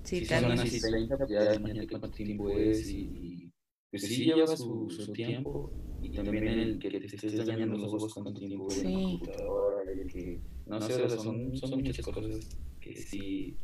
Sí, 0.03 0.21
si 0.21 0.25
también. 0.27 0.57
Son 0.57 0.65
así 0.65 0.79
30, 0.79 1.27
ya 1.27 1.55
imagínate 1.55 1.87
cuánto 1.89 2.09
tiempo 2.09 2.49
es 2.51 2.89
y, 2.89 3.51
pues 3.91 4.03
sí 4.03 4.23
lleva 4.23 4.55
su, 4.55 4.89
su 4.89 5.11
tiempo 5.11 5.73
y 6.01 6.11
también 6.11 6.47
el 6.47 6.79
que 6.79 6.89
te 6.91 7.05
estés 7.05 7.45
dañando 7.45 7.77
los 7.77 7.93
ojos 7.93 8.13
con 8.13 8.33
tiempo 8.33 8.69
sí. 8.69 8.87
en 8.87 8.93
la 8.93 9.09
computadora, 9.09 9.91
el 9.91 10.07
que, 10.07 10.39
no 10.67 10.81
sé, 10.81 10.93
o 11.03 11.09
sea, 11.09 11.19
son, 11.19 11.57
son 11.57 11.83
muchas 11.83 12.05
cosas 12.05 12.47
que 12.79 12.95
sí, 12.95 13.57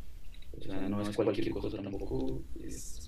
o 0.52 0.62
sea, 0.62 0.90
no 0.90 1.02
es 1.02 1.16
cualquier 1.16 1.52
cosa 1.52 1.78
tampoco, 1.82 2.44
es, 2.62 3.05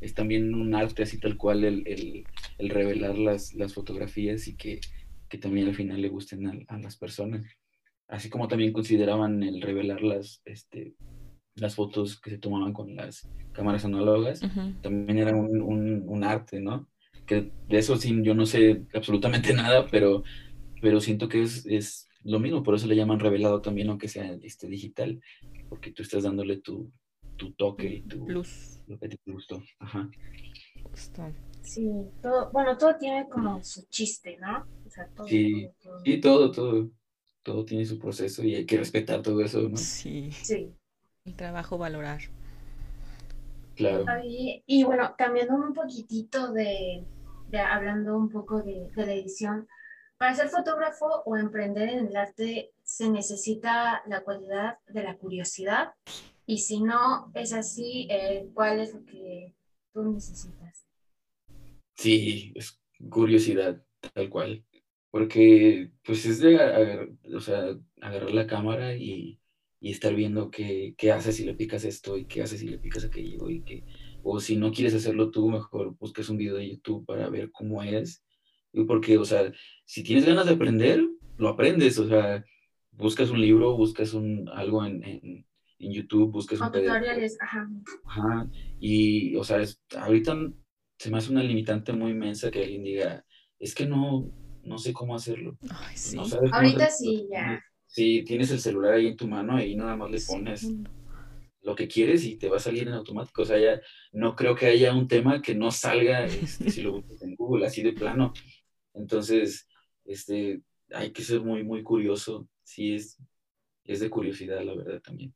es 0.00 0.14
también 0.14 0.54
un 0.54 0.74
arte 0.74 1.02
así 1.02 1.18
tal 1.18 1.36
cual 1.36 1.64
el, 1.64 1.86
el, 1.86 2.24
el 2.58 2.68
revelar 2.70 3.18
las, 3.18 3.54
las 3.54 3.74
fotografías 3.74 4.48
y 4.48 4.56
que, 4.56 4.80
que 5.28 5.38
también 5.38 5.68
al 5.68 5.74
final 5.74 6.00
le 6.00 6.08
gusten 6.08 6.46
a, 6.46 6.54
a, 6.68 6.78
las 6.78 6.96
personas. 6.96 7.44
Así 8.08 8.28
como 8.28 8.48
también 8.48 8.72
consideraban 8.72 9.42
el 9.42 9.60
revelar 9.62 10.02
las, 10.02 10.42
este, 10.44 10.94
las 11.54 11.74
fotos 11.74 12.20
que 12.20 12.30
se 12.30 12.38
tomaban 12.38 12.72
con 12.72 12.96
las 12.96 13.28
cámaras 13.52 13.84
análogas, 13.84 14.42
uh 14.42 14.46
-huh. 14.46 14.80
también 14.80 15.18
era 15.18 15.34
un, 15.34 15.60
un, 15.60 16.04
un 16.08 16.24
arte, 16.24 16.60
¿no? 16.60 16.88
que 17.30 17.52
de 17.68 17.78
eso 17.78 17.96
sí, 17.96 18.12
yo 18.22 18.34
no 18.34 18.44
sé 18.44 18.82
absolutamente 18.92 19.52
nada, 19.54 19.86
pero, 19.86 20.24
pero 20.82 21.00
siento 21.00 21.28
que 21.28 21.42
es, 21.42 21.64
es 21.66 22.08
lo 22.24 22.40
mismo, 22.40 22.64
por 22.64 22.74
eso 22.74 22.88
le 22.88 22.96
llaman 22.96 23.20
revelado 23.20 23.60
también, 23.62 23.88
aunque 23.88 24.08
sea 24.08 24.36
este, 24.42 24.66
digital, 24.66 25.20
porque 25.68 25.92
tú 25.92 26.02
estás 26.02 26.24
dándole 26.24 26.56
tu, 26.56 26.90
tu 27.40 27.52
toque 27.52 27.86
y 27.86 28.02
tu... 28.02 28.26
Plus. 28.26 28.80
Lo 28.86 28.98
que 28.98 29.08
te 29.08 29.18
gustó. 29.32 29.62
Ajá. 29.78 30.08
Justo. 30.82 31.22
Sí, 31.62 31.88
todo, 32.20 32.50
bueno, 32.52 32.76
todo 32.76 32.96
tiene 32.96 33.28
como 33.28 33.64
su 33.64 33.86
chiste, 33.88 34.36
¿no? 34.38 34.66
O 34.86 34.90
sea, 34.90 35.08
todo, 35.08 35.26
sí, 35.26 35.70
todo, 35.82 35.92
todo. 35.92 36.02
y 36.04 36.20
todo, 36.20 36.50
todo, 36.50 36.90
todo 37.42 37.64
tiene 37.64 37.86
su 37.86 37.98
proceso 37.98 38.44
y 38.44 38.54
hay 38.54 38.66
que 38.66 38.76
respetar 38.76 39.22
todo 39.22 39.40
eso, 39.40 39.62
¿no? 39.62 39.76
Sí. 39.76 40.30
Sí. 40.32 40.74
El 41.24 41.34
trabajo 41.34 41.78
valorar. 41.78 42.20
Claro. 43.76 44.04
Y, 44.22 44.62
y 44.66 44.84
bueno, 44.84 45.14
cambiando 45.16 45.54
un 45.54 45.72
poquitito 45.72 46.52
de, 46.52 47.06
de 47.48 47.58
hablando 47.58 48.18
un 48.18 48.28
poco 48.28 48.62
de, 48.62 48.90
de, 48.94 49.06
la 49.06 49.14
edición, 49.14 49.66
para 50.18 50.34
ser 50.34 50.48
fotógrafo 50.48 51.22
o 51.24 51.36
emprender 51.36 51.88
en 51.88 52.08
el 52.08 52.16
arte 52.16 52.72
se 52.82 53.08
necesita 53.08 54.02
la 54.06 54.22
cualidad 54.22 54.78
de 54.88 55.04
la 55.04 55.16
curiosidad 55.16 55.94
y 56.46 56.58
si 56.58 56.80
no 56.80 57.30
es 57.34 57.52
así, 57.52 58.06
eh, 58.10 58.48
¿cuál 58.54 58.80
es 58.80 58.94
lo 58.94 59.04
que 59.04 59.54
tú 59.92 60.02
necesitas? 60.02 60.86
Sí, 61.96 62.52
es 62.54 62.80
curiosidad, 63.08 63.82
tal 64.14 64.28
cual, 64.30 64.64
porque 65.10 65.90
pues 66.04 66.24
es 66.26 66.40
de 66.40 66.56
agarrar, 66.56 67.08
o 67.34 67.40
sea, 67.40 67.76
agarrar 68.00 68.32
la 68.32 68.46
cámara 68.46 68.96
y, 68.96 69.38
y 69.80 69.90
estar 69.90 70.14
viendo 70.14 70.50
qué, 70.50 70.94
qué 70.96 71.12
haces 71.12 71.36
si 71.36 71.44
le 71.44 71.54
picas 71.54 71.84
esto 71.84 72.16
y 72.16 72.26
qué 72.26 72.42
haces 72.42 72.60
si 72.60 72.68
le 72.68 72.78
picas 72.78 73.04
aquello 73.04 73.48
y 73.50 73.62
que 73.62 73.84
o 74.22 74.40
si 74.40 74.56
no 74.56 74.72
quieres 74.72 74.94
hacerlo 74.94 75.30
tú, 75.30 75.48
mejor 75.48 75.96
busques 75.98 76.28
un 76.28 76.36
video 76.36 76.56
de 76.56 76.70
YouTube 76.70 77.06
para 77.06 77.28
ver 77.28 77.50
cómo 77.50 77.82
es. 77.82 78.22
Porque, 78.86 79.18
o 79.18 79.24
sea, 79.24 79.52
si 79.84 80.02
tienes 80.02 80.26
ganas 80.26 80.46
de 80.46 80.52
aprender, 80.52 81.04
lo 81.38 81.48
aprendes, 81.48 81.98
o 81.98 82.08
sea, 82.08 82.44
buscas 82.92 83.30
un 83.30 83.40
libro, 83.40 83.76
buscas 83.76 84.14
un, 84.14 84.48
algo 84.50 84.84
en, 84.84 85.02
en, 85.02 85.46
en 85.80 85.92
YouTube, 85.92 86.30
buscas 86.30 86.60
un 86.60 86.70
tutoriales, 86.70 87.36
ajá. 87.40 87.68
Ajá, 88.04 88.48
y, 88.78 89.34
o 89.36 89.44
sea, 89.44 89.60
es, 89.60 89.80
ahorita 89.96 90.36
se 90.98 91.10
me 91.10 91.18
hace 91.18 91.32
una 91.32 91.42
limitante 91.42 91.92
muy 91.92 92.12
inmensa 92.12 92.50
que 92.50 92.62
alguien 92.62 92.84
diga, 92.84 93.24
es 93.58 93.74
que 93.74 93.86
no, 93.86 94.30
no 94.62 94.78
sé 94.78 94.92
cómo 94.92 95.14
hacerlo. 95.14 95.58
Ay, 95.70 95.96
sí. 95.96 96.16
No 96.16 96.24
ahorita 96.52 96.88
sí, 96.90 97.26
ya. 97.30 97.62
Sí, 97.86 98.22
tienes 98.24 98.50
el 98.52 98.60
celular 98.60 98.94
ahí 98.94 99.08
en 99.08 99.16
tu 99.16 99.26
mano 99.26 99.60
y 99.60 99.74
nada 99.74 99.96
más 99.96 100.10
le 100.10 100.20
pones... 100.20 100.60
Sí 100.60 100.84
lo 101.62 101.74
que 101.74 101.88
quieres 101.88 102.24
y 102.24 102.36
te 102.36 102.48
va 102.48 102.56
a 102.56 102.60
salir 102.60 102.88
en 102.88 102.94
automático. 102.94 103.42
O 103.42 103.44
sea, 103.44 103.58
ya 103.58 103.80
no 104.12 104.34
creo 104.34 104.54
que 104.54 104.66
haya 104.66 104.94
un 104.94 105.08
tema 105.08 105.42
que 105.42 105.54
no 105.54 105.70
salga 105.70 106.24
este, 106.26 106.70
si 106.70 106.82
lo 106.82 106.92
buscas 106.92 107.22
en 107.22 107.34
Google, 107.36 107.66
así 107.66 107.82
de 107.82 107.92
plano. 107.92 108.32
Entonces, 108.94 109.68
este, 110.04 110.62
hay 110.92 111.12
que 111.12 111.22
ser 111.22 111.40
muy, 111.40 111.62
muy 111.62 111.82
curioso. 111.82 112.48
Sí, 112.62 112.94
es, 112.94 113.18
es 113.84 114.00
de 114.00 114.10
curiosidad, 114.10 114.62
la 114.62 114.74
verdad, 114.74 115.00
también. 115.00 115.34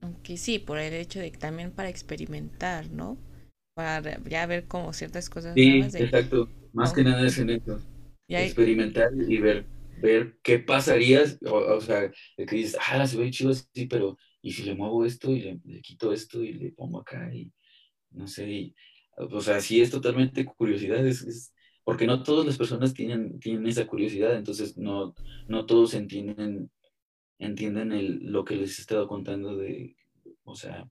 Aunque 0.00 0.36
sí, 0.36 0.58
por 0.58 0.78
el 0.78 0.94
hecho 0.94 1.20
de 1.20 1.30
que 1.32 1.38
también 1.38 1.70
para 1.72 1.88
experimentar, 1.88 2.90
¿no? 2.90 3.16
Para 3.74 4.00
ya 4.24 4.46
ver 4.46 4.66
como 4.66 4.92
ciertas 4.92 5.28
cosas 5.30 5.56
sí, 5.56 5.62
nuevas. 5.62 5.92
De, 5.92 6.04
exacto. 6.06 6.52
Más 6.72 6.92
¿no? 6.92 6.92
que 6.92 7.02
nada 7.04 7.26
es 7.26 7.38
en 7.38 7.50
eso. 7.50 7.84
Hay... 8.30 8.54
Experimentar 8.54 9.10
y 9.28 9.38
ver, 9.38 9.70
ver 9.94 10.38
qué 10.42 10.58
pasaría. 10.58 11.24
O, 11.46 11.56
o 11.76 11.80
sea, 11.80 12.10
que 12.36 12.44
dices, 12.46 12.76
ah, 12.90 13.06
se 13.06 13.16
ve 13.18 13.30
chido 13.30 13.50
así, 13.50 13.86
pero 13.88 14.16
y 14.42 14.52
si 14.52 14.62
le 14.64 14.74
muevo 14.74 15.04
esto 15.04 15.32
y 15.32 15.40
le, 15.40 15.60
le, 15.64 15.80
quito 15.82 16.12
esto 16.12 16.42
y 16.42 16.52
le 16.54 16.72
pongo 16.72 17.00
acá 17.00 17.32
y 17.34 17.52
no 18.10 18.26
sé, 18.28 18.50
y 18.50 18.76
o 19.18 19.40
sea, 19.40 19.60
sí 19.60 19.80
es 19.82 19.90
totalmente 19.90 20.44
curiosidad, 20.46 21.06
es, 21.06 21.22
es- 21.22 21.54
porque 21.84 22.06
no 22.06 22.22
todas 22.22 22.46
las 22.46 22.58
personas 22.58 22.94
tienen, 22.94 23.38
tienen 23.40 23.66
esa 23.66 23.86
curiosidad, 23.86 24.36
entonces 24.36 24.76
no, 24.78 25.16
no 25.48 25.66
todos 25.66 25.94
entienden, 25.94 26.70
entienden 27.38 27.92
el, 27.92 28.18
lo 28.24 28.44
que 28.44 28.56
les 28.56 28.78
he 28.78 28.82
estado 28.82 29.08
contando 29.08 29.56
de, 29.56 29.96
o 30.44 30.54
sea, 30.56 30.88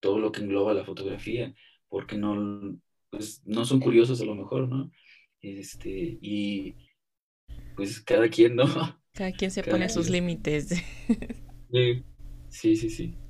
todo 0.00 0.18
lo 0.18 0.32
que 0.32 0.42
engloba 0.42 0.74
la 0.74 0.84
fotografía, 0.84 1.54
porque 1.88 2.16
no, 2.18 2.78
pues, 3.10 3.42
no 3.46 3.64
son 3.64 3.80
curiosos 3.80 4.20
a 4.20 4.24
lo 4.24 4.34
mejor, 4.36 4.68
¿no? 4.68 4.90
Este, 5.40 6.18
y 6.22 6.76
pues 7.74 8.00
cada 8.02 8.28
quien, 8.28 8.56
¿no? 8.56 8.64
Cada 9.14 9.32
quien 9.32 9.50
se 9.52 9.62
Cada 9.62 9.64
pone 9.64 9.88
sus 9.88 10.08
quien. 10.08 10.10
límites. 10.10 10.68
Sí, 11.70 12.04
sí, 12.48 12.76
sí, 12.76 12.90
sí. 12.90 13.20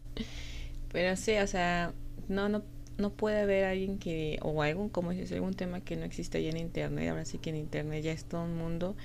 Pero 0.92 1.16
sí, 1.16 1.36
o 1.38 1.46
sea, 1.46 1.94
no, 2.28 2.48
no, 2.48 2.64
no 2.98 3.14
puede 3.14 3.40
haber 3.40 3.64
alguien 3.64 3.98
que, 3.98 4.38
o 4.42 4.62
algún, 4.62 4.88
como 4.88 5.10
dices, 5.10 5.32
algún 5.32 5.54
tema 5.54 5.80
que 5.82 5.96
no 5.96 6.04
exista 6.04 6.38
ya 6.38 6.50
en 6.50 6.56
internet. 6.58 7.10
Ahora 7.10 7.24
sí 7.24 7.38
que 7.38 7.50
en 7.50 7.56
internet 7.56 8.02
ya 8.04 8.12
es 8.12 8.24
todo 8.24 8.42
un 8.44 8.56
mundo. 8.56 8.96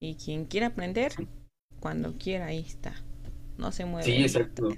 Y 0.00 0.16
quien 0.16 0.44
quiera 0.46 0.68
aprender, 0.68 1.12
cuando 1.82 2.16
quiera, 2.16 2.46
ahí 2.46 2.60
está. 2.60 2.94
No 3.58 3.72
se 3.72 3.84
mueve. 3.84 4.06
Sí, 4.06 4.22
exacto. 4.22 4.68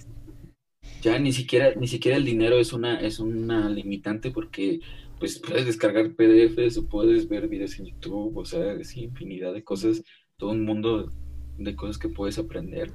Ya 1.02 1.18
ni 1.18 1.32
siquiera, 1.32 1.74
ni 1.74 1.86
siquiera 1.86 2.16
el 2.16 2.24
dinero 2.24 2.58
es 2.58 2.72
una, 2.72 2.98
es 2.98 3.18
una 3.18 3.68
limitante 3.68 4.30
porque 4.30 4.80
pues 5.18 5.38
puedes 5.38 5.66
descargar 5.66 6.14
PDFs 6.14 6.78
o 6.78 6.86
puedes 6.86 7.28
ver 7.28 7.46
videos 7.48 7.78
en 7.78 7.86
YouTube, 7.86 8.34
o 8.38 8.44
sea, 8.46 8.72
es 8.72 8.96
infinidad 8.96 9.52
de 9.52 9.62
cosas, 9.62 10.02
todo 10.38 10.50
un 10.50 10.64
mundo 10.64 11.12
de 11.58 11.76
cosas 11.76 11.98
que 11.98 12.08
puedes 12.08 12.38
aprender, 12.38 12.90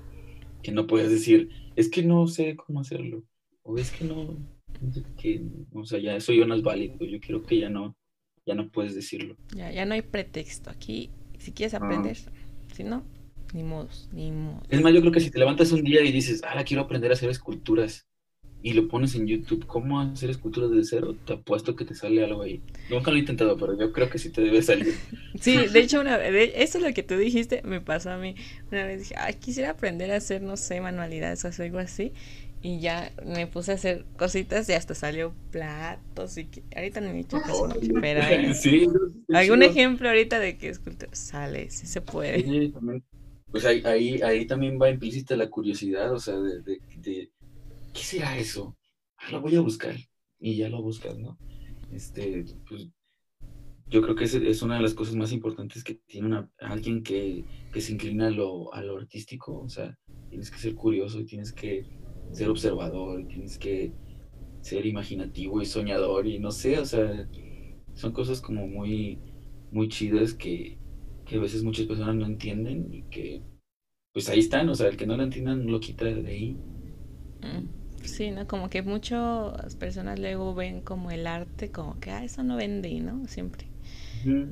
que 0.64 0.72
no 0.72 0.88
puedes 0.88 1.12
decir, 1.12 1.50
es 1.76 1.88
que 1.90 2.02
no 2.04 2.28
sé 2.28 2.56
cómo 2.56 2.82
hacerlo, 2.82 3.24
o 3.64 3.78
es 3.78 3.92
que 3.92 4.06
no, 4.06 4.38
qué, 5.18 5.44
o 5.74 5.86
sea, 5.86 6.00
ya 6.00 6.16
eso 6.16 6.34
ya 6.34 6.46
no 6.46 6.56
es 6.56 6.64
válido, 6.64 6.98
yo 7.06 7.20
creo 7.20 7.44
que 7.44 7.60
ya 7.60 7.70
no, 7.70 7.96
ya 8.46 8.56
no 8.56 8.70
puedes 8.70 8.96
decirlo. 8.96 9.36
Ya, 9.56 9.72
ya 9.72 9.86
no 9.86 9.94
hay 9.94 10.02
pretexto. 10.02 10.70
Aquí, 10.72 11.12
si 11.38 11.52
quieres 11.52 11.80
No. 11.80 11.86
aprender, 11.86 12.18
si 12.74 12.84
no, 12.84 13.04
ni 13.54 13.64
modos, 13.64 14.10
ni 14.14 14.32
modos. 14.32 14.68
Es 14.70 14.82
más, 14.82 14.94
yo 14.94 15.02
creo 15.02 15.12
que 15.12 15.20
si 15.20 15.32
te 15.32 15.40
levantas 15.40 15.72
un 15.72 15.84
día 15.84 16.02
y 16.04 16.12
dices, 16.12 16.42
ah, 16.46 16.64
quiero 16.64 16.84
aprender 16.84 17.12
a 17.12 17.14
hacer 17.16 17.30
esculturas, 17.30 18.08
y 18.62 18.74
lo 18.74 18.88
pones 18.90 19.16
en 19.16 19.28
YouTube, 19.28 19.66
¿cómo 19.68 20.02
hacer 20.02 20.30
esculturas 20.30 20.72
de 20.72 20.84
cero? 20.84 21.16
Te 21.26 21.34
apuesto 21.34 21.76
que 21.76 21.86
te 21.86 21.96
sale 21.96 22.24
algo 22.24 22.44
ahí. 22.44 22.64
Nunca 22.90 23.12
lo 23.12 23.18
he 23.18 23.22
intentado, 23.22 23.58
pero 23.58 23.78
yo 23.78 23.92
creo 23.94 24.10
que 24.10 24.20
sí 24.20 24.32
te 24.32 24.42
debe 24.42 24.62
salir. 24.62 25.02
Sí, 25.40 25.68
de 25.68 25.80
hecho, 25.82 26.02
una, 26.02 26.18
de- 26.18 26.54
eso 26.64 26.78
es 26.80 26.84
lo 26.84 26.94
que 26.94 27.04
tú 27.04 27.16
dijiste, 27.16 27.62
me 27.64 27.82
pasó 27.82 28.12
a 28.12 28.18
mí. 28.18 28.36
Una 28.72 28.86
vez 28.86 29.00
dije, 29.00 29.16
ay, 29.18 29.36
quisiera 29.36 29.72
aprender 29.72 30.12
a 30.12 30.18
hacer, 30.18 30.42
no 30.42 30.58
sé, 30.58 30.82
manualidades 30.82 31.46
o 31.46 31.48
hacer 31.48 31.68
algo 31.68 31.80
así. 31.80 32.14
Y 32.62 32.80
ya 32.82 33.12
me 33.26 33.48
puse 33.48 33.72
a 33.72 33.76
hacer 33.76 34.04
cositas 34.18 34.68
y 34.68 34.74
hasta 34.74 34.94
salió 34.96 35.34
platos 35.52 36.38
y 36.38 36.46
que, 36.46 36.64
ahorita 36.76 37.00
no 37.00 37.10
he 37.10 37.20
hecho 37.20 37.42
casi 37.42 37.64
mucho, 37.64 37.94
pero 38.02 38.22
Sí, 38.54 38.86
algún 39.32 39.64
ejemplo 39.64 40.10
ahorita 40.10 40.40
de 40.40 40.58
que 40.58 40.70
escultura 40.70 41.12
sale, 41.16 41.70
sí 41.70 41.88
se 41.88 42.02
puede. 42.02 42.44
Sí, 42.44 42.72
también. 42.72 43.04
Pues 43.52 43.66
ahí, 43.66 43.82
ahí, 43.86 44.22
ahí 44.22 44.46
también 44.46 44.80
va 44.80 44.90
implícita 44.90 45.36
la 45.36 45.50
curiosidad, 45.50 46.14
o 46.14 46.20
sea, 46.20 46.36
de, 46.40 46.62
de, 46.62 47.32
¿qué 47.94 48.02
será 48.02 48.38
eso? 48.38 48.78
Ah, 49.18 49.32
lo 49.32 49.42
voy 49.42 49.56
a 49.56 49.62
buscar. 49.62 49.96
Y 50.40 50.56
ya 50.56 50.70
lo 50.70 50.82
buscas, 50.82 51.18
¿no? 51.18 51.38
Este, 51.92 52.46
pues, 52.68 52.90
yo 53.90 54.02
creo 54.02 54.16
que 54.16 54.26
es, 54.26 54.36
es 54.36 54.62
una 54.62 54.76
de 54.76 54.84
las 54.84 54.94
cosas 54.94 55.16
más 55.16 55.32
importantes 55.32 55.84
que 55.84 55.96
tiene 55.96 56.28
una, 56.28 56.50
alguien 56.60 57.02
que, 57.02 57.44
que 57.74 57.82
se 57.82 57.94
inclina 57.94 58.28
a 58.28 58.32
lo, 58.32 58.74
a 58.74 58.84
lo 58.84 58.98
artístico, 58.98 59.60
o 59.60 59.70
sea, 59.70 59.98
tienes 60.30 60.52
que 60.52 60.60
ser 60.60 60.76
curioso 60.76 61.20
y 61.20 61.26
tienes 61.26 61.52
que 61.52 61.86
ser 62.32 62.50
observador 62.50 63.22
y 63.22 63.26
tienes 63.26 63.58
que 63.58 63.92
ser 64.62 64.86
imaginativo 64.86 65.62
y 65.62 65.66
soñador 65.66 66.28
y 66.28 66.40
no 66.40 66.52
sé, 66.52 66.78
o 66.80 66.86
sea, 66.86 67.28
son 67.96 68.12
cosas 68.12 68.42
como 68.42 68.68
muy, 68.68 69.20
muy 69.72 69.90
chidas 69.90 70.34
que, 70.34 70.79
que 71.30 71.38
a 71.38 71.40
veces 71.42 71.64
muchas 71.64 71.88
personas 71.88 72.16
no 72.16 72.26
entienden 72.26 72.94
y 72.94 73.04
que 73.10 73.44
pues 74.14 74.30
ahí 74.30 74.40
están, 74.40 74.70
o 74.70 74.76
sea, 74.76 74.88
el 74.90 74.98
que 74.98 75.08
no 75.08 75.18
lo 75.18 75.24
entienda 75.24 75.56
no 75.56 75.72
lo 75.72 75.80
quita 75.82 76.06
de 76.06 76.28
ahí. 76.30 76.58
Mm, 77.42 77.68
Sí, 78.04 78.32
¿no? 78.32 78.48
Como 78.48 78.70
que 78.70 78.82
muchas 78.82 79.76
personas 79.76 80.20
luego 80.20 80.56
ven 80.56 80.82
como 80.82 81.12
el 81.12 81.28
arte 81.28 81.70
como 81.70 82.00
que, 82.00 82.12
ah, 82.12 82.24
eso 82.24 82.44
no 82.44 82.56
vende, 82.56 82.98
¿no? 83.02 83.28
Siempre. 83.28 83.68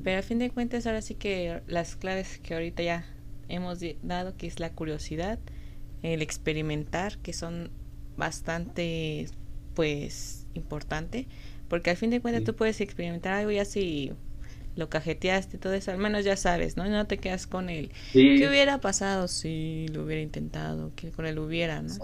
Pero 0.02 0.20
a 0.20 0.22
fin 0.22 0.38
de 0.38 0.50
cuentas, 0.50 0.86
ahora 0.86 1.02
sí 1.02 1.14
que 1.16 1.62
las 1.68 1.96
claves 1.96 2.38
que 2.40 2.54
ahorita 2.54 2.82
ya 2.82 3.06
hemos 3.48 3.80
dado, 4.02 4.36
que 4.36 4.46
es 4.48 4.60
la 4.60 4.72
curiosidad, 4.72 5.38
el 6.02 6.22
experimentar, 6.22 7.18
que 7.18 7.32
son 7.34 7.70
bastante, 8.16 9.26
pues, 9.74 10.46
importante, 10.54 11.28
porque 11.68 11.90
al 11.90 11.96
fin 11.96 12.10
de 12.10 12.20
cuentas 12.20 12.42
Sí. 12.42 12.44
tú 12.44 12.54
puedes 12.56 12.80
experimentar 12.80 13.34
algo 13.34 13.50
ya 13.52 13.64
si 13.64 14.12
lo 14.78 14.88
cajeteaste, 14.88 15.58
todo 15.58 15.74
eso, 15.74 15.90
al 15.90 15.98
menos 15.98 16.24
ya 16.24 16.36
sabes, 16.36 16.76
¿no? 16.76 16.88
No 16.88 17.06
te 17.08 17.18
quedas 17.18 17.48
con 17.48 17.68
Sí, 17.68 17.90
¿qué 18.12 18.48
hubiera 18.48 18.80
pasado 18.80 19.26
si 19.26 19.88
lo 19.88 20.04
hubiera 20.04 20.22
intentado? 20.22 20.92
Que 20.94 21.10
con 21.10 21.26
el 21.26 21.40
hubiera, 21.40 21.82
¿no? 21.82 21.94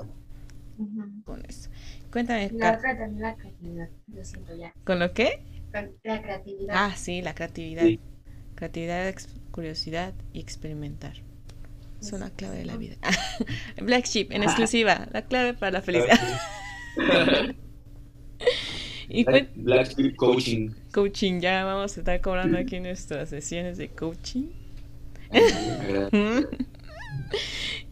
Con 1.25 1.45
eso. 1.47 1.71
Cuéntame, 2.11 2.51
La 2.53 2.81
también 2.81 3.21
la 3.21 3.37
creatividad, 3.37 3.89
lo 4.13 4.25
siento 4.25 4.57
ya. 4.57 4.75
¿con 4.85 4.99
lo 4.99 5.13
qué? 5.13 5.41
Con 5.73 5.93
La 6.03 6.21
creatividad. 6.21 6.75
Ah, 6.77 6.97
sí, 6.97 7.23
la 7.23 7.35
creatividad. 7.37 7.85
Sí. 7.85 8.01
Creatividad, 8.57 9.15
curiosidad 9.53 10.13
y 10.33 10.41
experimentar. 10.41 11.15
Son 12.01 12.21
la 12.21 12.31
clave 12.31 12.59
de 12.59 12.65
la 12.65 12.77
vida. 12.77 12.97
Black 13.81 14.05
Sheep, 14.07 14.33
en 14.33 14.43
exclusiva, 14.43 15.07
la 15.13 15.23
clave 15.23 15.55
para 15.55 15.71
la 15.71 15.81
felicidad. 15.81 16.19
y 19.15 19.25
Black, 19.25 19.51
Black 19.55 20.17
Coaching. 20.17 20.71
coaching, 20.93 21.41
ya 21.41 21.65
vamos 21.65 21.97
a 21.97 22.01
estar 22.01 22.21
cobrando 22.21 22.59
aquí 22.59 22.81
nuestras 22.81 23.29
sesiones 23.29 23.79
de 23.79 23.89
coaching. 23.89 24.47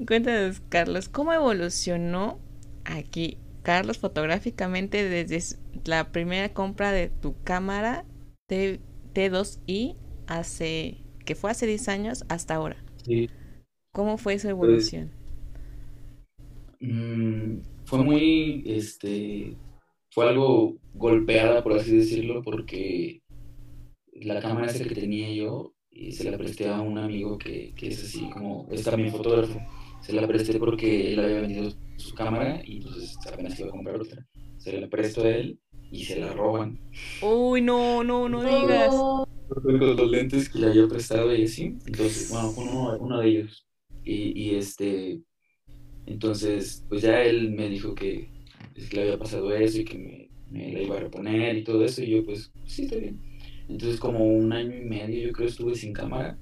Cuéntanos, 0.06 0.60
Carlos, 0.68 1.08
¿cómo 1.08 1.32
evolucionó 1.32 2.40
aquí, 2.84 3.38
Carlos, 3.62 3.98
fotográficamente 3.98 5.08
desde 5.08 5.56
la 5.84 6.10
primera 6.10 6.52
compra 6.52 6.92
de 6.92 7.08
tu 7.08 7.40
cámara 7.42 8.04
T, 8.46 8.80
T2i 9.14 9.96
hace, 10.26 10.98
que 11.24 11.34
fue 11.34 11.50
hace 11.50 11.66
10 11.66 11.88
años 11.88 12.24
hasta 12.28 12.54
ahora? 12.56 12.76
Sí. 13.04 13.30
¿Cómo 13.92 14.18
fue 14.18 14.34
esa 14.34 14.50
evolución? 14.50 15.10
Mm, 16.80 17.60
fue 17.84 18.02
muy, 18.02 18.64
este, 18.66 19.56
fue 20.12 20.28
algo 20.28 20.76
golpeada, 20.92 21.62
por 21.62 21.72
así 21.72 21.96
decirlo, 21.96 22.42
porque 22.42 23.22
la 24.12 24.40
cámara 24.40 24.70
esa 24.70 24.84
que 24.84 24.94
tenía 24.94 25.32
yo, 25.32 25.74
y 25.90 26.12
se 26.12 26.30
la 26.30 26.36
presté 26.36 26.68
a 26.68 26.80
un 26.80 26.98
amigo 26.98 27.38
que, 27.38 27.72
que 27.74 27.88
es 27.88 28.04
así 28.04 28.28
como, 28.30 28.68
es 28.70 28.84
también 28.84 29.10
fotógrafo. 29.10 29.58
Se 30.02 30.12
la 30.12 30.26
presté 30.26 30.58
porque 30.58 31.12
él 31.12 31.20
había 31.20 31.40
vendido 31.40 31.70
su 31.96 32.14
cámara 32.14 32.60
y 32.64 32.78
entonces 32.78 33.16
apenas 33.26 33.58
iba 33.58 33.68
a 33.68 33.72
comprar 33.72 34.00
otra. 34.00 34.26
Se 34.58 34.78
la 34.78 34.88
presto 34.88 35.22
a 35.22 35.30
él 35.30 35.58
y 35.90 36.04
se 36.04 36.20
la 36.20 36.32
roban. 36.32 36.78
Uy, 37.22 37.62
no, 37.62 38.04
no, 38.04 38.28
no 38.28 38.42
digas. 38.42 38.90
Con 38.90 39.78
los 39.78 40.10
lentes 40.10 40.48
que 40.48 40.58
le 40.58 40.68
había 40.68 40.88
prestado 40.88 41.34
y 41.34 41.44
así. 41.44 41.76
Entonces, 41.86 42.30
bueno, 42.30 42.52
uno, 42.56 42.98
uno 42.98 43.20
de 43.20 43.28
ellos. 43.28 43.66
Y, 44.04 44.38
y 44.38 44.56
este, 44.56 45.22
entonces, 46.06 46.84
pues 46.88 47.02
ya 47.02 47.22
él 47.22 47.52
me 47.52 47.68
dijo 47.68 47.94
que, 47.94 48.31
pues, 48.74 48.92
le 48.94 49.02
había 49.02 49.18
pasado 49.18 49.52
eso 49.54 49.80
y 49.80 49.84
que 49.84 49.98
me, 49.98 50.30
me 50.46 50.72
la 50.72 50.82
iba 50.82 50.96
a 50.96 51.00
reponer 51.00 51.56
y 51.56 51.64
todo 51.64 51.84
eso. 51.84 52.02
Y 52.02 52.10
yo, 52.10 52.24
pues, 52.24 52.52
sí, 52.66 52.84
está 52.84 52.96
bien. 52.96 53.22
Entonces, 53.68 54.00
como 54.00 54.24
un 54.26 54.52
año 54.52 54.76
y 54.76 54.84
medio, 54.84 55.26
yo 55.28 55.32
creo, 55.32 55.48
estuve 55.48 55.74
sin 55.76 55.92
cámara. 55.92 56.40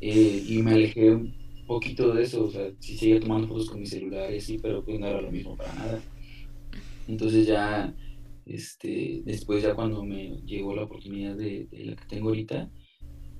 eh, 0.00 0.42
y 0.46 0.62
me 0.62 0.72
alejé 0.74 1.10
un 1.12 1.36
poquito 1.66 2.14
de 2.14 2.24
eso. 2.24 2.44
O 2.46 2.50
sea, 2.50 2.70
sí 2.80 2.98
seguía 2.98 3.20
tomando 3.20 3.48
fotos 3.48 3.70
con 3.70 3.80
mi 3.80 3.86
celular 3.86 4.32
y 4.34 4.38
así, 4.38 4.58
pero 4.60 4.84
pues 4.84 4.98
no 5.00 5.06
era 5.08 5.22
lo 5.22 5.32
mismo 5.32 5.56
para 5.56 5.74
nada. 5.74 6.06
Entonces 7.06 7.46
ya, 7.46 7.96
este, 8.44 9.22
después 9.24 9.62
ya 9.62 9.74
cuando 9.74 10.04
me 10.04 10.40
llegó 10.44 10.74
la 10.74 10.84
oportunidad 10.84 11.36
de, 11.36 11.66
de 11.70 11.84
la 11.86 11.96
que 11.96 12.06
tengo 12.06 12.28
ahorita, 12.28 12.72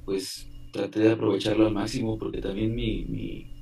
pues 0.05 0.52
traté 0.73 1.01
de 1.01 1.12
aprovecharlo 1.12 1.66
al 1.66 1.74
máximo 1.74 2.19
porque 2.19 2.43
también 2.43 2.74
mi, 2.77 3.07
mi, 3.07 3.52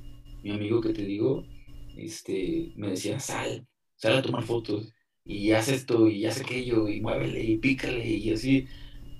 mi 0.43 0.51
amigo 0.51 0.81
que 0.81 0.93
te 0.93 1.05
digo, 1.05 1.49
este, 1.95 2.73
me 2.77 2.91
decía, 2.91 3.19
sal, 3.21 3.67
sal 3.99 4.17
a 4.17 4.21
tomar 4.23 4.43
fotos 4.43 4.91
y 5.23 5.51
haz 5.51 5.69
esto 5.69 6.07
y 6.09 6.25
haz 6.25 6.41
aquello 6.41 6.87
y 6.89 7.01
muévele 7.01 7.43
y 7.43 7.57
pícale 7.57 8.07
y 8.07 8.31
así. 8.31 8.65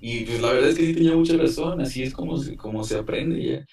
Y 0.00 0.24
pues 0.24 0.40
la 0.40 0.52
verdad 0.52 0.70
es 0.70 0.76
que 0.78 0.86
sí 0.86 0.94
tenía 0.94 1.14
mucha 1.14 1.36
razón, 1.36 1.80
así 1.80 2.02
es 2.02 2.12
como 2.12 2.36
se, 2.38 2.56
como 2.56 2.82
se 2.84 2.96
aprende 2.98 3.40
ya. 3.42 3.66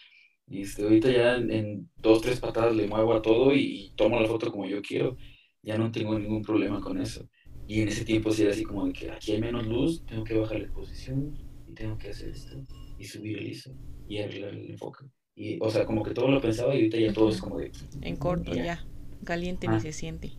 Y 0.50 0.62
este, 0.62 0.84
ahorita 0.84 1.10
ya 1.12 1.36
en, 1.38 1.52
en 1.52 1.90
dos, 1.98 2.22
tres 2.22 2.40
patadas 2.40 2.76
le 2.76 2.88
muevo 2.88 3.14
a 3.14 3.22
todo 3.22 3.54
y, 3.54 3.60
y 3.62 3.92
tomo 3.96 4.20
la 4.20 4.28
foto 4.28 4.52
como 4.52 4.66
yo 4.66 4.82
quiero. 4.82 5.18
Ya 5.64 5.78
no 5.78 5.92
tengo 5.92 6.18
ningún 6.20 6.42
problema 6.44 6.80
con 6.82 7.00
eso. 7.02 7.28
Y 7.68 7.82
en 7.82 7.90
ese 7.90 8.06
tiempo 8.06 8.32
sí 8.32 8.44
era 8.44 8.52
así 8.52 8.64
como 8.64 8.86
de 8.86 8.94
que 8.94 9.12
aquí 9.12 9.32
hay 9.34 9.42
menos 9.42 9.66
luz, 9.68 10.06
tengo 10.06 10.24
que 10.24 10.36
bajar 10.38 10.60
la 10.60 10.66
exposición 10.66 11.36
y 11.70 11.74
tengo 11.74 11.98
que 11.98 12.10
hacer 12.12 12.30
esto 12.30 12.56
y 13.00 13.04
subir 13.06 13.38
el 13.40 13.48
ISO 13.50 13.72
y 14.08 14.20
arreglar 14.20 14.54
el 14.54 14.72
enfoque. 14.72 15.06
Y, 15.36 15.58
o 15.62 15.70
sea, 15.70 15.86
como 15.86 16.04
que 16.04 16.12
todo 16.12 16.30
lo 16.30 16.40
pensaba 16.42 16.74
y 16.74 16.78
ahorita 16.78 16.98
ya 16.98 17.12
todo 17.14 17.30
es 17.30 17.42
como 17.42 17.58
de... 17.60 17.72
En 18.02 18.16
corto, 18.16 18.54
Ya. 18.54 18.64
ya. 18.66 18.86
Caliente 19.26 19.68
Ah. 19.70 19.74
ni 19.76 19.82
se 19.82 19.92
siente. 19.92 20.32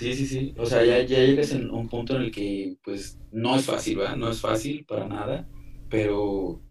Sí, 0.00 0.14
sí, 0.14 0.26
sí. 0.26 0.54
O 0.56 0.64
sea, 0.64 0.82
ya, 0.82 1.02
ya 1.02 1.18
llegas 1.18 1.52
en 1.52 1.70
un 1.70 1.86
punto 1.86 2.16
en 2.16 2.22
el 2.22 2.30
que, 2.30 2.74
pues, 2.82 3.18
no 3.32 3.54
es 3.54 3.66
fácil, 3.66 3.98
¿verdad? 3.98 4.16
No 4.16 4.30
es 4.30 4.40
fácil 4.40 4.86
para 4.86 5.06
nada, 5.06 5.46
pero 5.90 6.62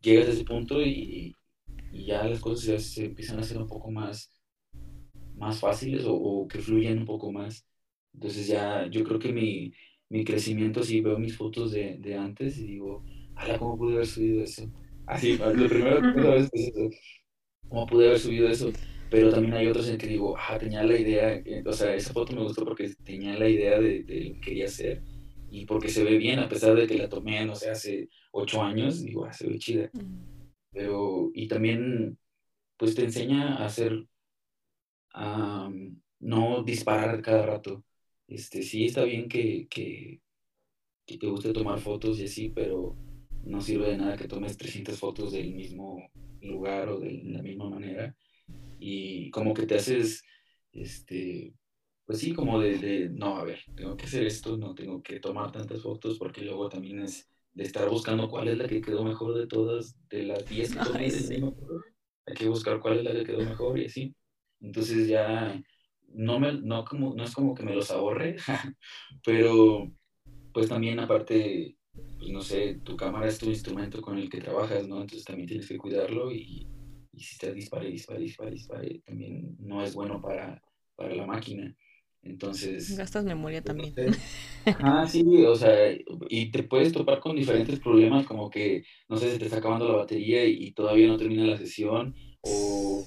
llegas 0.00 0.28
a 0.28 0.30
ese 0.32 0.44
punto 0.44 0.80
y, 0.80 1.36
ya 1.92 2.24
las 2.24 2.40
cosas 2.40 2.64
ya 2.64 2.78
se 2.78 3.04
empiezan 3.04 3.36
a 3.38 3.42
hacer 3.42 3.58
un 3.58 3.66
poco 3.66 3.90
más, 3.90 4.32
más 5.36 5.60
fáciles 5.60 6.04
o, 6.06 6.48
que 6.48 6.60
fluyen 6.60 7.00
un 7.00 7.04
poco 7.04 7.30
más. 7.30 7.66
Entonces 8.14 8.46
ya, 8.46 8.86
yo 8.86 9.04
creo 9.04 9.18
que 9.18 9.34
mi, 9.34 9.70
mi 10.08 10.24
crecimiento, 10.24 10.82
si 10.82 11.02
veo 11.02 11.18
mis 11.18 11.36
fotos 11.36 11.72
de, 11.72 11.98
de 11.98 12.16
antes 12.16 12.56
y 12.56 12.68
digo, 12.68 13.04
ala, 13.36 13.58
¿cómo 13.58 13.76
pude 13.76 13.96
haber 13.96 14.06
subido 14.06 14.42
eso? 14.42 14.66
Así, 15.06 15.36
lo 15.36 15.68
primero 15.68 16.00
que 16.00 16.08
puedo 16.08 16.36
es 16.36 16.48
eso, 16.54 16.88
¿cómo 17.68 17.86
pude 17.86 18.06
haber 18.06 18.18
subido 18.18 18.48
eso? 18.48 18.72
Pero 19.10 19.30
también 19.30 19.54
hay 19.54 19.66
otros 19.66 19.88
en 19.88 19.98
que 19.98 20.06
digo, 20.06 20.36
ah, 20.38 20.58
tenía 20.58 20.82
la 20.82 20.98
idea, 20.98 21.34
eh, 21.34 21.62
o 21.64 21.72
sea, 21.72 21.94
esa 21.94 22.12
foto 22.12 22.34
me 22.34 22.42
gustó 22.42 22.64
porque 22.64 22.90
tenía 23.04 23.38
la 23.38 23.48
idea 23.48 23.78
de, 23.78 24.02
de, 24.02 24.24
lo 24.24 24.34
que 24.34 24.40
quería 24.40 24.66
hacer 24.66 25.02
y 25.50 25.64
porque 25.66 25.88
se 25.88 26.04
ve 26.04 26.18
bien, 26.18 26.38
a 26.38 26.48
pesar 26.48 26.74
de 26.74 26.86
que 26.86 26.98
la 26.98 27.08
tomé, 27.08 27.44
no 27.44 27.54
sé, 27.54 27.70
hace 27.70 28.08
ocho 28.32 28.62
años, 28.62 29.02
digo, 29.02 29.24
ah, 29.24 29.32
se 29.32 29.48
ve 29.48 29.58
chida. 29.58 29.90
Pero, 30.70 31.30
y 31.34 31.48
también, 31.48 32.18
pues 32.76 32.94
te 32.94 33.04
enseña 33.04 33.56
a 33.56 33.66
hacer, 33.66 34.06
a 35.14 35.70
no 36.20 36.62
disparar 36.62 37.22
cada 37.22 37.46
rato. 37.46 37.84
Este, 38.26 38.62
sí 38.62 38.84
está 38.86 39.04
bien 39.04 39.28
que, 39.28 39.66
que, 39.68 40.20
que 41.06 41.18
te 41.18 41.26
guste 41.26 41.52
tomar 41.52 41.78
fotos 41.80 42.18
y 42.20 42.24
así, 42.24 42.50
pero 42.50 42.94
no 43.44 43.60
sirve 43.62 43.90
de 43.90 43.96
nada 43.96 44.16
que 44.16 44.28
tomes 44.28 44.58
300 44.58 44.98
fotos 44.98 45.32
del 45.32 45.54
mismo 45.54 46.10
lugar 46.42 46.90
o 46.90 47.00
de 47.00 47.22
la 47.24 47.42
misma 47.42 47.70
manera 47.70 48.14
y 48.78 49.30
como 49.30 49.54
que 49.54 49.66
te 49.66 49.76
haces, 49.76 50.22
este, 50.72 51.54
pues 52.04 52.20
sí, 52.20 52.32
como 52.32 52.58
de, 52.58 52.78
de, 52.78 53.08
no, 53.10 53.36
a 53.36 53.44
ver, 53.44 53.60
tengo 53.74 53.96
que 53.96 54.06
hacer 54.06 54.24
esto, 54.24 54.56
no 54.56 54.74
tengo 54.74 55.02
que 55.02 55.20
tomar 55.20 55.52
tantas 55.52 55.82
fotos 55.82 56.18
porque 56.18 56.42
luego 56.42 56.68
también 56.68 57.00
es 57.00 57.28
de 57.52 57.64
estar 57.64 57.88
buscando 57.88 58.28
cuál 58.28 58.48
es 58.48 58.56
la 58.56 58.68
que 58.68 58.80
quedó 58.80 59.04
mejor 59.04 59.34
de 59.34 59.46
todas, 59.46 59.96
de 60.08 60.22
las 60.22 60.48
10 60.48 60.72
que 60.72 60.78
tomé, 60.84 61.08
hay 62.26 62.34
que 62.34 62.48
buscar 62.48 62.80
cuál 62.80 62.98
es 62.98 63.04
la 63.04 63.12
que 63.12 63.24
quedó 63.24 63.42
mejor 63.42 63.78
y 63.78 63.86
así. 63.86 64.14
Entonces 64.60 65.08
ya 65.08 65.60
no, 66.08 66.38
me, 66.38 66.52
no, 66.52 66.84
como, 66.84 67.14
no 67.14 67.24
es 67.24 67.34
como 67.34 67.54
que 67.54 67.62
me 67.62 67.74
los 67.74 67.90
ahorre, 67.90 68.36
pero 69.24 69.90
pues 70.52 70.68
también 70.68 71.00
aparte, 71.00 71.76
pues 72.18 72.30
no 72.30 72.40
sé, 72.40 72.80
tu 72.84 72.96
cámara 72.96 73.28
es 73.28 73.38
tu 73.38 73.46
instrumento 73.46 74.00
con 74.00 74.18
el 74.18 74.28
que 74.28 74.40
trabajas, 74.40 74.86
¿no? 74.88 75.00
Entonces 75.00 75.24
también 75.24 75.48
tienes 75.48 75.68
que 75.68 75.78
cuidarlo 75.78 76.32
y 76.32 76.66
y 77.18 77.22
si 77.24 77.36
te 77.36 77.52
dispare, 77.52 77.90
dispare, 77.90 78.20
dispare, 78.20 78.50
dispare, 78.52 79.00
también 79.04 79.56
no 79.58 79.82
es 79.82 79.92
bueno 79.94 80.20
para, 80.22 80.62
para 80.94 81.14
la 81.14 81.26
máquina. 81.26 81.76
Entonces... 82.22 82.96
Gastas 82.96 83.24
memoria 83.24 83.62
también. 83.62 83.94
Ah, 84.80 85.06
sí, 85.08 85.24
o 85.46 85.56
sea, 85.56 85.96
y 86.28 86.50
te 86.50 86.62
puedes 86.62 86.92
topar 86.92 87.20
con 87.20 87.34
diferentes 87.34 87.80
problemas 87.80 88.26
como 88.26 88.50
que, 88.50 88.84
no 89.08 89.16
sé, 89.16 89.30
se 89.30 89.38
te 89.38 89.46
está 89.46 89.58
acabando 89.58 89.88
la 89.88 89.96
batería 89.96 90.44
y, 90.44 90.72
todavía 90.72 91.08
no 91.08 91.16
termina 91.16 91.46
la 91.46 91.56
sesión 91.56 92.14
o 92.42 93.02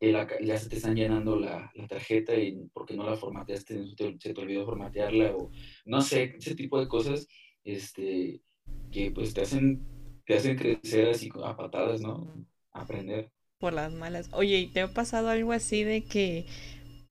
ya 0.00 0.58
se 0.58 0.68
te 0.68 0.76
están 0.76 0.96
llenando 0.96 1.38
la, 1.38 1.70
la 1.74 1.86
tarjeta 1.86 2.34
y 2.34 2.68
porque 2.72 2.96
no 2.96 3.08
la 3.08 3.16
formateaste, 3.16 3.86
se 4.18 4.34
te 4.34 4.40
olvidó 4.40 4.66
formatearla 4.66 5.36
o 5.36 5.50
no 5.86 6.00
sé, 6.02 6.34
ese 6.36 6.54
tipo 6.54 6.80
de 6.80 6.88
cosas 6.88 7.28
este, 7.62 8.42
que 8.90 9.12
pues 9.12 9.32
te 9.32 9.42
hacen, 9.42 9.86
te 10.26 10.34
hacen 10.34 10.56
crecer 10.56 11.08
así 11.08 11.30
a 11.44 11.56
patadas, 11.56 12.00
¿no? 12.00 12.44
Aprender 12.72 13.30
por 13.64 13.72
las 13.72 13.94
malas. 13.94 14.28
Oye, 14.32 14.58
¿y 14.58 14.66
te 14.66 14.82
ha 14.82 14.92
pasado 14.92 15.30
algo 15.30 15.52
así 15.52 15.84
de 15.84 16.04
que 16.04 16.44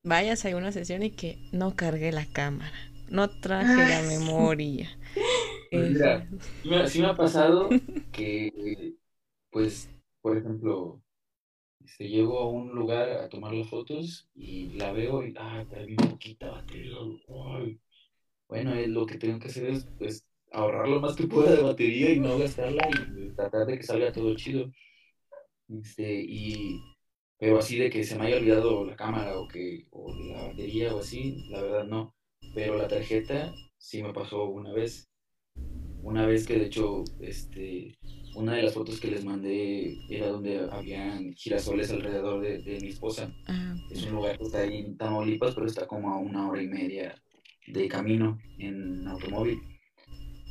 vayas 0.04 0.46
a 0.46 0.56
una 0.56 0.72
sesión 0.72 1.02
y 1.02 1.10
que 1.10 1.40
no 1.52 1.76
cargué 1.76 2.12
la 2.12 2.28
cámara? 2.28 2.78
No 3.10 3.28
traje 3.28 3.90
la 3.90 4.04
memoria. 4.04 4.88
Pues 5.72 5.90
mira, 6.64 6.88
sí 6.88 7.02
me, 7.02 7.08
ha 7.08 7.16
pasado 7.16 7.68
que, 8.12 8.94
pues, 9.50 9.90
por 10.22 10.38
ejemplo, 10.38 11.02
este, 11.84 12.08
llego 12.08 12.38
a 12.38 12.48
un 12.48 12.76
lugar 12.76 13.10
a 13.10 13.28
tomar 13.28 13.54
las 13.54 13.68
fotos 13.68 14.30
y 14.36 14.74
la 14.74 14.92
veo 14.92 15.26
y, 15.26 15.34
ah, 15.36 15.66
trae 15.68 15.88
bien 15.88 15.98
poquita 16.08 16.52
batería. 16.52 16.94
Bueno, 18.48 18.76
lo 18.86 19.08
que 19.08 19.18
tengo 19.18 19.40
que 19.40 19.48
hacer 19.48 19.72
es, 19.72 19.88
pues, 19.98 20.24
ahorrar 20.52 20.88
lo 20.88 21.02
más 21.02 21.16
que 21.16 21.26
pueda 21.26 21.56
de 21.56 21.64
batería 21.64 22.12
y 22.12 22.20
no 22.20 22.38
gastarla 22.38 22.88
y 22.92 23.30
tratar 23.32 23.66
de 23.66 23.78
que 23.78 23.84
salga 23.84 24.12
todo 24.12 24.36
chido. 24.36 24.72
Este, 25.70 26.22
y, 26.22 26.80
pero 27.38 27.60
así 27.60 27.78
de 27.78 27.90
que 27.90 28.04
se 28.04 28.18
me 28.18 28.28
haya 28.28 28.38
olvidado 28.38 28.86
la 28.86 28.96
cámara 28.96 29.40
o, 29.40 29.48
que, 29.48 29.88
o 29.92 30.14
la 30.16 30.48
batería 30.48 30.94
o 30.94 31.00
así, 31.00 31.46
la 31.50 31.62
verdad 31.62 31.86
no. 31.86 32.16
Pero 32.54 32.78
la 32.78 32.88
tarjeta 32.88 33.54
sí 33.78 34.04
me 34.04 34.14
pasó 34.14 34.46
una 34.46 34.72
vez. 34.74 35.10
Una 36.02 36.26
vez 36.26 36.46
que 36.46 36.60
de 36.60 36.66
hecho, 36.66 37.04
este, 37.22 37.98
una 38.36 38.56
de 38.56 38.64
las 38.64 38.74
fotos 38.74 39.00
que 39.00 39.10
les 39.10 39.24
mandé 39.24 39.98
era 40.10 40.28
donde 40.28 40.68
habían 40.70 41.34
girasoles 41.34 41.92
alrededor 41.92 42.42
de, 42.42 42.60
de 42.60 42.80
mi 42.82 42.90
esposa. 42.90 43.34
Ah, 43.48 43.76
es 43.90 44.06
un 44.06 44.16
lugar 44.16 44.38
que 44.38 44.44
está 44.44 44.60
ahí 44.60 44.80
en 44.80 44.98
Tamaulipas, 44.98 45.56
pero 45.56 45.66
está 45.66 45.88
como 45.88 46.12
a 46.12 46.18
una 46.18 46.50
hora 46.50 46.62
y 46.62 46.68
media 46.68 47.16
de 47.68 47.88
camino 47.88 48.38
en 48.58 49.08
automóvil. 49.08 49.62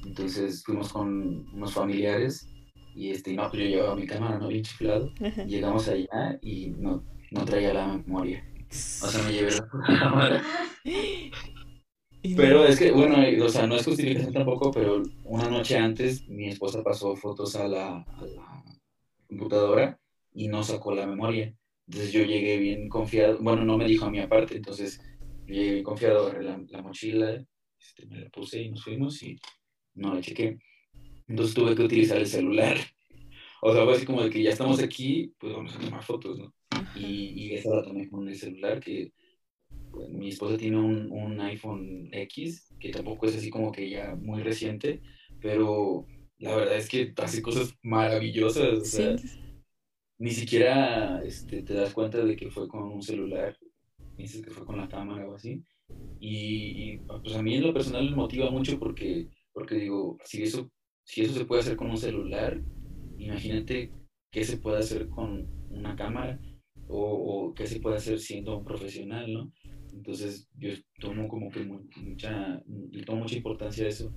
Entonces 0.07 0.65
fuimos 0.65 0.93
con 0.93 1.47
unos 1.53 1.73
familiares 1.75 2.49
y 2.95 3.11
este, 3.11 3.33
no, 3.35 3.49
pues 3.51 3.63
yo 3.63 3.69
llevaba 3.69 3.97
mi 3.97 4.07
cámara, 4.07 4.39
no 4.39 4.49
bien 4.49 4.63
chiflado. 4.63 5.13
Llegamos 5.47 5.89
allá 5.89 6.39
y 6.43 6.71
no, 6.71 7.05
no 7.31 7.45
traía 7.45 7.73
la 7.75 7.87
memoria. 7.89 8.45
O 8.71 9.07
sea, 9.07 9.23
me 9.25 9.33
llevé 9.33 9.51
la 9.53 9.69
cámara. 9.99 10.43
Pero 12.37 12.65
es 12.65 12.79
que, 12.79 12.93
bueno, 12.93 13.17
o 13.45 13.49
sea, 13.49 13.67
no 13.67 13.77
es 13.77 13.85
justificación 13.85 14.33
tampoco, 14.33 14.71
pero 14.71 15.03
una 15.25 15.49
noche 15.49 15.77
antes 15.77 16.29
mi 16.29 16.49
esposa 16.49 16.83
pasó 16.83 17.17
fotos 17.17 17.57
a 17.57 17.67
la, 17.67 17.97
a 17.99 18.25
la 18.25 18.65
computadora 19.27 19.99
y 20.33 20.49
no 20.49 20.63
sacó 20.63 20.95
la 20.95 21.07
memoria. 21.07 21.55
Entonces 21.89 22.13
yo 22.13 22.23
llegué 22.23 22.59
bien 22.59 22.89
confiado, 22.89 23.39
bueno, 23.41 23.65
no 23.65 23.77
me 23.77 23.87
dijo 23.87 24.05
a 24.05 24.11
mí 24.11 24.21
aparte, 24.21 24.57
entonces 24.57 25.01
yo 25.47 25.55
llegué 25.55 25.73
bien 25.73 25.85
confiado, 25.85 26.27
agarré 26.27 26.45
la, 26.45 26.61
la 26.69 26.83
mochila, 26.83 27.45
este, 27.79 28.07
me 28.07 28.21
la 28.21 28.31
puse 28.31 28.63
y 28.63 28.71
nos 28.71 28.85
fuimos 28.85 29.21
y 29.23 29.37
no 29.95 30.15
la 30.15 30.21
chequé. 30.21 30.59
Entonces 31.29 31.55
tuve 31.55 31.75
que 31.75 31.83
utilizar 31.83 32.19
el 32.19 32.27
celular. 32.27 32.77
O 33.63 33.73
sea, 33.73 33.85
fue 33.85 33.95
así 33.95 34.05
como 34.05 34.23
de 34.23 34.31
que 34.31 34.43
ya 34.43 34.51
estamos 34.51 34.83
aquí, 34.83 35.35
pues 35.39 35.53
vamos 35.53 35.77
a 35.77 35.79
tomar 35.79 36.03
fotos, 36.03 36.39
¿no? 36.39 36.53
Y, 36.97 37.33
y 37.35 37.55
esa 37.55 37.71
la 37.75 37.85
tomé 37.85 38.11
con 38.11 38.29
el 38.29 38.37
celular, 38.37 38.81
que 38.81 39.13
pues, 39.91 40.09
mi 40.09 40.29
esposa 40.31 40.57
tiene 40.57 40.79
un, 40.79 41.13
un, 41.13 41.41
iPhone 41.41 42.09
X, 42.13 42.69
que 42.81 42.91
tampoco 42.91 43.27
es 43.27 43.37
así 43.37 43.51
como 43.51 43.71
que 43.71 43.89
ya 43.89 44.17
muy 44.17 44.43
reciente, 44.43 45.01
pero 45.41 46.07
la 46.39 46.57
verdad 46.57 46.77
es 46.77 46.89
que 46.89 47.13
hace 47.17 47.41
cosas 47.41 47.75
maravillosas. 47.83 48.79
O 48.79 48.85
sea, 48.85 49.17
ni 50.19 50.31
siquiera 50.31 51.23
este, 51.25 51.63
te 51.63 51.75
das 51.75 51.95
cuenta 51.95 52.25
de 52.25 52.35
que 52.35 52.51
fue 52.51 52.67
con 52.67 52.83
un 52.83 53.03
celular, 53.03 53.57
dices 54.17 54.43
que 54.43 54.51
fue 54.51 54.67
con 54.67 54.79
la 54.79 54.89
cámara 54.89 55.29
o 55.29 55.35
así. 55.37 55.63
Y, 56.19 56.95
y 56.95 56.99
pues 56.99 57.37
a 57.37 57.43
mí 57.43 57.55
en 57.55 57.63
lo 57.63 57.73
personal 57.73 58.11
me 58.11 58.17
motiva 58.17 58.51
mucho 58.51 58.79
porque, 58.79 59.29
porque 59.53 59.77
digo, 59.77 60.19
si 60.25 60.43
eso 60.43 60.71
si 61.05 61.23
eso 61.23 61.35
se 61.35 61.45
puede 61.45 61.63
hacer 61.63 61.77
con 61.77 61.91
un 61.91 61.99
celular, 61.99 62.61
imagínate 63.19 63.93
qué 64.31 64.45
se 64.45 64.57
puede 64.57 64.79
hacer 64.79 65.09
con 65.09 65.47
una 65.71 65.97
cámara 65.97 66.39
o, 66.89 67.49
o 67.49 67.55
qué 67.55 67.67
se 67.67 67.81
puede 67.81 67.97
hacer 67.97 68.19
siendo 68.19 68.59
un 68.59 68.65
profesional, 68.65 69.33
¿no? 69.33 69.53
Entonces 69.93 70.49
yo 70.59 70.71
tomo 71.01 71.29
como 71.29 71.51
que 71.51 71.61
mucha, 71.65 72.63
le 72.91 73.03
tomo 73.05 73.23
mucha 73.23 73.37
importancia 73.37 73.85
a 73.85 73.89
eso. 73.89 74.13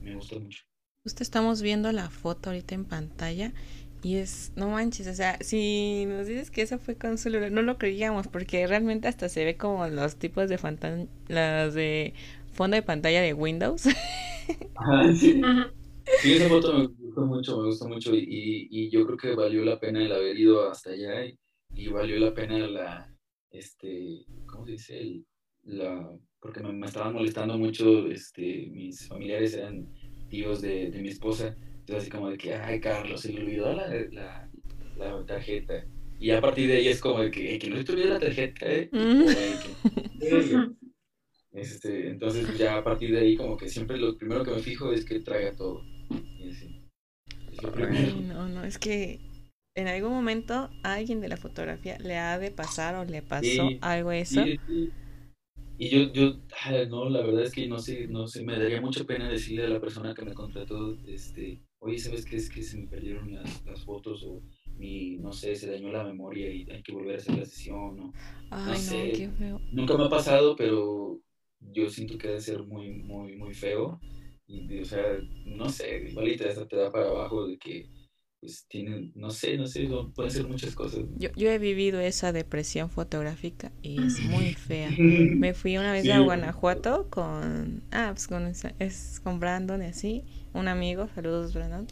Me 0.00 0.14
gusta 0.14 0.38
mucho. 0.38 0.64
Justo 1.02 1.22
estamos 1.22 1.62
viendo 1.62 1.90
la 1.92 2.10
foto 2.10 2.50
ahorita 2.50 2.74
en 2.74 2.84
pantalla 2.84 3.52
y 4.02 4.16
es, 4.16 4.52
no 4.54 4.68
manches, 4.68 5.06
o 5.08 5.14
sea, 5.14 5.38
si 5.40 6.04
nos 6.06 6.26
dices 6.26 6.50
que 6.50 6.62
esa 6.62 6.78
fue 6.78 6.96
con 6.96 7.18
celular, 7.18 7.50
no 7.50 7.62
lo 7.62 7.78
creíamos 7.78 8.28
porque 8.28 8.66
realmente 8.66 9.08
hasta 9.08 9.28
se 9.28 9.44
ve 9.44 9.56
como 9.56 9.86
los 9.88 10.16
tipos 10.16 10.48
de 10.48 10.58
las 11.28 11.74
de 11.74 12.14
fondo 12.52 12.76
de 12.76 12.82
pantalla 12.82 13.20
de 13.22 13.32
Windows. 13.32 13.84
sí. 15.18 15.42
Sí, 16.20 16.34
esa 16.34 16.48
foto 16.48 16.72
me 16.72 16.86
gustó 16.86 17.20
mucho, 17.26 17.58
me 17.58 17.66
gustó 17.66 17.88
mucho 17.88 18.14
y, 18.14 18.68
y, 18.70 18.90
yo 18.90 19.06
creo 19.06 19.16
que 19.16 19.34
valió 19.34 19.64
la 19.64 19.78
pena 19.78 20.04
el 20.04 20.12
haber 20.12 20.38
ido 20.38 20.68
hasta 20.68 20.90
allá 20.90 21.24
y, 21.24 21.88
valió 21.88 22.18
la 22.18 22.34
pena 22.34 22.58
la, 22.66 23.14
este, 23.50 24.24
¿cómo 24.46 24.64
se 24.64 24.72
dice? 24.72 25.00
El, 25.00 25.26
la, 25.64 26.10
porque 26.40 26.60
me, 26.60 26.72
me, 26.72 26.86
estaban 26.86 27.14
molestando 27.14 27.56
mucho, 27.56 28.08
este, 28.08 28.68
mis 28.72 29.06
familiares 29.06 29.54
eran 29.54 29.86
tíos 30.28 30.60
de, 30.60 30.90
de, 30.90 31.00
mi 31.00 31.08
esposa, 31.08 31.54
entonces 31.80 32.02
así 32.02 32.10
como 32.10 32.30
de 32.30 32.36
que, 32.36 32.54
ay 32.54 32.80
Carlos, 32.80 33.20
se 33.20 33.32
le 33.32 33.40
olvidó 33.40 33.72
la, 33.72 33.88
la, 34.10 34.50
la 34.96 35.26
tarjeta. 35.26 35.84
Y 36.20 36.30
a 36.30 36.40
partir 36.40 36.68
de 36.68 36.78
ahí 36.78 36.88
es 36.88 37.00
como 37.00 37.20
de 37.20 37.30
que, 37.30 37.58
que 37.58 37.70
no 37.70 37.76
estuviera 37.76 38.14
la 38.14 38.20
tarjeta, 38.20 38.66
¿eh? 38.66 38.88
Mm. 38.90 39.28
Este, 41.52 42.10
entonces 42.10 42.58
ya 42.58 42.76
a 42.76 42.84
partir 42.84 43.12
de 43.12 43.20
ahí 43.20 43.36
como 43.36 43.56
que 43.56 43.68
siempre 43.68 43.96
lo 43.98 44.16
primero 44.16 44.44
que 44.44 44.50
me 44.50 44.58
fijo 44.58 44.92
es 44.92 45.04
que 45.04 45.20
traiga 45.20 45.56
todo 45.56 45.82
no, 48.22 48.48
no, 48.48 48.64
es 48.64 48.78
que 48.78 49.20
en 49.74 49.88
algún 49.88 50.12
momento 50.12 50.70
a 50.82 50.94
alguien 50.94 51.20
de 51.20 51.28
la 51.28 51.36
fotografía 51.36 51.98
le 51.98 52.18
ha 52.18 52.38
de 52.38 52.50
pasar 52.50 52.94
o 52.96 53.04
le 53.04 53.22
pasó 53.22 53.68
algo 53.80 54.12
eso. 54.12 54.44
Y 55.80 55.90
yo, 55.90 56.12
yo, 56.12 56.34
no, 56.88 57.08
la 57.08 57.22
verdad 57.22 57.44
es 57.44 57.54
que 57.54 57.68
no 57.68 57.78
sé, 57.78 58.08
no 58.08 58.26
sé, 58.26 58.42
me 58.42 58.58
daría 58.58 58.80
mucha 58.80 59.04
pena 59.04 59.28
decirle 59.28 59.64
a 59.64 59.68
la 59.68 59.80
persona 59.80 60.12
que 60.12 60.24
me 60.24 60.34
contrató, 60.34 60.96
este, 61.06 61.62
oye, 61.78 61.98
¿sabes 61.98 62.24
qué? 62.24 62.34
Es 62.34 62.50
que 62.50 62.62
se 62.64 62.78
me 62.78 62.88
perdieron 62.88 63.32
las, 63.32 63.64
las 63.64 63.84
fotos 63.84 64.24
o 64.24 64.42
mi, 64.76 65.16
no 65.18 65.32
sé, 65.32 65.54
se 65.54 65.70
dañó 65.70 65.92
la 65.92 66.02
memoria 66.02 66.52
y 66.52 66.68
hay 66.68 66.82
que 66.82 66.92
volver 66.92 67.14
a 67.14 67.18
hacer 67.18 67.38
la 67.38 67.44
sesión, 67.44 67.96
¿no? 67.96 68.12
Ay, 68.50 68.72
no, 68.72 68.76
sé. 68.76 69.12
qué 69.12 69.30
feo. 69.30 69.60
Nunca 69.70 69.96
me 69.96 70.06
ha 70.06 70.08
pasado, 70.08 70.56
pero 70.56 71.20
yo 71.60 71.88
siento 71.88 72.18
que 72.18 72.26
debe 72.26 72.40
ser 72.40 72.64
muy, 72.64 72.90
muy, 72.90 73.36
muy 73.36 73.54
feo. 73.54 74.00
Y, 74.48 74.80
o 74.80 74.84
sea, 74.84 75.04
no 75.44 75.68
sé, 75.68 76.04
igual 76.10 76.28
y 76.28 76.36
te, 76.36 76.48
hasta 76.48 76.66
te 76.66 76.76
da 76.76 76.90
para 76.92 77.08
abajo 77.08 77.46
de 77.46 77.58
que, 77.58 77.88
pues, 78.40 78.66
tienen, 78.68 79.12
no 79.14 79.30
sé, 79.30 79.56
no 79.58 79.66
sé, 79.66 79.84
no- 79.88 80.12
pueden 80.12 80.32
ser 80.32 80.46
muchas 80.46 80.74
cosas. 80.74 81.04
¿no? 81.06 81.18
Yo, 81.18 81.30
yo 81.36 81.50
he 81.50 81.58
vivido 81.58 82.00
esa 82.00 82.32
depresión 82.32 82.90
fotográfica 82.90 83.72
y 83.82 84.02
es 84.04 84.22
muy 84.22 84.54
fea. 84.54 84.90
Me 85.40 85.54
fui 85.54 85.76
una 85.78 85.92
vez 85.92 86.04
Sí. 86.04 86.10
a 86.12 86.20
Guanajuato 86.20 87.08
con, 87.10 87.82
ah, 87.92 88.10
pues 88.12 88.26
con, 88.28 88.46
es, 88.78 89.20
con 89.22 89.40
Brandon 89.40 89.82
y 89.82 89.86
así, 89.86 90.24
un 90.54 90.68
amigo, 90.68 91.08
saludos 91.14 91.54
Brandon. 91.54 91.86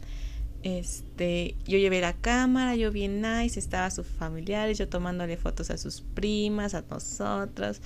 Este, 0.63 1.55
yo 1.65 1.77
llevé 1.77 2.01
la 2.01 2.13
cámara, 2.13 2.75
yo 2.75 2.91
bien 2.91 3.21
nice, 3.21 3.59
estaba 3.59 3.89
sus 3.91 4.07
familiares, 4.07 4.77
yo 4.77 4.89
tomándole 4.89 5.37
fotos 5.37 5.69
a 5.69 5.77
sus 5.77 6.01
primas, 6.01 6.73
a 6.73 6.83
nosotros. 6.89 7.81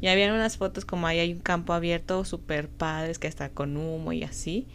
Y 0.00 0.08
habían 0.08 0.32
unas 0.32 0.56
fotos 0.56 0.84
como 0.84 1.06
ahí 1.06 1.18
hay 1.18 1.32
un 1.32 1.40
campo 1.40 1.72
abierto 1.72 2.24
súper 2.24 2.68
padres 2.68 3.18
que 3.18 3.26
está 3.28 3.48
con 3.50 3.76
humo 3.76 4.12
y 4.12 4.22
así. 4.24 4.66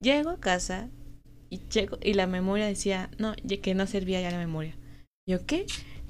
Llego 0.00 0.30
a 0.30 0.40
casa 0.40 0.88
y 1.50 1.58
checo 1.68 1.98
y 2.02 2.14
la 2.14 2.26
memoria 2.26 2.66
decía, 2.66 3.10
no, 3.18 3.34
que 3.62 3.74
no 3.74 3.86
servía 3.86 4.20
ya 4.20 4.30
la 4.30 4.38
memoria. 4.38 4.74
Yo, 5.28 5.44
¿qué? 5.46 5.66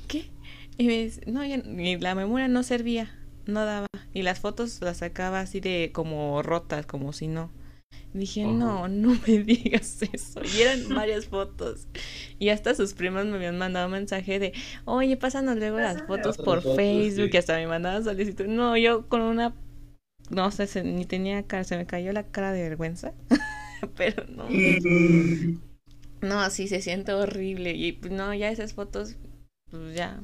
¿Qué? 0.09 0.31
Y 0.79 0.87
me 0.87 1.05
dice, 1.05 1.23
no, 1.31 1.45
ya- 1.45 1.57
y 1.57 1.99
la 1.99 2.15
memoria 2.15 2.49
no 2.49 2.63
servía, 2.63 3.15
no 3.47 3.65
daba. 3.65 3.87
Y 4.15 4.23
las 4.23 4.41
fotos 4.41 4.81
las 4.83 4.99
sacaba 4.99 5.41
así 5.41 5.61
de 5.61 5.91
como 5.93 6.43
rotas, 6.43 6.87
como 6.87 7.13
si 7.13 7.29
no. 7.29 7.51
Dije, 8.15 8.45
Ajá. 8.45 8.53
no, 8.53 8.89
no 8.89 9.17
me 9.27 9.39
digas 9.45 10.03
eso. 10.13 10.41
Y 10.45 10.61
eran 10.63 10.89
varias 10.95 11.27
fotos. 11.27 11.87
Y 12.39 12.51
hasta 12.51 12.75
sus 12.75 12.95
primas 12.95 13.27
me 13.27 13.37
habían 13.37 13.59
mandado 13.59 13.87
un 13.87 13.93
mensaje 13.93 14.39
de, 14.39 14.53
oye, 14.85 15.17
pásanos 15.17 15.57
luego 15.57 15.79
las 15.81 16.03
fotos 16.03 16.39
por 16.39 16.63
fotos, 16.63 16.77
Facebook. 16.77 17.31
sí. 17.31 17.31
Y 17.33 17.37
hasta 17.37 17.57
me 17.57 17.67
mandaban 17.67 18.05
solicitud. 18.05 18.47
No, 18.47 18.77
yo 18.77 19.09
con 19.09 19.23
una, 19.23 19.55
no 20.31 20.51
sé, 20.51 20.67
se- 20.67 20.85
ni 20.85 21.05
tenía 21.07 21.43
cara, 21.47 21.65
se 21.65 21.77
me 21.77 21.87
cayó 21.87 22.13
la 22.13 22.25
cara 22.25 22.53
de 22.53 22.63
vergüenza. 22.63 23.15
Pero 23.97 24.25
no. 24.29 24.49
No, 26.21 26.41
así 26.41 26.69
se 26.69 26.81
siente 26.81 27.13
horrible. 27.13 27.73
Y 27.75 27.93
pues 27.93 28.13
no, 28.13 28.33
ya 28.35 28.51
esas 28.51 28.75
fotos, 28.75 29.17
pues 29.71 29.95
ya, 29.97 30.23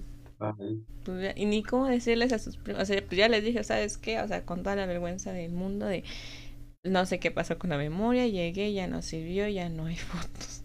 pues 1.04 1.22
ya- 1.22 1.34
y 1.36 1.46
ni 1.46 1.62
cómo 1.62 1.86
decirles 1.86 2.32
a 2.32 2.38
sus 2.38 2.56
primos, 2.56 2.82
o 2.82 2.86
sea, 2.86 3.02
pues 3.04 3.18
ya 3.18 3.28
les 3.28 3.44
dije, 3.44 3.64
¿sabes 3.64 3.98
qué? 3.98 4.20
O 4.20 4.28
sea, 4.28 4.44
con 4.44 4.62
toda 4.62 4.76
la 4.76 4.86
vergüenza 4.86 5.32
del 5.32 5.52
mundo 5.52 5.86
de 5.86 6.04
no 6.90 7.06
sé 7.06 7.18
qué 7.20 7.30
pasó 7.30 7.58
con 7.58 7.70
la 7.70 7.78
memoria, 7.78 8.26
llegué, 8.26 8.72
ya 8.72 8.86
no 8.86 9.02
sirvió, 9.02 9.48
ya 9.48 9.68
no 9.68 9.86
hay 9.86 9.96
fotos. 9.96 10.62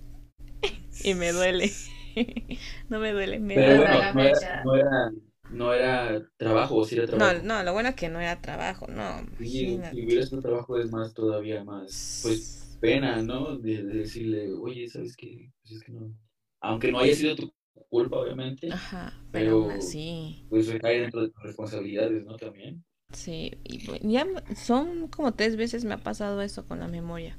y 1.04 1.14
me 1.14 1.32
duele. 1.32 1.72
no 2.90 3.00
me 3.00 3.12
duele, 3.12 3.40
me 3.40 3.56
Pero 3.56 3.78
duele. 3.78 3.80
Bueno, 3.80 4.00
la 4.00 4.14
no 4.14 4.24
era, 4.24 4.64
no 4.64 4.76
era, 4.76 5.12
no 5.50 5.74
era 5.74 6.30
trabajo, 6.38 6.76
o 6.78 6.86
sí 6.86 6.96
era 6.96 7.06
No, 7.06 7.18
trabajo. 7.18 7.46
no, 7.46 7.64
lo 7.64 7.74
bueno 7.74 7.90
es 7.90 7.96
que 7.96 8.10
no 8.10 8.20
era 8.20 8.42
trabajo, 8.42 8.88
no, 8.88 9.22
Sí, 9.38 9.60
imagínate. 9.60 9.96
si 9.96 10.06
hubiera 10.06 10.26
sido 10.26 10.42
trabajo 10.42 10.78
es 10.80 10.92
más, 10.92 11.14
todavía 11.14 11.64
más, 11.64 12.20
pues, 12.24 12.78
pena, 12.80 13.22
¿no? 13.22 13.58
De, 13.58 13.84
de 13.84 13.94
decirle, 14.00 14.52
oye, 14.54 14.88
¿sabes 14.88 15.16
qué? 15.16 15.52
Pues 15.62 15.72
es 15.76 15.84
que 15.84 15.92
no. 15.92 16.14
Aunque 16.62 16.92
no 16.92 17.00
haya 17.00 17.16
sido 17.16 17.36
tu 17.36 17.54
culpa, 17.90 18.18
obviamente, 18.18 18.70
Ajá, 18.72 19.14
pero 19.32 19.52
aún 19.52 19.72
pero- 19.72 19.78
así, 19.78 20.46
pues 20.50 20.68
recae 20.68 21.00
dentro 21.02 21.22
de 21.22 21.30
tus 21.30 21.44
responsabilidades, 21.44 22.24
¿no? 22.26 22.38
También. 22.38 22.84
Sí, 23.14 23.58
y 23.64 23.80
pues, 23.86 24.02
ya 24.04 24.26
son 24.56 25.08
como 25.08 25.34
tres 25.34 25.56
veces 25.56 25.86
me 25.86 25.94
ha 25.94 25.98
pasado 25.98 26.42
eso 26.42 26.66
con 26.66 26.80
la 26.80 26.88
memoria. 26.88 27.38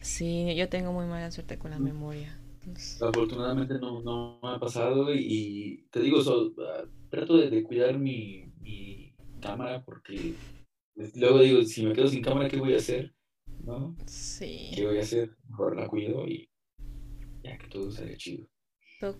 Sí, 0.00 0.54
yo 0.56 0.68
tengo 0.68 0.92
muy 0.92 1.06
mala 1.06 1.30
suerte 1.30 1.58
con 1.58 1.70
la 1.70 1.78
memoria. 1.78 2.38
Entonces, 2.60 3.02
Afortunadamente 3.02 3.74
no, 3.78 4.02
no 4.02 4.40
me 4.42 4.50
ha 4.50 4.58
pasado 4.60 5.12
y, 5.14 5.86
te 5.90 6.00
digo, 6.00 6.22
so- 6.22 6.52
ah, 6.58 6.84
trato 7.10 7.36
de, 7.36 7.50
de 7.50 7.62
cuidar 7.62 7.98
mi, 7.98 8.52
mi 8.60 9.14
cámara 9.40 9.82
porque 9.84 10.34
pues, 10.94 11.16
luego 11.16 11.40
digo, 11.40 11.62
si 11.64 11.86
me 11.86 11.94
quedo 11.94 12.08
sin 12.08 12.22
cámara, 12.22 12.48
¿qué 12.48 12.58
voy 12.58 12.74
a 12.74 12.78
hacer? 12.78 13.14
¿No? 13.64 13.96
sí. 14.06 14.70
¿Qué 14.74 14.86
voy 14.86 14.98
a 14.98 15.00
hacer? 15.02 15.36
Mejor 15.48 15.76
la 15.76 15.88
cuido 15.88 16.26
y 16.26 16.50
ya 17.42 17.58
que 17.58 17.68
todo 17.68 17.90
salga 17.90 18.16
chido. 18.16 18.46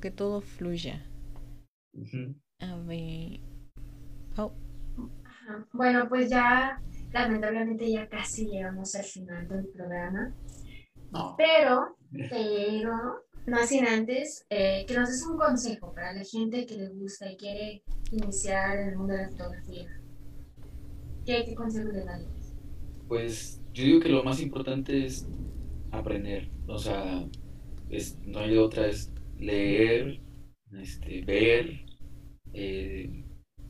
Que 0.01 0.11
todo 0.11 0.41
fluya. 0.41 1.03
A 2.61 2.77
ver. 2.77 3.41
Oh, 4.39 4.53
Ajá. 5.51 5.67
Bueno, 5.73 6.09
pues 6.09 6.31
ya 6.31 6.81
lamentablemente 7.13 7.91
ya 7.91 8.09
casi 8.09 8.47
llegamos 8.47 8.95
al 8.95 9.05
final 9.05 9.49
del 9.49 9.67
programa. 9.69 10.35
No. 11.13 11.35
Pero, 11.37 11.97
pero, 12.13 13.25
no 13.47 13.67
sin 13.67 13.87
antes, 13.87 14.47
eh, 14.49 14.85
que 14.87 14.95
nos 14.95 15.09
des 15.09 15.27
un 15.27 15.37
consejo 15.37 15.93
para 15.93 16.13
la 16.13 16.25
gente 16.25 16.67
que 16.67 16.77
le 16.77 16.89
gusta 16.91 17.31
y 17.31 17.37
quiere 17.37 17.83
iniciar 18.13 18.79
en 18.79 18.89
el 18.91 18.97
mundo 18.97 19.15
de 19.15 19.23
la 19.23 19.31
fotografía. 19.31 20.01
¿Qué, 21.27 21.45
qué 21.45 21.55
consejo 21.55 21.91
le 21.91 22.05
darías? 22.05 22.55
Pues 23.09 23.61
yo 23.73 23.85
digo 23.85 24.01
que 24.01 24.09
lo 24.09 24.23
más 24.23 24.41
importante 24.41 25.05
es 25.05 25.27
aprender, 25.91 26.49
o 26.69 26.79
sea, 26.79 27.29
es, 27.89 28.17
no 28.21 28.39
hay 28.39 28.57
otra, 28.57 28.87
es 28.87 29.13
leer, 29.37 30.21
este, 30.73 31.23
ver, 31.23 31.85
eh, 32.53 33.25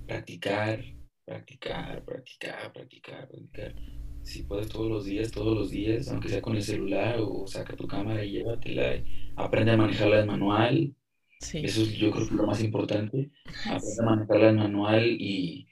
practicar, 0.07 0.85
practicar, 1.31 2.05
practicar, 2.05 2.73
practicar, 2.73 3.29
practicar. 3.29 3.75
Si 4.23 4.43
puedes 4.43 4.69
todos 4.69 4.91
los 4.91 5.05
días, 5.05 5.31
todos 5.31 5.57
los 5.57 5.71
días, 5.71 6.09
aunque 6.09 6.29
sea 6.29 6.43
con 6.43 6.57
el 6.57 6.63
celular 6.63 7.19
o 7.21 7.47
saca 7.47 7.77
tu 7.77 7.87
cámara 7.87 8.25
y 8.25 8.33
llévatela, 8.33 8.97
y 8.97 9.05
aprende 9.37 9.71
a 9.71 9.77
manejarla 9.77 10.21
en 10.21 10.27
manual, 10.27 10.95
sí. 11.39 11.61
eso 11.63 11.83
es 11.83 11.93
yo 11.93 12.11
creo 12.11 12.29
que 12.29 12.35
lo 12.35 12.47
más 12.47 12.63
importante, 12.65 13.31
aprende 13.65 14.03
a 14.03 14.05
manejarla 14.05 14.49
en 14.49 14.57
manual 14.57 15.07
y, 15.07 15.69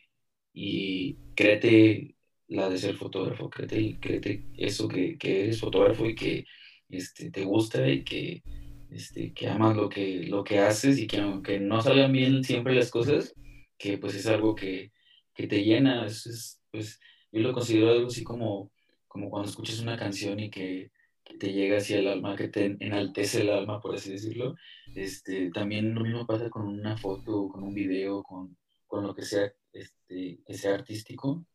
y 0.53 1.17
créete 1.35 2.15
la 2.47 2.71
de 2.71 2.79
ser 2.79 2.95
fotógrafo, 2.95 3.51
créete, 3.51 3.99
créete 4.01 4.45
eso 4.57 4.87
que, 4.87 5.19
que 5.19 5.43
eres 5.43 5.61
fotógrafo 5.61 6.07
y 6.07 6.15
que 6.15 6.45
este, 6.89 7.33
te 7.33 7.45
gusta 7.45 7.87
y 7.89 8.05
que, 8.05 8.45
este, 8.91 9.33
que 9.33 9.49
amas 9.49 9.77
lo 9.77 9.89
que, 9.89 10.23
lo 10.29 10.45
que 10.45 10.61
haces 10.61 11.01
y 11.01 11.09
que 11.09 11.19
aunque 11.19 11.59
no 11.59 11.83
salgan 11.83 12.13
bien 12.13 12.45
siempre 12.45 12.77
las 12.77 12.93
cosas, 12.93 13.35
que 13.77 13.99
pues 13.99 14.15
es 14.15 14.27
algo 14.27 14.55
que, 14.55 14.93
que 15.39 15.47
te 15.47 15.63
llena, 15.63 16.05
es, 16.05 16.27
es, 16.27 16.61
pues 16.73 17.01
yo 17.31 17.41
lo 17.41 17.53
considero 17.53 17.91
algo 17.93 18.09
así 18.09 18.25
como, 18.25 18.73
como 19.07 19.31
cuando 19.31 19.49
escuchas 19.49 19.79
una 19.79 19.97
canción 19.97 20.41
y 20.41 20.51
que, 20.51 20.91
que 21.25 21.39
te 21.39 21.53
llega 21.53 21.79
hacia 21.79 22.01
el 22.01 22.09
alma, 22.09 22.35
que 22.35 22.49
te 22.49 22.77
enaltece 22.81 23.43
el 23.43 23.51
alma, 23.51 23.81
por 23.81 23.95
así 23.95 24.11
decirlo. 24.11 24.57
Este, 24.97 25.53
también 25.53 25.95
lo 25.95 26.03
mismo 26.03 26.27
pasa 26.27 26.51
con 26.51 26.67
una 26.67 26.97
foto, 26.97 27.49
con 27.49 27.63
un 27.63 27.73
video, 27.73 28.25
con, 28.25 28.57
con 28.89 29.07
lo 29.07 29.15
que 29.15 29.23
sea, 29.23 29.53
este, 29.73 30.41
que 30.45 30.55
sea 30.55 30.75
artístico. 30.75 31.47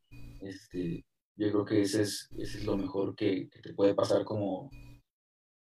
Este, 0.41 1.05
yo 1.35 1.51
creo 1.51 1.65
que 1.65 1.81
ese 1.81 2.03
es, 2.03 2.29
ese 2.37 2.59
es 2.59 2.65
lo 2.65 2.77
mejor 2.77 3.15
que, 3.17 3.49
que 3.49 3.59
te 3.59 3.73
puede 3.73 3.93
pasar 3.93 4.23
como, 4.23 4.71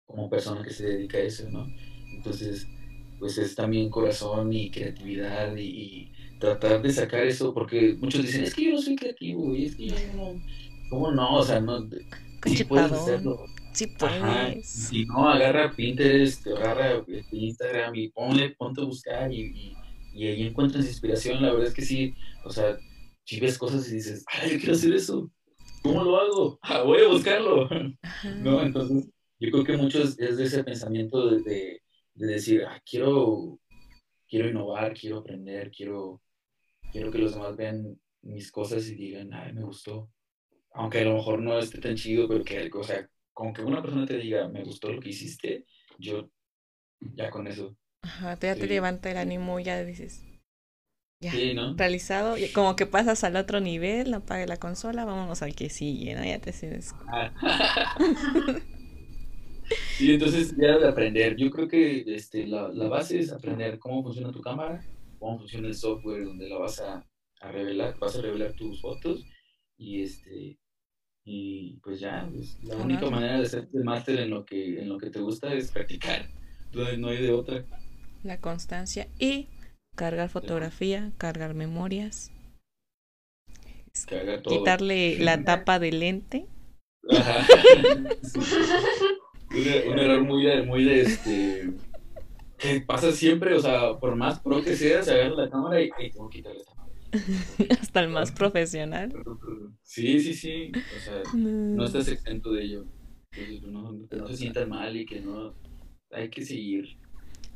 como 0.05 0.29
persona 0.29 0.63
que 0.63 0.71
se 0.71 0.85
dedica 0.85 1.17
a 1.17 1.21
eso, 1.21 1.49
¿no? 1.49 1.65
Entonces, 2.13 2.67
pues 3.19 3.37
es 3.37 3.55
también 3.55 3.89
corazón 3.89 4.51
y 4.51 4.69
creatividad 4.69 5.55
y, 5.55 6.11
tratar 6.41 6.81
de 6.81 6.91
sacar 6.91 7.25
eso, 7.25 7.53
porque 7.53 7.95
muchos 7.99 8.23
dicen, 8.23 8.43
es 8.43 8.53
que 8.53 8.65
yo 8.65 8.71
no 8.71 8.81
soy 8.81 8.95
creativo, 8.97 9.55
y 9.55 9.65
es 9.65 9.75
que 9.75 9.87
yo 9.87 9.95
no, 10.15 10.41
¿cómo 10.89 11.11
no? 11.11 11.35
O 11.35 11.43
sea, 11.43 11.61
no, 11.61 11.87
sí 12.45 12.63
puedes 12.65 12.91
hacerlo. 12.91 13.45
Sí 13.73 13.85
Ajá, 14.01 14.47
puedes. 14.49 14.67
si 14.67 15.05
no, 15.05 15.29
agarra 15.29 15.71
Pinterest, 15.73 16.45
agarra 16.47 17.01
este, 17.07 17.37
Instagram 17.37 17.95
y 17.95 18.09
ponle, 18.09 18.49
ponte 18.57 18.81
a 18.81 18.85
buscar 18.85 19.31
y, 19.31 19.43
y, 19.43 19.77
y 20.13 20.27
ahí 20.27 20.43
encuentras 20.47 20.85
inspiración. 20.85 21.41
La 21.41 21.51
verdad 21.51 21.69
es 21.69 21.73
que 21.73 21.83
sí, 21.83 22.13
o 22.43 22.49
sea, 22.49 22.77
si 23.23 23.39
ves 23.39 23.57
cosas 23.57 23.89
y 23.89 23.95
dices, 23.95 24.25
ay, 24.27 24.51
yo 24.51 24.57
quiero 24.57 24.73
hacer 24.73 24.93
eso, 24.93 25.31
¿cómo 25.83 26.03
lo 26.03 26.17
hago? 26.19 26.59
Ah, 26.63 26.81
voy 26.81 27.01
a 27.01 27.07
buscarlo, 27.07 27.65
Ajá. 27.65 27.93
¿no? 28.41 28.61
Entonces, 28.61 29.07
yo 29.39 29.51
creo 29.51 29.63
que 29.63 29.77
mucho 29.77 30.03
es, 30.03 30.19
es 30.19 30.37
de 30.37 30.43
ese 30.43 30.63
pensamiento 30.65 31.29
de, 31.29 31.41
de, 31.43 31.81
de 32.15 32.27
decir, 32.27 32.63
ah, 32.67 32.81
quiero, 32.85 33.57
quiero 34.27 34.49
innovar, 34.49 34.93
quiero 34.93 35.19
aprender, 35.19 35.71
quiero, 35.71 36.21
quiero 36.91 37.11
que 37.11 37.17
los 37.19 37.33
demás 37.33 37.55
vean 37.55 37.99
mis 38.21 38.51
cosas 38.51 38.87
y 38.87 38.95
digan, 38.95 39.33
ay, 39.33 39.53
me 39.53 39.63
gustó. 39.63 40.09
Aunque 40.73 40.99
a 40.99 41.05
lo 41.05 41.15
mejor 41.15 41.41
no 41.41 41.59
esté 41.59 41.79
tan 41.79 41.95
chido, 41.95 42.27
pero 42.27 42.43
que, 42.43 42.69
o 42.73 42.83
sea, 42.83 43.07
como 43.33 43.53
que 43.53 43.61
una 43.63 43.81
persona 43.81 44.05
te 44.05 44.17
diga, 44.17 44.47
me 44.47 44.63
gustó 44.63 44.91
lo 44.91 44.99
que 45.01 45.09
hiciste, 45.09 45.65
yo 45.99 46.29
ya 47.15 47.29
con 47.29 47.47
eso. 47.47 47.75
Ajá, 48.03 48.35
te- 48.37 48.47
ya 48.47 48.55
te 48.55 48.61
Sí. 48.63 48.67
levanta 48.67 49.11
el 49.11 49.17
ánimo 49.17 49.59
y 49.59 49.63
ya 49.65 49.83
dices, 49.83 50.23
ya, 51.21 51.31
Sí, 51.31 51.53
¿no? 51.53 51.75
realizado. 51.75 52.35
como 52.53 52.75
que 52.75 52.85
pasas 52.85 53.23
al 53.23 53.35
otro 53.35 53.59
nivel, 53.59 54.13
apague 54.13 54.47
la 54.47 54.57
consola, 54.57 55.05
vámonos 55.05 55.41
al 55.41 55.55
que 55.55 55.69
sigue, 55.69 56.15
¿no? 56.15 56.23
Ya 56.25 56.39
te 56.39 56.51
sientes. 56.53 56.93
Ah. 57.07 57.31
Y 59.99 60.13
entonces 60.13 60.55
ya 60.57 60.77
de 60.79 60.87
aprender, 60.87 61.35
yo 61.37 61.49
creo 61.51 61.67
que 61.67 62.03
este, 62.15 62.47
la, 62.47 62.69
la 62.69 62.87
base 62.89 63.19
es 63.19 63.31
aprender 63.31 63.77
cómo 63.79 64.03
funciona 64.03 64.31
tu 64.31 64.41
cámara, 64.41 64.83
cómo 65.21 65.37
funciona 65.37 65.67
el 65.67 65.75
software 65.75 66.25
donde 66.25 66.49
la 66.49 66.57
vas 66.57 66.79
a, 66.79 67.07
a 67.41 67.51
revelar, 67.51 67.97
vas 67.99 68.15
a 68.15 68.21
revelar 68.21 68.53
tus 68.53 68.81
fotos 68.81 69.23
y 69.77 70.01
este 70.01 70.57
y 71.23 71.79
pues 71.83 71.99
ya, 71.99 72.27
pues, 72.33 72.57
la 72.63 72.77
única 72.77 73.07
manera 73.07 73.37
de 73.37 73.43
hacerte 73.43 73.83
máster 73.83 74.19
en 74.19 74.31
lo 74.31 74.43
que 74.43 74.81
en 74.81 74.89
lo 74.89 74.97
que 74.97 75.11
te 75.11 75.19
gusta 75.19 75.53
es 75.53 75.71
practicar. 75.71 76.27
No 76.73 77.09
hay, 77.09 77.21
de 77.21 77.31
otra. 77.31 77.63
La 78.23 78.39
constancia 78.39 79.07
y 79.19 79.47
cargar 79.95 80.29
fotografía, 80.29 81.11
cargar 81.19 81.53
memorias, 81.53 82.31
haga 84.09 84.41
todo. 84.41 84.57
quitarle 84.57 85.19
la 85.19 85.43
tapa 85.45 85.77
de 85.77 85.91
lente. 85.91 86.47
Ajá. 87.11 87.45
Un, 89.51 89.91
un 89.91 89.99
error 89.99 90.23
muy 90.23 90.45
de, 90.45 90.63
muy 90.63 90.89
este 90.89 91.73
pasa 92.87 93.11
siempre, 93.11 93.55
o 93.55 93.59
sea, 93.59 93.97
por 93.99 94.15
más 94.15 94.39
pro 94.41 94.61
que 94.61 94.75
seas, 94.75 95.05
se 95.05 95.13
agarra 95.13 95.35
la 95.45 95.49
cámara 95.49 95.81
y, 95.81 95.89
y 95.97 96.11
tengo 96.11 96.29
que 96.29 96.37
quitarle 96.39 96.59
esta 96.59 96.75
madre. 96.75 96.93
Hasta 97.81 97.99
el 98.01 98.09
más 98.09 98.31
profesional. 98.31 99.17
Sí, 99.83 100.19
sí, 100.21 100.33
sí. 100.33 100.71
O 100.95 100.99
sea, 100.99 101.27
no 101.75 101.83
No. 101.83 101.85
estás 101.85 102.07
exento 102.07 102.51
de 102.53 102.63
ello. 102.63 102.85
Entonces, 103.33 103.63
no, 103.63 104.07
que 104.09 104.15
no 104.17 104.27
se 104.27 104.37
sientan 104.37 104.69
mal 104.69 104.95
y 104.95 105.05
que 105.05 105.21
no. 105.21 105.55
Hay 106.11 106.29
que 106.29 106.45
seguir. 106.45 106.85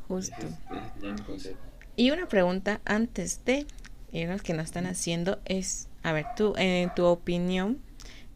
Justo. 0.08 0.36
Ese 0.38 0.48
es, 0.48 0.64
ese 0.70 0.90
sería 0.94 1.14
mi 1.14 1.24
consejo. 1.24 1.60
Y 1.96 2.12
una 2.12 2.28
pregunta 2.28 2.82
antes 2.86 3.44
de 3.46 3.66
ir 4.12 4.30
a 4.30 4.34
los 4.34 4.42
que 4.44 4.54
nos 4.54 4.66
están 4.66 4.86
haciendo 4.86 5.40
es, 5.46 5.90
a 6.04 6.14
ver, 6.14 6.26
tú, 6.36 6.54
en 6.58 6.94
tu 6.94 7.06
opinión, 7.06 7.82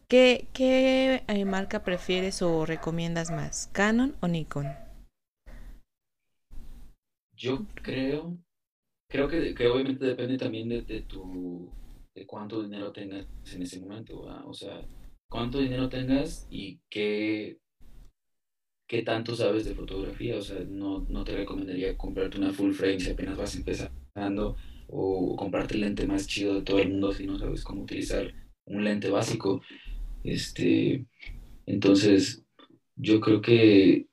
¿qué, 0.07 0.47
qué 0.53 1.23
eh, 1.27 1.45
marca 1.45 1.83
prefieres 1.83 2.41
o 2.41 2.65
recomiendas 2.65 3.31
más, 3.31 3.69
Canon 3.73 4.15
o 4.21 4.27
Nikon? 4.27 4.67
Yo 7.39 7.65
creo. 7.73 8.37
Creo 9.07 9.27
que, 9.29 9.55
que 9.55 9.67
obviamente 9.67 10.05
depende 10.05 10.37
también 10.37 10.67
de, 10.67 10.81
de 10.81 11.01
tu. 11.01 11.71
de 12.13 12.25
cuánto 12.27 12.61
dinero 12.61 12.91
tengas 12.91 13.25
en 13.53 13.61
ese 13.61 13.79
momento. 13.79 14.21
O 14.45 14.53
sea, 14.53 14.85
cuánto 15.29 15.59
dinero 15.59 15.87
tengas 15.87 16.47
y 16.51 16.81
qué. 16.89 17.57
qué 18.87 19.03
tanto 19.03 19.35
sabes 19.35 19.63
de 19.63 19.73
fotografía. 19.73 20.35
O 20.37 20.41
sea, 20.41 20.59
no, 20.67 21.05
no 21.07 21.23
te 21.23 21.35
recomendaría 21.37 21.97
comprarte 21.97 22.37
una 22.37 22.51
full 22.51 22.73
frame 22.73 22.99
si 22.99 23.11
apenas 23.11 23.37
vas 23.37 23.55
empezando. 23.55 24.57
O 24.89 25.35
comprarte 25.37 25.75
el 25.75 25.81
lente 25.81 26.05
más 26.05 26.27
chido 26.27 26.55
de 26.55 26.61
todo 26.63 26.79
el 26.79 26.89
mundo 26.89 27.13
si 27.13 27.25
no 27.25 27.37
sabes 27.39 27.63
cómo 27.63 27.83
utilizar 27.83 28.33
un 28.65 28.83
lente 28.83 29.09
básico. 29.09 29.61
Este. 30.25 31.05
Entonces, 31.65 32.43
yo 32.97 33.21
creo 33.21 33.41
que. 33.41 34.07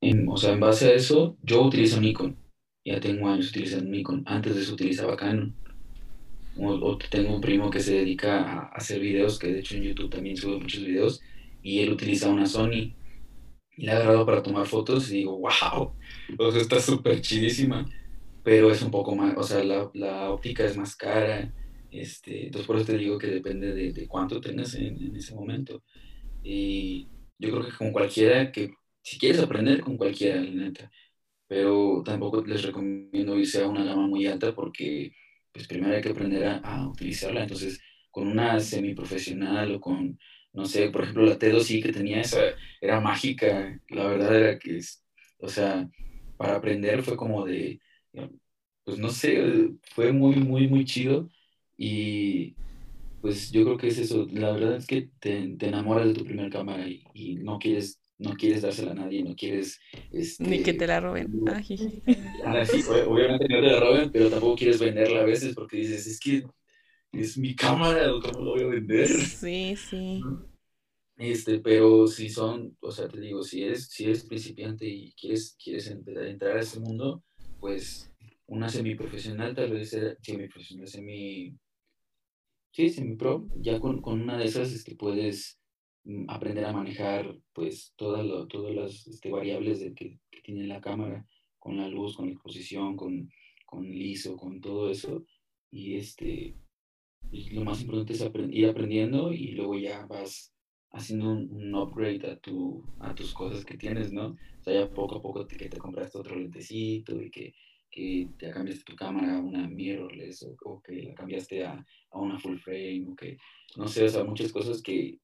En, 0.00 0.28
o 0.28 0.36
sea, 0.36 0.52
en 0.52 0.60
base 0.60 0.90
a 0.90 0.94
eso, 0.94 1.36
yo 1.42 1.62
utilizo 1.62 2.00
Nikon. 2.00 2.43
Ya 2.84 3.00
tengo 3.00 3.28
años 3.28 3.48
utilizando 3.50 3.90
Nikon. 3.90 4.22
Antes 4.26 4.54
de 4.54 4.62
eso 4.62 4.74
utilizaba 4.74 5.16
Canon. 5.16 5.54
O, 6.56 6.68
o 6.68 6.98
tengo 6.98 7.34
un 7.34 7.40
primo 7.40 7.70
que 7.70 7.80
se 7.80 7.94
dedica 7.94 8.42
a 8.42 8.68
hacer 8.68 9.00
videos, 9.00 9.38
que 9.38 9.48
de 9.48 9.60
hecho 9.60 9.76
en 9.76 9.84
YouTube 9.84 10.10
también 10.10 10.36
sube 10.36 10.58
muchos 10.58 10.84
videos, 10.84 11.20
y 11.62 11.80
él 11.80 11.92
utiliza 11.92 12.28
una 12.30 12.46
Sony. 12.46 12.94
Y 13.76 13.86
la 13.86 13.94
he 13.94 13.96
agarrado 13.96 14.26
para 14.26 14.42
tomar 14.42 14.66
fotos 14.66 15.10
y 15.10 15.18
digo, 15.18 15.38
wow, 15.38 15.96
o 16.38 16.52
sea, 16.52 16.60
está 16.62 16.80
súper 16.80 17.20
chidísima, 17.20 17.84
pero 18.42 18.70
es 18.70 18.82
un 18.82 18.90
poco 18.90 19.16
más, 19.16 19.36
o 19.36 19.42
sea, 19.42 19.64
la, 19.64 19.90
la 19.94 20.30
óptica 20.30 20.64
es 20.64 20.76
más 20.76 20.94
cara. 20.96 21.52
Este, 21.90 22.46
entonces 22.46 22.66
por 22.66 22.76
eso 22.76 22.86
te 22.86 22.98
digo 22.98 23.18
que 23.18 23.28
depende 23.28 23.72
de, 23.74 23.92
de 23.92 24.08
cuánto 24.08 24.40
tengas 24.40 24.74
en, 24.74 25.00
en 25.02 25.16
ese 25.16 25.34
momento. 25.34 25.82
Y 26.42 27.08
yo 27.38 27.50
creo 27.50 27.66
que 27.66 27.76
con 27.76 27.92
cualquiera 27.92 28.52
que, 28.52 28.72
si 29.02 29.18
quieres 29.18 29.40
aprender, 29.40 29.80
con 29.80 29.96
cualquiera, 29.96 30.40
la 30.42 30.50
neta 30.50 30.90
pero 31.46 32.02
tampoco 32.04 32.44
les 32.44 32.62
recomiendo 32.62 33.38
irse 33.38 33.62
a 33.62 33.68
una 33.68 33.84
gama 33.84 34.06
muy 34.06 34.26
alta 34.26 34.54
porque 34.54 35.12
pues 35.52 35.68
primero 35.68 35.94
hay 35.94 36.02
que 36.02 36.10
aprender 36.10 36.44
a, 36.46 36.56
a 36.58 36.88
utilizarla. 36.88 37.42
Entonces, 37.42 37.80
con 38.10 38.28
una 38.28 38.60
semiprofesional 38.60 39.74
o 39.74 39.80
con, 39.80 40.18
no 40.52 40.66
sé, 40.66 40.90
por 40.90 41.02
ejemplo, 41.02 41.24
la 41.26 41.38
T2i 41.38 41.82
que 41.82 41.92
tenía 41.92 42.20
esa, 42.20 42.40
era 42.80 43.00
mágica. 43.00 43.80
La 43.88 44.06
verdad 44.06 44.36
era 44.36 44.58
que, 44.58 44.80
o 45.38 45.48
sea, 45.48 45.88
para 46.36 46.56
aprender 46.56 47.02
fue 47.02 47.16
como 47.16 47.44
de, 47.44 47.80
pues 48.84 48.98
no 48.98 49.10
sé, 49.10 49.70
fue 49.94 50.12
muy, 50.12 50.36
muy, 50.36 50.68
muy 50.68 50.84
chido. 50.84 51.28
Y 51.76 52.56
pues 53.20 53.50
yo 53.50 53.64
creo 53.64 53.76
que 53.78 53.88
es 53.88 53.98
eso. 53.98 54.28
La 54.32 54.52
verdad 54.52 54.76
es 54.76 54.86
que 54.86 55.10
te, 55.20 55.56
te 55.56 55.68
enamoras 55.68 56.06
de 56.08 56.14
tu 56.14 56.24
primera 56.24 56.50
cámara 56.50 56.86
y, 56.88 57.04
y 57.14 57.36
no 57.36 57.58
quieres 57.58 58.00
no 58.18 58.34
quieres 58.34 58.62
dársela 58.62 58.92
a 58.92 58.94
nadie, 58.94 59.22
no 59.22 59.34
quieres... 59.34 59.80
Este, 60.12 60.44
Ni 60.44 60.62
que 60.62 60.74
te 60.74 60.86
la 60.86 61.00
roben. 61.00 61.28
Ay. 61.46 62.02
Ah, 62.44 62.64
obviamente 63.06 63.48
no 63.48 63.60
te 63.60 63.66
la 63.66 63.80
roben, 63.80 64.10
pero 64.10 64.30
tampoco 64.30 64.56
quieres 64.56 64.78
venderla 64.78 65.20
a 65.20 65.24
veces 65.24 65.54
porque 65.54 65.78
dices, 65.78 66.06
es 66.06 66.20
que 66.20 66.44
es 67.12 67.38
mi 67.38 67.54
cámara, 67.54 68.10
¿cómo 68.22 68.44
lo 68.44 68.50
voy 68.52 68.62
a 68.62 68.66
vender? 68.66 69.08
Sí, 69.08 69.76
sí. 69.76 70.22
Este, 71.16 71.60
pero 71.60 72.06
si 72.06 72.28
son, 72.28 72.76
o 72.80 72.90
sea, 72.90 73.08
te 73.08 73.20
digo, 73.20 73.42
si 73.42 73.62
eres, 73.62 73.86
si 73.88 74.04
eres 74.04 74.24
principiante 74.24 74.86
y 74.86 75.12
quieres, 75.12 75.56
quieres 75.62 75.86
entrar 75.88 76.56
a 76.56 76.60
ese 76.60 76.80
mundo, 76.80 77.22
pues 77.60 78.12
una 78.46 78.68
semiprofesional, 78.68 79.54
tal 79.54 79.72
vez 79.72 79.90
sea 79.90 80.16
semiprofesional, 80.20 80.88
semi... 80.88 81.56
Sí, 82.72 82.90
semi-pro, 82.90 83.46
ya 83.60 83.78
con, 83.78 84.02
con 84.02 84.20
una 84.20 84.36
de 84.36 84.46
esas 84.46 84.72
este, 84.72 84.96
puedes 84.96 85.60
aprender 86.28 86.64
a 86.64 86.72
manejar 86.72 87.36
pues 87.52 87.94
todas, 87.96 88.24
lo, 88.24 88.46
todas 88.46 88.74
las 88.74 89.06
este, 89.06 89.30
variables 89.30 89.80
de 89.80 89.94
que, 89.94 90.18
que, 90.30 90.42
tiene 90.42 90.66
la 90.66 90.80
cámara, 90.80 91.26
con 91.58 91.76
la 91.76 91.88
luz, 91.88 92.16
con 92.16 92.26
la 92.26 92.32
exposición, 92.32 92.96
con, 92.96 93.30
con 93.64 93.88
liso, 93.90 94.36
con 94.36 94.60
todo 94.60 94.90
eso. 94.90 95.24
Y 95.70 95.96
este, 95.96 96.54
lo 97.52 97.64
más 97.64 97.80
importante 97.80 98.12
es 98.12 98.22
aprend 98.22 98.52
ir 98.52 98.66
aprendiendo 98.66 99.32
y 99.32 99.52
luego 99.52 99.78
ya 99.78 100.04
vas 100.06 100.52
haciendo 100.92 101.30
un, 101.30 101.50
un, 101.50 101.74
upgrade 101.74 102.30
a, 102.30 102.38
tu, 102.38 102.84
a 103.00 103.14
tus 103.14 103.32
cosas 103.32 103.64
que 103.64 103.76
tienes, 103.76 104.12
¿no? 104.12 104.36
O 104.60 104.62
sea, 104.62 104.74
ya 104.74 104.90
poco 104.90 105.16
a 105.16 105.22
poco 105.22 105.46
te, 105.46 105.56
que 105.56 105.68
te 105.68 105.78
compraste 105.78 106.18
otro 106.18 106.36
lentecito 106.36 107.20
y 107.20 107.30
que, 107.30 107.54
que 107.90 108.28
te 108.38 108.50
cambiaste 108.50 108.84
tu 108.84 108.94
cámara 108.94 109.38
a 109.38 109.40
una 109.40 109.66
mirrorless 109.66 110.42
o, 110.44 110.56
o 110.64 110.82
que 110.82 111.02
la 111.02 111.14
cambiaste 111.14 111.64
a, 111.64 111.84
a 112.10 112.18
una 112.20 112.38
full 112.38 112.58
frame 112.58 113.06
o 113.08 113.16
que, 113.16 113.38
no 113.76 113.88
sé, 113.88 114.04
o 114.04 114.08
sea, 114.08 114.22
muchas 114.22 114.52
cosas 114.52 114.80
que 114.82 115.18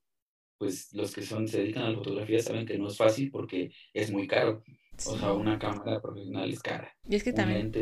pues 0.61 0.93
los 0.93 1.15
que 1.15 1.23
son, 1.23 1.49
se 1.49 1.59
dedican 1.61 1.85
a 1.85 1.91
la 1.91 1.97
fotografía 1.97 2.43
saben 2.43 2.66
que 2.66 2.78
no 2.78 2.89
es 2.89 2.97
fácil 2.99 3.31
porque 3.31 3.73
es 3.95 4.12
muy 4.12 4.27
caro. 4.28 4.62
O 5.07 5.16
sea, 5.19 5.32
una 5.32 5.59
cámara 5.59 6.01
profesional 6.03 6.51
es 6.51 6.61
cara. 6.61 6.93
Y 7.09 7.16
es 7.16 7.24
que 7.24 7.32
también 7.32 7.73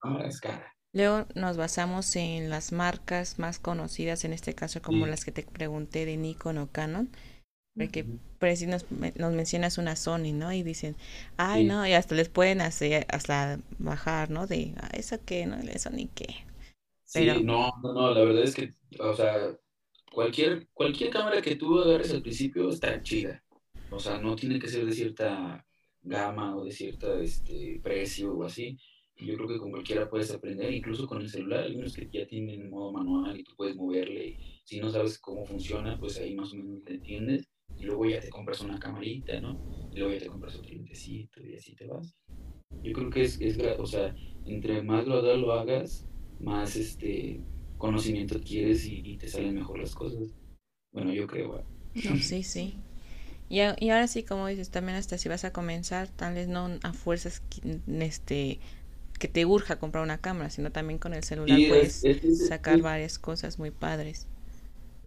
cámara 0.00 0.28
es 0.28 0.40
cara. 0.40 0.72
luego 0.92 1.26
nos 1.34 1.56
basamos 1.56 2.14
en 2.16 2.48
las 2.48 2.70
marcas 2.72 3.40
más 3.40 3.58
conocidas, 3.58 4.24
en 4.24 4.32
este 4.32 4.54
caso 4.54 4.80
como 4.80 5.04
Sí. 5.04 5.10
las 5.10 5.24
que 5.24 5.32
te 5.32 5.42
pregunté 5.42 6.06
de 6.06 6.16
Nikon 6.16 6.58
o 6.58 6.68
Canon, 6.70 7.10
porque 7.76 8.04
por 8.38 8.48
decir 8.48 8.68
nos, 8.68 8.86
nos 8.90 9.32
mencionas 9.34 9.78
una 9.78 9.96
Sony, 9.96 10.32
¿no? 10.32 10.52
Y 10.52 10.62
dicen, 10.62 10.96
ay, 11.36 11.64
Sí. 11.64 11.68
no, 11.68 11.86
y 11.86 11.92
hasta 11.94 12.14
les 12.14 12.28
pueden 12.28 12.60
hacer, 12.60 13.06
hasta 13.10 13.60
bajar, 13.78 14.30
¿no? 14.30 14.46
De, 14.46 14.74
ah, 14.78 14.90
eso 14.94 15.18
qué, 15.24 15.46
¿no? 15.46 15.56
Eso 15.56 15.90
ni 15.90 16.06
qué. 16.08 16.46
Sí, 17.04 17.26
no, 17.42 17.72
no, 17.82 18.14
la 18.14 18.22
verdad 18.24 18.44
es 18.44 18.54
que, 18.54 18.74
o 19.00 19.14
sea, 19.14 19.56
cualquier, 20.12 20.68
cualquier 20.72 21.10
cámara 21.10 21.40
que 21.42 21.56
tú 21.56 21.78
agarres 21.78 22.12
al 22.12 22.22
principio 22.22 22.68
está 22.68 23.02
chida. 23.02 23.42
O 23.90 23.98
sea, 23.98 24.20
no 24.20 24.36
tiene 24.36 24.58
que 24.58 24.68
ser 24.68 24.84
de 24.84 24.92
cierta 24.92 25.64
gama 26.02 26.56
o 26.56 26.64
de 26.64 26.72
cierta 26.72 27.20
este, 27.20 27.80
precio 27.82 28.34
o 28.34 28.44
así. 28.44 28.78
Yo 29.16 29.34
creo 29.34 29.48
que 29.48 29.58
con 29.58 29.70
cualquiera 29.70 30.08
puedes 30.08 30.32
aprender, 30.32 30.72
incluso 30.72 31.06
con 31.06 31.20
el 31.20 31.28
celular, 31.28 31.64
hay 31.64 31.74
unos 31.74 31.94
que 31.94 32.08
ya 32.10 32.26
tienen 32.26 32.70
modo 32.70 32.92
manual 32.92 33.38
y 33.38 33.42
tú 33.42 33.52
puedes 33.56 33.74
moverle. 33.74 34.38
Si 34.64 34.78
no 34.78 34.90
sabes 34.90 35.18
cómo 35.18 35.44
funciona, 35.44 35.98
pues 35.98 36.18
ahí 36.18 36.34
más 36.36 36.52
o 36.52 36.56
menos 36.56 36.84
te 36.84 36.94
entiendes. 36.94 37.48
Y 37.76 37.84
luego 37.84 38.06
ya 38.06 38.20
te 38.20 38.30
compras 38.30 38.60
una 38.60 38.78
camarita, 38.78 39.40
¿no? 39.40 39.90
Y 39.92 39.98
luego 39.98 40.14
ya 40.14 40.20
te 40.20 40.26
compras 40.26 40.54
otro 40.56 40.70
lentecito 40.70 41.40
y 41.44 41.54
así 41.54 41.74
te 41.74 41.86
vas. 41.86 42.14
Yo 42.82 42.92
creo 42.92 43.10
que 43.10 43.22
es, 43.22 43.40
es 43.40 43.58
o 43.78 43.86
sea, 43.86 44.14
entre 44.46 44.82
más 44.82 45.04
gradual 45.04 45.40
lo 45.40 45.52
hagas, 45.52 46.06
más 46.40 46.76
este 46.76 47.40
conocimiento 47.78 48.36
adquieres 48.36 48.84
y, 48.86 49.00
y 49.04 49.16
te 49.16 49.28
salen 49.28 49.54
mejor 49.54 49.78
las 49.78 49.94
cosas. 49.94 50.24
Bueno, 50.92 51.12
yo 51.12 51.26
creo. 51.26 51.62
sí, 51.94 52.42
sí. 52.42 52.74
Y, 53.50 53.60
ahora 53.60 54.06
sí, 54.08 54.24
como 54.24 54.46
dices, 54.46 54.70
también 54.70 54.98
hasta 54.98 55.16
si 55.16 55.28
vas 55.28 55.44
a 55.44 55.52
comenzar, 55.52 56.08
tal 56.08 56.34
vez 56.34 56.48
no 56.48 56.68
a 56.82 56.92
fuerzas 56.92 57.40
que- 57.40 57.80
este 58.04 58.58
que 59.18 59.26
te 59.26 59.44
urja 59.46 59.80
comprar 59.80 60.04
una 60.04 60.18
cámara, 60.18 60.48
sino 60.48 60.70
también 60.70 60.98
con 61.00 61.12
el 61.12 61.24
celular 61.24 61.58
es- 61.58 61.68
puedes 61.68 62.04
es- 62.04 62.24
es- 62.24 62.46
sacar 62.48 62.76
es- 62.76 62.82
varias 62.82 63.18
cosas 63.18 63.58
muy 63.58 63.70
padres. 63.72 64.26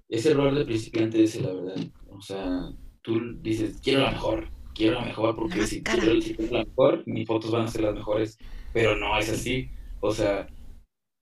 Ese 0.09 0.31
error 0.31 0.53
de 0.53 0.65
principiante 0.65 1.23
ese, 1.23 1.41
la 1.41 1.53
verdad. 1.53 1.77
O 2.09 2.21
sea, 2.21 2.71
tú 3.01 3.39
dices, 3.41 3.79
quiero 3.81 4.01
la 4.01 4.11
mejor, 4.11 4.49
quiero 4.75 4.95
la 4.99 5.05
mejor, 5.05 5.35
porque 5.35 5.65
si 5.65 5.81
quiero, 5.81 6.21
si 6.21 6.35
quiero 6.35 6.57
la 6.57 6.65
mejor, 6.65 7.03
mis 7.07 7.25
fotos 7.25 7.51
van 7.51 7.63
a 7.63 7.67
ser 7.69 7.83
las 7.83 7.95
mejores. 7.95 8.37
Pero 8.73 8.97
no 8.97 9.17
es 9.17 9.29
así. 9.29 9.69
O 10.01 10.11
sea, 10.11 10.47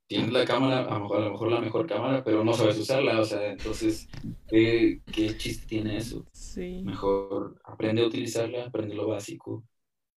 tienes 0.10 0.34
la 0.34 0.46
cámara, 0.46 0.82
a 0.82 0.96
lo 0.96 1.02
mejor, 1.02 1.20
a 1.22 1.26
lo 1.26 1.32
mejor 1.34 1.52
la 1.52 1.62
mejor 1.62 1.88
cámara, 1.88 2.24
pero 2.26 2.44
no 2.46 2.54
sabes 2.54 2.80
usarla. 2.80 3.22
O 3.22 3.26
sea, 3.26 3.54
entonces, 3.54 4.10
¿qué, 4.50 5.02
qué 5.14 5.38
chiste 5.38 5.68
tiene 5.68 5.98
eso? 6.00 6.28
Sí. 6.34 6.82
Mejor 6.84 7.62
aprende 7.66 8.04
a 8.04 8.08
utilizarla, 8.08 8.66
aprende 8.66 8.96
lo 8.96 9.08
básico, 9.10 9.66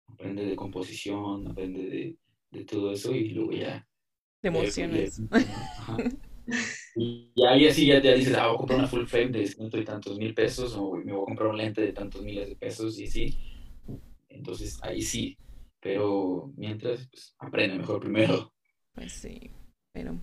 aprende 0.08 0.46
de 0.46 0.56
composición, 0.58 1.48
aprende 1.50 1.84
de, 1.90 2.18
de 2.52 2.66
todo 2.66 2.94
eso 2.94 3.14
y 3.16 3.30
luego 3.32 3.54
ya 3.54 3.88
emocionas. 4.44 5.20
le- 5.20 5.40
ajá, 5.78 5.98
Y 6.96 7.32
ahí 7.48 7.68
así 7.68 7.88
ya 7.88 8.02
te 8.02 8.14
dices, 8.16 8.36
ah, 8.36 8.48
voy 8.48 8.56
a 8.56 8.58
comprar 8.60 8.80
una 8.80 8.88
full 8.88 9.06
frame 9.08 9.32
de 9.32 9.48
ciento 9.48 9.78
y 9.80 9.86
tantos 9.86 10.18
mil 10.18 10.34
pesos, 10.36 10.76
o 10.78 10.96
me 10.96 11.14
voy 11.14 11.22
a 11.24 11.26
comprar 11.26 11.50
un 11.50 11.58
lente 11.58 11.82
de 11.82 11.94
tantos 11.94 12.22
miles 12.24 12.50
de 12.50 12.56
pesos, 12.58 13.00
y 13.00 13.08
sí. 13.08 13.38
Entonces 14.30 14.80
ahí 14.84 15.02
sí. 15.02 15.38
Pero 15.82 16.52
mientras, 16.58 17.08
pues 17.10 17.36
aprende 17.40 17.78
mejor 17.78 18.02
primero. 18.02 18.54
Pues 18.94 19.14
sí, 19.14 19.52
pero 19.92 20.16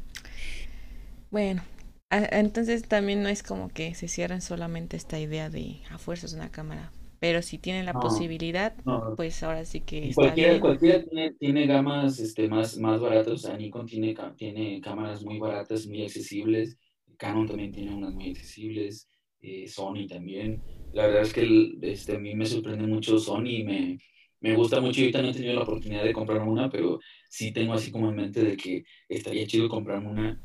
bueno, 1.31 1.63
entonces 2.11 2.87
también 2.89 3.23
no 3.23 3.29
es 3.29 3.43
como 3.43 3.69
que 3.69 3.95
se 3.95 4.09
cierren 4.09 4.41
solamente 4.41 4.97
esta 4.97 5.19
idea 5.19 5.51
de 5.51 5.81
a 5.91 5.99
fuerzas 5.99 6.33
una 6.33 6.51
cámara, 6.51 6.93
pero 7.19 7.43
si 7.43 7.59
tienen 7.59 7.85
la 7.85 7.95
posibilidad, 7.95 8.75
pues 9.17 9.43
ahora 9.43 9.65
sí 9.65 9.81
que 9.81 10.09
está 10.09 10.15
cualquiera, 10.15 10.51
bien. 10.51 10.61
Cualquiera 10.61 11.05
tiene, 11.05 11.33
tiene 11.35 11.67
gamas 11.67 12.19
este, 12.21 12.49
más, 12.49 12.79
más 12.79 13.01
baratas, 13.01 13.33
o 13.35 13.39
sea, 13.39 13.57
Nikon 13.57 13.87
tiene, 13.87 14.15
tiene 14.37 14.81
cámaras 14.81 15.25
muy 15.25 15.39
baratas, 15.39 15.87
muy 15.87 16.03
accesibles, 16.03 16.79
Canon 17.19 17.47
también 17.47 17.73
tiene 17.73 17.95
unas 17.95 18.15
muy 18.15 18.31
accesibles, 18.31 19.09
eh, 19.41 19.67
Sony 19.67 20.07
también. 20.09 20.63
La 20.93 21.07
verdad 21.07 21.23
es 21.23 21.33
que 21.33 21.77
este, 21.83 22.17
a 22.17 22.19
mí 22.19 22.35
me 22.35 22.47
sorprende 22.47 22.87
mucho 22.87 23.19
Sony, 23.19 23.65
me, 23.65 23.99
me 24.47 24.57
gusta 24.57 24.81
mucho, 24.81 25.01
ahorita 25.01 25.23
no 25.23 25.29
he 25.29 25.33
tenido 25.33 25.55
la 25.55 25.63
oportunidad 25.63 26.05
de 26.05 26.13
comprar 26.13 26.43
una, 26.43 26.71
pero 26.71 27.01
sí 27.29 27.53
tengo 27.53 27.75
así 27.75 27.91
como 27.91 28.11
en 28.11 28.17
mente 28.17 28.43
de 28.43 28.57
que 28.57 28.85
estaría 29.09 29.47
chido 29.47 29.69
comprarme 29.69 30.09
una 30.09 30.41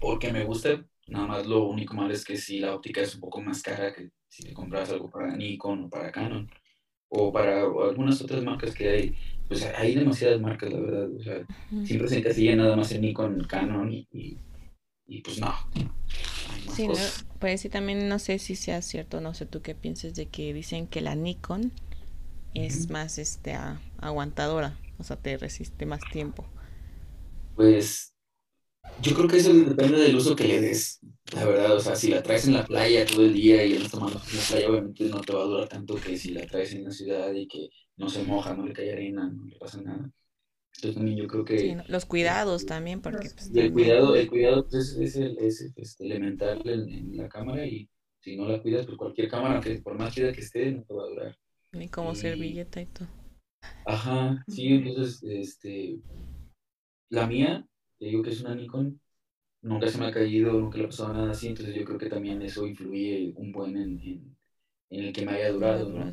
porque 0.00 0.32
me 0.32 0.44
gusta, 0.44 0.82
nada 1.08 1.26
más 1.26 1.46
lo 1.46 1.66
único 1.66 1.94
malo 1.94 2.12
es 2.12 2.24
que 2.24 2.36
si 2.36 2.58
la 2.58 2.74
óptica 2.74 3.02
es 3.02 3.14
un 3.14 3.20
poco 3.20 3.42
más 3.42 3.62
cara 3.62 3.92
que 3.92 4.10
si 4.28 4.42
te 4.42 4.52
compras 4.52 4.90
algo 4.90 5.10
para 5.10 5.36
Nikon 5.36 5.84
o 5.84 5.90
para 5.90 6.10
Canon 6.10 6.50
o 7.08 7.32
para 7.32 7.62
algunas 7.62 8.22
otras 8.22 8.42
marcas 8.42 8.74
que 8.74 8.88
hay, 8.88 9.14
pues 9.48 9.64
hay 9.76 9.94
demasiadas 9.94 10.40
marcas, 10.40 10.72
la 10.72 10.80
verdad, 10.80 11.10
o 11.12 11.22
sea, 11.22 11.46
siempre 11.84 12.08
se 12.08 12.18
encasilla 12.18 12.54
nada 12.54 12.76
más 12.76 12.92
en 12.92 13.00
Nikon, 13.00 13.44
Canon 13.48 13.92
y, 13.92 14.06
y, 15.08 15.20
pues 15.20 15.40
no. 15.40 15.52
Sí, 16.72 16.86
pues 17.40 17.60
sí, 17.60 17.68
también 17.68 18.08
no 18.08 18.20
sé 18.20 18.38
si 18.38 18.54
sea 18.54 18.80
cierto, 18.80 19.20
no 19.20 19.34
sé 19.34 19.44
tú 19.44 19.60
qué 19.60 19.74
piensas 19.74 20.14
de 20.14 20.26
que 20.26 20.54
dicen 20.54 20.86
que 20.86 21.00
la 21.00 21.16
Nikon 21.16 21.72
es 22.54 22.90
más 22.90 23.18
este 23.18 23.56
aguantadora, 23.98 24.78
o 24.98 25.04
sea, 25.04 25.16
te 25.16 25.36
resiste 25.36 25.86
más 25.86 26.00
tiempo. 26.12 26.46
Pues 27.54 28.14
yo 29.02 29.14
creo 29.14 29.28
que 29.28 29.38
eso 29.38 29.52
depende 29.52 29.98
del 29.98 30.16
uso 30.16 30.36
que 30.36 30.48
le 30.48 30.60
des, 30.60 31.00
la 31.34 31.44
verdad, 31.44 31.76
o 31.76 31.80
sea, 31.80 31.96
si 31.96 32.08
la 32.08 32.22
traes 32.22 32.46
en 32.46 32.54
la 32.54 32.64
playa 32.64 33.06
todo 33.06 33.24
el 33.24 33.32
día 33.32 33.64
y 33.64 33.76
andas 33.76 33.90
tomando 33.90 34.18
en 34.18 34.36
la 34.36 34.42
playa, 34.42 34.70
obviamente 34.70 35.04
no 35.04 35.20
te 35.20 35.32
va 35.32 35.42
a 35.42 35.46
durar 35.46 35.68
tanto 35.68 35.94
que 35.96 36.16
si 36.16 36.30
la 36.30 36.46
traes 36.46 36.72
en 36.74 36.84
la 36.84 36.90
ciudad 36.90 37.32
y 37.32 37.46
que 37.46 37.68
no 37.96 38.08
se 38.08 38.24
moja, 38.24 38.54
no 38.54 38.66
le 38.66 38.72
cae 38.72 38.92
arena, 38.92 39.30
no 39.30 39.46
le 39.46 39.56
pasa 39.56 39.80
nada. 39.80 40.10
Entonces 40.76 40.96
también 40.96 41.18
yo 41.18 41.26
creo 41.26 41.44
que... 41.44 41.82
los 41.88 42.06
cuidados 42.06 42.64
también, 42.64 43.02
porque... 43.02 43.28
Pues, 43.30 43.50
el, 43.54 43.72
cuidado, 43.72 44.16
el 44.16 44.28
cuidado 44.28 44.66
pues, 44.66 44.96
es, 44.98 45.16
es, 45.16 45.72
es, 45.76 46.00
elemental 46.00 46.62
en, 46.64 47.16
la 47.16 47.28
cámara 47.28 47.66
y 47.66 47.88
si 48.20 48.36
no 48.36 48.46
la 48.46 48.62
cuidas, 48.62 48.86
pues 48.86 48.96
cualquier 48.96 49.28
cámara, 49.28 49.60
que 49.60 49.78
por 49.80 49.98
más 49.98 50.14
chida 50.14 50.32
que 50.32 50.40
esté, 50.40 50.72
no 50.72 50.82
te 50.84 50.94
va 50.94 51.04
a 51.04 51.08
durar. 51.08 51.38
Ni 51.72 51.88
como 51.88 52.14
servilleta 52.14 52.80
y 52.80 52.86
todo. 52.86 53.08
Ajá, 53.86 54.44
sí, 54.48 54.68
entonces, 54.68 55.22
este... 55.22 55.98
La 57.10 57.26
mía, 57.26 57.66
te 57.98 58.06
digo 58.06 58.22
que 58.22 58.30
es 58.30 58.40
una 58.40 58.54
Nikon, 58.54 59.00
nunca 59.62 59.88
se 59.88 59.98
me 59.98 60.06
ha 60.06 60.12
caído, 60.12 60.52
nunca 60.52 60.78
le 60.78 60.84
ha 60.84 60.88
pasado 60.88 61.12
nada 61.12 61.32
así, 61.32 61.48
entonces 61.48 61.74
yo 61.74 61.84
creo 61.84 61.98
que 61.98 62.08
también 62.08 62.40
eso 62.42 62.66
influye 62.66 63.32
un 63.36 63.52
buen 63.52 63.76
en, 63.76 64.00
en, 64.90 65.04
el 65.04 65.12
que 65.12 65.24
me 65.24 65.32
haya 65.32 65.50
durado, 65.50 65.90
¿no? 65.90 66.10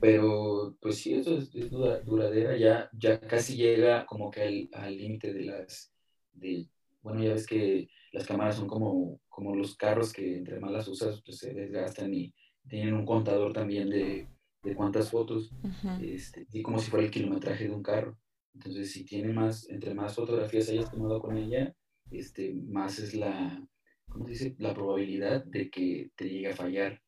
Pero 0.00 0.76
pues 0.80 0.96
sí, 0.96 1.14
eso 1.14 1.36
es, 1.36 1.50
duradera, 1.50 2.56
ya, 2.56 2.90
ya 2.92 3.20
casi 3.20 3.56
llega 3.56 4.06
como 4.06 4.30
que 4.30 4.68
al 4.72 4.96
límite 4.96 5.32
de 5.32 5.44
las, 5.44 5.92
de, 6.32 6.68
bueno, 7.02 7.22
ya 7.22 7.32
ves 7.32 7.46
que 7.46 7.88
las 8.12 8.26
cámaras 8.26 8.56
son 8.56 8.68
como, 8.68 9.20
como 9.28 9.54
los 9.54 9.76
carros 9.76 10.12
que 10.12 10.36
entre 10.38 10.60
más 10.60 10.72
las 10.72 10.88
usas, 10.88 11.22
pues 11.24 11.38
se 11.38 11.52
desgastan 11.52 12.12
y 12.14 12.34
tienen 12.68 12.94
un 12.94 13.06
contador 13.06 13.52
también 13.52 13.90
de, 13.90 14.28
de 14.62 14.74
cuántas 14.74 15.10
fotos, 15.10 15.52
este, 16.00 16.46
y 16.52 16.62
como 16.62 16.78
si 16.78 16.90
fuera 16.90 17.04
el 17.04 17.10
kilometraje 17.10 17.64
de 17.64 17.74
un 17.74 17.82
carro. 17.82 18.18
Entonces, 18.54 18.92
si 18.92 19.04
tiene 19.04 19.32
más, 19.32 19.68
entre 19.70 19.94
más 19.94 20.14
fotografías 20.14 20.68
hayas 20.68 20.90
tomado 20.90 21.20
con 21.20 21.36
ella, 21.36 21.74
este, 22.10 22.52
más 22.52 22.98
es 22.98 23.14
la, 23.14 23.64
¿cómo 24.08 24.26
se 24.26 24.32
dice? 24.32 24.54
La 24.58 24.74
probabilidad 24.74 25.44
de 25.44 25.70
que 25.70 26.10
te 26.16 26.28
llegue 26.28 26.48
a 26.48 26.56
fallar, 26.56 27.00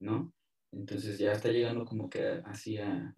¿no? 0.00 0.32
Entonces 0.72 1.18
ya 1.18 1.32
está 1.32 1.50
llegando 1.50 1.84
como 1.84 2.10
que 2.10 2.22
así 2.44 2.78
a, 2.78 3.14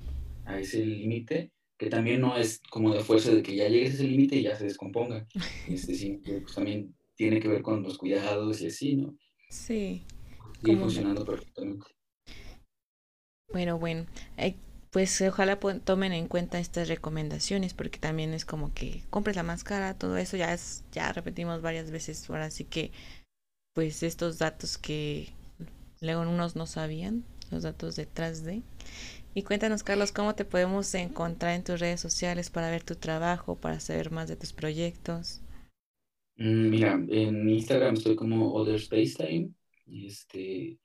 ese 0.58 0.84
límite, 0.84 1.52
que 1.78 1.90
también 1.90 2.20
no 2.22 2.36
es 2.36 2.60
como 2.70 2.94
de 2.94 3.00
fuerza 3.00 3.32
de 3.32 3.42
que 3.42 3.54
ya 3.54 3.68
llegues 3.68 3.90
a 3.90 3.94
ese 3.94 4.04
límite 4.04 4.36
y 4.36 4.42
ya 4.42 4.56
se 4.56 4.64
descomponga. 4.64 5.26
Este, 5.68 5.94
sí, 5.94 6.20
pues 6.24 6.54
también 6.54 6.94
tiene 7.16 7.40
que 7.40 7.48
ver 7.48 7.62
con 7.62 7.82
los 7.82 7.98
cuidados 7.98 8.60
y 8.62 8.66
así, 8.66 8.96
¿no? 8.96 9.16
Sí. 9.50 10.06
Y 10.62 10.76
funcionando 10.76 11.24
perfectamente. 11.24 11.86
Bueno, 13.50 13.78
bueno, 13.78 14.06
eh, 14.36 14.56
pues 14.90 15.20
ojalá 15.22 15.58
tomen 15.58 16.12
en 16.12 16.28
cuenta 16.28 16.58
estas 16.58 16.88
recomendaciones 16.88 17.74
porque 17.74 17.98
también 17.98 18.34
es 18.34 18.44
como 18.44 18.74
que 18.74 19.02
compres 19.10 19.36
la 19.36 19.42
máscara, 19.42 19.94
todo 19.94 20.16
eso 20.16 20.36
ya 20.36 20.52
es, 20.52 20.84
ya 20.92 21.12
repetimos 21.12 21.62
varias 21.62 21.90
veces, 21.90 22.28
ahora 22.28 22.50
sí 22.50 22.64
que 22.64 22.90
pues 23.74 24.02
estos 24.02 24.38
datos 24.38 24.76
que 24.76 25.28
luego 26.00 26.22
unos 26.22 26.56
no 26.56 26.66
sabían, 26.66 27.24
los 27.50 27.62
datos 27.62 27.96
detrás 27.96 28.44
de. 28.44 28.62
Y 29.34 29.42
cuéntanos 29.42 29.82
Carlos, 29.82 30.12
¿cómo 30.12 30.34
te 30.34 30.44
podemos 30.44 30.92
encontrar 30.94 31.54
en 31.54 31.64
tus 31.64 31.80
redes 31.80 32.00
sociales 32.00 32.50
para 32.50 32.70
ver 32.70 32.82
tu 32.82 32.96
trabajo, 32.96 33.56
para 33.56 33.80
saber 33.80 34.10
más 34.10 34.28
de 34.28 34.36
tus 34.36 34.52
proyectos? 34.52 35.40
Mm, 36.36 36.70
mira, 36.70 36.92
en 37.08 37.48
Instagram 37.48 37.94
estoy 37.94 38.16
como 38.16 38.52
Other 38.54 38.76
Space 38.76 39.14
Time, 39.16 39.50
este, 39.90 40.78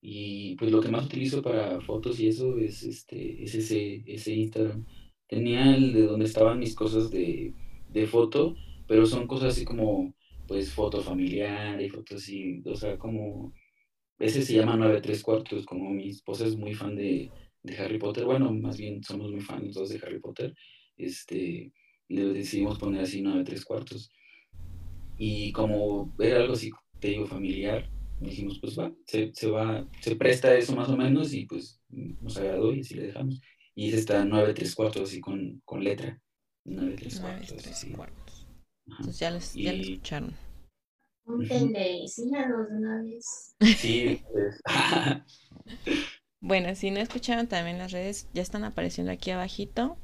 y 0.00 0.56
pues 0.56 0.72
lo 0.72 0.80
que 0.80 0.88
más 0.88 1.06
utilizo 1.06 1.42
para 1.42 1.80
fotos 1.80 2.20
y 2.20 2.28
eso 2.28 2.58
es, 2.58 2.82
este, 2.82 3.44
es 3.44 3.54
ese, 3.54 4.02
ese 4.06 4.34
Instagram. 4.34 4.84
Tenía 5.28 5.74
el 5.76 5.92
de 5.92 6.02
donde 6.02 6.26
estaban 6.26 6.58
mis 6.58 6.74
cosas 6.74 7.10
de, 7.10 7.54
de 7.88 8.06
foto, 8.06 8.56
pero 8.86 9.06
son 9.06 9.26
cosas 9.26 9.54
así 9.54 9.64
como, 9.64 10.14
pues, 10.46 10.72
foto 10.72 11.02
familiar 11.02 11.80
y 11.80 11.88
fotos 11.88 12.22
así, 12.22 12.62
o 12.66 12.76
sea, 12.76 12.98
como, 12.98 13.52
ese 14.18 14.42
se 14.42 14.54
llama 14.54 14.76
9 14.76 15.00
3 15.00 15.22
cuartos, 15.22 15.66
como 15.66 15.90
mi 15.90 16.08
esposa 16.10 16.46
es 16.46 16.56
muy 16.56 16.74
fan 16.74 16.96
de, 16.96 17.30
de 17.62 17.76
Harry 17.78 17.98
Potter, 17.98 18.24
bueno, 18.24 18.52
más 18.52 18.76
bien 18.76 19.02
somos 19.02 19.30
muy 19.30 19.40
fans 19.40 19.74
todos 19.74 19.90
de 19.90 20.00
Harry 20.04 20.20
Potter, 20.20 20.54
este, 20.96 21.72
le 22.08 22.24
decidimos 22.32 22.78
poner 22.78 23.02
así 23.02 23.22
9 23.22 23.44
3 23.44 23.64
cuartos. 23.64 24.10
Y 25.18 25.52
como 25.52 26.14
era 26.18 26.40
algo 26.40 26.54
así, 26.54 26.70
te 27.00 27.08
digo, 27.08 27.26
familiar, 27.26 27.88
dijimos, 28.30 28.58
pues 28.60 28.78
va, 28.78 28.92
se, 29.06 29.32
se, 29.34 29.50
va, 29.50 29.86
se 30.00 30.16
presta 30.16 30.54
eso 30.54 30.74
más 30.74 30.88
o 30.88 30.96
menos 30.96 31.32
y 31.32 31.46
pues 31.46 31.80
nos 31.88 32.36
agradó 32.36 32.72
y 32.72 32.80
así 32.80 32.94
le 32.94 33.06
dejamos. 33.06 33.40
Y 33.74 33.88
ese 33.88 33.98
está 33.98 34.24
9 34.24 34.54
3 34.54 34.74
cuartos 34.74 35.08
así 35.08 35.20
con, 35.20 35.60
con 35.64 35.82
letra. 35.82 36.20
9 36.64 36.94
3 36.98 37.20
cuartos. 37.20 37.86
cuartos. 37.96 38.46
Entonces 38.86 39.18
ya, 39.18 39.30
les, 39.30 39.54
ya 39.54 39.72
lo 39.72 39.82
escucharon. 39.82 40.34
Síganos 42.06 42.68
de 42.68 42.76
una 42.76 43.02
vez. 43.02 43.54
Sí, 43.76 44.20
pues. 44.30 44.60
bueno, 46.40 46.74
si 46.74 46.90
no 46.90 47.00
escucharon 47.00 47.46
también 47.46 47.78
las 47.78 47.92
redes, 47.92 48.28
ya 48.34 48.42
están 48.42 48.64
apareciendo 48.64 49.12
aquí 49.12 49.30
abajito 49.30 49.96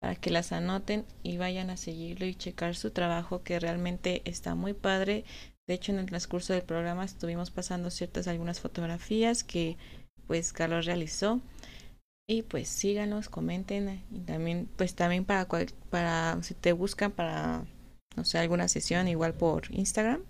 para 0.00 0.16
que 0.16 0.30
las 0.30 0.52
anoten 0.52 1.06
y 1.22 1.38
vayan 1.38 1.70
a 1.70 1.76
seguirlo 1.76 2.26
y 2.26 2.34
checar 2.34 2.74
su 2.74 2.90
trabajo 2.90 3.42
que 3.42 3.58
realmente 3.58 4.20
está 4.24 4.54
muy 4.54 4.74
padre. 4.74 5.24
De 5.66 5.74
hecho, 5.74 5.92
en 5.92 5.98
el 5.98 6.06
transcurso 6.06 6.52
del 6.52 6.62
programa 6.62 7.04
estuvimos 7.04 7.50
pasando 7.50 7.90
ciertas 7.90 8.28
algunas 8.28 8.60
fotografías 8.60 9.44
que 9.44 9.76
pues 10.26 10.52
Carlos 10.52 10.86
realizó. 10.86 11.40
Y 12.26 12.42
pues 12.42 12.68
síganos, 12.68 13.28
comenten 13.28 14.02
y 14.10 14.20
también 14.20 14.68
pues 14.76 14.94
también 14.94 15.26
para 15.26 15.46
para 15.90 16.42
si 16.42 16.54
te 16.54 16.72
buscan 16.72 17.12
para 17.12 17.66
no 18.16 18.24
sé, 18.24 18.38
alguna 18.38 18.68
sesión 18.68 19.08
igual 19.08 19.34
por 19.34 19.64
Instagram. 19.70 20.22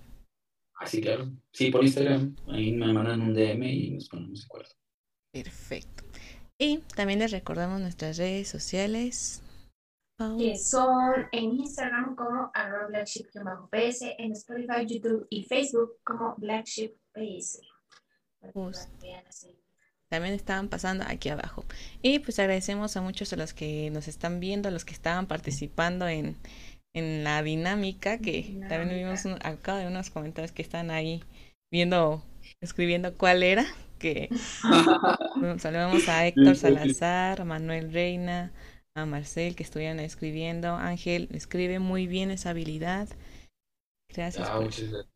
Ah, 0.74 0.86
sí, 0.86 1.01
claro. 1.01 1.31
Sí, 1.52 1.70
por 1.70 1.85
Instagram. 1.85 2.36
Ahí 2.48 2.73
me 2.73 2.93
mandan 2.93 3.20
un 3.20 3.35
DM 3.35 3.62
y 3.65 3.90
nos 3.90 4.09
ponemos 4.09 4.40
de 4.40 4.44
acuerdo. 4.47 4.70
Perfecto. 5.32 6.05
Y 6.59 6.78
también 6.94 7.19
les 7.19 7.31
recordamos 7.31 7.81
nuestras 7.81 8.16
redes 8.16 8.48
sociales 8.48 9.43
que 10.16 10.57
son 10.57 11.27
en 11.32 11.61
Instagram 11.61 12.15
como 12.15 12.51
arroba 12.55 12.86
blackship-ps, 12.86 14.03
en 14.19 14.32
Spotify, 14.32 14.86
YouTube 14.86 15.27
y 15.31 15.45
Facebook 15.45 15.99
como 16.05 16.35
blackship-ps. 16.36 17.61
También 20.09 20.35
estaban 20.35 20.69
pasando 20.69 21.05
aquí 21.09 21.31
abajo. 21.31 21.65
Y 22.03 22.20
pues 22.20 22.39
agradecemos 22.39 22.97
a 22.97 23.01
muchos 23.01 23.32
a 23.32 23.36
los 23.36 23.55
que 23.55 23.91
nos 23.91 24.07
están 24.07 24.39
viendo, 24.39 24.69
a 24.69 24.73
los 24.73 24.85
que 24.85 24.93
estaban 24.93 25.27
participando 25.27 26.07
en, 26.07 26.36
en 26.93 27.24
la 27.24 27.43
dinámica, 27.43 28.19
que 28.19 28.57
también 28.69 29.05
vimos 29.05 29.27
acá 29.43 29.77
de 29.77 29.89
unos 29.89 30.11
comentarios 30.11 30.53
que 30.53 30.62
están 30.62 30.91
ahí 30.91 31.24
viendo, 31.73 32.23
escribiendo 32.61 33.16
cuál 33.16 33.43
era. 33.43 33.65
Que 33.99 34.28
saludamos 35.59 36.09
a 36.09 36.27
Héctor 36.27 36.57
Salazar, 36.57 37.45
Manuel 37.45 37.93
Reina, 37.93 38.53
a 38.95 39.07
Marcel 39.07 39.57
que 39.57 39.62
estuvieron 39.65 39.99
escribiendo. 40.01 40.75
Ángel 40.77 41.29
escribe 41.33 41.79
muy 41.81 42.07
bien 42.07 42.31
esa 42.31 42.51
habilidad. 42.51 43.09
Gracias 44.15 44.49
Ah, 44.49 44.55
por, 44.55 44.65
muchas 44.65 44.89
gracias. 44.91 45.12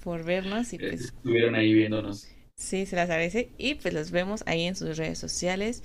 por 0.00 0.24
vernos 0.24 0.72
y 0.72 0.78
que 0.78 0.88
pues 0.88 1.00
estuvieron 1.02 1.54
ahí 1.54 1.72
viéndonos. 1.72 2.28
sí, 2.56 2.86
se 2.86 2.96
las 2.96 3.08
agradece. 3.10 3.50
Y 3.58 3.76
pues 3.76 3.94
los 3.94 4.10
vemos 4.10 4.42
ahí 4.46 4.62
en 4.64 4.74
sus 4.76 4.96
redes 4.96 5.18
sociales. 5.18 5.82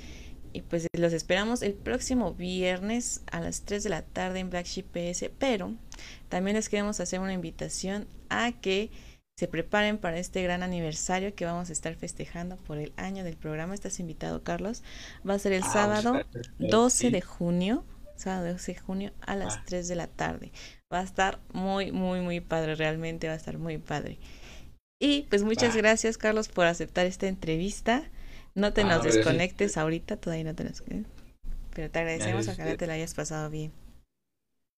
Y 0.54 0.62
pues 0.62 0.88
los 0.98 1.14
esperamos 1.14 1.62
el 1.62 1.74
próximo 1.74 2.34
viernes 2.34 3.22
a 3.32 3.42
las 3.42 3.64
3 3.64 3.84
de 3.84 3.90
la 3.90 4.02
tarde 4.04 4.40
en 4.40 4.50
Black 4.50 4.66
Sheep 4.66 4.86
PS. 4.88 5.30
Pero 5.38 5.76
también 6.30 6.56
les 6.56 6.70
queremos 6.70 7.00
hacer 7.02 7.20
una 7.20 7.34
invitación 7.34 8.08
a 8.30 8.52
que 8.54 8.90
se 9.38 9.48
preparen 9.48 9.98
para 9.98 10.18
este 10.18 10.42
gran 10.44 10.64
aniversario 10.64 11.36
que 11.36 11.46
vamos 11.46 11.70
a 11.70 11.74
estar 11.74 11.96
festejando 11.96 12.56
por 12.58 12.78
el 12.78 12.94
año 12.96 13.24
del 13.24 13.36
programa. 13.36 13.74
Estás 13.74 14.00
invitado, 14.00 14.44
Carlos. 14.44 14.82
Va 15.28 15.34
a 15.34 15.40
ser 15.40 15.52
el 15.54 15.64
Ah, 15.64 15.70
sábado 15.74 16.14
muchas 16.14 16.32
gracias. 16.34 16.56
12 16.60 16.98
Sí. 16.98 17.10
de 17.12 17.22
junio, 17.22 17.84
sábado 18.16 18.54
12 18.54 18.74
de 18.74 18.80
junio 18.80 19.12
a 19.22 19.36
las 19.36 19.58
Ah. 19.58 19.64
3 19.66 19.88
de 19.90 19.96
la 19.96 20.08
tarde. 20.08 20.52
Va 20.94 21.00
a 21.02 21.04
estar 21.04 21.40
muy, 21.54 21.92
muy, 21.92 22.22
muy 22.22 22.40
padre, 22.40 22.76
realmente 22.76 23.28
va 23.28 23.34
a 23.34 23.38
estar 23.38 23.58
muy 23.58 23.78
padre. 23.78 24.18
Y 25.00 25.24
pues 25.24 25.44
muchas 25.44 25.76
gracias, 25.76 26.18
Carlos, 26.18 26.48
por 26.48 26.66
aceptar 26.66 27.06
esta 27.06 27.28
entrevista. 27.28 28.10
No 28.56 28.72
te 28.74 28.82
Ah, 28.82 28.86
nos 28.86 29.04
desconectes 29.04 29.78
ahorita, 29.78 30.16
todavía 30.18 30.46
no 30.46 30.56
te 30.56 30.64
nos... 30.64 30.82
Pero 31.74 31.92
te 31.92 32.00
agradecemos, 32.00 32.48
ojalá 32.48 32.78
te 32.78 32.88
la 32.88 32.94
hayas 32.94 33.14
pasado 33.14 33.50
bien. 33.50 33.74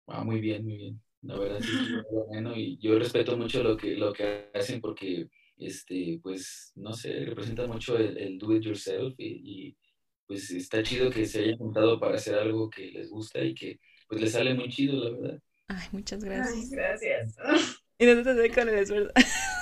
Ah, 0.07 0.23
muy 0.23 0.39
bien, 0.41 0.63
muy 0.65 0.77
bien. 0.77 1.01
La 1.27 1.37
verdad 1.37 1.59
sí, 1.61 1.71
muy 1.91 2.25
bueno 2.27 2.55
y 2.55 2.77
yo 2.79 2.97
respeto 2.97 3.37
mucho 3.37 3.61
lo 3.63 3.75
que 3.75 3.95
lo 3.95 4.13
que 4.13 4.49
hacen 4.53 4.81
porque 4.81 5.27
este 5.57 6.19
pues 6.21 6.71
no 6.75 6.93
sé, 6.93 7.25
representa 7.25 7.67
mucho 7.67 7.97
el, 7.97 8.17
el 8.17 8.37
do 8.37 8.55
it 8.55 8.63
yourself 8.63 9.13
y, 9.17 9.25
y, 9.43 9.77
pues 10.25 10.49
está 10.51 10.83
chido 10.83 11.09
que 11.09 11.25
se 11.25 11.39
hayan 11.39 11.57
juntado 11.57 11.99
para 11.99 12.15
hacer 12.15 12.35
algo 12.35 12.69
que 12.69 12.91
les 12.91 13.09
gusta 13.09 13.41
y 13.41 13.53
que 13.53 13.79
pues 14.07 14.21
les 14.21 14.31
sale 14.31 14.53
muy 14.53 14.69
chido, 14.69 15.03
la 15.03 15.17
verdad. 15.17 15.39
Ay, 15.67 15.87
muchas 15.91 16.23
Ay, 16.23 16.29
gracias. 16.29 16.69
gracias. 16.69 17.35
Y 17.99 18.05
nosotros 18.05 18.37
ahí 18.37 18.51
con 18.51 18.69
el 18.69 18.75
esfuerzo. 18.75 19.11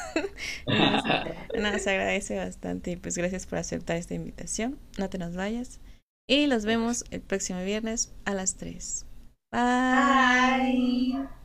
No, 1.58 1.80
se 1.80 1.90
agradece 1.90 2.38
bastante 2.38 2.92
y 2.92 2.96
pues 2.96 3.18
gracias 3.18 3.46
por 3.46 3.60
aceptar 3.60 3.98
esta 3.98 4.14
invitación. 4.14 4.80
No 4.98 5.10
te 5.10 5.18
nos 5.18 5.36
vayas. 5.36 5.80
Y 6.28 6.48
los 6.48 6.66
vemos 6.66 7.06
el 7.12 7.22
próximo 7.22 7.64
viernes 7.64 8.14
a 8.26 8.34
las 8.34 8.58
3. 8.58 9.06
Bye. 9.52 9.62
Bye. 11.14 11.45